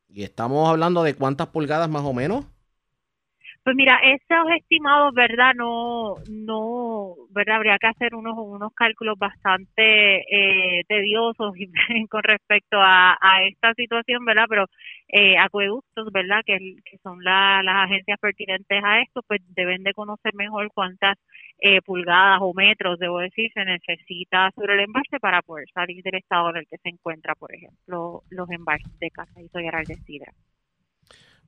Y 0.09 0.23
estamos 0.23 0.69
hablando 0.69 1.03
de 1.03 1.15
cuántas 1.15 1.47
pulgadas 1.47 1.89
más 1.89 2.03
o 2.03 2.13
menos. 2.13 2.45
Pues 3.63 3.77
mira, 3.77 3.97
esos 4.03 4.45
estimados, 4.57 5.13
¿verdad? 5.13 5.53
No, 5.55 6.15
no, 6.29 7.15
¿verdad? 7.29 7.55
Habría 7.57 7.77
que 7.77 7.87
hacer 7.87 8.13
unos, 8.13 8.37
unos 8.37 8.73
cálculos 8.73 9.17
bastante 9.17 10.17
eh, 10.29 10.83
tediosos 10.89 11.53
con 12.09 12.23
respecto 12.23 12.77
a, 12.81 13.17
esta 13.47 13.73
situación, 13.73 14.25
¿verdad? 14.25 14.45
Pero 14.49 14.65
eh, 15.07 15.37
acueductos, 15.37 16.11
¿verdad? 16.11 16.41
Que, 16.45 16.57
que 16.83 16.97
son 17.03 17.23
las 17.23 17.63
agencias 17.65 18.19
pertinentes 18.19 18.83
a 18.83 18.99
esto, 19.01 19.21
pues 19.27 19.39
deben 19.55 19.83
de 19.83 19.93
conocer 19.93 20.33
mejor 20.35 20.69
cuántas 20.73 21.17
eh, 21.59 21.81
pulgadas 21.81 22.39
o 22.41 22.53
metros, 22.53 22.99
debo 22.99 23.19
decir, 23.19 23.49
se 23.53 23.63
necesita 23.63 24.51
sobre 24.55 24.73
el 24.73 24.81
embalse 24.81 25.19
para 25.21 25.41
poder 25.41 25.67
salir 25.73 26.03
del 26.03 26.15
estado 26.15 26.49
en 26.49 26.57
el 26.57 26.67
que 26.67 26.77
se 26.79 26.89
encuentra, 26.89 27.33
por 27.35 27.55
ejemplo, 27.55 28.23
los 28.29 28.49
embalses 28.51 28.99
de 28.99 29.09
Casa 29.09 29.41
y 29.41 29.47
Soyaral 29.47 29.85
de 29.85 29.95
Sidra. 30.05 30.33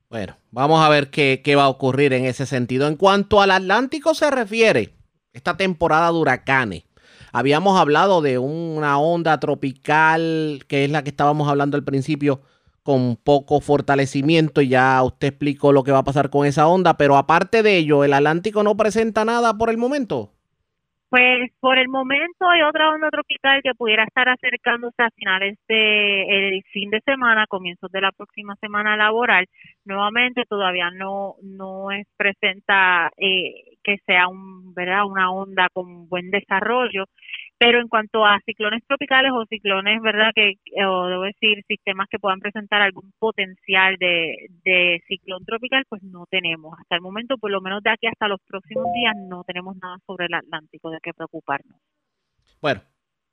Bueno, 0.08 0.36
vamos 0.52 0.84
a 0.84 0.88
ver 0.88 1.10
qué, 1.10 1.42
qué, 1.44 1.56
va 1.56 1.64
a 1.64 1.68
ocurrir 1.68 2.12
en 2.12 2.26
ese 2.26 2.46
sentido. 2.46 2.86
En 2.86 2.96
cuanto 2.96 3.40
al 3.40 3.50
Atlántico 3.50 4.14
se 4.14 4.30
refiere, 4.30 4.94
esta 5.32 5.56
temporada 5.56 6.12
de 6.12 6.18
huracanes, 6.18 6.84
habíamos 7.32 7.78
hablado 7.78 8.22
de 8.22 8.38
una 8.38 8.98
onda 8.98 9.40
tropical, 9.40 10.64
que 10.68 10.84
es 10.84 10.90
la 10.90 11.02
que 11.02 11.10
estábamos 11.10 11.48
hablando 11.48 11.76
al 11.76 11.84
principio, 11.84 12.40
con 12.84 13.16
poco 13.16 13.60
fortalecimiento, 13.60 14.60
y 14.60 14.68
ya 14.68 15.02
usted 15.02 15.28
explicó 15.28 15.72
lo 15.72 15.82
que 15.82 15.90
va 15.90 15.98
a 15.98 16.04
pasar 16.04 16.30
con 16.30 16.46
esa 16.46 16.68
onda, 16.68 16.96
pero 16.96 17.16
aparte 17.16 17.64
de 17.64 17.76
ello, 17.76 18.04
¿el 18.04 18.12
Atlántico 18.12 18.62
no 18.62 18.76
presenta 18.76 19.24
nada 19.24 19.58
por 19.58 19.70
el 19.70 19.76
momento? 19.76 20.35
Pues 21.08 21.52
por 21.60 21.78
el 21.78 21.88
momento 21.88 22.48
hay 22.48 22.62
otra 22.62 22.90
onda 22.90 23.08
tropical 23.10 23.60
que 23.62 23.74
pudiera 23.74 24.02
estar 24.04 24.28
acercándose 24.28 25.02
a 25.02 25.10
finales 25.10 25.56
de 25.68 26.22
el 26.56 26.62
fin 26.72 26.90
de 26.90 27.00
semana, 27.02 27.46
comienzos 27.46 27.92
de 27.92 28.00
la 28.00 28.10
próxima 28.10 28.56
semana 28.56 28.96
laboral. 28.96 29.46
Nuevamente 29.84 30.42
todavía 30.48 30.90
no 30.90 31.36
no 31.42 31.92
es 31.92 32.08
presenta 32.16 33.10
eh, 33.18 33.76
que 33.84 33.98
sea 34.04 34.26
un 34.26 34.74
verdad 34.74 35.06
una 35.06 35.30
onda 35.30 35.68
con 35.72 36.08
buen 36.08 36.30
desarrollo 36.30 37.04
pero 37.58 37.80
en 37.80 37.88
cuanto 37.88 38.24
a 38.24 38.38
ciclones 38.44 38.82
tropicales 38.86 39.32
o 39.32 39.46
ciclones, 39.46 40.02
¿verdad? 40.02 40.30
Que, 40.34 40.54
o 40.86 41.06
debo 41.06 41.22
decir, 41.22 41.64
sistemas 41.66 42.08
que 42.10 42.18
puedan 42.18 42.40
presentar 42.40 42.82
algún 42.82 43.12
potencial 43.18 43.96
de, 43.98 44.48
de 44.64 45.02
ciclón 45.08 45.44
tropical, 45.44 45.84
pues 45.88 46.02
no 46.02 46.26
tenemos. 46.30 46.78
Hasta 46.78 46.96
el 46.96 47.00
momento, 47.00 47.38
por 47.38 47.50
lo 47.50 47.60
menos 47.60 47.82
de 47.82 47.90
aquí 47.90 48.06
hasta 48.06 48.28
los 48.28 48.40
próximos 48.46 48.86
días, 48.94 49.14
no 49.16 49.42
tenemos 49.44 49.76
nada 49.76 49.96
sobre 50.06 50.26
el 50.26 50.34
Atlántico 50.34 50.90
de 50.90 50.98
qué 51.02 51.12
preocuparnos. 51.14 51.78
Bueno, 52.60 52.82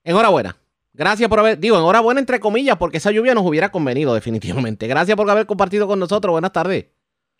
enhorabuena. 0.03 0.55
Gracias 0.93 1.27
por 1.27 1.39
haber, 1.39 1.57
digo, 1.57 1.77
enhorabuena 1.77 2.19
entre 2.19 2.39
comillas, 2.39 2.77
porque 2.77 2.97
esa 2.97 3.11
lluvia 3.11 3.33
nos 3.33 3.45
hubiera 3.45 3.71
convenido 3.71 4.13
definitivamente. 4.13 4.87
Gracias 4.87 5.17
por 5.17 5.29
haber 5.29 5.47
compartido 5.47 5.87
con 5.87 5.99
nosotros. 5.99 6.31
Buenas 6.31 6.53
tardes. 6.53 6.85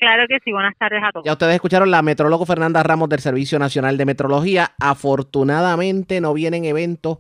Claro 0.04 0.26
que 0.28 0.38
sí, 0.44 0.52
buenas 0.52 0.78
tardes 0.78 1.02
a 1.02 1.14
todos. 1.14 1.26
Ya 1.26 1.32
ustedes 1.32 1.56
escucharon 1.56 1.90
la 1.90 2.02
metrólogo 2.02 2.46
Fernanda 2.46 2.84
Ramos 2.84 3.08
del 3.08 3.22
Servicio 3.22 3.58
Nacional 3.58 3.96
de 3.96 4.04
Metrología. 4.04 4.74
Afortunadamente 4.82 6.20
no 6.20 6.34
vienen 6.34 6.66
eventos 6.66 7.20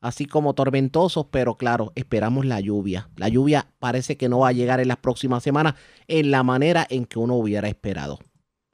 así 0.00 0.26
como 0.26 0.52
tormentosos, 0.54 1.26
pero 1.30 1.54
claro, 1.54 1.92
esperamos 1.94 2.44
la 2.44 2.58
lluvia. 2.58 3.08
La 3.14 3.28
lluvia 3.28 3.68
parece 3.78 4.16
que 4.16 4.28
no 4.28 4.40
va 4.40 4.48
a 4.48 4.52
llegar 4.52 4.80
en 4.80 4.88
las 4.88 4.96
próximas 4.96 5.44
semanas 5.44 5.74
en 6.08 6.32
la 6.32 6.42
manera 6.42 6.84
en 6.90 7.04
que 7.04 7.20
uno 7.20 7.34
hubiera 7.34 7.68
esperado. 7.68 8.18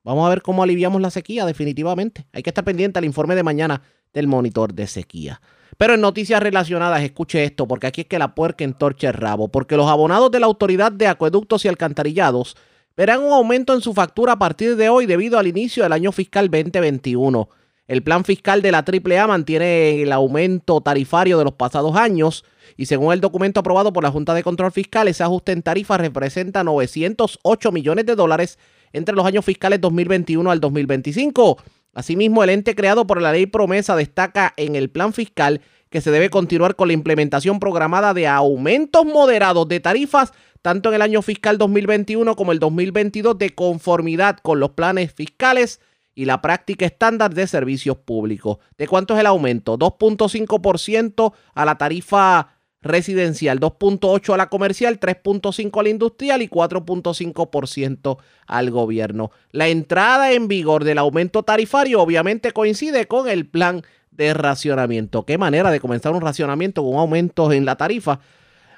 Vamos 0.05 0.25
a 0.25 0.31
ver 0.31 0.41
cómo 0.41 0.63
aliviamos 0.63 1.03
la 1.03 1.11
sequía, 1.11 1.45
definitivamente. 1.45 2.25
Hay 2.33 2.43
que 2.43 2.49
estar 2.49 2.65
pendiente 2.65 2.99
al 2.99 3.05
informe 3.05 3.35
de 3.35 3.43
mañana 3.43 3.83
del 4.15 4.27
monitor 4.27 4.73
de 4.73 4.87
sequía. 4.87 5.43
Pero 5.77 5.93
en 5.93 6.01
noticias 6.01 6.43
relacionadas, 6.43 7.03
escuche 7.03 7.45
esto, 7.45 7.69
porque 7.69 7.89
aquí 7.89 8.01
es 8.01 8.07
que 8.07 8.19
la 8.19 8.35
puerca 8.35 8.65
entorcha 8.65 9.09
el 9.09 9.15
rabo, 9.15 9.49
porque 9.49 9.77
los 9.77 9.91
abonados 9.91 10.31
de 10.31 10.41
la 10.41 10.47
Autoridad 10.47 10.93
de 10.93 11.09
Acueductos 11.09 11.67
y 11.67 11.69
Alcantarillados 11.69 12.57
verán 12.97 13.23
un 13.23 13.33
aumento 13.33 13.75
en 13.75 13.81
su 13.81 13.95
factura 13.95 14.33
a 14.33 14.39
partir 14.39 14.77
de 14.77 14.89
hoy 14.89 15.07
debido 15.07 15.39
al 15.39 15.47
inicio 15.47 15.83
del 15.83 15.93
año 15.93 16.13
fiscal 16.13 16.51
2021. 16.51 17.49
El 17.89 18.03
plan 18.03 18.25
fiscal 18.25 18.63
de 18.63 18.71
la 18.71 18.85
AAA 18.87 19.27
mantiene 19.27 20.03
el 20.03 20.13
aumento 20.13 20.81
tarifario 20.81 21.39
de 21.39 21.45
los 21.45 21.55
pasados 21.55 21.97
años 21.97 22.45
y 22.77 22.87
según 22.87 23.13
el 23.13 23.21
documento 23.21 23.61
aprobado 23.61 23.93
por 23.93 24.05
la 24.05 24.13
Junta 24.13 24.33
de 24.33 24.45
Control 24.45 24.71
Fiscal, 24.71 25.09
ese 25.09 25.25
ajuste 25.25 25.51
en 25.53 25.63
tarifa 25.63 25.99
representa 25.99 26.63
908 26.63 27.73
millones 27.73 28.07
de 28.07 28.15
dólares 28.15 28.59
entre 28.93 29.15
los 29.15 29.27
años 29.27 29.45
fiscales 29.45 29.81
2021 29.81 30.51
al 30.51 30.61
2025. 30.61 31.59
Asimismo, 31.93 32.45
el 32.45 32.51
ente 32.51 32.77
creado 32.77 33.07
por 33.07 33.21
la 33.21 33.33
ley 33.33 33.47
promesa 33.47 33.97
destaca 33.97 34.55
en 34.57 34.77
el 34.77 34.91
plan 34.91 35.13
fiscal 35.13 35.61
que 35.91 36.01
se 36.01 36.11
debe 36.11 36.31
continuar 36.31 36.77
con 36.77 36.89
la 36.89 36.95
implementación 36.95 37.61
programada 37.61 38.15
de 38.15 38.27
aumentos 38.27 39.05
moderados 39.05 39.69
de 39.69 39.81
tarifas 39.81 40.33
tanto 40.63 40.89
en 40.91 40.97
el 40.97 41.03
año 41.03 41.23
fiscal 41.23 41.59
2021 41.59 42.37
como 42.37 42.53
el 42.53 42.59
2022 42.59 43.39
de 43.39 43.51
conformidad 43.51 44.39
con 44.43 44.61
los 44.61 44.71
planes 44.71 45.13
fiscales 45.13 45.81
y 46.15 46.27
la 46.27 46.43
práctica 46.43 46.85
estándar 46.85 47.35
de 47.35 47.47
servicios 47.47 47.97
públicos. 47.97 48.59
¿De 48.77 48.87
cuánto 48.87 49.15
es 49.15 49.21
el 49.21 49.27
aumento? 49.27 49.79
2.5% 49.79 51.33
a 51.55 51.65
la 51.65 51.79
tarifa 51.79 52.57
residencial, 52.83 53.61
2.8 53.61 54.35
a 54.35 54.37
la 54.37 54.49
comercial, 54.49 54.99
3.5 54.99 55.81
a 55.81 55.83
la 55.83 55.89
industrial 55.89 56.43
y 56.43 56.49
4.5% 56.49 58.19
al 58.47 58.71
gobierno. 58.71 59.31
La 59.51 59.69
entrada 59.69 60.33
en 60.33 60.49
vigor 60.49 60.85
del 60.85 60.99
aumento 60.99 61.43
tarifario 61.43 62.01
obviamente 62.01 62.53
coincide 62.53 63.07
con 63.07 63.29
el 63.29 63.47
plan 63.47 63.83
de 64.25 64.35
racionamiento. 64.35 65.25
Qué 65.25 65.39
manera 65.39 65.71
de 65.71 65.81
comenzar 65.81 66.13
un 66.13 66.21
racionamiento 66.21 66.83
con 66.83 66.97
aumentos 66.99 67.53
en 67.53 67.65
la 67.65 67.77
tarifa 67.77 68.21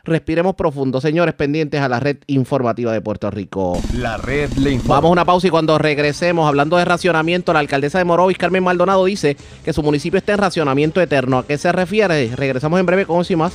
Respiremos 0.05 0.57
profundo, 0.57 1.01
señores, 1.01 1.33
pendientes 1.35 1.81
a 1.81 1.89
la 1.89 2.01
red 2.01 2.17
informativa 2.27 2.93
de 2.93 3.01
Puerto 3.01 3.31
Rico. 3.31 3.81
La 3.95 4.17
red 4.17 4.51
le 4.55 4.73
informa. 4.73 4.97
Vamos 4.97 5.11
a 5.11 5.13
una 5.13 5.25
pausa 5.25 5.47
y 5.47 5.51
cuando 5.51 5.79
regresemos, 5.79 6.49
hablando 6.49 6.77
de 6.77 6.85
racionamiento, 6.85 7.53
la 7.53 7.61
alcaldesa 7.61 7.99
de 7.99 8.05
Morovis, 8.05 8.37
Carmen 8.37 8.65
Maldonado, 8.65 9.05
dice 9.05 9.37
que 9.65 9.73
su 9.73 9.81
municipio 9.81 10.19
está 10.19 10.33
en 10.33 10.39
racionamiento 10.39 11.01
eterno. 11.01 11.39
¿A 11.39 11.47
qué 11.47 11.57
se 11.57 11.71
refiere? 11.71 12.35
Regresamos 12.35 12.81
en 12.81 12.87
breve 12.87 13.07
con 13.07 13.21
eso 13.21 13.33
y 13.33 13.37
más. 13.37 13.53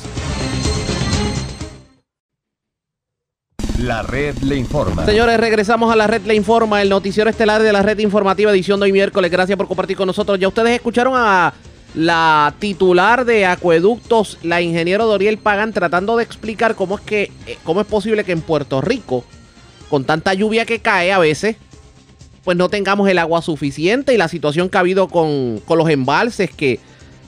La 3.81 4.03
red 4.03 4.37
le 4.37 4.55
informa. 4.55 5.05
Señores, 5.05 5.37
regresamos 5.37 5.91
a 5.91 5.97
la 5.97 6.07
red 6.07 6.21
le 6.21 6.33
informa, 6.33 6.81
el 6.81 6.87
noticiero 6.87 7.29
estelar 7.29 7.61
de 7.61 7.73
la 7.73 7.81
red 7.81 7.99
informativa, 7.99 8.51
edición 8.51 8.79
de 8.79 8.85
hoy 8.85 8.93
miércoles. 8.93 9.29
Gracias 9.29 9.57
por 9.57 9.67
compartir 9.67 9.97
con 9.97 10.07
nosotros. 10.07 10.39
Ya 10.39 10.47
ustedes 10.47 10.71
escucharon 10.71 11.11
a 11.13 11.53
la 11.95 12.53
titular 12.59 13.25
de 13.25 13.45
Acueductos, 13.45 14.37
la 14.43 14.61
ingeniero 14.61 15.05
Doriel 15.05 15.37
Pagan, 15.37 15.73
tratando 15.73 16.17
de 16.17 16.23
explicar 16.23 16.75
cómo 16.75 16.97
es 16.97 17.01
que 17.01 17.31
eh, 17.45 17.57
cómo 17.63 17.81
es 17.81 17.87
posible 17.87 18.23
que 18.23 18.33
en 18.33 18.41
Puerto 18.41 18.81
Rico, 18.81 19.23
con 19.89 20.03
tanta 20.05 20.33
lluvia 20.33 20.65
que 20.65 20.79
cae 20.79 21.11
a 21.11 21.19
veces, 21.19 21.55
pues 22.43 22.55
no 22.57 22.69
tengamos 22.69 23.09
el 23.09 23.17
agua 23.17 23.41
suficiente 23.41 24.13
y 24.13 24.17
la 24.17 24.27
situación 24.27 24.69
que 24.69 24.77
ha 24.77 24.81
habido 24.81 25.07
con, 25.07 25.59
con 25.65 25.77
los 25.77 25.89
embalses 25.89 26.49
que 26.49 26.79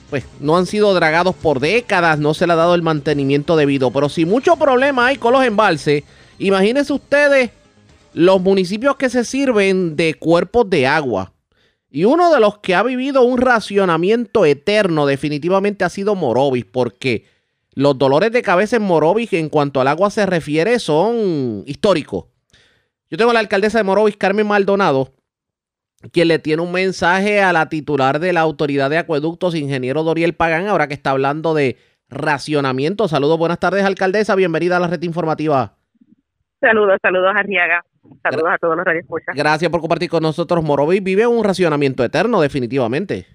pues 0.09 0.23
no 0.39 0.57
han 0.57 0.65
sido 0.65 0.93
dragados 0.93 1.35
por 1.35 1.59
décadas, 1.59 2.19
no 2.19 2.33
se 2.33 2.47
le 2.47 2.53
ha 2.53 2.55
dado 2.55 2.73
el 2.73 2.81
mantenimiento 2.81 3.55
debido. 3.55 3.91
Pero 3.91 4.09
si 4.09 4.25
mucho 4.25 4.55
problema 4.55 5.07
hay 5.07 5.17
con 5.17 5.33
los 5.33 5.43
embalses, 5.43 6.03
imagínense 6.39 6.93
ustedes 6.93 7.51
los 8.13 8.41
municipios 8.41 8.95
que 8.95 9.09
se 9.09 9.23
sirven 9.23 9.95
de 9.95 10.15
cuerpos 10.15 10.69
de 10.69 10.87
agua. 10.87 11.31
Y 11.89 12.05
uno 12.05 12.31
de 12.31 12.39
los 12.39 12.59
que 12.59 12.75
ha 12.75 12.83
vivido 12.83 13.23
un 13.23 13.39
racionamiento 13.39 14.45
eterno 14.45 15.05
definitivamente 15.05 15.83
ha 15.83 15.89
sido 15.89 16.15
Morovis, 16.15 16.65
porque 16.65 17.25
los 17.73 17.97
dolores 17.97 18.31
de 18.31 18.41
cabeza 18.41 18.75
en 18.75 18.83
Morovis 18.83 19.33
en 19.33 19.49
cuanto 19.49 19.81
al 19.81 19.87
agua 19.87 20.11
se 20.11 20.25
refiere 20.25 20.77
son 20.79 21.63
históricos. 21.65 22.25
Yo 23.09 23.17
tengo 23.17 23.31
a 23.31 23.33
la 23.33 23.39
alcaldesa 23.39 23.79
de 23.79 23.83
Morovis, 23.83 24.17
Carmen 24.17 24.45
Maldonado, 24.45 25.13
quien 26.11 26.27
le 26.27 26.37
tiene 26.37 26.61
un 26.61 26.71
mensaje 26.71 27.41
a 27.41 27.51
la 27.53 27.69
titular 27.69 28.19
de 28.19 28.33
la 28.33 28.41
Autoridad 28.41 28.89
de 28.91 28.99
Acueductos, 28.99 29.55
ingeniero 29.55 30.03
Doriel 30.03 30.33
Pagán, 30.33 30.67
ahora 30.67 30.87
que 30.87 30.93
está 30.93 31.11
hablando 31.11 31.55
de 31.55 31.77
racionamiento. 32.09 33.07
Saludos, 33.07 33.39
buenas 33.39 33.59
tardes, 33.59 33.83
alcaldesa, 33.83 34.35
bienvenida 34.35 34.77
a 34.77 34.79
la 34.79 34.87
red 34.87 35.01
informativa. 35.01 35.75
Saludos, 36.61 36.97
saludos, 37.01 37.33
Arriaga. 37.35 37.83
Saludos 38.23 38.49
a 38.51 38.57
todos 38.57 38.75
los 38.75 38.85
radioescuchas. 38.85 39.35
Gracias 39.35 39.71
por 39.71 39.81
compartir 39.81 40.09
con 40.09 40.23
nosotros. 40.23 40.63
Morovis 40.63 41.03
vive 41.03 41.27
un 41.27 41.43
racionamiento 41.43 42.03
eterno, 42.03 42.41
definitivamente. 42.41 43.25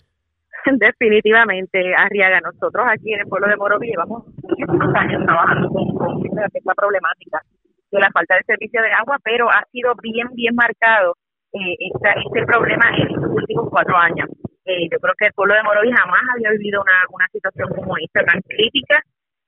Definitivamente, 0.78 1.94
Arriaga. 1.94 2.40
Nosotros 2.40 2.84
aquí 2.88 3.12
en 3.12 3.20
el 3.20 3.26
pueblo 3.26 3.48
de 3.48 3.56
Morovis 3.56 3.90
llevamos 3.90 4.24
muchos 4.42 4.94
años 4.94 5.22
trabajando 5.24 5.68
con, 5.68 5.94
con 5.94 6.24
esta 6.24 6.74
problemática 6.74 7.42
de 7.90 8.00
la 8.00 8.10
falta 8.10 8.36
de 8.36 8.42
servicio 8.46 8.82
de 8.82 8.92
agua, 8.92 9.18
pero 9.22 9.50
ha 9.50 9.62
sido 9.70 9.94
bien, 10.02 10.28
bien 10.34 10.54
marcado 10.54 11.14
eh, 11.52 11.76
este 11.78 12.44
problema 12.46 12.84
en 12.96 13.08
estos 13.08 13.30
últimos 13.30 13.68
cuatro 13.70 13.96
años. 13.96 14.28
Eh, 14.64 14.88
yo 14.90 14.98
creo 14.98 15.14
que 15.18 15.26
el 15.26 15.32
pueblo 15.34 15.54
de 15.54 15.62
Morovis 15.62 15.94
jamás 15.94 16.22
había 16.34 16.50
vivido 16.50 16.82
una, 16.82 17.04
una 17.10 17.28
situación 17.28 17.68
como 17.68 17.96
esta 17.98 18.24
tan 18.24 18.40
crítica 18.42 19.00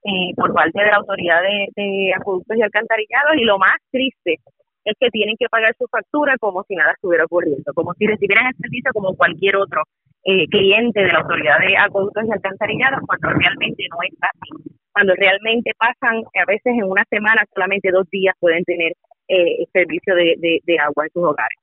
eh, 0.04 0.30
por 0.36 0.52
parte 0.54 0.78
de 0.78 0.90
la 0.90 0.96
autoridad 0.96 1.42
de, 1.42 1.66
de 1.74 2.12
acueductos 2.14 2.56
y 2.56 2.62
alcantarillados 2.62 3.36
y 3.36 3.44
lo 3.44 3.58
más 3.58 3.74
triste 3.90 4.38
es 4.86 4.94
que 4.98 5.10
tienen 5.10 5.36
que 5.38 5.48
pagar 5.50 5.74
su 5.76 5.86
factura 5.88 6.36
como 6.38 6.62
si 6.62 6.76
nada 6.76 6.92
estuviera 6.92 7.24
ocurriendo, 7.24 7.72
como 7.74 7.92
si 7.94 8.06
recibieran 8.06 8.46
el 8.46 8.56
servicio 8.56 8.92
como 8.94 9.14
cualquier 9.16 9.56
otro 9.56 9.82
eh, 10.24 10.46
cliente 10.48 11.00
de 11.00 11.12
la 11.12 11.18
autoridad 11.18 11.58
de 11.58 11.76
acueductos 11.76 12.24
y 12.24 12.32
alcantarillados, 12.32 13.00
cuando 13.04 13.28
realmente 13.30 13.84
no 13.90 13.96
es 14.06 14.14
así. 14.22 14.70
Cuando 14.92 15.14
realmente 15.14 15.72
pasan, 15.76 16.22
a 16.22 16.44
veces 16.46 16.72
en 16.72 16.84
una 16.84 17.04
semana, 17.10 17.44
solamente 17.52 17.90
dos 17.90 18.08
días 18.10 18.34
pueden 18.38 18.64
tener 18.64 18.92
eh, 19.28 19.66
servicio 19.72 20.14
de, 20.14 20.60
de, 20.64 20.78
agua 20.78 21.04
en 21.04 21.10
sus 21.12 21.24
hogares. 21.24 21.58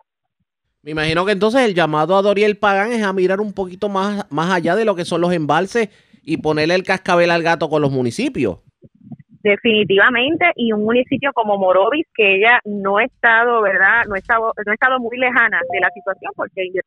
Me 0.81 0.91
imagino 0.91 1.25
que 1.25 1.31
entonces 1.31 1.61
el 1.61 1.73
llamado 1.73 2.17
a 2.17 2.21
Doriel 2.21 2.57
Pagán 2.57 2.91
es 2.91 3.03
a 3.03 3.13
mirar 3.13 3.39
un 3.39 3.53
poquito 3.53 3.87
más, 3.87 4.29
más 4.31 4.51
allá 4.51 4.75
de 4.75 4.83
lo 4.83 4.95
que 4.95 5.05
son 5.05 5.21
los 5.21 5.31
embalses 5.31 5.89
y 6.21 6.37
ponerle 6.37 6.75
el 6.75 6.83
cascabel 6.83 7.31
al 7.31 7.41
gato 7.41 7.69
con 7.69 7.81
los 7.81 7.91
municipios. 7.91 8.59
Definitivamente, 9.43 10.45
y 10.55 10.71
un 10.71 10.85
municipio 10.85 11.33
como 11.33 11.57
Morovis, 11.57 12.07
que 12.15 12.35
ella 12.35 12.61
no 12.63 12.97
ha 12.97 13.03
estado, 13.03 13.61
¿verdad? 13.61 14.05
No 14.07 14.15
ha 14.15 14.17
estado, 14.17 14.53
no 14.65 14.71
ha 14.71 14.73
estado 14.73 14.99
muy 14.99 15.17
lejana 15.17 15.59
de 15.69 15.81
la 15.81 15.89
situación, 15.89 16.31
porque 16.33 16.63
ella 16.63 16.81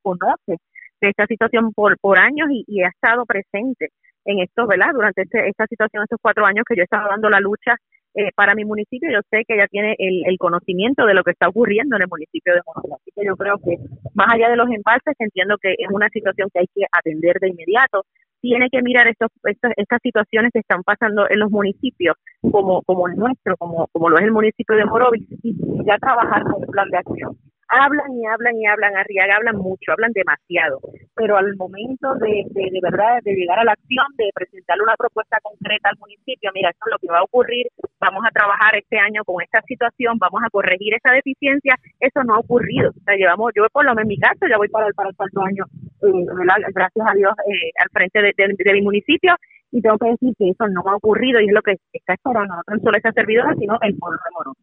conoce 0.00 0.56
de 1.02 1.08
esta 1.10 1.26
situación 1.26 1.74
por, 1.74 1.98
por 1.98 2.18
años 2.18 2.48
y, 2.50 2.82
ha 2.82 2.88
estado 2.88 3.26
presente 3.26 3.90
en 4.24 4.38
esto, 4.38 4.66
¿verdad? 4.66 4.92
Durante 4.94 5.22
este, 5.22 5.48
esta 5.48 5.66
situación, 5.66 6.02
estos 6.02 6.18
cuatro 6.22 6.46
años 6.46 6.64
que 6.66 6.76
yo 6.76 6.80
he 6.80 6.84
estado 6.84 7.10
dando 7.10 7.28
la 7.28 7.40
lucha 7.40 7.76
eh, 8.14 8.30
para 8.34 8.54
mi 8.54 8.64
municipio, 8.64 9.10
yo 9.12 9.20
sé 9.30 9.44
que 9.46 9.56
ella 9.56 9.68
tiene 9.68 9.94
el, 9.98 10.22
el, 10.24 10.38
conocimiento 10.38 11.04
de 11.04 11.12
lo 11.12 11.22
que 11.22 11.32
está 11.32 11.48
ocurriendo 11.48 11.96
en 11.96 12.02
el 12.02 12.08
municipio 12.08 12.54
de 12.54 12.60
Morovis. 12.64 12.94
Así 12.94 13.10
que 13.14 13.26
yo 13.26 13.36
creo 13.36 13.58
que 13.58 13.76
más 14.14 14.32
allá 14.32 14.48
de 14.48 14.56
los 14.56 14.70
embalses, 14.70 15.14
entiendo 15.18 15.58
que 15.60 15.72
es 15.72 15.90
una 15.90 16.08
situación 16.08 16.48
que 16.54 16.60
hay 16.60 16.66
que 16.74 16.86
atender 16.90 17.36
de 17.38 17.50
inmediato 17.50 18.06
tiene 18.40 18.68
que 18.70 18.82
mirar 18.82 19.08
estos, 19.08 19.30
estas, 19.44 20.00
situaciones 20.02 20.52
que 20.52 20.60
están 20.60 20.82
pasando 20.82 21.28
en 21.28 21.38
los 21.38 21.50
municipios, 21.50 22.16
como, 22.50 22.82
como 22.82 23.08
el 23.08 23.16
nuestro, 23.16 23.56
como, 23.56 23.86
como 23.88 24.08
lo 24.08 24.18
es 24.18 24.24
el 24.24 24.32
municipio 24.32 24.76
de 24.76 24.84
Morovis, 24.84 25.26
y 25.42 25.56
ya 25.84 25.96
trabajar 25.98 26.42
con 26.44 26.54
un 26.56 26.66
plan 26.66 26.88
de 26.90 26.98
acción 26.98 27.36
hablan 27.68 28.12
y 28.14 28.26
hablan 28.26 28.56
y 28.56 28.66
hablan, 28.66 28.96
Arriaga 28.96 29.36
hablan 29.36 29.56
mucho, 29.56 29.92
hablan 29.92 30.12
demasiado, 30.12 30.80
pero 31.14 31.36
al 31.36 31.56
momento 31.56 32.14
de, 32.20 32.44
de, 32.50 32.80
verdad 32.82 33.18
de 33.22 33.34
llegar 33.34 33.58
a 33.58 33.64
la 33.64 33.72
acción, 33.72 34.06
de 34.16 34.30
presentarle 34.34 34.84
una 34.84 34.96
propuesta 34.96 35.38
concreta 35.42 35.90
al 35.90 35.98
municipio, 35.98 36.50
mira, 36.54 36.70
esto 36.70 36.84
es 36.86 36.92
lo 36.92 36.98
que 36.98 37.12
va 37.12 37.18
a 37.18 37.24
ocurrir, 37.24 37.66
vamos 38.00 38.24
a 38.24 38.30
trabajar 38.30 38.76
este 38.76 38.98
año 38.98 39.24
con 39.24 39.42
esta 39.42 39.60
situación, 39.62 40.18
vamos 40.18 40.42
a 40.44 40.50
corregir 40.50 40.94
esa 40.94 41.12
deficiencia, 41.12 41.76
eso 42.00 42.22
no 42.24 42.34
ha 42.34 42.38
ocurrido. 42.38 42.90
O 42.90 43.02
sea, 43.04 43.16
llevamos, 43.16 43.52
yo 43.54 43.66
por 43.72 43.84
lo 43.84 43.90
menos 43.90 44.02
en 44.02 44.08
mi 44.08 44.18
caso, 44.18 44.46
ya 44.48 44.56
voy 44.56 44.68
para 44.68 44.86
el, 44.86 44.94
para 44.94 45.10
el 45.10 45.16
cuarto 45.16 45.42
año, 45.42 45.64
gracias 46.00 47.06
a 47.08 47.14
Dios, 47.14 47.32
eh, 47.46 47.70
al 47.78 47.88
frente 47.90 48.20
de, 48.20 48.32
de, 48.36 48.72
mi 48.72 48.82
municipio, 48.82 49.34
y 49.70 49.80
tengo 49.80 49.98
que 49.98 50.10
decir 50.10 50.34
que 50.38 50.50
eso 50.50 50.68
no 50.68 50.82
ha 50.86 50.96
ocurrido 50.96 51.40
y 51.40 51.46
es 51.46 51.52
lo 51.52 51.62
que 51.62 51.76
está 51.92 52.14
esperando 52.14 52.54
no 52.54 52.62
tan 52.64 52.80
solo 52.80 52.96
esa 52.96 53.12
servidora, 53.12 53.54
sino 53.58 53.78
el 53.82 53.96
pueblo 53.96 54.18
de 54.24 54.30
Morón. 54.32 54.54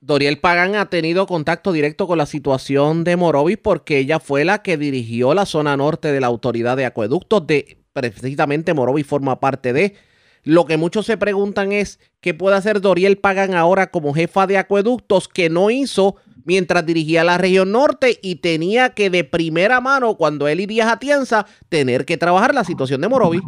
Doriel 0.00 0.38
Pagán 0.38 0.76
ha 0.76 0.86
tenido 0.90 1.26
contacto 1.26 1.72
directo 1.72 2.06
con 2.06 2.18
la 2.18 2.26
situación 2.26 3.02
de 3.02 3.16
Morovis 3.16 3.58
porque 3.58 3.98
ella 3.98 4.20
fue 4.20 4.44
la 4.44 4.62
que 4.62 4.76
dirigió 4.76 5.34
la 5.34 5.44
zona 5.44 5.76
norte 5.76 6.12
de 6.12 6.20
la 6.20 6.28
autoridad 6.28 6.76
de 6.76 6.86
acueductos 6.86 7.44
de 7.48 7.78
precisamente 7.92 8.74
Morovis 8.74 9.06
forma 9.06 9.40
parte 9.40 9.72
de. 9.72 9.96
Lo 10.48 10.64
que 10.64 10.78
muchos 10.78 11.04
se 11.04 11.18
preguntan 11.18 11.72
es 11.72 12.00
qué 12.22 12.32
puede 12.32 12.56
hacer 12.56 12.80
Doriel 12.80 13.18
Pagán 13.18 13.52
ahora 13.52 13.90
como 13.90 14.14
jefa 14.14 14.46
de 14.46 14.56
acueductos 14.56 15.28
que 15.28 15.50
no 15.50 15.68
hizo 15.68 16.16
mientras 16.46 16.86
dirigía 16.86 17.22
la 17.22 17.36
región 17.36 17.70
norte 17.70 18.18
y 18.22 18.36
tenía 18.36 18.94
que 18.94 19.10
de 19.10 19.24
primera 19.24 19.82
mano 19.82 20.16
cuando 20.16 20.48
él 20.48 20.60
iría 20.60 20.90
a 20.90 20.98
Tienza 20.98 21.44
tener 21.68 22.06
que 22.06 22.16
trabajar 22.16 22.54
la 22.54 22.64
situación 22.64 23.02
de 23.02 23.08
Morovis. 23.08 23.42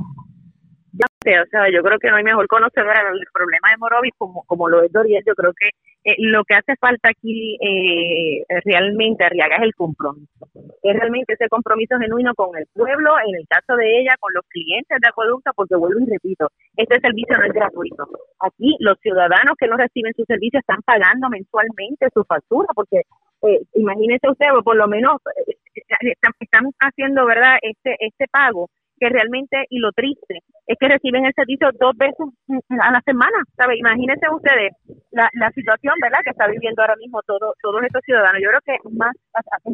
O 1.20 1.46
sea, 1.50 1.68
yo 1.70 1.82
creo 1.82 1.98
que 1.98 2.08
no 2.08 2.16
hay 2.16 2.24
mejor 2.24 2.46
conocedora 2.46 3.04
del 3.12 3.26
problema 3.30 3.68
de 3.70 3.76
Morovis 3.76 4.14
como, 4.16 4.42
como 4.44 4.70
lo 4.70 4.82
es 4.82 4.90
Doriel. 4.90 5.22
Yo 5.26 5.34
creo 5.34 5.52
que 5.52 5.68
eh, 6.02 6.16
lo 6.16 6.44
que 6.44 6.54
hace 6.54 6.76
falta 6.80 7.10
aquí 7.10 7.58
eh, 7.60 8.42
realmente, 8.64 9.22
Arriaga, 9.22 9.56
es 9.56 9.64
el 9.64 9.74
compromiso. 9.74 10.48
Es 10.82 10.96
realmente 10.96 11.34
ese 11.34 11.46
compromiso 11.50 11.98
genuino 11.98 12.32
con 12.34 12.56
el 12.56 12.64
pueblo, 12.72 13.16
en 13.26 13.36
el 13.36 13.46
caso 13.46 13.76
de 13.76 14.00
ella, 14.00 14.16
con 14.18 14.32
los 14.32 14.46
clientes 14.48 14.96
de 14.98 15.08
acueducto, 15.08 15.50
porque 15.54 15.76
vuelvo 15.76 16.00
y 16.00 16.10
repito, 16.10 16.48
este 16.74 16.98
servicio 17.00 17.36
no 17.36 17.44
es 17.44 17.52
gratuito. 17.52 18.08
Aquí 18.40 18.76
los 18.80 18.98
ciudadanos 19.00 19.56
que 19.58 19.68
no 19.68 19.76
reciben 19.76 20.14
su 20.14 20.24
servicio 20.24 20.60
están 20.60 20.80
pagando 20.86 21.28
mensualmente 21.28 22.08
su 22.14 22.24
factura, 22.24 22.68
porque 22.74 23.02
eh, 23.42 23.60
imagínese 23.74 24.26
usted, 24.26 24.46
por 24.64 24.76
lo 24.76 24.88
menos 24.88 25.20
eh, 25.46 25.54
estamos 26.40 26.74
haciendo, 26.80 27.26
¿verdad?, 27.26 27.58
este, 27.60 27.96
este 28.00 28.26
pago 28.32 28.70
que 29.00 29.08
realmente, 29.08 29.64
y 29.70 29.78
lo 29.78 29.90
triste, 29.92 30.40
es 30.66 30.76
que 30.78 30.88
reciben 30.88 31.24
el 31.24 31.32
servicio 31.34 31.70
dos 31.80 31.96
veces 31.96 32.26
a 32.68 32.92
la 32.92 33.00
semana, 33.00 33.38
¿sabe? 33.56 33.78
Imagínense 33.78 34.28
ustedes 34.30 34.72
la, 35.10 35.28
la 35.32 35.50
situación, 35.52 35.94
¿verdad?, 36.02 36.20
que 36.22 36.30
está 36.30 36.46
viviendo 36.46 36.82
ahora 36.82 36.96
mismo 36.96 37.20
todo, 37.26 37.54
todos 37.62 37.82
estos 37.82 38.02
ciudadanos. 38.04 38.40
Yo 38.42 38.50
creo 38.50 38.60
que 38.66 38.88
más, 38.90 39.16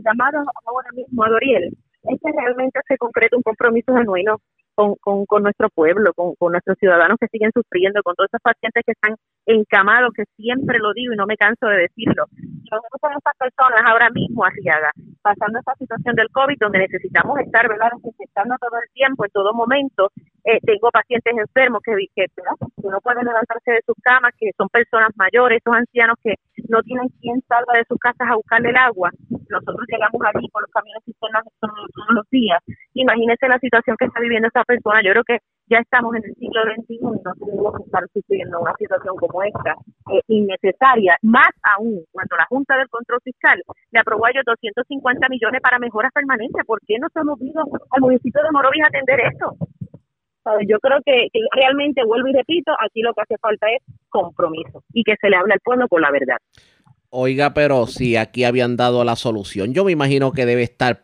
llamado 0.05 0.39
ahora 0.65 0.91
mismo 0.95 1.25
a 1.25 1.29
Doriel, 1.29 1.75
es 2.05 2.21
que 2.23 2.33
realmente 2.33 2.81
se 2.87 2.97
concreta 2.97 3.37
un 3.37 3.43
compromiso 3.43 3.95
genuino 3.97 4.39
con, 4.77 4.95
con, 5.01 5.27
con 5.27 5.43
nuestro 5.43 5.69
pueblo, 5.71 6.13
con, 6.15 6.35
con 6.39 6.53
nuestros 6.53 6.79
ciudadanos 6.79 7.17
que 7.19 7.27
siguen 7.29 7.51
sufriendo, 7.53 8.03
con 8.03 8.15
todos 8.15 8.29
esos 8.31 8.43
pacientes 8.43 8.85
que 8.87 8.93
están 8.93 9.17
encamados, 9.47 10.13
que 10.15 10.25
siempre 10.37 10.79
lo 10.79 10.93
digo 10.93 11.15
y 11.15 11.17
no 11.17 11.27
me 11.27 11.37
canso 11.37 11.67
de 11.67 11.89
decirlo. 11.89 12.27
Nosotros 12.71 13.01
con 13.01 13.13
estas 13.13 13.35
personas 13.39 13.83
ahora 13.87 14.11
mismo, 14.11 14.45
Arriaga, 14.45 14.93
pasando 15.27 15.59
esta 15.59 15.75
situación 15.75 16.15
del 16.15 16.31
COVID, 16.31 16.57
donde 16.61 16.79
necesitamos 16.79 17.41
estar, 17.41 17.67
¿verdad?, 17.69 17.91
desinfectando 17.97 18.55
todo 18.61 18.79
el 18.79 18.89
tiempo, 18.93 19.25
en 19.25 19.31
todo 19.33 19.53
momento. 19.53 20.13
Eh, 20.47 20.61
tengo 20.63 20.91
pacientes 20.93 21.35
enfermos 21.37 21.83
que, 21.83 21.93
que, 22.15 22.27
que 22.31 22.89
no 22.89 23.01
pueden 23.01 23.27
levantarse 23.27 23.73
de 23.73 23.83
sus 23.85 23.97
camas, 24.01 24.33
que 24.39 24.51
son 24.57 24.69
personas 24.69 25.11
mayores, 25.17 25.59
esos 25.59 25.75
ancianos 25.75 26.15
que 26.23 26.35
no 26.69 26.81
tienen 26.83 27.09
quien 27.21 27.43
salga 27.49 27.75
de 27.75 27.85
sus 27.89 27.99
casas 27.99 28.31
a 28.31 28.37
buscarle 28.37 28.71
el 28.71 28.77
agua. 28.77 29.11
Nosotros 29.29 29.83
llegamos 29.89 30.23
allí 30.23 30.49
con 30.51 30.63
los 30.63 30.71
camiones 30.71 31.03
cisternas 31.05 31.43
todos 31.59 32.15
los 32.15 32.31
días. 32.31 32.63
Imagínense 32.95 33.49
la 33.49 33.59
situación 33.59 33.97
que 33.99 34.07
está 34.07 34.21
viviendo 34.21 34.47
esa 34.47 34.63
persona. 34.63 35.03
Yo 35.03 35.11
creo 35.13 35.25
que 35.25 35.39
ya 35.67 35.79
estamos 35.79 36.15
en 36.15 36.23
el 36.25 36.35
siglo 36.37 36.63
XXI 36.63 36.95
y 36.95 37.01
no 37.03 37.35
tenemos 37.35 37.75
que 37.77 37.83
estar 37.83 38.05
sufriendo 38.15 38.61
una 38.61 38.75
situación 38.79 39.17
como 39.17 39.43
esta, 39.43 39.75
eh, 40.15 40.23
innecesaria, 40.29 41.17
más 41.23 41.51
aún 41.75 42.05
cuando 42.13 42.37
la 42.37 42.47
Junta 42.47 42.79
del 42.79 42.89
Control 42.89 43.19
Fiscal 43.25 43.61
le 43.91 43.99
aprobó 43.99 44.27
a 44.27 44.31
ellos 44.31 44.45
250 44.47 45.29
millones 45.29 45.61
para 45.61 45.81
mejoras 45.81 46.13
permanentes. 46.13 46.65
¿Por 46.65 46.79
qué 46.87 46.99
no 47.01 47.09
se 47.13 47.19
hemos 47.19 47.41
ido 47.43 47.65
al 47.91 48.01
municipio 48.01 48.43
de 48.43 48.51
Morovis 48.53 48.85
a 48.85 48.89
atender 48.89 49.21
esto? 49.27 49.59
Yo 50.67 50.79
creo 50.81 50.99
que, 51.05 51.29
realmente, 51.53 52.05
vuelvo 52.05 52.29
y 52.29 52.33
repito, 52.33 52.73
aquí 52.81 53.03
lo 53.03 53.13
que 53.15 53.23
hace 53.23 53.37
falta 53.39 53.67
es 53.71 53.83
compromiso 54.09 54.83
y 54.93 55.03
que 55.03 55.15
se 55.21 55.29
le 55.29 55.37
hable 55.37 55.55
al 55.55 55.61
pueblo 55.61 55.89
con 55.89 56.03
la 56.03 56.11
verdad. 56.11 56.37
Oiga, 57.11 57.55
pero 57.55 57.87
si 57.87 58.17
aquí 58.17 58.45
habían 58.45 58.77
dado 58.77 59.05
la 59.05 59.17
solución, 59.17 59.73
yo 59.73 59.85
me 59.85 59.93
imagino 59.93 60.33
que 60.33 60.47
debe 60.47 60.63
estar 60.63 61.03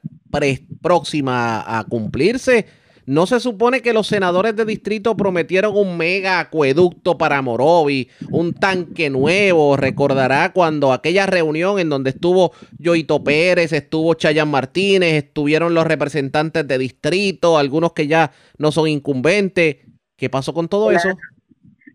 próxima 0.82 1.78
a 1.78 1.84
cumplirse 1.84 2.66
¿No 3.06 3.26
se 3.26 3.40
supone 3.40 3.82
que 3.82 3.92
los 3.92 4.06
senadores 4.06 4.54
de 4.54 4.64
distrito 4.64 5.16
prometieron 5.16 5.76
un 5.76 5.96
mega 5.96 6.38
acueducto 6.38 7.18
para 7.18 7.42
Morovi, 7.42 8.08
un 8.30 8.54
tanque 8.54 9.10
nuevo? 9.10 9.76
Recordará 9.76 10.52
cuando 10.52 10.92
aquella 10.92 11.26
reunión 11.26 11.80
en 11.80 11.88
donde 11.88 12.10
estuvo 12.10 12.52
Joito 12.82 13.24
Pérez, 13.24 13.72
estuvo 13.72 14.14
Chayan 14.14 14.50
Martínez, 14.50 15.24
estuvieron 15.24 15.74
los 15.74 15.86
representantes 15.86 16.66
de 16.68 16.78
distrito, 16.78 17.58
algunos 17.58 17.92
que 17.92 18.06
ya 18.06 18.30
no 18.58 18.70
son 18.70 18.88
incumbentes. 18.88 19.78
¿Qué 20.16 20.30
pasó 20.30 20.54
con 20.54 20.68
todo 20.68 20.92
eso? 20.92 21.08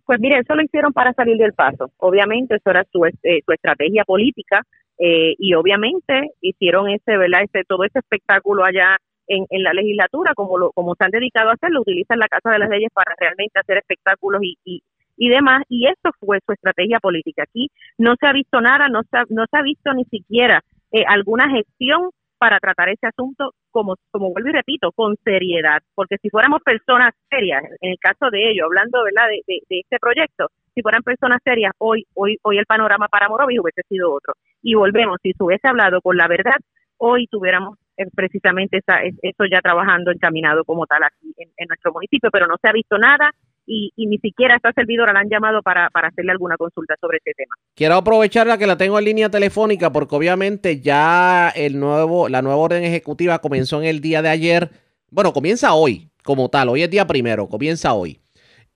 Pues 0.05 0.19
mire, 0.19 0.39
eso 0.39 0.55
lo 0.55 0.63
hicieron 0.63 0.91
para 0.91 1.13
salir 1.13 1.37
del 1.37 1.53
paso. 1.53 1.91
Obviamente, 1.97 2.55
eso 2.55 2.69
era 2.69 2.85
su, 2.91 3.05
eh, 3.05 3.41
su 3.45 3.51
estrategia 3.53 4.03
política 4.05 4.61
eh, 4.97 5.35
y 5.37 5.53
obviamente 5.53 6.31
hicieron 6.41 6.89
ese, 6.89 7.17
¿verdad? 7.17 7.43
Ese, 7.43 7.63
todo 7.65 7.83
ese 7.83 7.99
espectáculo 7.99 8.65
allá 8.65 8.97
en, 9.27 9.45
en 9.49 9.63
la 9.63 9.73
legislatura, 9.73 10.33
como 10.35 10.57
lo, 10.57 10.71
como 10.71 10.95
se 10.95 11.05
han 11.05 11.11
dedicado 11.11 11.49
a 11.49 11.53
hacerlo, 11.53 11.81
utilizan 11.81 12.19
la 12.19 12.27
Casa 12.27 12.51
de 12.51 12.59
las 12.59 12.69
Leyes 12.69 12.91
para 12.93 13.13
realmente 13.19 13.59
hacer 13.59 13.77
espectáculos 13.77 14.41
y, 14.43 14.57
y, 14.65 14.81
y 15.17 15.29
demás, 15.29 15.63
y 15.69 15.87
eso 15.87 16.11
fue 16.19 16.39
su 16.45 16.53
estrategia 16.53 16.99
política. 16.99 17.43
Aquí 17.43 17.69
no 17.97 18.15
se 18.19 18.27
ha 18.27 18.33
visto 18.33 18.61
nada, 18.61 18.87
no 18.89 19.01
se 19.03 19.17
ha, 19.17 19.23
no 19.29 19.45
se 19.49 19.57
ha 19.57 19.61
visto 19.61 19.93
ni 19.93 20.05
siquiera 20.05 20.61
eh, 20.91 21.03
alguna 21.07 21.49
gestión 21.49 22.11
para 22.37 22.59
tratar 22.59 22.89
ese 22.89 23.07
asunto, 23.07 23.51
como, 23.71 23.95
como 24.11 24.31
vuelvo 24.31 24.49
y 24.49 24.53
repito, 24.53 24.91
con 24.91 25.15
seriedad, 25.23 25.81
porque 25.95 26.17
si 26.21 26.29
fuéramos 26.29 26.61
personas 26.61 27.13
serias, 27.29 27.63
en 27.81 27.91
el 27.91 27.97
caso 27.99 28.29
de 28.29 28.51
ellos, 28.51 28.65
hablando 28.65 29.03
¿verdad? 29.03 29.27
De, 29.27 29.41
de, 29.47 29.59
de 29.67 29.79
este 29.79 29.97
proyecto, 29.99 30.47
si 30.75 30.83
fueran 30.83 31.01
personas 31.01 31.41
serias, 31.43 31.73
hoy, 31.79 32.05
hoy, 32.13 32.37
hoy 32.43 32.59
el 32.59 32.67
panorama 32.67 33.07
para 33.07 33.27
Morovis 33.27 33.59
hubiese 33.59 33.81
sido 33.89 34.13
otro. 34.13 34.33
Y 34.61 34.75
volvemos, 34.75 35.17
si 35.23 35.33
se 35.33 35.43
hubiese 35.43 35.67
hablado 35.67 35.99
con 36.01 36.15
la 36.15 36.27
verdad, 36.27 36.57
hoy 36.97 37.25
tuviéramos 37.25 37.79
precisamente 38.15 38.77
esa, 38.77 39.01
eso 39.03 39.43
ya 39.51 39.59
trabajando 39.61 40.11
encaminado 40.11 40.63
como 40.63 40.85
tal 40.85 41.03
aquí 41.03 41.33
en, 41.37 41.49
en, 41.57 41.67
nuestro 41.67 41.91
municipio, 41.93 42.29
pero 42.31 42.47
no 42.47 42.55
se 42.61 42.67
ha 42.67 42.71
visto 42.71 42.97
nada 42.97 43.31
y, 43.65 43.91
y 43.95 44.07
ni 44.07 44.17
siquiera 44.19 44.55
esta 44.55 44.71
servidora 44.71 45.13
la 45.13 45.19
han 45.19 45.29
llamado 45.29 45.61
para, 45.61 45.89
para 45.89 46.07
hacerle 46.07 46.31
alguna 46.31 46.57
consulta 46.57 46.95
sobre 47.01 47.17
este 47.17 47.33
tema. 47.35 47.55
Quiero 47.75 47.95
aprovechar 47.95 48.47
la 48.47 48.57
que 48.57 48.67
la 48.67 48.77
tengo 48.77 48.97
en 48.97 49.05
línea 49.05 49.29
telefónica 49.29 49.91
porque 49.91 50.15
obviamente 50.15 50.79
ya 50.79 51.49
el 51.49 51.79
nuevo, 51.79 52.29
la 52.29 52.41
nueva 52.41 52.57
orden 52.57 52.83
ejecutiva 52.83 53.39
comenzó 53.39 53.81
en 53.81 53.87
el 53.87 54.01
día 54.01 54.21
de 54.21 54.29
ayer. 54.29 54.69
Bueno, 55.09 55.33
comienza 55.33 55.73
hoy 55.73 56.09
como 56.23 56.49
tal, 56.49 56.69
hoy 56.69 56.83
es 56.83 56.89
día 56.89 57.07
primero, 57.07 57.47
comienza 57.47 57.93
hoy. 57.93 58.19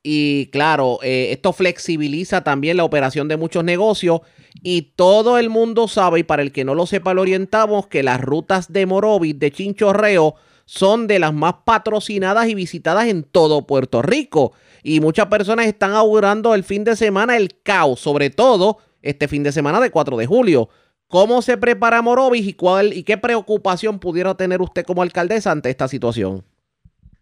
Y 0.04 0.48
claro, 0.48 1.00
eh, 1.04 1.30
esto 1.32 1.54
flexibiliza 1.54 2.44
también 2.44 2.78
la 2.78 2.84
operación 2.84 3.28
de 3.28 3.38
muchos 3.38 3.64
negocios 3.64 4.22
y 4.64 4.94
todo 4.96 5.38
el 5.38 5.50
mundo 5.50 5.88
sabe, 5.88 6.20
y 6.20 6.24
para 6.24 6.42
el 6.42 6.52
que 6.52 6.66
no 6.66 6.76
lo 6.76 6.86
sepa, 6.86 7.14
lo 7.14 7.22
orientamos, 7.22 7.88
que 7.88 8.04
las 8.04 8.20
rutas 8.20 8.72
de 8.74 8.86
Morovis, 8.86 9.38
de 9.38 9.52
Chinchorreo, 9.52 10.36
son 10.66 11.08
de 11.08 11.20
las 11.20 11.34
más 11.34 11.56
patrocinadas 11.66 12.48
y 12.48 12.56
visitadas 12.56 13.08
en 13.08 13.24
todo 13.24 13.68
Puerto 13.68 14.02
Rico. 14.02 14.54
Y 14.84 15.00
muchas 15.00 15.28
personas 15.28 15.68
están 15.68 15.94
augurando 15.94 16.56
el 16.56 16.64
fin 16.64 16.84
de 16.84 16.96
semana 16.96 17.38
el 17.38 17.60
caos, 17.62 18.00
sobre 18.00 18.30
todo 18.30 18.78
este 19.02 19.28
fin 19.28 19.44
de 19.44 19.52
semana 19.52 19.80
de 19.80 19.92
4 19.92 20.18
de 20.18 20.26
julio. 20.26 20.70
¿Cómo 21.08 21.42
se 21.42 21.58
prepara 21.58 22.02
Morovis 22.02 22.48
y, 22.48 22.54
cuál, 22.54 22.94
y 22.94 23.04
qué 23.04 23.18
preocupación 23.18 24.00
pudiera 24.00 24.36
tener 24.36 24.62
usted 24.62 24.86
como 24.86 25.02
alcaldesa 25.02 25.52
ante 25.52 25.70
esta 25.70 25.88
situación? 25.88 26.46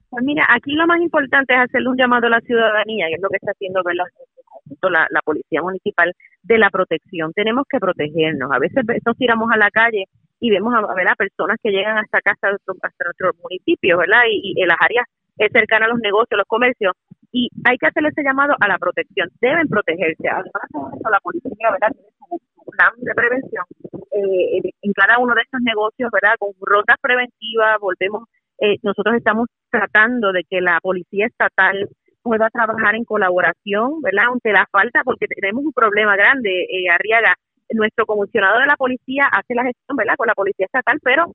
Pues 0.10 0.24
mira, 0.26 0.46
aquí 0.50 0.74
lo 0.74 0.88
más 0.88 1.00
importante 1.02 1.54
es 1.54 1.60
hacerle 1.60 1.90
un 1.90 1.98
llamado 1.98 2.28
a 2.28 2.32
la 2.32 2.42
ciudadanía, 2.42 3.08
que 3.08 3.16
es 3.16 3.22
lo 3.22 3.30
que 3.30 3.38
está 3.38 3.52
haciendo 3.52 3.82
la, 3.84 5.08
la 5.10 5.22
policía 5.22 5.62
municipal, 5.62 6.14
de 6.42 6.58
la 6.58 6.70
protección. 6.70 7.32
Tenemos 7.34 7.66
que 7.70 7.80
protegernos. 7.80 8.52
A 8.52 8.60
veces 8.60 8.84
nos 9.06 9.18
tiramos 9.18 9.52
a 9.52 9.58
la 9.58 9.70
calle 9.70 10.06
y 10.40 10.50
vemos 10.50 10.74
a, 10.74 10.94
ver 10.96 11.08
a 11.10 11.16
personas 11.16 11.58
que 11.62 11.70
llegan 11.72 11.98
hasta 11.98 12.18
acá, 12.20 12.32
hasta 12.32 12.50
nuestro, 12.50 12.74
hasta 12.82 13.04
nuestro 13.06 13.32
municipio, 13.44 13.98
¿verdad? 13.98 14.24
Y, 14.30 14.54
y 14.56 14.62
en 14.62 14.68
las 14.68 14.78
áreas 14.80 15.06
cercanas 15.48 15.88
a 15.88 15.94
los 15.94 16.00
negocios, 16.00 16.38
los 16.38 16.48
comercios, 16.48 16.94
y 17.32 17.50
hay 17.64 17.78
que 17.78 17.88
hacerle 17.88 18.10
ese 18.10 18.24
llamado 18.24 18.56
a 18.60 18.68
la 18.68 18.78
protección. 18.78 19.30
Deben 19.40 19.68
protegerse. 19.68 20.28
Además, 20.28 21.00
la 21.10 21.20
policía, 21.22 21.72
¿verdad? 21.72 21.94
Tiene 21.94 22.42
su 22.56 22.72
plan 22.72 22.92
de 22.98 23.14
prevención 23.14 23.66
eh, 24.12 24.72
en 24.82 24.94
cada 24.94 25.20
uno 25.20 25.36
de 25.36 25.42
estos 25.42 25.62
negocios, 25.62 26.10
¿verdad? 26.12 26.36
Con 26.40 26.52
rotas 26.60 26.98
preventivas, 27.00 27.80
volvemos 27.80 28.24
eh, 28.62 28.78
nosotros 28.84 29.16
estamos 29.16 29.48
tratando 29.70 30.32
de 30.32 30.44
que 30.50 30.62
la 30.62 30.80
policía 30.82 31.28
estatal 31.28 31.90
pueda 32.22 32.50
trabajar 32.50 32.96
en 32.96 33.06
colaboración, 33.06 34.02
¿verdad? 34.02 34.26
Ante 34.34 34.52
la 34.52 34.66
falta, 34.72 35.02
porque 35.04 35.28
tenemos 35.28 35.64
un 35.64 35.74
problema 35.74 36.16
grande, 36.16 36.50
eh, 36.64 36.90
Arriaga. 36.90 37.36
Nuestro 37.72 38.08
comisionado 38.08 38.60
de 38.60 38.66
la 38.66 38.76
policía 38.76 39.30
hace 39.32 39.54
la 39.54 39.64
gestión, 39.64 39.96
¿verdad? 39.96 40.16
Con 40.18 40.26
la 40.26 40.34
policía 40.34 40.66
estatal, 40.66 40.98
pero 41.04 41.32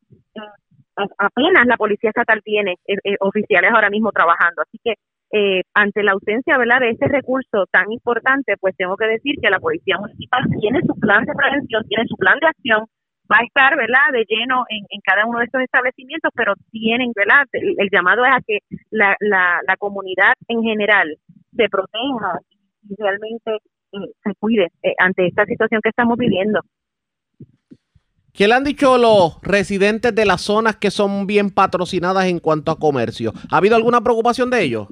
eh, 0.97 1.07
apenas 1.19 1.67
la 1.67 1.77
policía 1.77 2.11
estatal 2.11 2.41
tiene 2.43 2.73
eh, 2.87 2.97
eh, 3.05 3.17
oficiales 3.21 3.71
ahora 3.73 3.91
mismo 3.91 4.13
trabajando. 4.13 4.63
Así 4.63 4.79
que 4.83 4.95
ante 5.75 6.05
la 6.05 6.13
ausencia, 6.13 6.57
¿verdad? 6.57 6.79
De 6.79 6.91
ese 6.91 7.09
recurso 7.09 7.67
tan 7.73 7.91
importante, 7.91 8.55
pues 8.61 8.77
tengo 8.77 8.97
que 8.97 9.07
decir 9.07 9.35
que 9.43 9.51
la 9.51 9.59
policía 9.59 9.99
municipal 9.99 10.45
tiene 10.61 10.81
su 10.87 10.95
plan 11.01 11.25
de 11.25 11.33
prevención, 11.35 11.83
tiene 11.89 12.05
su 12.07 12.17
plan 12.17 12.39
de 12.39 12.47
acción, 12.47 12.87
va 13.31 13.39
a 13.41 13.45
estar, 13.45 13.77
¿verdad?, 13.77 14.13
de 14.13 14.25
lleno 14.29 14.65
en, 14.69 14.85
en 14.91 15.01
cada 15.03 15.27
uno 15.27 15.39
de 15.39 15.47
estos 15.47 15.63
establecimientos, 15.63 16.31
pero 16.35 16.55
tienen, 16.71 17.13
¿verdad?, 17.15 17.45
el, 17.53 17.89
llamado 17.91 18.25
es 18.25 18.33
a 18.33 18.41
que 18.47 18.59
la, 18.91 19.17
la, 19.21 19.61
la, 19.67 19.77
comunidad 19.77 20.35
en 20.49 20.63
general 20.63 21.17
se 21.57 21.69
proteja 21.69 22.39
y 22.89 22.95
realmente 22.99 23.57
eh, 23.93 24.13
se 24.23 24.35
cuide 24.39 24.69
eh, 24.83 24.95
ante 24.99 25.27
esta 25.27 25.45
situación 25.47 25.81
que 25.83 25.91
estamos 25.91 26.19
viviendo. 26.19 26.61
¿Qué 28.33 28.49
le 28.49 28.55
han 28.55 28.65
dicho 28.65 28.99
los 28.99 29.41
residentes 29.43 30.13
de 30.13 30.27
las 30.27 30.41
zonas 30.41 30.77
que 30.77 30.91
son 30.91 31.27
bien 31.27 31.51
patrocinadas 31.51 32.27
en 32.27 32.41
cuanto 32.41 32.73
a 32.73 32.79
comercio? 32.79 33.33
¿Ha 33.49 33.59
habido 33.59 33.77
alguna 33.77 34.01
preocupación 34.01 34.51
de 34.51 34.63
ellos? 34.63 34.89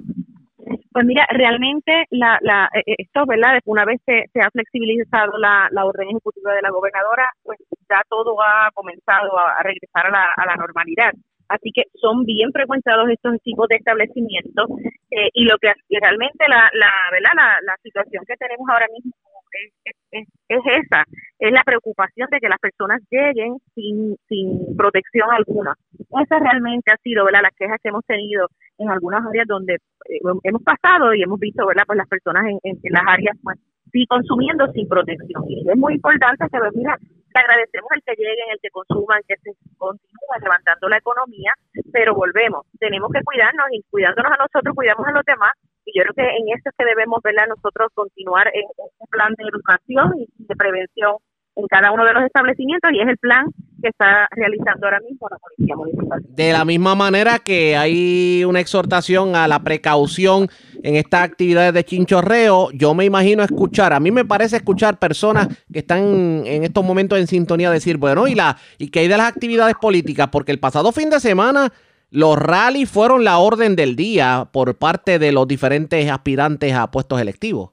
Pues 0.93 1.07
mira, 1.07 1.27
realmente 1.31 2.05
la, 2.11 2.39
la, 2.43 2.69
esto, 2.85 3.25
¿verdad? 3.27 3.61
Una 3.65 3.85
vez 3.85 4.01
se, 4.05 4.25
se 4.33 4.41
ha 4.41 4.51
flexibilizado 4.51 5.39
la, 5.39 5.69
orden 5.85 6.11
ejecutiva 6.11 6.53
de 6.55 6.63
la 6.63 6.71
gobernadora, 6.71 7.33
pues 7.43 7.59
ya 7.89 8.03
todo 8.09 8.37
ha 8.43 8.71
comenzado 8.75 9.39
a, 9.39 9.63
regresar 9.63 10.07
a 10.07 10.47
la, 10.47 10.57
normalidad. 10.57 11.13
Así 11.49 11.71
que 11.75 11.85
son 12.01 12.25
bien 12.25 12.51
frecuentados 12.53 13.09
estos 13.11 13.41
tipos 13.43 13.69
de 13.69 13.77
establecimientos 13.77 14.69
eh, 15.11 15.29
y 15.35 15.45
lo 15.45 15.57
que 15.59 15.73
realmente 16.01 16.49
la, 16.49 16.71
la, 16.73 16.93
¿verdad? 17.11 17.33
La 17.63 17.77
situación 17.83 18.25
que 18.27 18.37
tenemos 18.37 18.69
ahora 18.69 18.87
mismo 18.93 19.13
es, 19.53 19.95
es, 20.11 20.29
es, 20.49 20.63
esa, 20.67 21.05
es 21.39 21.53
la 21.53 21.63
preocupación 21.65 22.29
de 22.31 22.39
que 22.39 22.49
las 22.49 22.59
personas 22.59 23.01
lleguen 23.11 23.59
sin, 23.75 24.17
sin 24.29 24.77
protección 24.77 25.29
alguna. 25.31 25.75
Esa 26.23 26.39
realmente 26.39 26.93
ha 26.93 26.97
sido 26.99 27.25
¿verdad? 27.25 27.43
las 27.43 27.57
quejas 27.57 27.79
que 27.83 27.89
hemos 27.89 28.05
tenido 28.07 28.49
en 28.79 28.91
algunas 28.91 29.25
áreas 29.27 29.47
donde 29.47 29.75
eh, 29.75 30.21
hemos 30.45 30.63
pasado 30.63 31.15
y 31.15 31.23
hemos 31.23 31.39
visto 31.39 31.67
¿verdad? 31.67 31.85
Pues 31.87 31.97
las 31.97 32.09
personas 32.09 32.45
en, 32.47 32.59
en, 32.63 32.79
en 32.83 32.93
las 32.93 33.05
áreas 33.07 33.37
pues 33.43 33.59
sí 33.93 34.07
consumiendo 34.07 34.67
sin 34.73 34.89
protección. 34.89 35.45
Y 35.49 35.69
es 35.69 35.77
muy 35.77 35.95
importante 35.95 36.47
que, 36.51 36.59
mira, 36.75 36.97
te 36.99 37.41
agradecemos 37.41 37.91
el 37.95 38.03
que 38.03 38.15
lleguen, 38.17 38.51
el 38.53 38.61
que 38.61 38.71
consuman, 38.71 39.21
que 39.29 39.37
se 39.37 39.53
continúe 39.77 40.37
levantando 40.41 40.89
la 40.89 40.99
economía, 40.99 41.53
pero 41.93 42.15
volvemos, 42.15 42.67
tenemos 42.79 43.11
que 43.13 43.23
cuidarnos 43.23 43.67
y 43.73 43.83
cuidándonos 43.91 44.33
a 44.33 44.43
nosotros, 44.43 44.75
cuidamos 44.75 45.07
a 45.07 45.13
los 45.13 45.25
demás 45.25 45.53
y 45.85 45.99
yo 45.99 46.05
creo 46.05 46.15
que 46.15 46.37
en 46.37 46.49
eso 46.49 46.69
es 46.69 46.75
que 46.77 46.85
debemos 46.85 47.21
verla 47.23 47.47
nosotros 47.47 47.89
continuar 47.95 48.49
en 48.55 48.65
un 48.99 49.07
plan 49.09 49.35
de 49.37 49.45
educación 49.45 50.13
y 50.19 50.27
de 50.45 50.57
prevención 50.57 51.17
en 51.55 51.67
cada 51.67 51.93
uno 51.93 52.05
de 52.05 52.15
los 52.15 52.25
establecimientos 52.25 52.91
y 52.93 53.01
es 53.01 53.09
el 53.09 53.19
plan 53.19 53.47
que 53.83 53.89
está 53.89 54.29
realizando 54.31 54.87
ahora 54.87 55.01
mismo 55.01 55.29
la 55.29 55.39
Policía 55.39 55.77
Municipal. 55.77 56.23
De 56.29 56.53
la 56.53 56.65
misma 56.65 56.95
manera 56.95 57.41
que 57.41 57.77
hay 57.77 58.45
una 58.45 58.61
exhortación 58.61 59.35
a 59.35 59.49
la 59.49 59.63
precaución 59.63 60.49
en 60.83 60.97
estas 60.97 61.23
actividades 61.23 61.75
de 61.75 61.85
chinchorreo, 61.85 62.71
yo 62.73 62.95
me 62.95 63.05
imagino 63.05 63.43
escuchar, 63.43 63.93
a 63.93 64.01
mí 64.01 64.11
me 64.11 64.25
parece 64.25 64.57
escuchar 64.57 64.99
personas 64.99 65.49
que 65.71 65.81
están 65.81 66.47
en 66.47 66.65
estos 66.65 66.85
momentos 66.85 67.19
en 67.19 67.27
sintonía 67.27 67.71
decir, 67.71 67.97
bueno, 67.99 68.29
y 68.29 68.35
la 68.35 68.57
y 68.79 68.89
que 68.89 69.01
hay 69.01 69.09
de 69.09 69.17
las 69.17 69.29
actividades 69.29 69.75
políticas, 69.75 70.29
porque 70.31 70.53
el 70.53 70.61
pasado 70.61 70.93
fin 70.93 71.11
de 71.11 71.21
semana 71.21 71.73
los 72.13 72.37
rallies 72.37 72.91
fueron 72.91 73.25
la 73.25 73.39
orden 73.39 73.75
del 73.75 73.97
día 73.97 74.47
por 74.53 74.79
parte 74.79 75.19
de 75.19 75.33
los 75.33 75.49
diferentes 75.49 76.11
aspirantes 76.11 76.75
a 76.75 76.91
puestos 76.91 77.19
electivos. 77.19 77.73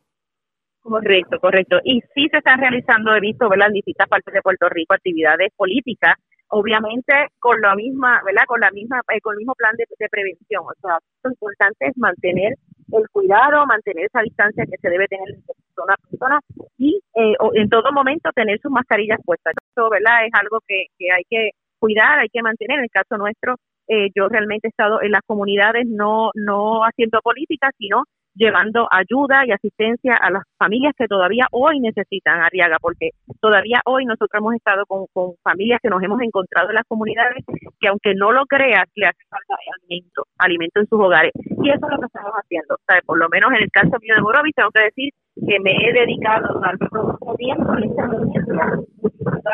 Correcto, 0.81 1.39
correcto. 1.41 1.77
Y 1.83 1.99
sí 2.15 2.29
se 2.31 2.37
están 2.37 2.61
realizando, 2.61 3.13
he 3.13 3.19
visto, 3.19 3.49
¿verdad? 3.49 3.67
En 3.67 3.73
distintas 3.73 4.07
partes 4.07 4.33
de 4.33 4.41
Puerto 4.41 4.69
Rico 4.69 4.93
actividades 4.93 5.51
políticas, 5.57 6.15
obviamente 6.47 7.13
con 7.37 7.59
la 7.59 7.75
misma, 7.75 8.21
¿verdad? 8.25 8.43
Con 8.47 8.61
la 8.61 8.71
misma, 8.71 9.01
eh, 9.13 9.19
con 9.19 9.33
el 9.33 9.39
mismo 9.39 9.55
plan 9.55 9.75
de, 9.75 9.83
de, 9.99 10.07
prevención. 10.07 10.63
O 10.63 10.73
sea, 10.79 10.97
lo 11.23 11.31
importante 11.31 11.87
es 11.87 11.97
mantener 11.97 12.53
el 12.93 13.09
cuidado, 13.11 13.67
mantener 13.67 14.05
esa 14.05 14.21
distancia 14.21 14.63
que 14.65 14.77
se 14.77 14.89
debe 14.89 15.05
tener 15.07 15.27
entre 15.35 15.53
persona 15.53 15.93
a 15.93 16.09
persona 16.09 16.39
y 16.77 16.95
eh, 17.13 17.33
en 17.55 17.69
todo 17.69 17.91
momento 17.91 18.31
tener 18.33 18.57
sus 18.61 18.71
mascarillas 18.71 19.19
puestas. 19.25 19.53
Eso, 19.75 19.89
¿verdad? 19.89 20.25
Es 20.25 20.31
algo 20.33 20.59
que, 20.65 20.85
que 20.97 21.11
hay 21.11 21.23
que 21.29 21.49
cuidar, 21.77 22.19
hay 22.19 22.29
que 22.29 22.41
mantener. 22.41 22.77
En 22.77 22.85
el 22.85 22.89
caso 22.89 23.17
nuestro, 23.17 23.55
eh, 23.89 24.09
yo 24.15 24.29
realmente 24.29 24.67
he 24.67 24.69
estado 24.69 25.01
en 25.01 25.11
las 25.11 25.21
comunidades 25.25 25.87
no, 25.87 26.29
no 26.35 26.83
haciendo 26.83 27.19
política, 27.21 27.71
sino 27.77 28.03
llevando 28.39 28.87
ayuda 28.89 29.45
y 29.45 29.51
asistencia 29.51 30.15
a 30.15 30.31
las 30.31 30.43
familias 30.57 30.93
que 30.97 31.07
todavía 31.07 31.45
hoy 31.51 31.79
necesitan 31.81 32.39
Arriaga, 32.39 32.77
porque 32.81 33.09
todavía 33.41 33.81
hoy 33.85 34.05
nosotros 34.05 34.39
hemos 34.39 34.55
estado 34.55 34.85
con, 34.87 35.05
familias 35.43 35.79
que 35.83 35.89
nos 35.89 36.01
hemos 36.01 36.21
encontrado 36.21 36.69
en 36.69 36.75
las 36.75 36.87
comunidades 36.87 37.43
que 37.79 37.87
aunque 37.89 38.15
no 38.15 38.31
lo 38.31 38.45
creas, 38.45 38.87
le 38.95 39.07
hace 39.07 39.19
falta 39.29 39.55
alimento, 39.83 40.23
alimento 40.37 40.79
en 40.79 40.87
sus 40.87 40.99
hogares. 40.99 41.31
Y 41.35 41.69
eso 41.69 41.85
es 41.85 41.91
lo 41.91 41.99
que 41.99 42.05
estamos 42.05 42.31
haciendo. 42.31 42.75
O 42.75 42.83
sea, 42.87 43.01
por 43.05 43.17
lo 43.19 43.27
menos 43.29 43.51
en 43.51 43.63
el 43.63 43.71
caso 43.71 43.91
mío 44.01 44.15
de 44.15 44.21
Morovis, 44.21 44.55
tengo 44.55 44.71
que 44.71 44.87
decir 44.87 45.11
que 45.35 45.59
me 45.59 45.71
he 45.71 45.93
dedicado 45.93 46.63
a 46.63 46.69
ayudar 46.71 47.11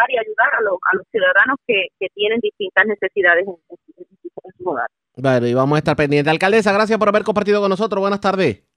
y 0.09 0.17
ayudar 0.17 0.51
a 0.57 0.61
los, 0.61 0.77
a 0.77 0.97
ciudadanos 1.11 1.57
que, 1.67 1.87
tienen 2.13 2.39
distintas 2.39 2.85
necesidades 2.85 3.45
en, 3.47 3.55
en, 3.69 4.05
en 4.43 4.51
su 4.57 4.69
hogar. 4.69 4.89
Y 5.17 5.53
vamos 5.53 5.75
a 5.75 5.79
estar 5.79 5.95
pendientes. 5.95 6.31
Alcaldesa, 6.31 6.73
gracias 6.73 6.99
por 6.99 7.09
haber 7.09 7.23
compartido 7.23 7.61
con 7.61 7.69
nosotros. 7.69 8.01
Buenas 8.01 8.19
tardes. 8.21 8.74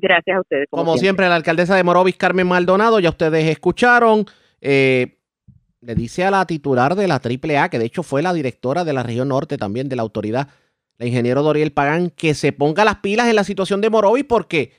Gracias 0.00 0.36
a 0.36 0.40
ustedes. 0.40 0.66
Como, 0.70 0.96
siempre. 0.96 1.28
la 1.28 1.34
alcaldesa 1.34 1.74
de 1.74 1.82
Morovis, 1.82 2.16
Carmen 2.16 2.46
Maldonado, 2.46 3.00
ya 3.00 3.10
ustedes 3.10 3.46
escucharon. 3.46 4.26
Eh, 4.60 5.18
le 5.80 5.94
dice 5.94 6.24
a 6.24 6.30
la 6.30 6.46
titular 6.46 6.94
de 6.94 7.08
la 7.08 7.16
AAA, 7.16 7.68
que 7.68 7.78
de 7.78 7.84
hecho 7.84 8.02
fue 8.02 8.22
la 8.22 8.32
directora 8.32 8.84
de 8.84 8.92
la 8.92 9.02
región 9.02 9.28
norte 9.28 9.56
también 9.56 9.88
de 9.88 9.96
la 9.96 10.02
autoridad, 10.02 10.48
la 10.98 11.06
ingeniero 11.06 11.42
Doriel 11.42 11.72
Pagán, 11.72 12.10
que 12.10 12.34
se 12.34 12.52
ponga 12.52 12.84
las 12.84 12.96
pilas 12.96 13.28
en 13.28 13.36
la 13.36 13.44
situación 13.44 13.80
de 13.80 13.90
Morovis 13.90 14.24
porque 14.24 14.72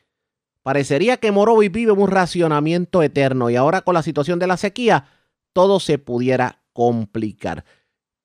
parecería 0.63 1.17
que 1.17 1.31
Morovis 1.31 1.71
vive 1.71 1.91
un 1.91 2.09
racionamiento 2.09 3.01
eterno 3.01 3.49
y 3.49 3.55
ahora 3.55 3.81
con 3.81 3.93
la 3.93 4.03
situación 4.03 4.39
de 4.39 4.47
la 4.47 4.57
sequía 4.57 5.05
todo 5.53 5.79
se 5.79 5.97
pudiera 5.97 6.61
complicar. 6.73 7.65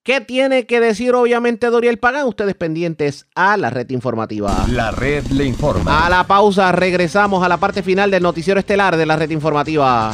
¿Qué 0.04 0.20
tiene 0.20 0.66
que 0.66 0.80
decir 0.80 1.14
obviamente 1.14 1.68
Doriel 1.68 1.98
Pagán? 1.98 2.26
Ustedes 2.26 2.54
pendientes 2.54 3.26
a 3.34 3.56
la 3.56 3.70
red 3.70 3.88
informativa. 3.88 4.66
La 4.68 4.90
red 4.90 5.24
le 5.28 5.46
informa. 5.46 6.04
A 6.04 6.10
la 6.10 6.24
pausa 6.24 6.70
regresamos 6.72 7.42
a 7.42 7.48
la 7.48 7.56
parte 7.56 7.82
final 7.82 8.10
del 8.10 8.22
noticiero 8.22 8.60
estelar 8.60 8.98
de 8.98 9.06
la 9.06 9.16
red 9.16 9.30
informativa. 9.30 10.12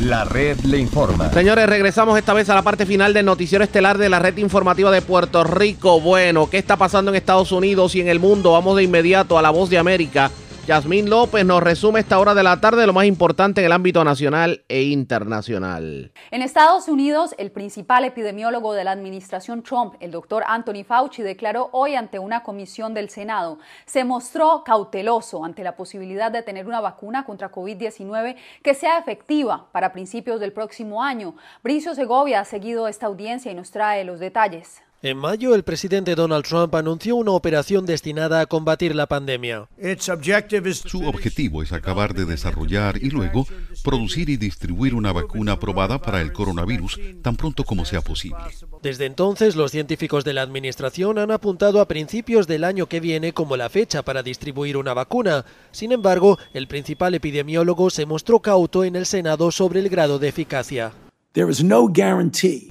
La 0.00 0.24
red 0.24 0.58
le 0.60 0.78
informa. 0.78 1.30
Señores, 1.30 1.68
regresamos 1.68 2.16
esta 2.16 2.32
vez 2.32 2.48
a 2.48 2.54
la 2.54 2.62
parte 2.62 2.86
final 2.86 3.12
del 3.12 3.26
noticiero 3.26 3.62
estelar 3.62 3.98
de 3.98 4.08
la 4.08 4.18
red 4.18 4.38
informativa 4.38 4.90
de 4.90 5.02
Puerto 5.02 5.44
Rico. 5.44 6.00
Bueno, 6.00 6.48
¿qué 6.48 6.56
está 6.56 6.78
pasando 6.78 7.10
en 7.10 7.16
Estados 7.16 7.52
Unidos 7.52 7.94
y 7.96 8.00
en 8.00 8.08
el 8.08 8.18
mundo? 8.18 8.52
Vamos 8.52 8.78
de 8.78 8.82
inmediato 8.82 9.36
a 9.36 9.42
la 9.42 9.50
voz 9.50 9.68
de 9.68 9.76
América. 9.76 10.30
Yasmín 10.64 11.10
López 11.10 11.44
nos 11.44 11.60
resume 11.60 11.98
esta 11.98 12.20
hora 12.20 12.34
de 12.34 12.44
la 12.44 12.60
tarde 12.60 12.86
lo 12.86 12.92
más 12.92 13.06
importante 13.06 13.60
en 13.60 13.66
el 13.66 13.72
ámbito 13.72 14.04
nacional 14.04 14.62
e 14.68 14.82
internacional. 14.82 16.12
En 16.30 16.40
Estados 16.40 16.86
Unidos, 16.86 17.34
el 17.36 17.50
principal 17.50 18.04
epidemiólogo 18.04 18.72
de 18.72 18.84
la 18.84 18.92
administración 18.92 19.64
Trump, 19.64 19.94
el 19.98 20.12
doctor 20.12 20.44
Anthony 20.46 20.84
Fauci, 20.86 21.22
declaró 21.22 21.68
hoy 21.72 21.96
ante 21.96 22.20
una 22.20 22.44
comisión 22.44 22.94
del 22.94 23.10
Senado, 23.10 23.58
se 23.86 24.04
mostró 24.04 24.62
cauteloso 24.64 25.44
ante 25.44 25.64
la 25.64 25.74
posibilidad 25.74 26.30
de 26.30 26.42
tener 26.42 26.68
una 26.68 26.80
vacuna 26.80 27.24
contra 27.24 27.50
COVID-19 27.50 28.36
que 28.62 28.74
sea 28.74 28.98
efectiva 28.98 29.66
para 29.72 29.92
principios 29.92 30.38
del 30.38 30.52
próximo 30.52 31.02
año. 31.02 31.34
Bricio 31.64 31.96
Segovia 31.96 32.38
ha 32.38 32.44
seguido 32.44 32.86
esta 32.86 33.06
audiencia 33.06 33.50
y 33.50 33.56
nos 33.56 33.72
trae 33.72 34.04
los 34.04 34.20
detalles. 34.20 34.80
En 35.04 35.18
mayo, 35.18 35.56
el 35.56 35.64
presidente 35.64 36.14
Donald 36.14 36.44
Trump 36.44 36.72
anunció 36.76 37.16
una 37.16 37.32
operación 37.32 37.84
destinada 37.86 38.40
a 38.40 38.46
combatir 38.46 38.94
la 38.94 39.08
pandemia. 39.08 39.68
Su 39.98 41.08
objetivo 41.08 41.64
es 41.64 41.72
acabar 41.72 42.14
de 42.14 42.24
desarrollar 42.24 42.98
y 43.02 43.10
luego 43.10 43.44
producir 43.82 44.30
y 44.30 44.36
distribuir 44.36 44.94
una 44.94 45.12
vacuna 45.12 45.52
aprobada 45.52 45.98
para 45.98 46.20
el 46.20 46.32
coronavirus 46.32 47.00
tan 47.20 47.34
pronto 47.34 47.64
como 47.64 47.84
sea 47.84 48.00
posible. 48.00 48.44
Desde 48.80 49.06
entonces, 49.06 49.56
los 49.56 49.72
científicos 49.72 50.24
de 50.24 50.34
la 50.34 50.42
administración 50.42 51.18
han 51.18 51.32
apuntado 51.32 51.80
a 51.80 51.88
principios 51.88 52.46
del 52.46 52.62
año 52.62 52.86
que 52.86 53.00
viene 53.00 53.32
como 53.32 53.56
la 53.56 53.70
fecha 53.70 54.04
para 54.04 54.22
distribuir 54.22 54.76
una 54.76 54.94
vacuna. 54.94 55.44
Sin 55.72 55.90
embargo, 55.90 56.38
el 56.54 56.68
principal 56.68 57.14
epidemiólogo 57.14 57.90
se 57.90 58.06
mostró 58.06 58.38
cauto 58.38 58.84
en 58.84 58.94
el 58.94 59.06
Senado 59.06 59.50
sobre 59.50 59.80
el 59.80 59.88
grado 59.88 60.20
de 60.20 60.28
eficacia. 60.28 60.92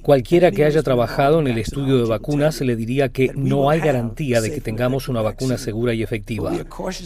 Cualquiera 0.02 0.52
que 0.52 0.64
haya 0.64 0.84
trabajado 0.84 1.40
en 1.40 1.48
el 1.48 1.58
estudio 1.58 1.98
de 1.98 2.04
vacunas 2.04 2.60
le 2.60 2.76
diría 2.76 3.08
que 3.08 3.32
no 3.34 3.68
hay 3.68 3.80
garantía 3.80 4.40
de 4.40 4.52
que 4.52 4.60
tengamos 4.60 5.08
una 5.08 5.20
vacuna 5.20 5.58
segura 5.58 5.94
y 5.94 6.02
efectiva. 6.04 6.52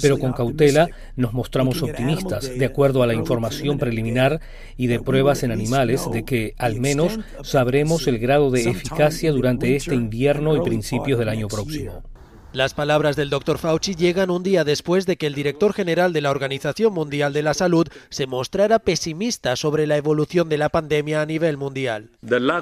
Pero 0.03 0.19
con 0.19 0.35
cautela 0.35 0.89
nos 1.17 1.33
mostramos 1.33 1.83
optimistas, 1.83 2.59
de 2.59 2.65
acuerdo 2.67 3.03
a 3.03 3.07
la 3.07 3.15
información 3.15 3.79
preliminar 3.79 4.43
y 4.77 4.89
de 4.89 5.01
pruebas 5.01 5.45
en 5.45 5.51
animales, 5.51 6.07
de 6.13 6.25
que 6.25 6.55
al 6.59 6.79
menos 6.79 7.19
sabremos 7.43 8.07
el 8.07 8.19
grado 8.19 8.51
de 8.51 8.69
eficacia 8.69 9.33
durante 9.33 9.77
este 9.77 9.95
invierno 9.95 10.57
y 10.57 10.61
principios 10.61 11.19
del 11.19 11.31
año 11.31 11.49
próximo. 11.49 12.03
Las 12.53 12.75
palabras 12.75 13.17
del 13.17 13.29
Dr. 13.29 13.59
Fauci 13.59 13.95
llegan 13.95 14.31
un 14.31 14.43
día 14.43 14.65
después 14.65 15.05
de 15.05 15.17
que 15.17 15.27
el 15.27 15.35
director 15.35 15.75
general 15.75 16.13
de 16.13 16.23
la 16.23 16.31
Organización 16.31 16.95
Mundial 16.95 17.33
de 17.33 17.43
la 17.43 17.55
Salud 17.55 17.87
se 18.09 18.27
mostrara 18.27 18.79
pesimista 18.79 19.57
sobre 19.57 19.87
la 19.87 19.97
evolución 19.97 20.49
de 20.49 20.57
la 20.57 20.71
pandemia 20.71 21.21
a 21.21 21.27
nivel 21.27 21.57
mundial. 21.59 22.09
La 22.23 22.61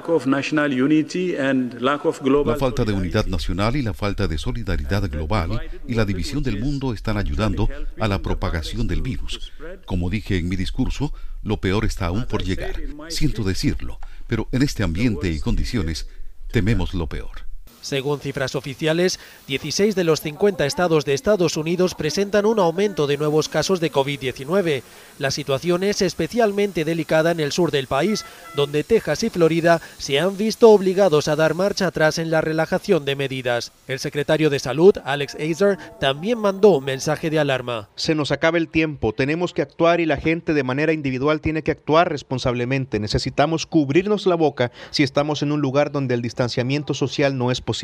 falta 2.57 2.83
de 2.83 2.93
unidad 2.93 3.25
nacional 3.27 3.75
y 3.77 3.81
la 3.83 3.93
falta 3.93 4.27
de 4.27 4.37
solidaridad 4.37 5.09
global 5.09 5.61
y 5.87 5.93
la 5.93 6.03
división 6.05 6.43
del 6.43 6.59
mundo 6.59 6.93
están 6.93 7.17
ayudando 7.17 7.69
a 7.99 8.07
la 8.07 8.21
propagación 8.21 8.87
del 8.87 9.01
virus. 9.01 9.53
Como 9.85 10.09
dije 10.09 10.37
en 10.37 10.49
mi 10.49 10.57
discurso, 10.57 11.13
lo 11.41 11.61
peor 11.61 11.85
está 11.85 12.07
aún 12.07 12.25
por 12.25 12.43
llegar. 12.43 12.75
Siento 13.09 13.43
decirlo, 13.43 13.99
pero 14.27 14.49
en 14.51 14.61
este 14.61 14.83
ambiente 14.83 15.29
y 15.29 15.39
condiciones 15.39 16.09
tememos 16.51 16.93
lo 16.93 17.07
peor. 17.07 17.44
Según 17.85 18.19
cifras 18.19 18.55
oficiales, 18.55 19.19
16 19.47 19.93
de 19.93 20.03
los 20.03 20.21
50 20.21 20.65
estados 20.65 21.05
de 21.05 21.13
Estados 21.13 21.55
Unidos 21.55 21.93
presentan 21.93 22.47
un 22.47 22.57
aumento 22.57 23.05
de 23.05 23.15
nuevos 23.15 23.47
casos 23.47 23.79
de 23.79 23.91
COVID-19. 23.91 24.81
La 25.19 25.29
situación 25.29 25.83
es 25.83 26.01
especialmente 26.01 26.83
delicada 26.83 27.29
en 27.29 27.39
el 27.39 27.51
sur 27.51 27.69
del 27.69 27.85
país, 27.85 28.25
donde 28.55 28.83
Texas 28.83 29.21
y 29.21 29.29
Florida 29.29 29.81
se 29.99 30.19
han 30.19 30.35
visto 30.35 30.71
obligados 30.71 31.27
a 31.27 31.35
dar 31.35 31.53
marcha 31.53 31.85
atrás 31.85 32.17
en 32.17 32.31
la 32.31 32.41
relajación 32.41 33.05
de 33.05 33.15
medidas. 33.15 33.71
El 33.87 33.99
secretario 33.99 34.49
de 34.49 34.57
Salud, 34.57 34.95
Alex 35.05 35.35
Azar, 35.35 35.77
también 35.99 36.39
mandó 36.39 36.79
un 36.79 36.85
mensaje 36.85 37.29
de 37.29 37.37
alarma. 37.37 37.89
Se 37.95 38.15
nos 38.15 38.31
acaba 38.31 38.57
el 38.57 38.67
tiempo, 38.67 39.13
tenemos 39.13 39.53
que 39.53 39.61
actuar 39.61 39.99
y 39.99 40.07
la 40.07 40.17
gente 40.17 40.55
de 40.55 40.63
manera 40.63 40.91
individual 40.91 41.39
tiene 41.39 41.61
que 41.61 41.69
actuar 41.69 42.09
responsablemente. 42.09 42.99
Necesitamos 42.99 43.67
cubrirnos 43.67 44.25
la 44.25 44.33
boca 44.33 44.71
si 44.89 45.03
estamos 45.03 45.43
en 45.43 45.51
un 45.51 45.61
lugar 45.61 45.91
donde 45.91 46.15
el 46.15 46.23
distanciamiento 46.23 46.95
social 46.95 47.37
no 47.37 47.51
es 47.51 47.61
posible. 47.61 47.74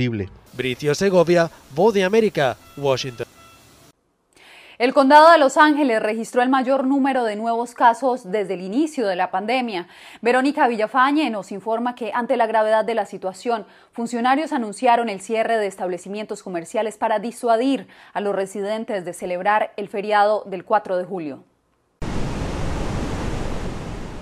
Bricio 0.54 0.96
Segovia, 0.96 1.50
Voz 1.76 1.94
de 1.94 2.04
América, 2.04 2.58
Washington. 2.78 3.28
El 4.82 4.96
condado 4.96 5.32
de 5.32 5.38
Los 5.38 5.58
Ángeles 5.58 6.02
registró 6.02 6.42
el 6.42 6.50
mayor 6.50 6.88
número 6.88 7.24
de 7.24 7.36
nuevos 7.36 7.76
casos 7.76 8.32
desde 8.32 8.56
el 8.56 8.62
inicio 8.62 9.06
de 9.06 9.16
la 9.16 9.30
pandemia. 9.30 9.88
Verónica 10.22 10.68
Villafañe 10.68 11.30
nos 11.30 11.52
informa 11.52 11.94
que 11.94 12.12
ante 12.16 12.36
la 12.36 12.48
gravedad 12.48 12.84
de 12.84 12.96
la 12.96 13.06
situación, 13.06 13.68
funcionarios 13.92 14.54
anunciaron 14.54 15.08
el 15.08 15.22
cierre 15.22 15.58
de 15.58 15.68
establecimientos 15.68 16.42
comerciales 16.42 16.98
para 16.98 17.20
disuadir 17.20 17.88
a 18.14 18.22
los 18.22 18.36
residentes 18.36 19.06
de 19.06 19.14
celebrar 19.14 19.72
el 19.78 19.88
feriado 19.88 20.46
del 20.48 20.66
4 20.66 20.98
de 20.98 21.04
julio. 21.04 21.44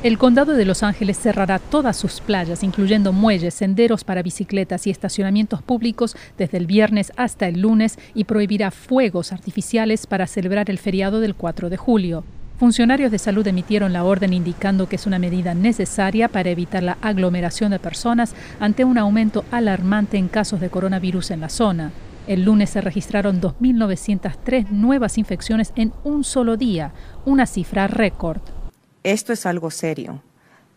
El 0.01 0.17
condado 0.17 0.53
de 0.53 0.63
Los 0.63 0.81
Ángeles 0.81 1.19
cerrará 1.19 1.59
todas 1.59 1.97
sus 1.97 2.21
playas, 2.21 2.63
incluyendo 2.63 3.11
muelles, 3.11 3.53
senderos 3.53 4.05
para 4.05 4.23
bicicletas 4.23 4.87
y 4.87 4.91
estacionamientos 4.91 5.61
públicos 5.61 6.15
desde 6.37 6.57
el 6.57 6.67
viernes 6.67 7.11
hasta 7.17 7.49
el 7.49 7.59
lunes 7.59 7.99
y 8.13 8.23
prohibirá 8.23 8.71
fuegos 8.71 9.33
artificiales 9.33 10.07
para 10.07 10.25
celebrar 10.25 10.69
el 10.69 10.77
feriado 10.77 11.19
del 11.19 11.35
4 11.35 11.69
de 11.69 11.75
julio. 11.75 12.23
Funcionarios 12.59 13.11
de 13.11 13.19
salud 13.19 13.45
emitieron 13.45 13.91
la 13.91 14.05
orden 14.05 14.31
indicando 14.31 14.87
que 14.87 14.95
es 14.95 15.05
una 15.05 15.19
medida 15.19 15.53
necesaria 15.53 16.29
para 16.29 16.49
evitar 16.49 16.81
la 16.81 16.97
aglomeración 17.01 17.71
de 17.71 17.79
personas 17.79 18.35
ante 18.61 18.85
un 18.85 18.97
aumento 18.97 19.43
alarmante 19.51 20.17
en 20.17 20.29
casos 20.29 20.61
de 20.61 20.69
coronavirus 20.69 21.31
en 21.31 21.41
la 21.41 21.49
zona. 21.49 21.91
El 22.25 22.45
lunes 22.45 22.69
se 22.69 22.79
registraron 22.79 23.41
2.903 23.41 24.69
nuevas 24.69 25.17
infecciones 25.17 25.73
en 25.75 25.91
un 26.05 26.23
solo 26.23 26.55
día, 26.55 26.93
una 27.25 27.45
cifra 27.45 27.87
récord. 27.87 28.39
Esto 29.03 29.33
es 29.33 29.45
algo 29.45 29.71
serio 29.71 30.21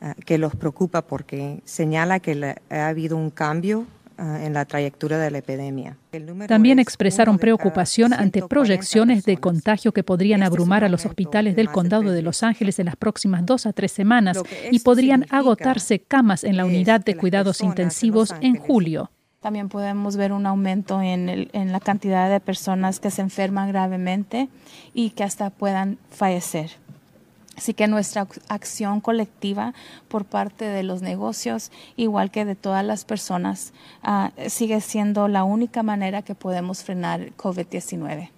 uh, 0.00 0.20
que 0.24 0.38
los 0.38 0.54
preocupa 0.54 1.02
porque 1.02 1.60
señala 1.64 2.20
que 2.20 2.34
le, 2.34 2.56
ha 2.70 2.88
habido 2.88 3.16
un 3.16 3.30
cambio 3.30 3.80
uh, 4.18 4.22
en 4.22 4.52
la 4.54 4.64
trayectoria 4.64 5.18
de 5.18 5.30
la 5.30 5.38
epidemia. 5.38 5.96
También 6.46 6.78
expresaron 6.78 7.38
preocupación 7.38 8.12
ante 8.12 8.42
proyecciones 8.42 9.24
de 9.24 9.38
contagio 9.38 9.92
que 9.92 10.04
podrían 10.04 10.42
abrumar 10.42 10.84
a 10.84 10.88
los 10.88 11.04
hospitales 11.06 11.56
del 11.56 11.70
condado 11.70 12.10
de 12.12 12.22
Los 12.22 12.42
Ángeles 12.42 12.78
en 12.78 12.86
las 12.86 12.96
próximas 12.96 13.44
dos 13.44 13.66
a 13.66 13.72
tres 13.72 13.92
semanas 13.92 14.40
y 14.70 14.80
podrían 14.80 15.26
agotarse 15.30 16.00
camas 16.00 16.44
en 16.44 16.56
la 16.56 16.64
unidad 16.64 17.04
de 17.04 17.16
cuidados 17.16 17.60
intensivos 17.60 18.34
en 18.40 18.56
julio. 18.56 19.10
También 19.40 19.68
podemos 19.68 20.16
ver 20.16 20.32
un 20.32 20.46
aumento 20.46 21.02
en, 21.02 21.28
el, 21.28 21.50
en 21.52 21.72
la 21.72 21.80
cantidad 21.80 22.30
de 22.30 22.38
personas 22.38 23.00
que 23.00 23.10
se 23.10 23.22
enferman 23.22 23.68
gravemente 23.70 24.48
y 24.94 25.10
que 25.10 25.24
hasta 25.24 25.50
puedan 25.50 25.98
fallecer. 26.10 26.70
Así 27.62 27.74
que 27.74 27.86
nuestra 27.86 28.26
acción 28.48 29.00
colectiva 29.00 29.72
por 30.08 30.24
parte 30.24 30.64
de 30.64 30.82
los 30.82 31.00
negocios, 31.00 31.70
igual 31.96 32.32
que 32.32 32.44
de 32.44 32.56
todas 32.56 32.84
las 32.84 33.04
personas, 33.04 33.72
ah, 34.02 34.32
sigue 34.48 34.80
siendo 34.80 35.28
la 35.28 35.44
única 35.44 35.84
manera 35.84 36.22
que 36.22 36.34
podemos 36.34 36.82
frenar 36.82 37.30
COVID-19. 37.36 38.30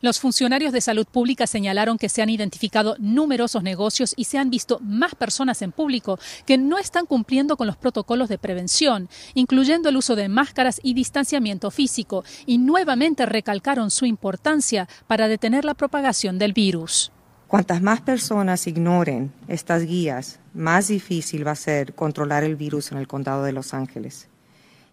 Los 0.00 0.18
funcionarios 0.18 0.72
de 0.72 0.80
salud 0.80 1.04
pública 1.04 1.46
señalaron 1.46 1.98
que 1.98 2.08
se 2.08 2.22
han 2.22 2.30
identificado 2.30 2.96
numerosos 2.98 3.62
negocios 3.62 4.14
y 4.16 4.24
se 4.24 4.38
han 4.38 4.48
visto 4.48 4.80
más 4.80 5.14
personas 5.14 5.60
en 5.60 5.70
público 5.70 6.18
que 6.46 6.56
no 6.56 6.78
están 6.78 7.04
cumpliendo 7.04 7.58
con 7.58 7.66
los 7.66 7.76
protocolos 7.76 8.30
de 8.30 8.38
prevención, 8.38 9.10
incluyendo 9.34 9.90
el 9.90 9.98
uso 9.98 10.16
de 10.16 10.30
máscaras 10.30 10.80
y 10.82 10.94
distanciamiento 10.94 11.70
físico, 11.70 12.24
y 12.46 12.56
nuevamente 12.56 13.26
recalcaron 13.26 13.90
su 13.90 14.06
importancia 14.06 14.88
para 15.06 15.28
detener 15.28 15.66
la 15.66 15.74
propagación 15.74 16.38
del 16.38 16.54
virus. 16.54 17.12
Cuantas 17.52 17.82
más 17.82 18.00
personas 18.00 18.66
ignoren 18.66 19.30
estas 19.46 19.84
guías, 19.84 20.40
más 20.54 20.88
difícil 20.88 21.46
va 21.46 21.50
a 21.50 21.54
ser 21.54 21.92
controlar 21.92 22.44
el 22.44 22.56
virus 22.56 22.92
en 22.92 22.96
el 22.96 23.06
condado 23.06 23.44
de 23.44 23.52
Los 23.52 23.74
Ángeles. 23.74 24.26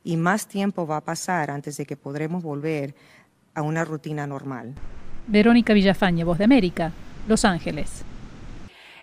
Y 0.04 0.18
más 0.18 0.46
tiempo 0.46 0.86
va 0.86 0.98
a 0.98 1.06
pasar 1.06 1.52
antes 1.52 1.78
de 1.78 1.86
que 1.86 1.96
podremos 1.96 2.44
volver 2.44 2.96
a 3.56 3.62
una 3.62 3.86
rutina 3.86 4.28
normal. 4.28 4.74
Verónica 5.28 5.74
Villafañe, 5.74 6.26
Voz 6.26 6.38
de 6.38 6.44
América, 6.44 6.92
Los 7.30 7.46
Ángeles. 7.46 8.04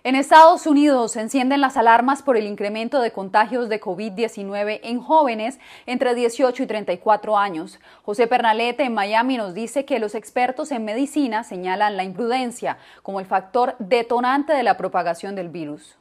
En 0.07 0.15
Estados 0.15 0.65
Unidos 0.67 1.11
se 1.11 1.19
encienden 1.19 1.59
las 1.59 1.75
alarmas 1.75 2.21
por 2.21 2.37
el 2.37 2.47
incremento 2.47 3.01
de 3.01 3.11
contagios 3.11 3.67
de 3.67 3.81
COVID-19 3.81 4.79
en 4.81 5.01
jóvenes 5.01 5.59
entre 5.85 6.15
18 6.15 6.63
y 6.63 6.65
34 6.65 7.37
años. 7.37 7.77
José 8.03 8.25
Pernalete 8.25 8.83
en 8.83 8.93
Miami 8.93 9.35
nos 9.35 9.53
dice 9.53 9.83
que 9.83 9.99
los 9.99 10.15
expertos 10.15 10.71
en 10.71 10.85
medicina 10.85 11.43
señalan 11.43 11.97
la 11.97 12.05
imprudencia 12.05 12.77
como 13.03 13.19
el 13.19 13.25
factor 13.25 13.75
detonante 13.79 14.53
de 14.53 14.63
la 14.63 14.77
propagación 14.77 15.35
del 15.35 15.49
virus. 15.49 15.96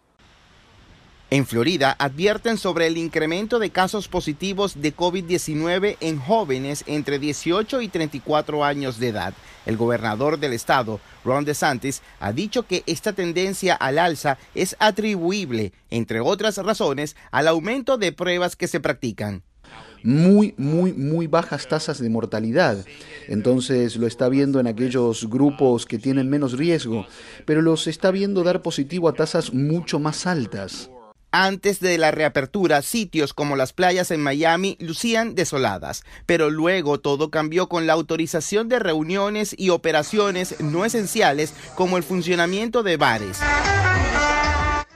En 1.29 1.45
Florida 1.45 1.97
advierten 1.99 2.57
sobre 2.57 2.87
el 2.87 2.97
incremento 2.97 3.59
de 3.59 3.71
casos 3.71 4.07
positivos 4.07 4.81
de 4.81 4.95
COVID-19 4.95 5.97
en 5.99 6.21
jóvenes 6.21 6.85
entre 6.87 7.19
18 7.19 7.81
y 7.83 7.89
34 7.89 8.65
años 8.65 9.01
de 9.01 9.09
edad. 9.09 9.35
El 9.67 9.77
gobernador 9.77 10.39
del 10.39 10.53
estado, 10.53 11.01
Ron 11.25 11.45
DeSantis, 11.45 12.03
ha 12.21 12.33
dicho 12.33 12.63
que 12.63 12.85
esta 12.87 13.13
tendencia 13.13 13.75
al 13.75 13.99
alza 13.99 14.39
es 14.55 14.77
atribuible, 14.79 15.73
entre 15.91 16.21
otras 16.21 16.59
razones, 16.59 17.17
al 17.33 17.49
aumento 17.49 17.99
de 17.99 18.13
pruebas 18.13 18.55
que 18.55 18.69
se 18.69 18.79
practican 18.79 19.43
muy, 20.05 20.55
muy, 20.57 20.93
muy 20.93 21.27
bajas 21.27 21.67
tasas 21.67 21.99
de 21.99 22.09
mortalidad. 22.09 22.85
Entonces 23.27 23.97
lo 23.97 24.07
está 24.07 24.29
viendo 24.29 24.61
en 24.61 24.69
aquellos 24.69 25.29
grupos 25.29 25.85
que 25.85 25.99
tienen 25.99 26.31
menos 26.31 26.53
riesgo, 26.53 27.07
pero 27.45 27.61
los 27.61 27.89
está 27.89 28.13
viendo 28.13 28.45
dar 28.45 28.63
positivo 28.63 29.09
a 29.09 29.15
tasas 29.15 29.53
mucho 29.53 29.99
más 29.99 30.29
altas. 30.29 30.91
Antes 31.33 31.81
de 31.81 31.99
la 31.99 32.11
reapertura, 32.13 32.83
sitios 32.83 33.35
como 33.35 33.57
las 33.57 33.73
playas 33.73 34.11
en 34.11 34.23
Miami 34.23 34.77
lucían 34.81 35.35
desoladas, 35.35 36.05
pero 36.25 36.51
luego 36.51 37.01
todo 37.01 37.31
cambió 37.31 37.69
con 37.69 37.87
la 37.87 37.93
autorización 37.93 38.69
de 38.69 38.79
reuniones 38.79 39.55
y 39.59 39.71
operaciones 39.71 40.61
no 40.61 40.85
esenciales 40.85 41.53
como 41.75 41.97
el 41.97 42.05
funcionamiento 42.05 42.83
de 42.83 42.97
bares. 42.97 43.41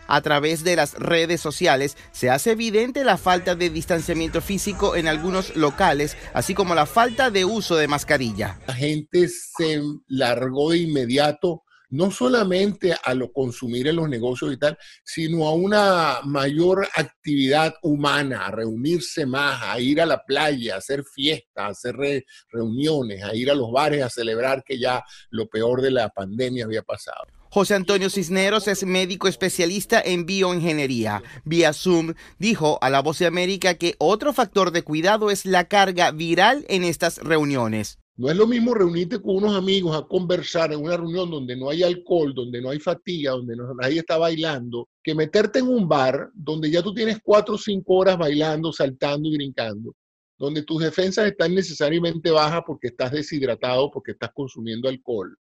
A 0.06 0.22
través 0.22 0.64
de 0.64 0.74
las 0.74 0.94
redes 0.94 1.40
sociales 1.40 1.96
se 2.10 2.30
hace 2.30 2.50
evidente 2.50 3.04
la 3.04 3.16
falta 3.16 3.54
de 3.54 3.70
distanciamiento 3.70 4.40
físico 4.40 4.96
en 4.96 5.06
algunos 5.06 5.54
locales, 5.54 6.16
así 6.34 6.52
como 6.52 6.74
la 6.74 6.86
falta 6.86 7.30
de 7.30 7.44
uso 7.44 7.76
de 7.76 7.86
mascarilla. 7.86 8.58
La 8.66 8.74
gente 8.74 9.28
se 9.28 9.80
largó 10.08 10.72
de 10.72 10.78
inmediato 10.78 11.62
no 11.90 12.10
solamente 12.10 12.94
a 13.02 13.14
lo 13.14 13.32
consumir 13.32 13.88
en 13.88 13.96
los 13.96 14.08
negocios 14.08 14.52
y 14.52 14.56
tal, 14.56 14.78
sino 15.04 15.46
a 15.46 15.54
una 15.54 16.20
mayor 16.24 16.88
actividad 16.94 17.74
humana, 17.82 18.46
a 18.46 18.50
reunirse 18.50 19.26
más, 19.26 19.60
a 19.62 19.78
ir 19.80 20.00
a 20.00 20.06
la 20.06 20.24
playa, 20.24 20.74
a 20.74 20.78
hacer 20.78 21.04
fiestas, 21.04 21.64
a 21.64 21.68
hacer 21.68 22.24
reuniones, 22.50 23.22
a 23.22 23.34
ir 23.34 23.50
a 23.50 23.54
los 23.54 23.70
bares 23.70 24.02
a 24.02 24.10
celebrar 24.10 24.62
que 24.64 24.78
ya 24.78 25.04
lo 25.30 25.48
peor 25.48 25.82
de 25.82 25.90
la 25.90 26.08
pandemia 26.08 26.64
había 26.64 26.82
pasado. 26.82 27.26
José 27.52 27.74
Antonio 27.74 28.08
Cisneros 28.10 28.68
es 28.68 28.84
médico 28.84 29.26
especialista 29.26 30.00
en 30.00 30.24
bioingeniería. 30.24 31.20
Vía 31.44 31.72
Zoom 31.72 32.14
dijo 32.38 32.78
a 32.80 32.90
La 32.90 33.02
Voz 33.02 33.18
de 33.18 33.26
América 33.26 33.74
que 33.74 33.96
otro 33.98 34.32
factor 34.32 34.70
de 34.70 34.82
cuidado 34.82 35.32
es 35.32 35.44
la 35.44 35.64
carga 35.64 36.12
viral 36.12 36.64
en 36.68 36.84
estas 36.84 37.18
reuniones. 37.18 37.98
No 38.20 38.28
es 38.28 38.36
lo 38.36 38.46
mismo 38.46 38.74
reunirte 38.74 39.18
con 39.18 39.36
unos 39.36 39.56
amigos 39.56 39.96
a 39.96 40.06
conversar 40.06 40.74
en 40.74 40.82
una 40.84 40.94
reunión 40.94 41.30
donde 41.30 41.56
no 41.56 41.70
hay 41.70 41.82
alcohol, 41.82 42.34
donde 42.34 42.60
no 42.60 42.68
hay 42.68 42.78
fatiga, 42.78 43.30
donde 43.30 43.56
nadie 43.80 44.00
está 44.00 44.18
bailando, 44.18 44.90
que 45.02 45.14
meterte 45.14 45.60
en 45.60 45.68
un 45.68 45.88
bar 45.88 46.28
donde 46.34 46.70
ya 46.70 46.82
tú 46.82 46.92
tienes 46.92 47.20
cuatro 47.24 47.54
o 47.54 47.58
cinco 47.58 47.94
horas 47.94 48.18
bailando, 48.18 48.74
saltando 48.74 49.26
y 49.26 49.36
brincando, 49.38 49.96
donde 50.36 50.64
tus 50.64 50.82
defensas 50.82 51.28
están 51.28 51.54
necesariamente 51.54 52.30
bajas 52.30 52.60
porque 52.66 52.88
estás 52.88 53.10
deshidratado, 53.10 53.90
porque 53.90 54.12
estás 54.12 54.32
consumiendo 54.34 54.90
alcohol. 54.90 55.34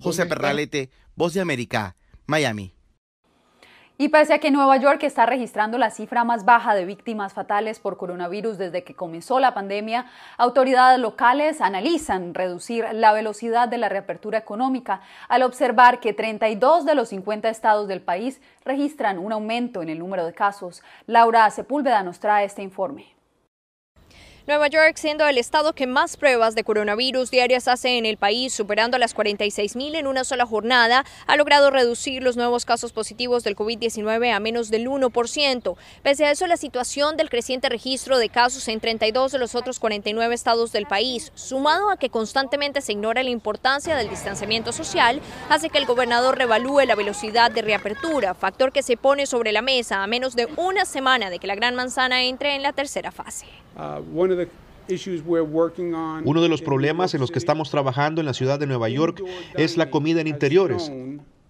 José 0.00 0.26
Perralete, 0.26 0.90
Voz 1.14 1.34
de 1.34 1.40
América, 1.40 1.94
Miami. 2.26 2.72
Y 3.96 4.08
pese 4.08 4.34
a 4.34 4.38
que 4.38 4.50
Nueva 4.50 4.76
York 4.76 5.04
está 5.04 5.24
registrando 5.24 5.78
la 5.78 5.90
cifra 5.90 6.24
más 6.24 6.44
baja 6.44 6.74
de 6.74 6.84
víctimas 6.84 7.32
fatales 7.32 7.78
por 7.78 7.96
coronavirus 7.96 8.58
desde 8.58 8.82
que 8.82 8.96
comenzó 8.96 9.38
la 9.38 9.54
pandemia, 9.54 10.06
autoridades 10.36 10.98
locales 10.98 11.60
analizan 11.60 12.34
reducir 12.34 12.86
la 12.92 13.12
velocidad 13.12 13.68
de 13.68 13.78
la 13.78 13.88
reapertura 13.88 14.36
económica 14.36 15.00
al 15.28 15.44
observar 15.44 16.00
que 16.00 16.12
32 16.12 16.84
de 16.86 16.96
los 16.96 17.10
50 17.10 17.48
estados 17.48 17.86
del 17.86 18.00
país 18.00 18.40
registran 18.64 19.20
un 19.20 19.30
aumento 19.30 19.80
en 19.80 19.88
el 19.88 20.00
número 20.00 20.26
de 20.26 20.34
casos. 20.34 20.82
Laura 21.06 21.48
Sepúlveda 21.50 22.02
nos 22.02 22.18
trae 22.18 22.46
este 22.46 22.62
informe. 22.62 23.13
Nueva 24.46 24.68
York, 24.68 24.96
siendo 24.96 25.26
el 25.26 25.38
estado 25.38 25.72
que 25.72 25.86
más 25.86 26.18
pruebas 26.18 26.54
de 26.54 26.64
coronavirus 26.64 27.30
diarias 27.30 27.66
hace 27.66 27.96
en 27.96 28.04
el 28.04 28.18
país, 28.18 28.52
superando 28.52 28.98
las 28.98 29.14
46 29.14 29.74
mil 29.74 29.94
en 29.94 30.06
una 30.06 30.22
sola 30.22 30.44
jornada, 30.44 31.06
ha 31.26 31.36
logrado 31.36 31.70
reducir 31.70 32.22
los 32.22 32.36
nuevos 32.36 32.66
casos 32.66 32.92
positivos 32.92 33.42
del 33.42 33.56
COVID-19 33.56 34.34
a 34.34 34.40
menos 34.40 34.68
del 34.68 34.86
1%. 34.86 35.76
Pese 36.02 36.26
a 36.26 36.30
eso, 36.30 36.46
la 36.46 36.58
situación 36.58 37.16
del 37.16 37.30
creciente 37.30 37.70
registro 37.70 38.18
de 38.18 38.28
casos 38.28 38.68
en 38.68 38.80
32 38.80 39.32
de 39.32 39.38
los 39.38 39.54
otros 39.54 39.78
49 39.78 40.34
estados 40.34 40.72
del 40.72 40.84
país, 40.84 41.32
sumado 41.34 41.90
a 41.90 41.96
que 41.96 42.10
constantemente 42.10 42.82
se 42.82 42.92
ignora 42.92 43.22
la 43.22 43.30
importancia 43.30 43.96
del 43.96 44.10
distanciamiento 44.10 44.72
social, 44.72 45.22
hace 45.48 45.70
que 45.70 45.78
el 45.78 45.86
gobernador 45.86 46.36
revalúe 46.36 46.84
la 46.84 46.96
velocidad 46.96 47.50
de 47.50 47.62
reapertura, 47.62 48.34
factor 48.34 48.72
que 48.72 48.82
se 48.82 48.98
pone 48.98 49.24
sobre 49.24 49.52
la 49.52 49.62
mesa 49.62 50.02
a 50.02 50.06
menos 50.06 50.36
de 50.36 50.48
una 50.58 50.84
semana 50.84 51.30
de 51.30 51.38
que 51.38 51.46
la 51.46 51.54
Gran 51.54 51.74
Manzana 51.74 52.24
entre 52.24 52.54
en 52.54 52.62
la 52.62 52.74
tercera 52.74 53.10
fase. 53.10 53.46
Uh, 53.76 53.98
uno 56.24 56.42
de 56.42 56.48
los 56.48 56.62
problemas 56.62 57.14
en 57.14 57.20
los 57.20 57.30
que 57.30 57.38
estamos 57.38 57.70
trabajando 57.70 58.20
en 58.20 58.26
la 58.26 58.34
ciudad 58.34 58.58
de 58.58 58.66
Nueva 58.66 58.88
York 58.88 59.22
es 59.54 59.76
la 59.76 59.90
comida 59.90 60.20
en 60.20 60.26
interiores 60.26 60.90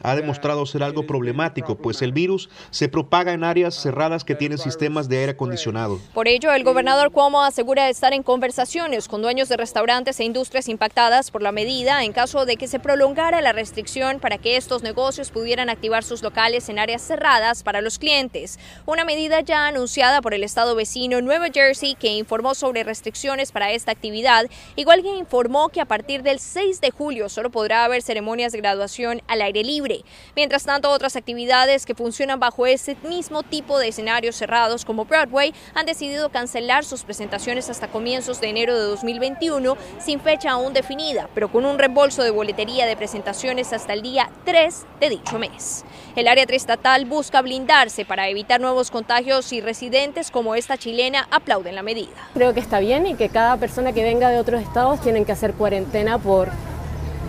ha 0.05 0.15
demostrado 0.15 0.65
ser 0.67 0.83
algo 0.83 1.07
problemático, 1.07 1.77
pues 1.77 2.03
el 2.03 2.13
virus 2.13 2.51
se 2.71 2.89
propaga 2.89 3.33
en 3.33 3.43
áreas 3.43 3.75
cerradas 3.75 4.23
que 4.23 4.35
tienen 4.35 4.59
sistemas 4.59 5.09
de 5.09 5.19
aire 5.19 5.33
acondicionado. 5.33 5.99
Por 6.13 6.29
ello, 6.29 6.53
el 6.53 6.63
gobernador 6.63 7.11
Cuomo 7.11 7.43
asegura 7.43 7.89
estar 7.89 8.13
en 8.13 8.23
conversaciones 8.23 9.09
con 9.09 9.23
dueños 9.23 9.49
de 9.49 9.57
restaurantes 9.57 10.21
e 10.21 10.25
industrias 10.25 10.69
impactadas 10.69 11.31
por 11.31 11.41
la 11.41 11.53
medida 11.53 12.05
en 12.05 12.13
caso 12.13 12.45
de 12.45 12.57
que 12.57 12.69
se 12.69 12.79
prolongara 12.79 13.41
la 13.41 13.53
restricción 13.53 14.21
para 14.21 14.37
que 14.37 14.57
estos 14.57 14.83
negocios 14.83 15.31
pudieran 15.31 15.71
activar 15.71 16.05
sus 16.05 16.23
locales 16.23 16.69
en 16.69 16.79
áreas 16.79 17.01
cerradas 17.01 17.63
para 17.63 17.81
los 17.81 17.99
clientes. 17.99 18.59
Una 18.85 19.07
medida 19.07 19.41
ya 19.41 19.67
anunciada 19.67 20.21
por 20.21 20.35
el 20.35 20.45
estado 20.45 20.75
vecino 20.75 21.23
Nueva 21.23 21.47
Jersey 21.53 21.95
que 21.95 22.13
informó 22.13 22.55
sobre 22.55 22.85
restricciones 22.85 23.53
para 23.53 23.73
esta 23.73 23.93
actividad, 23.93 24.51
igual 24.77 25.03
que 25.03 25.17
informó 25.17 25.71
que 25.71 25.81
a 25.81 25.87
partir 25.87 26.23
del 26.23 26.41
6 26.41 26.83
de 26.83 26.91
julio 26.91 27.31
solo 27.31 27.51
podrá 27.51 27.85
haber 27.85 28.03
ceremonias 28.03 28.53
de 28.53 28.59
graduación 28.59 29.23
al 29.29 29.41
aire 29.41 29.65
libre. 29.65 29.94
Mientras 30.35 30.65
tanto, 30.65 30.91
otras 30.91 31.17
actividades 31.17 31.87
que 31.87 31.95
funcionan 31.95 32.41
bajo 32.41 32.67
ese 32.67 32.97
mismo 33.09 33.43
tipo 33.43 33.79
de 33.79 33.89
escenarios 33.89 34.37
cerrados 34.37 34.85
como 34.85 35.05
Broadway 35.05 35.55
han 35.75 35.87
decidido 35.87 36.31
cancelar 36.31 36.85
sus 36.85 37.05
presentaciones 37.05 37.71
hasta 37.71 37.89
comienzos 37.89 38.41
de 38.41 38.49
enero 38.49 38.75
de 38.75 38.85
2021 38.85 39.77
sin 40.01 40.21
fecha 40.21 40.53
aún 40.53 40.73
definida, 40.73 41.29
pero 41.35 41.51
con 41.51 41.67
un 41.67 41.79
reembolso 41.79 42.23
de 42.23 42.31
boletería 42.31 42.87
de 42.87 42.97
presentaciones 42.97 43.73
hasta 43.73 43.93
el 43.93 44.03
día 44.03 44.31
3 44.45 44.87
de 45.01 45.11
dicho 45.11 45.39
mes. 45.39 45.85
El 46.17 46.29
área 46.29 46.47
triestatal 46.47 47.05
busca 47.05 47.43
blindarse 47.43 48.05
para 48.05 48.29
evitar 48.29 48.61
nuevos 48.61 48.91
contagios 48.91 49.53
y 49.53 49.61
residentes 49.61 50.31
como 50.31 50.55
esta 50.55 50.79
chilena 50.79 51.27
aplauden 51.31 51.75
la 51.75 51.83
medida. 51.83 52.15
Creo 52.35 52.55
que 52.55 52.61
está 52.61 52.81
bien 52.81 53.07
y 53.07 53.15
que 53.15 53.29
cada 53.29 53.57
persona 53.57 53.93
que 53.93 54.03
venga 54.03 54.31
de 54.31 54.39
otros 54.39 54.63
estados 54.63 55.01
tienen 55.01 55.25
que 55.25 55.33
hacer 55.33 55.55
cuarentena 55.55 56.19
por 56.19 56.49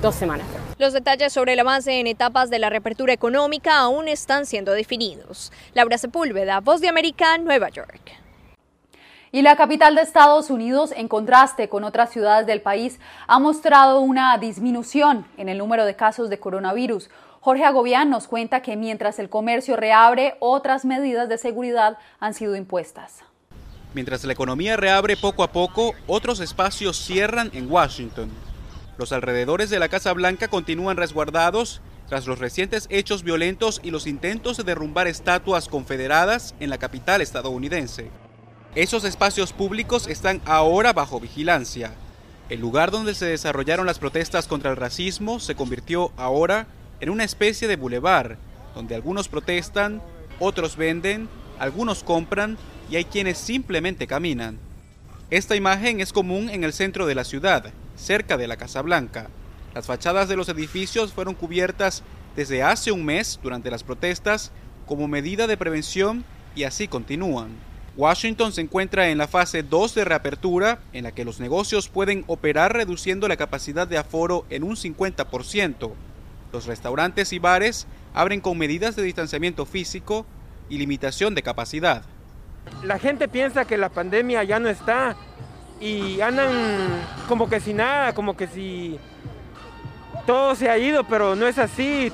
dos 0.02 0.16
semanas. 0.16 0.46
Los 0.78 0.92
detalles 0.92 1.32
sobre 1.32 1.54
el 1.54 1.60
avance 1.62 2.02
en 2.02 2.08
etapas 2.08 2.50
de 2.50 2.60
la 2.60 2.70
reapertura 2.70 3.14
económica 3.14 3.80
aún 3.80 4.10
están 4.10 4.46
siendo 4.46 4.74
definidos. 4.74 5.54
Laura 5.74 5.98
Sepúlveda, 5.98 6.60
Voz 6.60 6.82
de 6.82 6.90
América, 6.90 7.38
Nueva 7.38 7.70
York. 7.70 8.12
Y 9.32 9.42
la 9.42 9.56
capital 9.56 9.96
de 9.96 10.02
Estados 10.02 10.50
Unidos, 10.50 10.92
en 10.94 11.08
contraste 11.08 11.70
con 11.70 11.86
otras 11.86 12.12
ciudades 12.12 12.46
del 12.46 12.62
país, 12.62 13.00
ha 13.28 13.40
mostrado 13.40 14.02
una 14.02 14.38
disminución 14.38 15.26
en 15.38 15.48
el 15.48 15.60
número 15.60 15.86
de 15.86 15.96
casos 15.96 16.30
de 16.30 16.40
coronavirus. 16.40 17.10
Jorge 17.40 17.64
Agobián 17.64 18.10
nos 18.10 18.28
cuenta 18.28 18.62
que 18.62 18.76
mientras 18.76 19.18
el 19.18 19.30
comercio 19.30 19.78
reabre, 19.78 20.36
otras 20.40 20.84
medidas 20.84 21.30
de 21.30 21.38
seguridad 21.38 21.98
han 22.20 22.34
sido 22.34 22.58
impuestas. 22.58 23.24
Mientras 23.94 24.26
la 24.26 24.34
economía 24.34 24.76
reabre 24.76 25.16
poco 25.16 25.42
a 25.44 25.52
poco, 25.54 25.94
otros 26.06 26.42
espacios 26.42 26.98
cierran 26.98 27.50
en 27.54 27.72
Washington. 27.72 28.30
Los 28.98 29.12
alrededores 29.12 29.70
de 29.70 29.80
la 29.80 29.90
Casa 29.90 30.14
Blanca 30.14 30.48
continúan 30.48 30.96
resguardados 30.96 31.82
tras 32.08 32.28
los 32.28 32.40
recientes 32.40 32.88
hechos 32.90 33.24
violentos 33.24 33.82
y 33.84 33.92
los 33.92 34.08
intentos 34.08 34.58
de 34.58 34.64
derrumbar 34.64 35.08
estatuas 35.08 35.68
confederadas 35.68 36.56
en 36.60 36.70
la 36.70 36.78
capital 36.78 37.22
estadounidense. 37.22 38.10
Esos 38.76 39.04
espacios 39.04 39.54
públicos 39.54 40.08
están 40.08 40.42
ahora 40.46 40.94
bajo 40.94 41.20
vigilancia. 41.20 41.94
El 42.50 42.60
lugar 42.60 42.92
donde 42.92 43.16
se 43.16 43.26
desarrollaron 43.26 43.86
las 43.86 44.00
protestas 44.00 44.48
contra 44.48 44.70
el 44.72 44.78
racismo 44.78 45.40
se 45.40 45.56
convirtió 45.56 46.12
ahora 46.16 46.68
en 47.00 47.10
una 47.10 47.24
especie 47.24 47.68
de 47.68 47.76
bulevar, 47.76 48.38
donde 48.76 48.96
algunos 48.96 49.28
protestan, 49.28 50.02
otros 50.40 50.78
venden, 50.78 51.28
algunos 51.60 52.04
compran 52.04 52.58
y 52.90 52.98
hay 52.98 53.06
quienes 53.06 53.38
simplemente 53.40 54.08
caminan. 54.08 54.60
Esta 55.32 55.56
imagen 55.56 56.02
es 56.02 56.14
común 56.14 56.50
en 56.50 56.64
el 56.64 56.72
centro 56.72 57.08
de 57.08 57.16
la 57.16 57.24
ciudad, 57.24 57.74
cerca 57.96 58.38
de 58.38 58.48
la 58.48 58.58
Casa 58.58 58.82
Blanca. 58.82 59.30
Las 59.74 59.88
fachadas 59.88 60.30
de 60.30 60.36
los 60.36 60.50
edificios 60.50 61.14
fueron 61.14 61.34
cubiertas 61.34 62.04
desde 62.36 62.64
hace 62.64 62.92
un 62.92 63.06
mes 63.06 63.40
durante 63.42 63.72
las 63.72 63.84
protestas 63.84 64.52
como 64.86 65.08
medida 65.08 65.48
de 65.48 65.58
prevención 65.58 66.24
y 66.56 66.64
así 66.64 66.88
continúan. 66.88 67.50
Washington 67.98 68.52
se 68.52 68.62
encuentra 68.62 69.10
en 69.10 69.18
la 69.18 69.28
fase 69.28 69.64
2 69.64 69.96
de 69.96 70.06
reapertura, 70.06 70.80
en 70.92 71.04
la 71.06 71.14
que 71.14 71.24
los 71.24 71.40
negocios 71.40 71.88
pueden 71.88 72.26
operar 72.28 72.74
reduciendo 72.74 73.28
la 73.28 73.38
capacidad 73.38 73.88
de 73.88 73.98
aforo 73.98 74.46
en 74.50 74.64
un 74.64 74.76
50%. 74.76 75.92
Los 76.52 76.66
restaurantes 76.66 77.32
y 77.32 77.40
bares 77.40 77.88
abren 78.14 78.42
con 78.42 78.58
medidas 78.58 78.96
de 78.96 79.04
distanciamiento 79.04 79.66
físico 79.66 80.26
y 80.70 80.78
limitación 80.78 81.36
de 81.36 81.44
capacidad. 81.44 82.04
La 82.84 83.00
gente 83.00 83.28
piensa 83.28 83.66
que 83.66 83.78
la 83.78 83.90
pandemia 83.90 84.44
ya 84.44 84.60
no 84.60 84.68
está 84.68 85.16
y 85.80 86.22
andan 86.22 86.52
como 87.28 87.50
que 87.50 87.60
si 87.60 87.74
nada, 87.74 88.14
como 88.14 88.36
que 88.36 88.48
si 88.48 89.00
todo 90.26 90.56
se 90.56 90.70
ha 90.70 90.78
ido, 90.78 91.04
pero 91.04 91.36
no 91.36 91.48
es 91.48 91.58
así. 91.58 92.12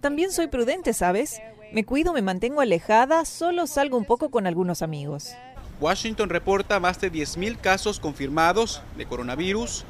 También 0.00 0.30
soy 0.30 0.46
prudente, 0.46 0.92
¿sabes? 0.92 1.40
Me 1.72 1.84
cuido, 1.84 2.12
me 2.12 2.22
mantengo 2.22 2.60
alejada, 2.60 3.24
solo 3.24 3.66
salgo 3.66 3.96
un 3.96 4.04
poco 4.04 4.30
con 4.30 4.46
algunos 4.46 4.82
amigos. 4.82 5.34
Washington 5.80 6.28
reporta 6.28 6.80
más 6.80 7.00
de 7.00 7.12
10.000 7.12 7.58
casos 7.58 8.00
confirmados 8.00 8.82
de 8.96 9.06
coronavirus 9.06 9.84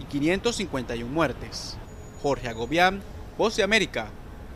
y 0.00 0.04
551 0.04 1.12
muertes. 1.12 1.76
Jorge 2.22 2.48
Agobián, 2.48 3.02
Voz 3.36 3.56
de 3.56 3.62
América, 3.62 4.06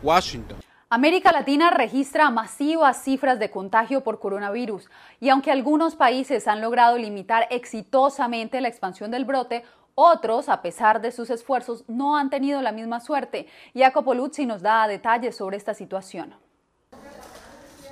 Washington. 0.01 0.57
América 0.91 1.31
Latina 1.31 1.69
registra 1.69 2.31
masivas 2.31 3.03
cifras 3.03 3.37
de 3.37 3.51
contagio 3.51 4.01
por 4.01 4.19
coronavirus 4.19 4.89
y 5.19 5.29
aunque 5.29 5.51
algunos 5.51 5.95
países 5.95 6.47
han 6.47 6.61
logrado 6.61 6.97
limitar 6.97 7.47
exitosamente 7.51 8.59
la 8.59 8.69
expansión 8.69 9.11
del 9.11 9.23
brote, 9.23 9.63
otros, 9.93 10.49
a 10.49 10.63
pesar 10.63 10.99
de 10.99 11.11
sus 11.11 11.29
esfuerzos, 11.29 11.83
no 11.87 12.17
han 12.17 12.31
tenido 12.31 12.63
la 12.63 12.71
misma 12.71 13.01
suerte. 13.01 13.45
Jacopo 13.75 14.15
Luzzi 14.15 14.47
nos 14.47 14.63
da 14.63 14.87
detalles 14.87 15.37
sobre 15.37 15.57
esta 15.57 15.75
situación. 15.75 16.33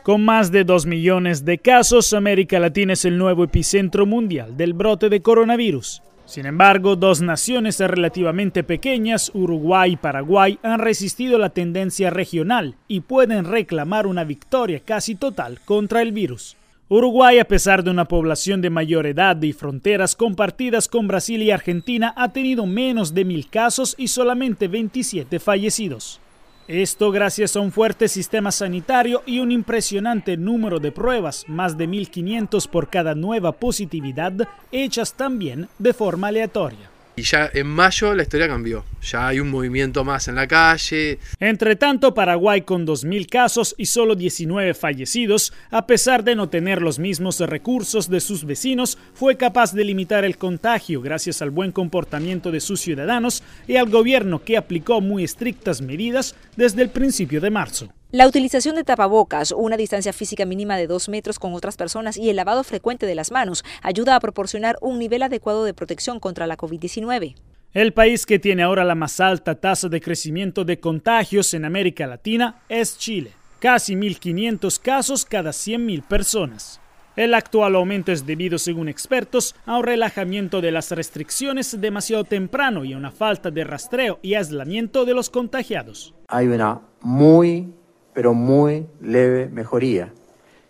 Con 0.02 0.26
más 0.26 0.52
de 0.52 0.64
2 0.64 0.88
millones 0.88 1.46
de 1.46 1.60
casos, 1.60 2.14
América 2.14 2.58
Latina 2.58 2.94
es 2.94 3.06
el 3.06 3.20
nuevo 3.20 3.44
epicentro 3.44 4.08
mundial 4.08 4.58
del 4.58 4.74
brote 4.74 5.10
de 5.10 5.22
coronavirus. 5.22 6.02
Sin 6.28 6.46
embargo, 6.46 6.98
dos 6.98 7.22
naciones 7.22 7.80
relativamente 7.80 8.62
pequeñas, 8.62 9.32
Uruguay 9.34 9.94
y 9.94 9.96
Paraguay, 9.96 10.60
han 10.62 10.80
resistido 10.80 11.38
la 11.38 11.52
tendencia 11.52 12.10
regional 12.10 12.76
y 12.90 13.00
pueden 13.00 13.46
reclamar 13.46 14.06
una 14.06 14.26
victoria 14.26 14.82
casi 14.84 15.16
total 15.16 15.62
contra 15.64 16.02
el 16.02 16.12
virus. 16.12 16.58
Uruguay, 16.90 17.40
a 17.40 17.46
pesar 17.46 17.82
de 17.82 17.92
una 17.92 18.06
población 18.06 18.62
de 18.62 18.70
mayor 18.70 19.06
edad 19.06 19.42
y 19.42 19.54
fronteras 19.54 20.18
compartidas 20.18 20.90
con 20.90 21.08
Brasil 21.08 21.42
y 21.42 21.52
Argentina, 21.52 22.14
ha 22.18 22.34
tenido 22.34 22.66
menos 22.66 23.14
de 23.14 23.24
mil 23.24 23.50
casos 23.50 23.96
y 23.98 24.10
solamente 24.10 24.68
27 24.68 25.40
fallecidos. 25.40 26.20
Esto 26.68 27.12
gracias 27.12 27.56
a 27.56 27.62
un 27.62 27.72
fuerte 27.72 28.10
sistema 28.10 28.52
sanitario 28.52 29.24
y 29.26 29.40
un 29.40 29.54
impresionante 29.54 30.36
número 30.36 30.80
de 30.80 30.92
pruebas, 30.92 31.46
más 31.48 31.78
de 31.78 31.88
1.500 31.88 32.68
por 32.68 32.90
cada 32.90 33.16
nueva 33.16 33.54
positividad, 33.54 34.34
hechas 34.74 35.14
también 35.14 35.70
de 35.80 35.94
forma 35.94 36.28
aleatoria. 36.28 36.97
Y 37.18 37.24
ya 37.24 37.50
en 37.52 37.66
mayo 37.66 38.14
la 38.14 38.22
historia 38.22 38.48
cambió. 38.48 38.86
Ya 39.02 39.28
hay 39.28 39.40
un 39.40 39.50
movimiento 39.50 40.04
más 40.04 40.28
en 40.28 40.36
la 40.36 40.48
calle. 40.48 41.18
Entre 41.40 41.76
tanto, 41.76 42.14
Paraguay 42.14 42.62
con 42.62 42.86
2.000 42.86 43.28
casos 43.28 43.74
y 43.76 43.88
solo 43.88 44.14
19 44.14 44.76
fallecidos, 44.76 45.52
a 45.72 45.88
pesar 45.88 46.24
de 46.24 46.36
no 46.36 46.48
tener 46.48 46.80
los 46.80 47.00
mismos 47.00 47.40
recursos 47.40 48.08
de 48.08 48.20
sus 48.20 48.46
vecinos, 48.46 49.00
fue 49.16 49.36
capaz 49.36 49.74
de 49.74 49.84
limitar 49.84 50.26
el 50.26 50.38
contagio 50.38 51.02
gracias 51.02 51.42
al 51.42 51.50
buen 51.50 51.72
comportamiento 51.72 52.52
de 52.52 52.60
sus 52.60 52.82
ciudadanos 52.82 53.42
y 53.68 53.78
al 53.78 53.90
gobierno 53.90 54.44
que 54.44 54.56
aplicó 54.56 55.02
muy 55.02 55.24
estrictas 55.24 55.82
medidas 55.82 56.36
desde 56.56 56.84
el 56.84 56.92
principio 56.92 57.42
de 57.42 57.50
marzo. 57.50 57.97
La 58.12 58.26
utilización 58.26 58.76
de 58.76 58.86
tapabocas, 58.86 59.52
una 59.52 59.76
distancia 59.76 60.14
física 60.14 60.46
mínima 60.46 60.78
de 60.78 60.88
dos 60.88 61.10
metros 61.10 61.40
con 61.40 61.54
otras 61.54 61.76
personas 61.76 62.16
y 62.16 62.30
el 62.30 62.38
lavado 62.38 62.64
frecuente 62.64 63.06
de 63.06 63.16
las 63.16 63.32
manos 63.32 63.66
ayuda 63.82 64.16
a 64.16 64.22
proporcionar 64.22 64.78
un 64.80 64.98
nivel 64.98 65.24
adecuado 65.24 65.66
de 65.66 65.74
protección 65.74 66.22
contra 66.22 66.48
la 66.48 66.56
COVID-19. 66.56 67.36
El 67.74 67.92
país 67.92 68.26
que 68.26 68.40
tiene 68.40 68.64
ahora 68.64 68.86
la 68.86 68.96
más 68.96 69.20
alta 69.20 69.56
tasa 69.56 69.90
de 69.90 70.00
crecimiento 70.00 70.64
de 70.64 70.80
contagios 70.80 71.54
en 71.54 71.66
América 71.66 72.08
Latina 72.08 72.62
es 72.70 72.98
Chile, 72.98 73.32
casi 73.60 73.96
1.500 73.96 74.80
casos 74.80 75.26
cada 75.26 75.50
100.000 75.50 76.02
personas. 76.04 76.80
El 77.18 77.34
actual 77.34 77.76
aumento 77.76 78.14
es 78.14 78.26
debido, 78.26 78.58
según 78.58 78.88
expertos, 78.88 79.54
a 79.66 79.80
un 79.80 79.84
relajamiento 79.84 80.62
de 80.62 80.72
las 80.72 80.92
restricciones 80.92 81.82
demasiado 81.82 82.24
temprano 82.24 82.86
y 82.86 82.94
a 82.94 82.98
una 82.98 83.12
falta 83.12 83.52
de 83.52 83.66
rastreo 83.66 84.20
y 84.22 84.36
aislamiento 84.36 85.04
de 85.04 85.14
los 85.14 85.30
contagiados. 85.30 86.14
Hay 86.28 86.48
una 86.48 86.80
muy 87.02 87.74
pero 88.18 88.34
muy 88.34 88.88
leve 89.00 89.48
mejoría. 89.48 90.12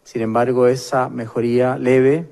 Sin 0.03 0.22
embargo, 0.22 0.68
esa 0.68 1.07
mejoría 1.07 1.78
leve 1.78 2.28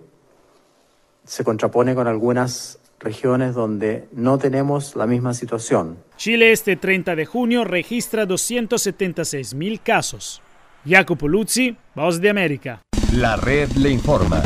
se 1.24 1.46
contrapone 1.46 1.96
con 1.96 2.06
algunas 2.06 2.80
regiones 3.00 3.56
donde 3.56 4.10
no 4.12 4.38
tenemos 4.38 4.98
la 4.98 5.08
misma 5.08 5.34
situación. 5.34 6.00
Chile 6.18 6.52
este 6.52 6.76
30 6.76 7.16
de 7.16 7.26
junio 7.26 7.64
registra 7.64 8.26
276 8.26 9.54
mil 9.54 9.80
casos. 9.80 10.42
Jacopo 10.86 11.30
Luzzi, 11.30 11.78
Voz 11.96 12.20
de 12.20 12.30
América. 12.30 12.82
La 13.14 13.38
red 13.38 13.70
le 13.78 13.92
informa. 13.92 14.44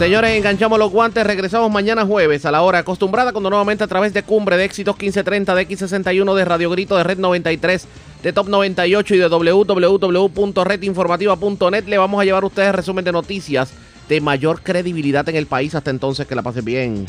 Señores, 0.00 0.34
enganchamos 0.34 0.78
los 0.78 0.90
guantes. 0.90 1.26
Regresamos 1.26 1.70
mañana 1.70 2.06
jueves 2.06 2.46
a 2.46 2.50
la 2.50 2.62
hora 2.62 2.78
acostumbrada, 2.78 3.32
cuando 3.32 3.50
nuevamente 3.50 3.84
a 3.84 3.86
través 3.86 4.14
de 4.14 4.22
Cumbre 4.22 4.56
de 4.56 4.64
Éxitos 4.64 4.96
1530, 4.96 5.54
de 5.54 5.68
X61, 5.68 6.34
de 6.36 6.44
Radio 6.46 6.70
Grito, 6.70 6.96
de 6.96 7.04
Red 7.04 7.18
93, 7.18 7.86
de 8.22 8.32
Top 8.32 8.48
98 8.48 9.14
y 9.14 9.18
de 9.18 9.28
www.redinformativa.net 9.28 11.84
le 11.86 11.98
vamos 11.98 12.18
a 12.18 12.24
llevar 12.24 12.44
a 12.44 12.46
ustedes 12.46 12.74
resumen 12.74 13.04
de 13.04 13.12
noticias 13.12 13.74
de 14.08 14.22
mayor 14.22 14.62
credibilidad 14.62 15.28
en 15.28 15.36
el 15.36 15.44
país. 15.44 15.74
Hasta 15.74 15.90
entonces, 15.90 16.26
que 16.26 16.34
la 16.34 16.40
pasen 16.40 16.64
bien. 16.64 17.04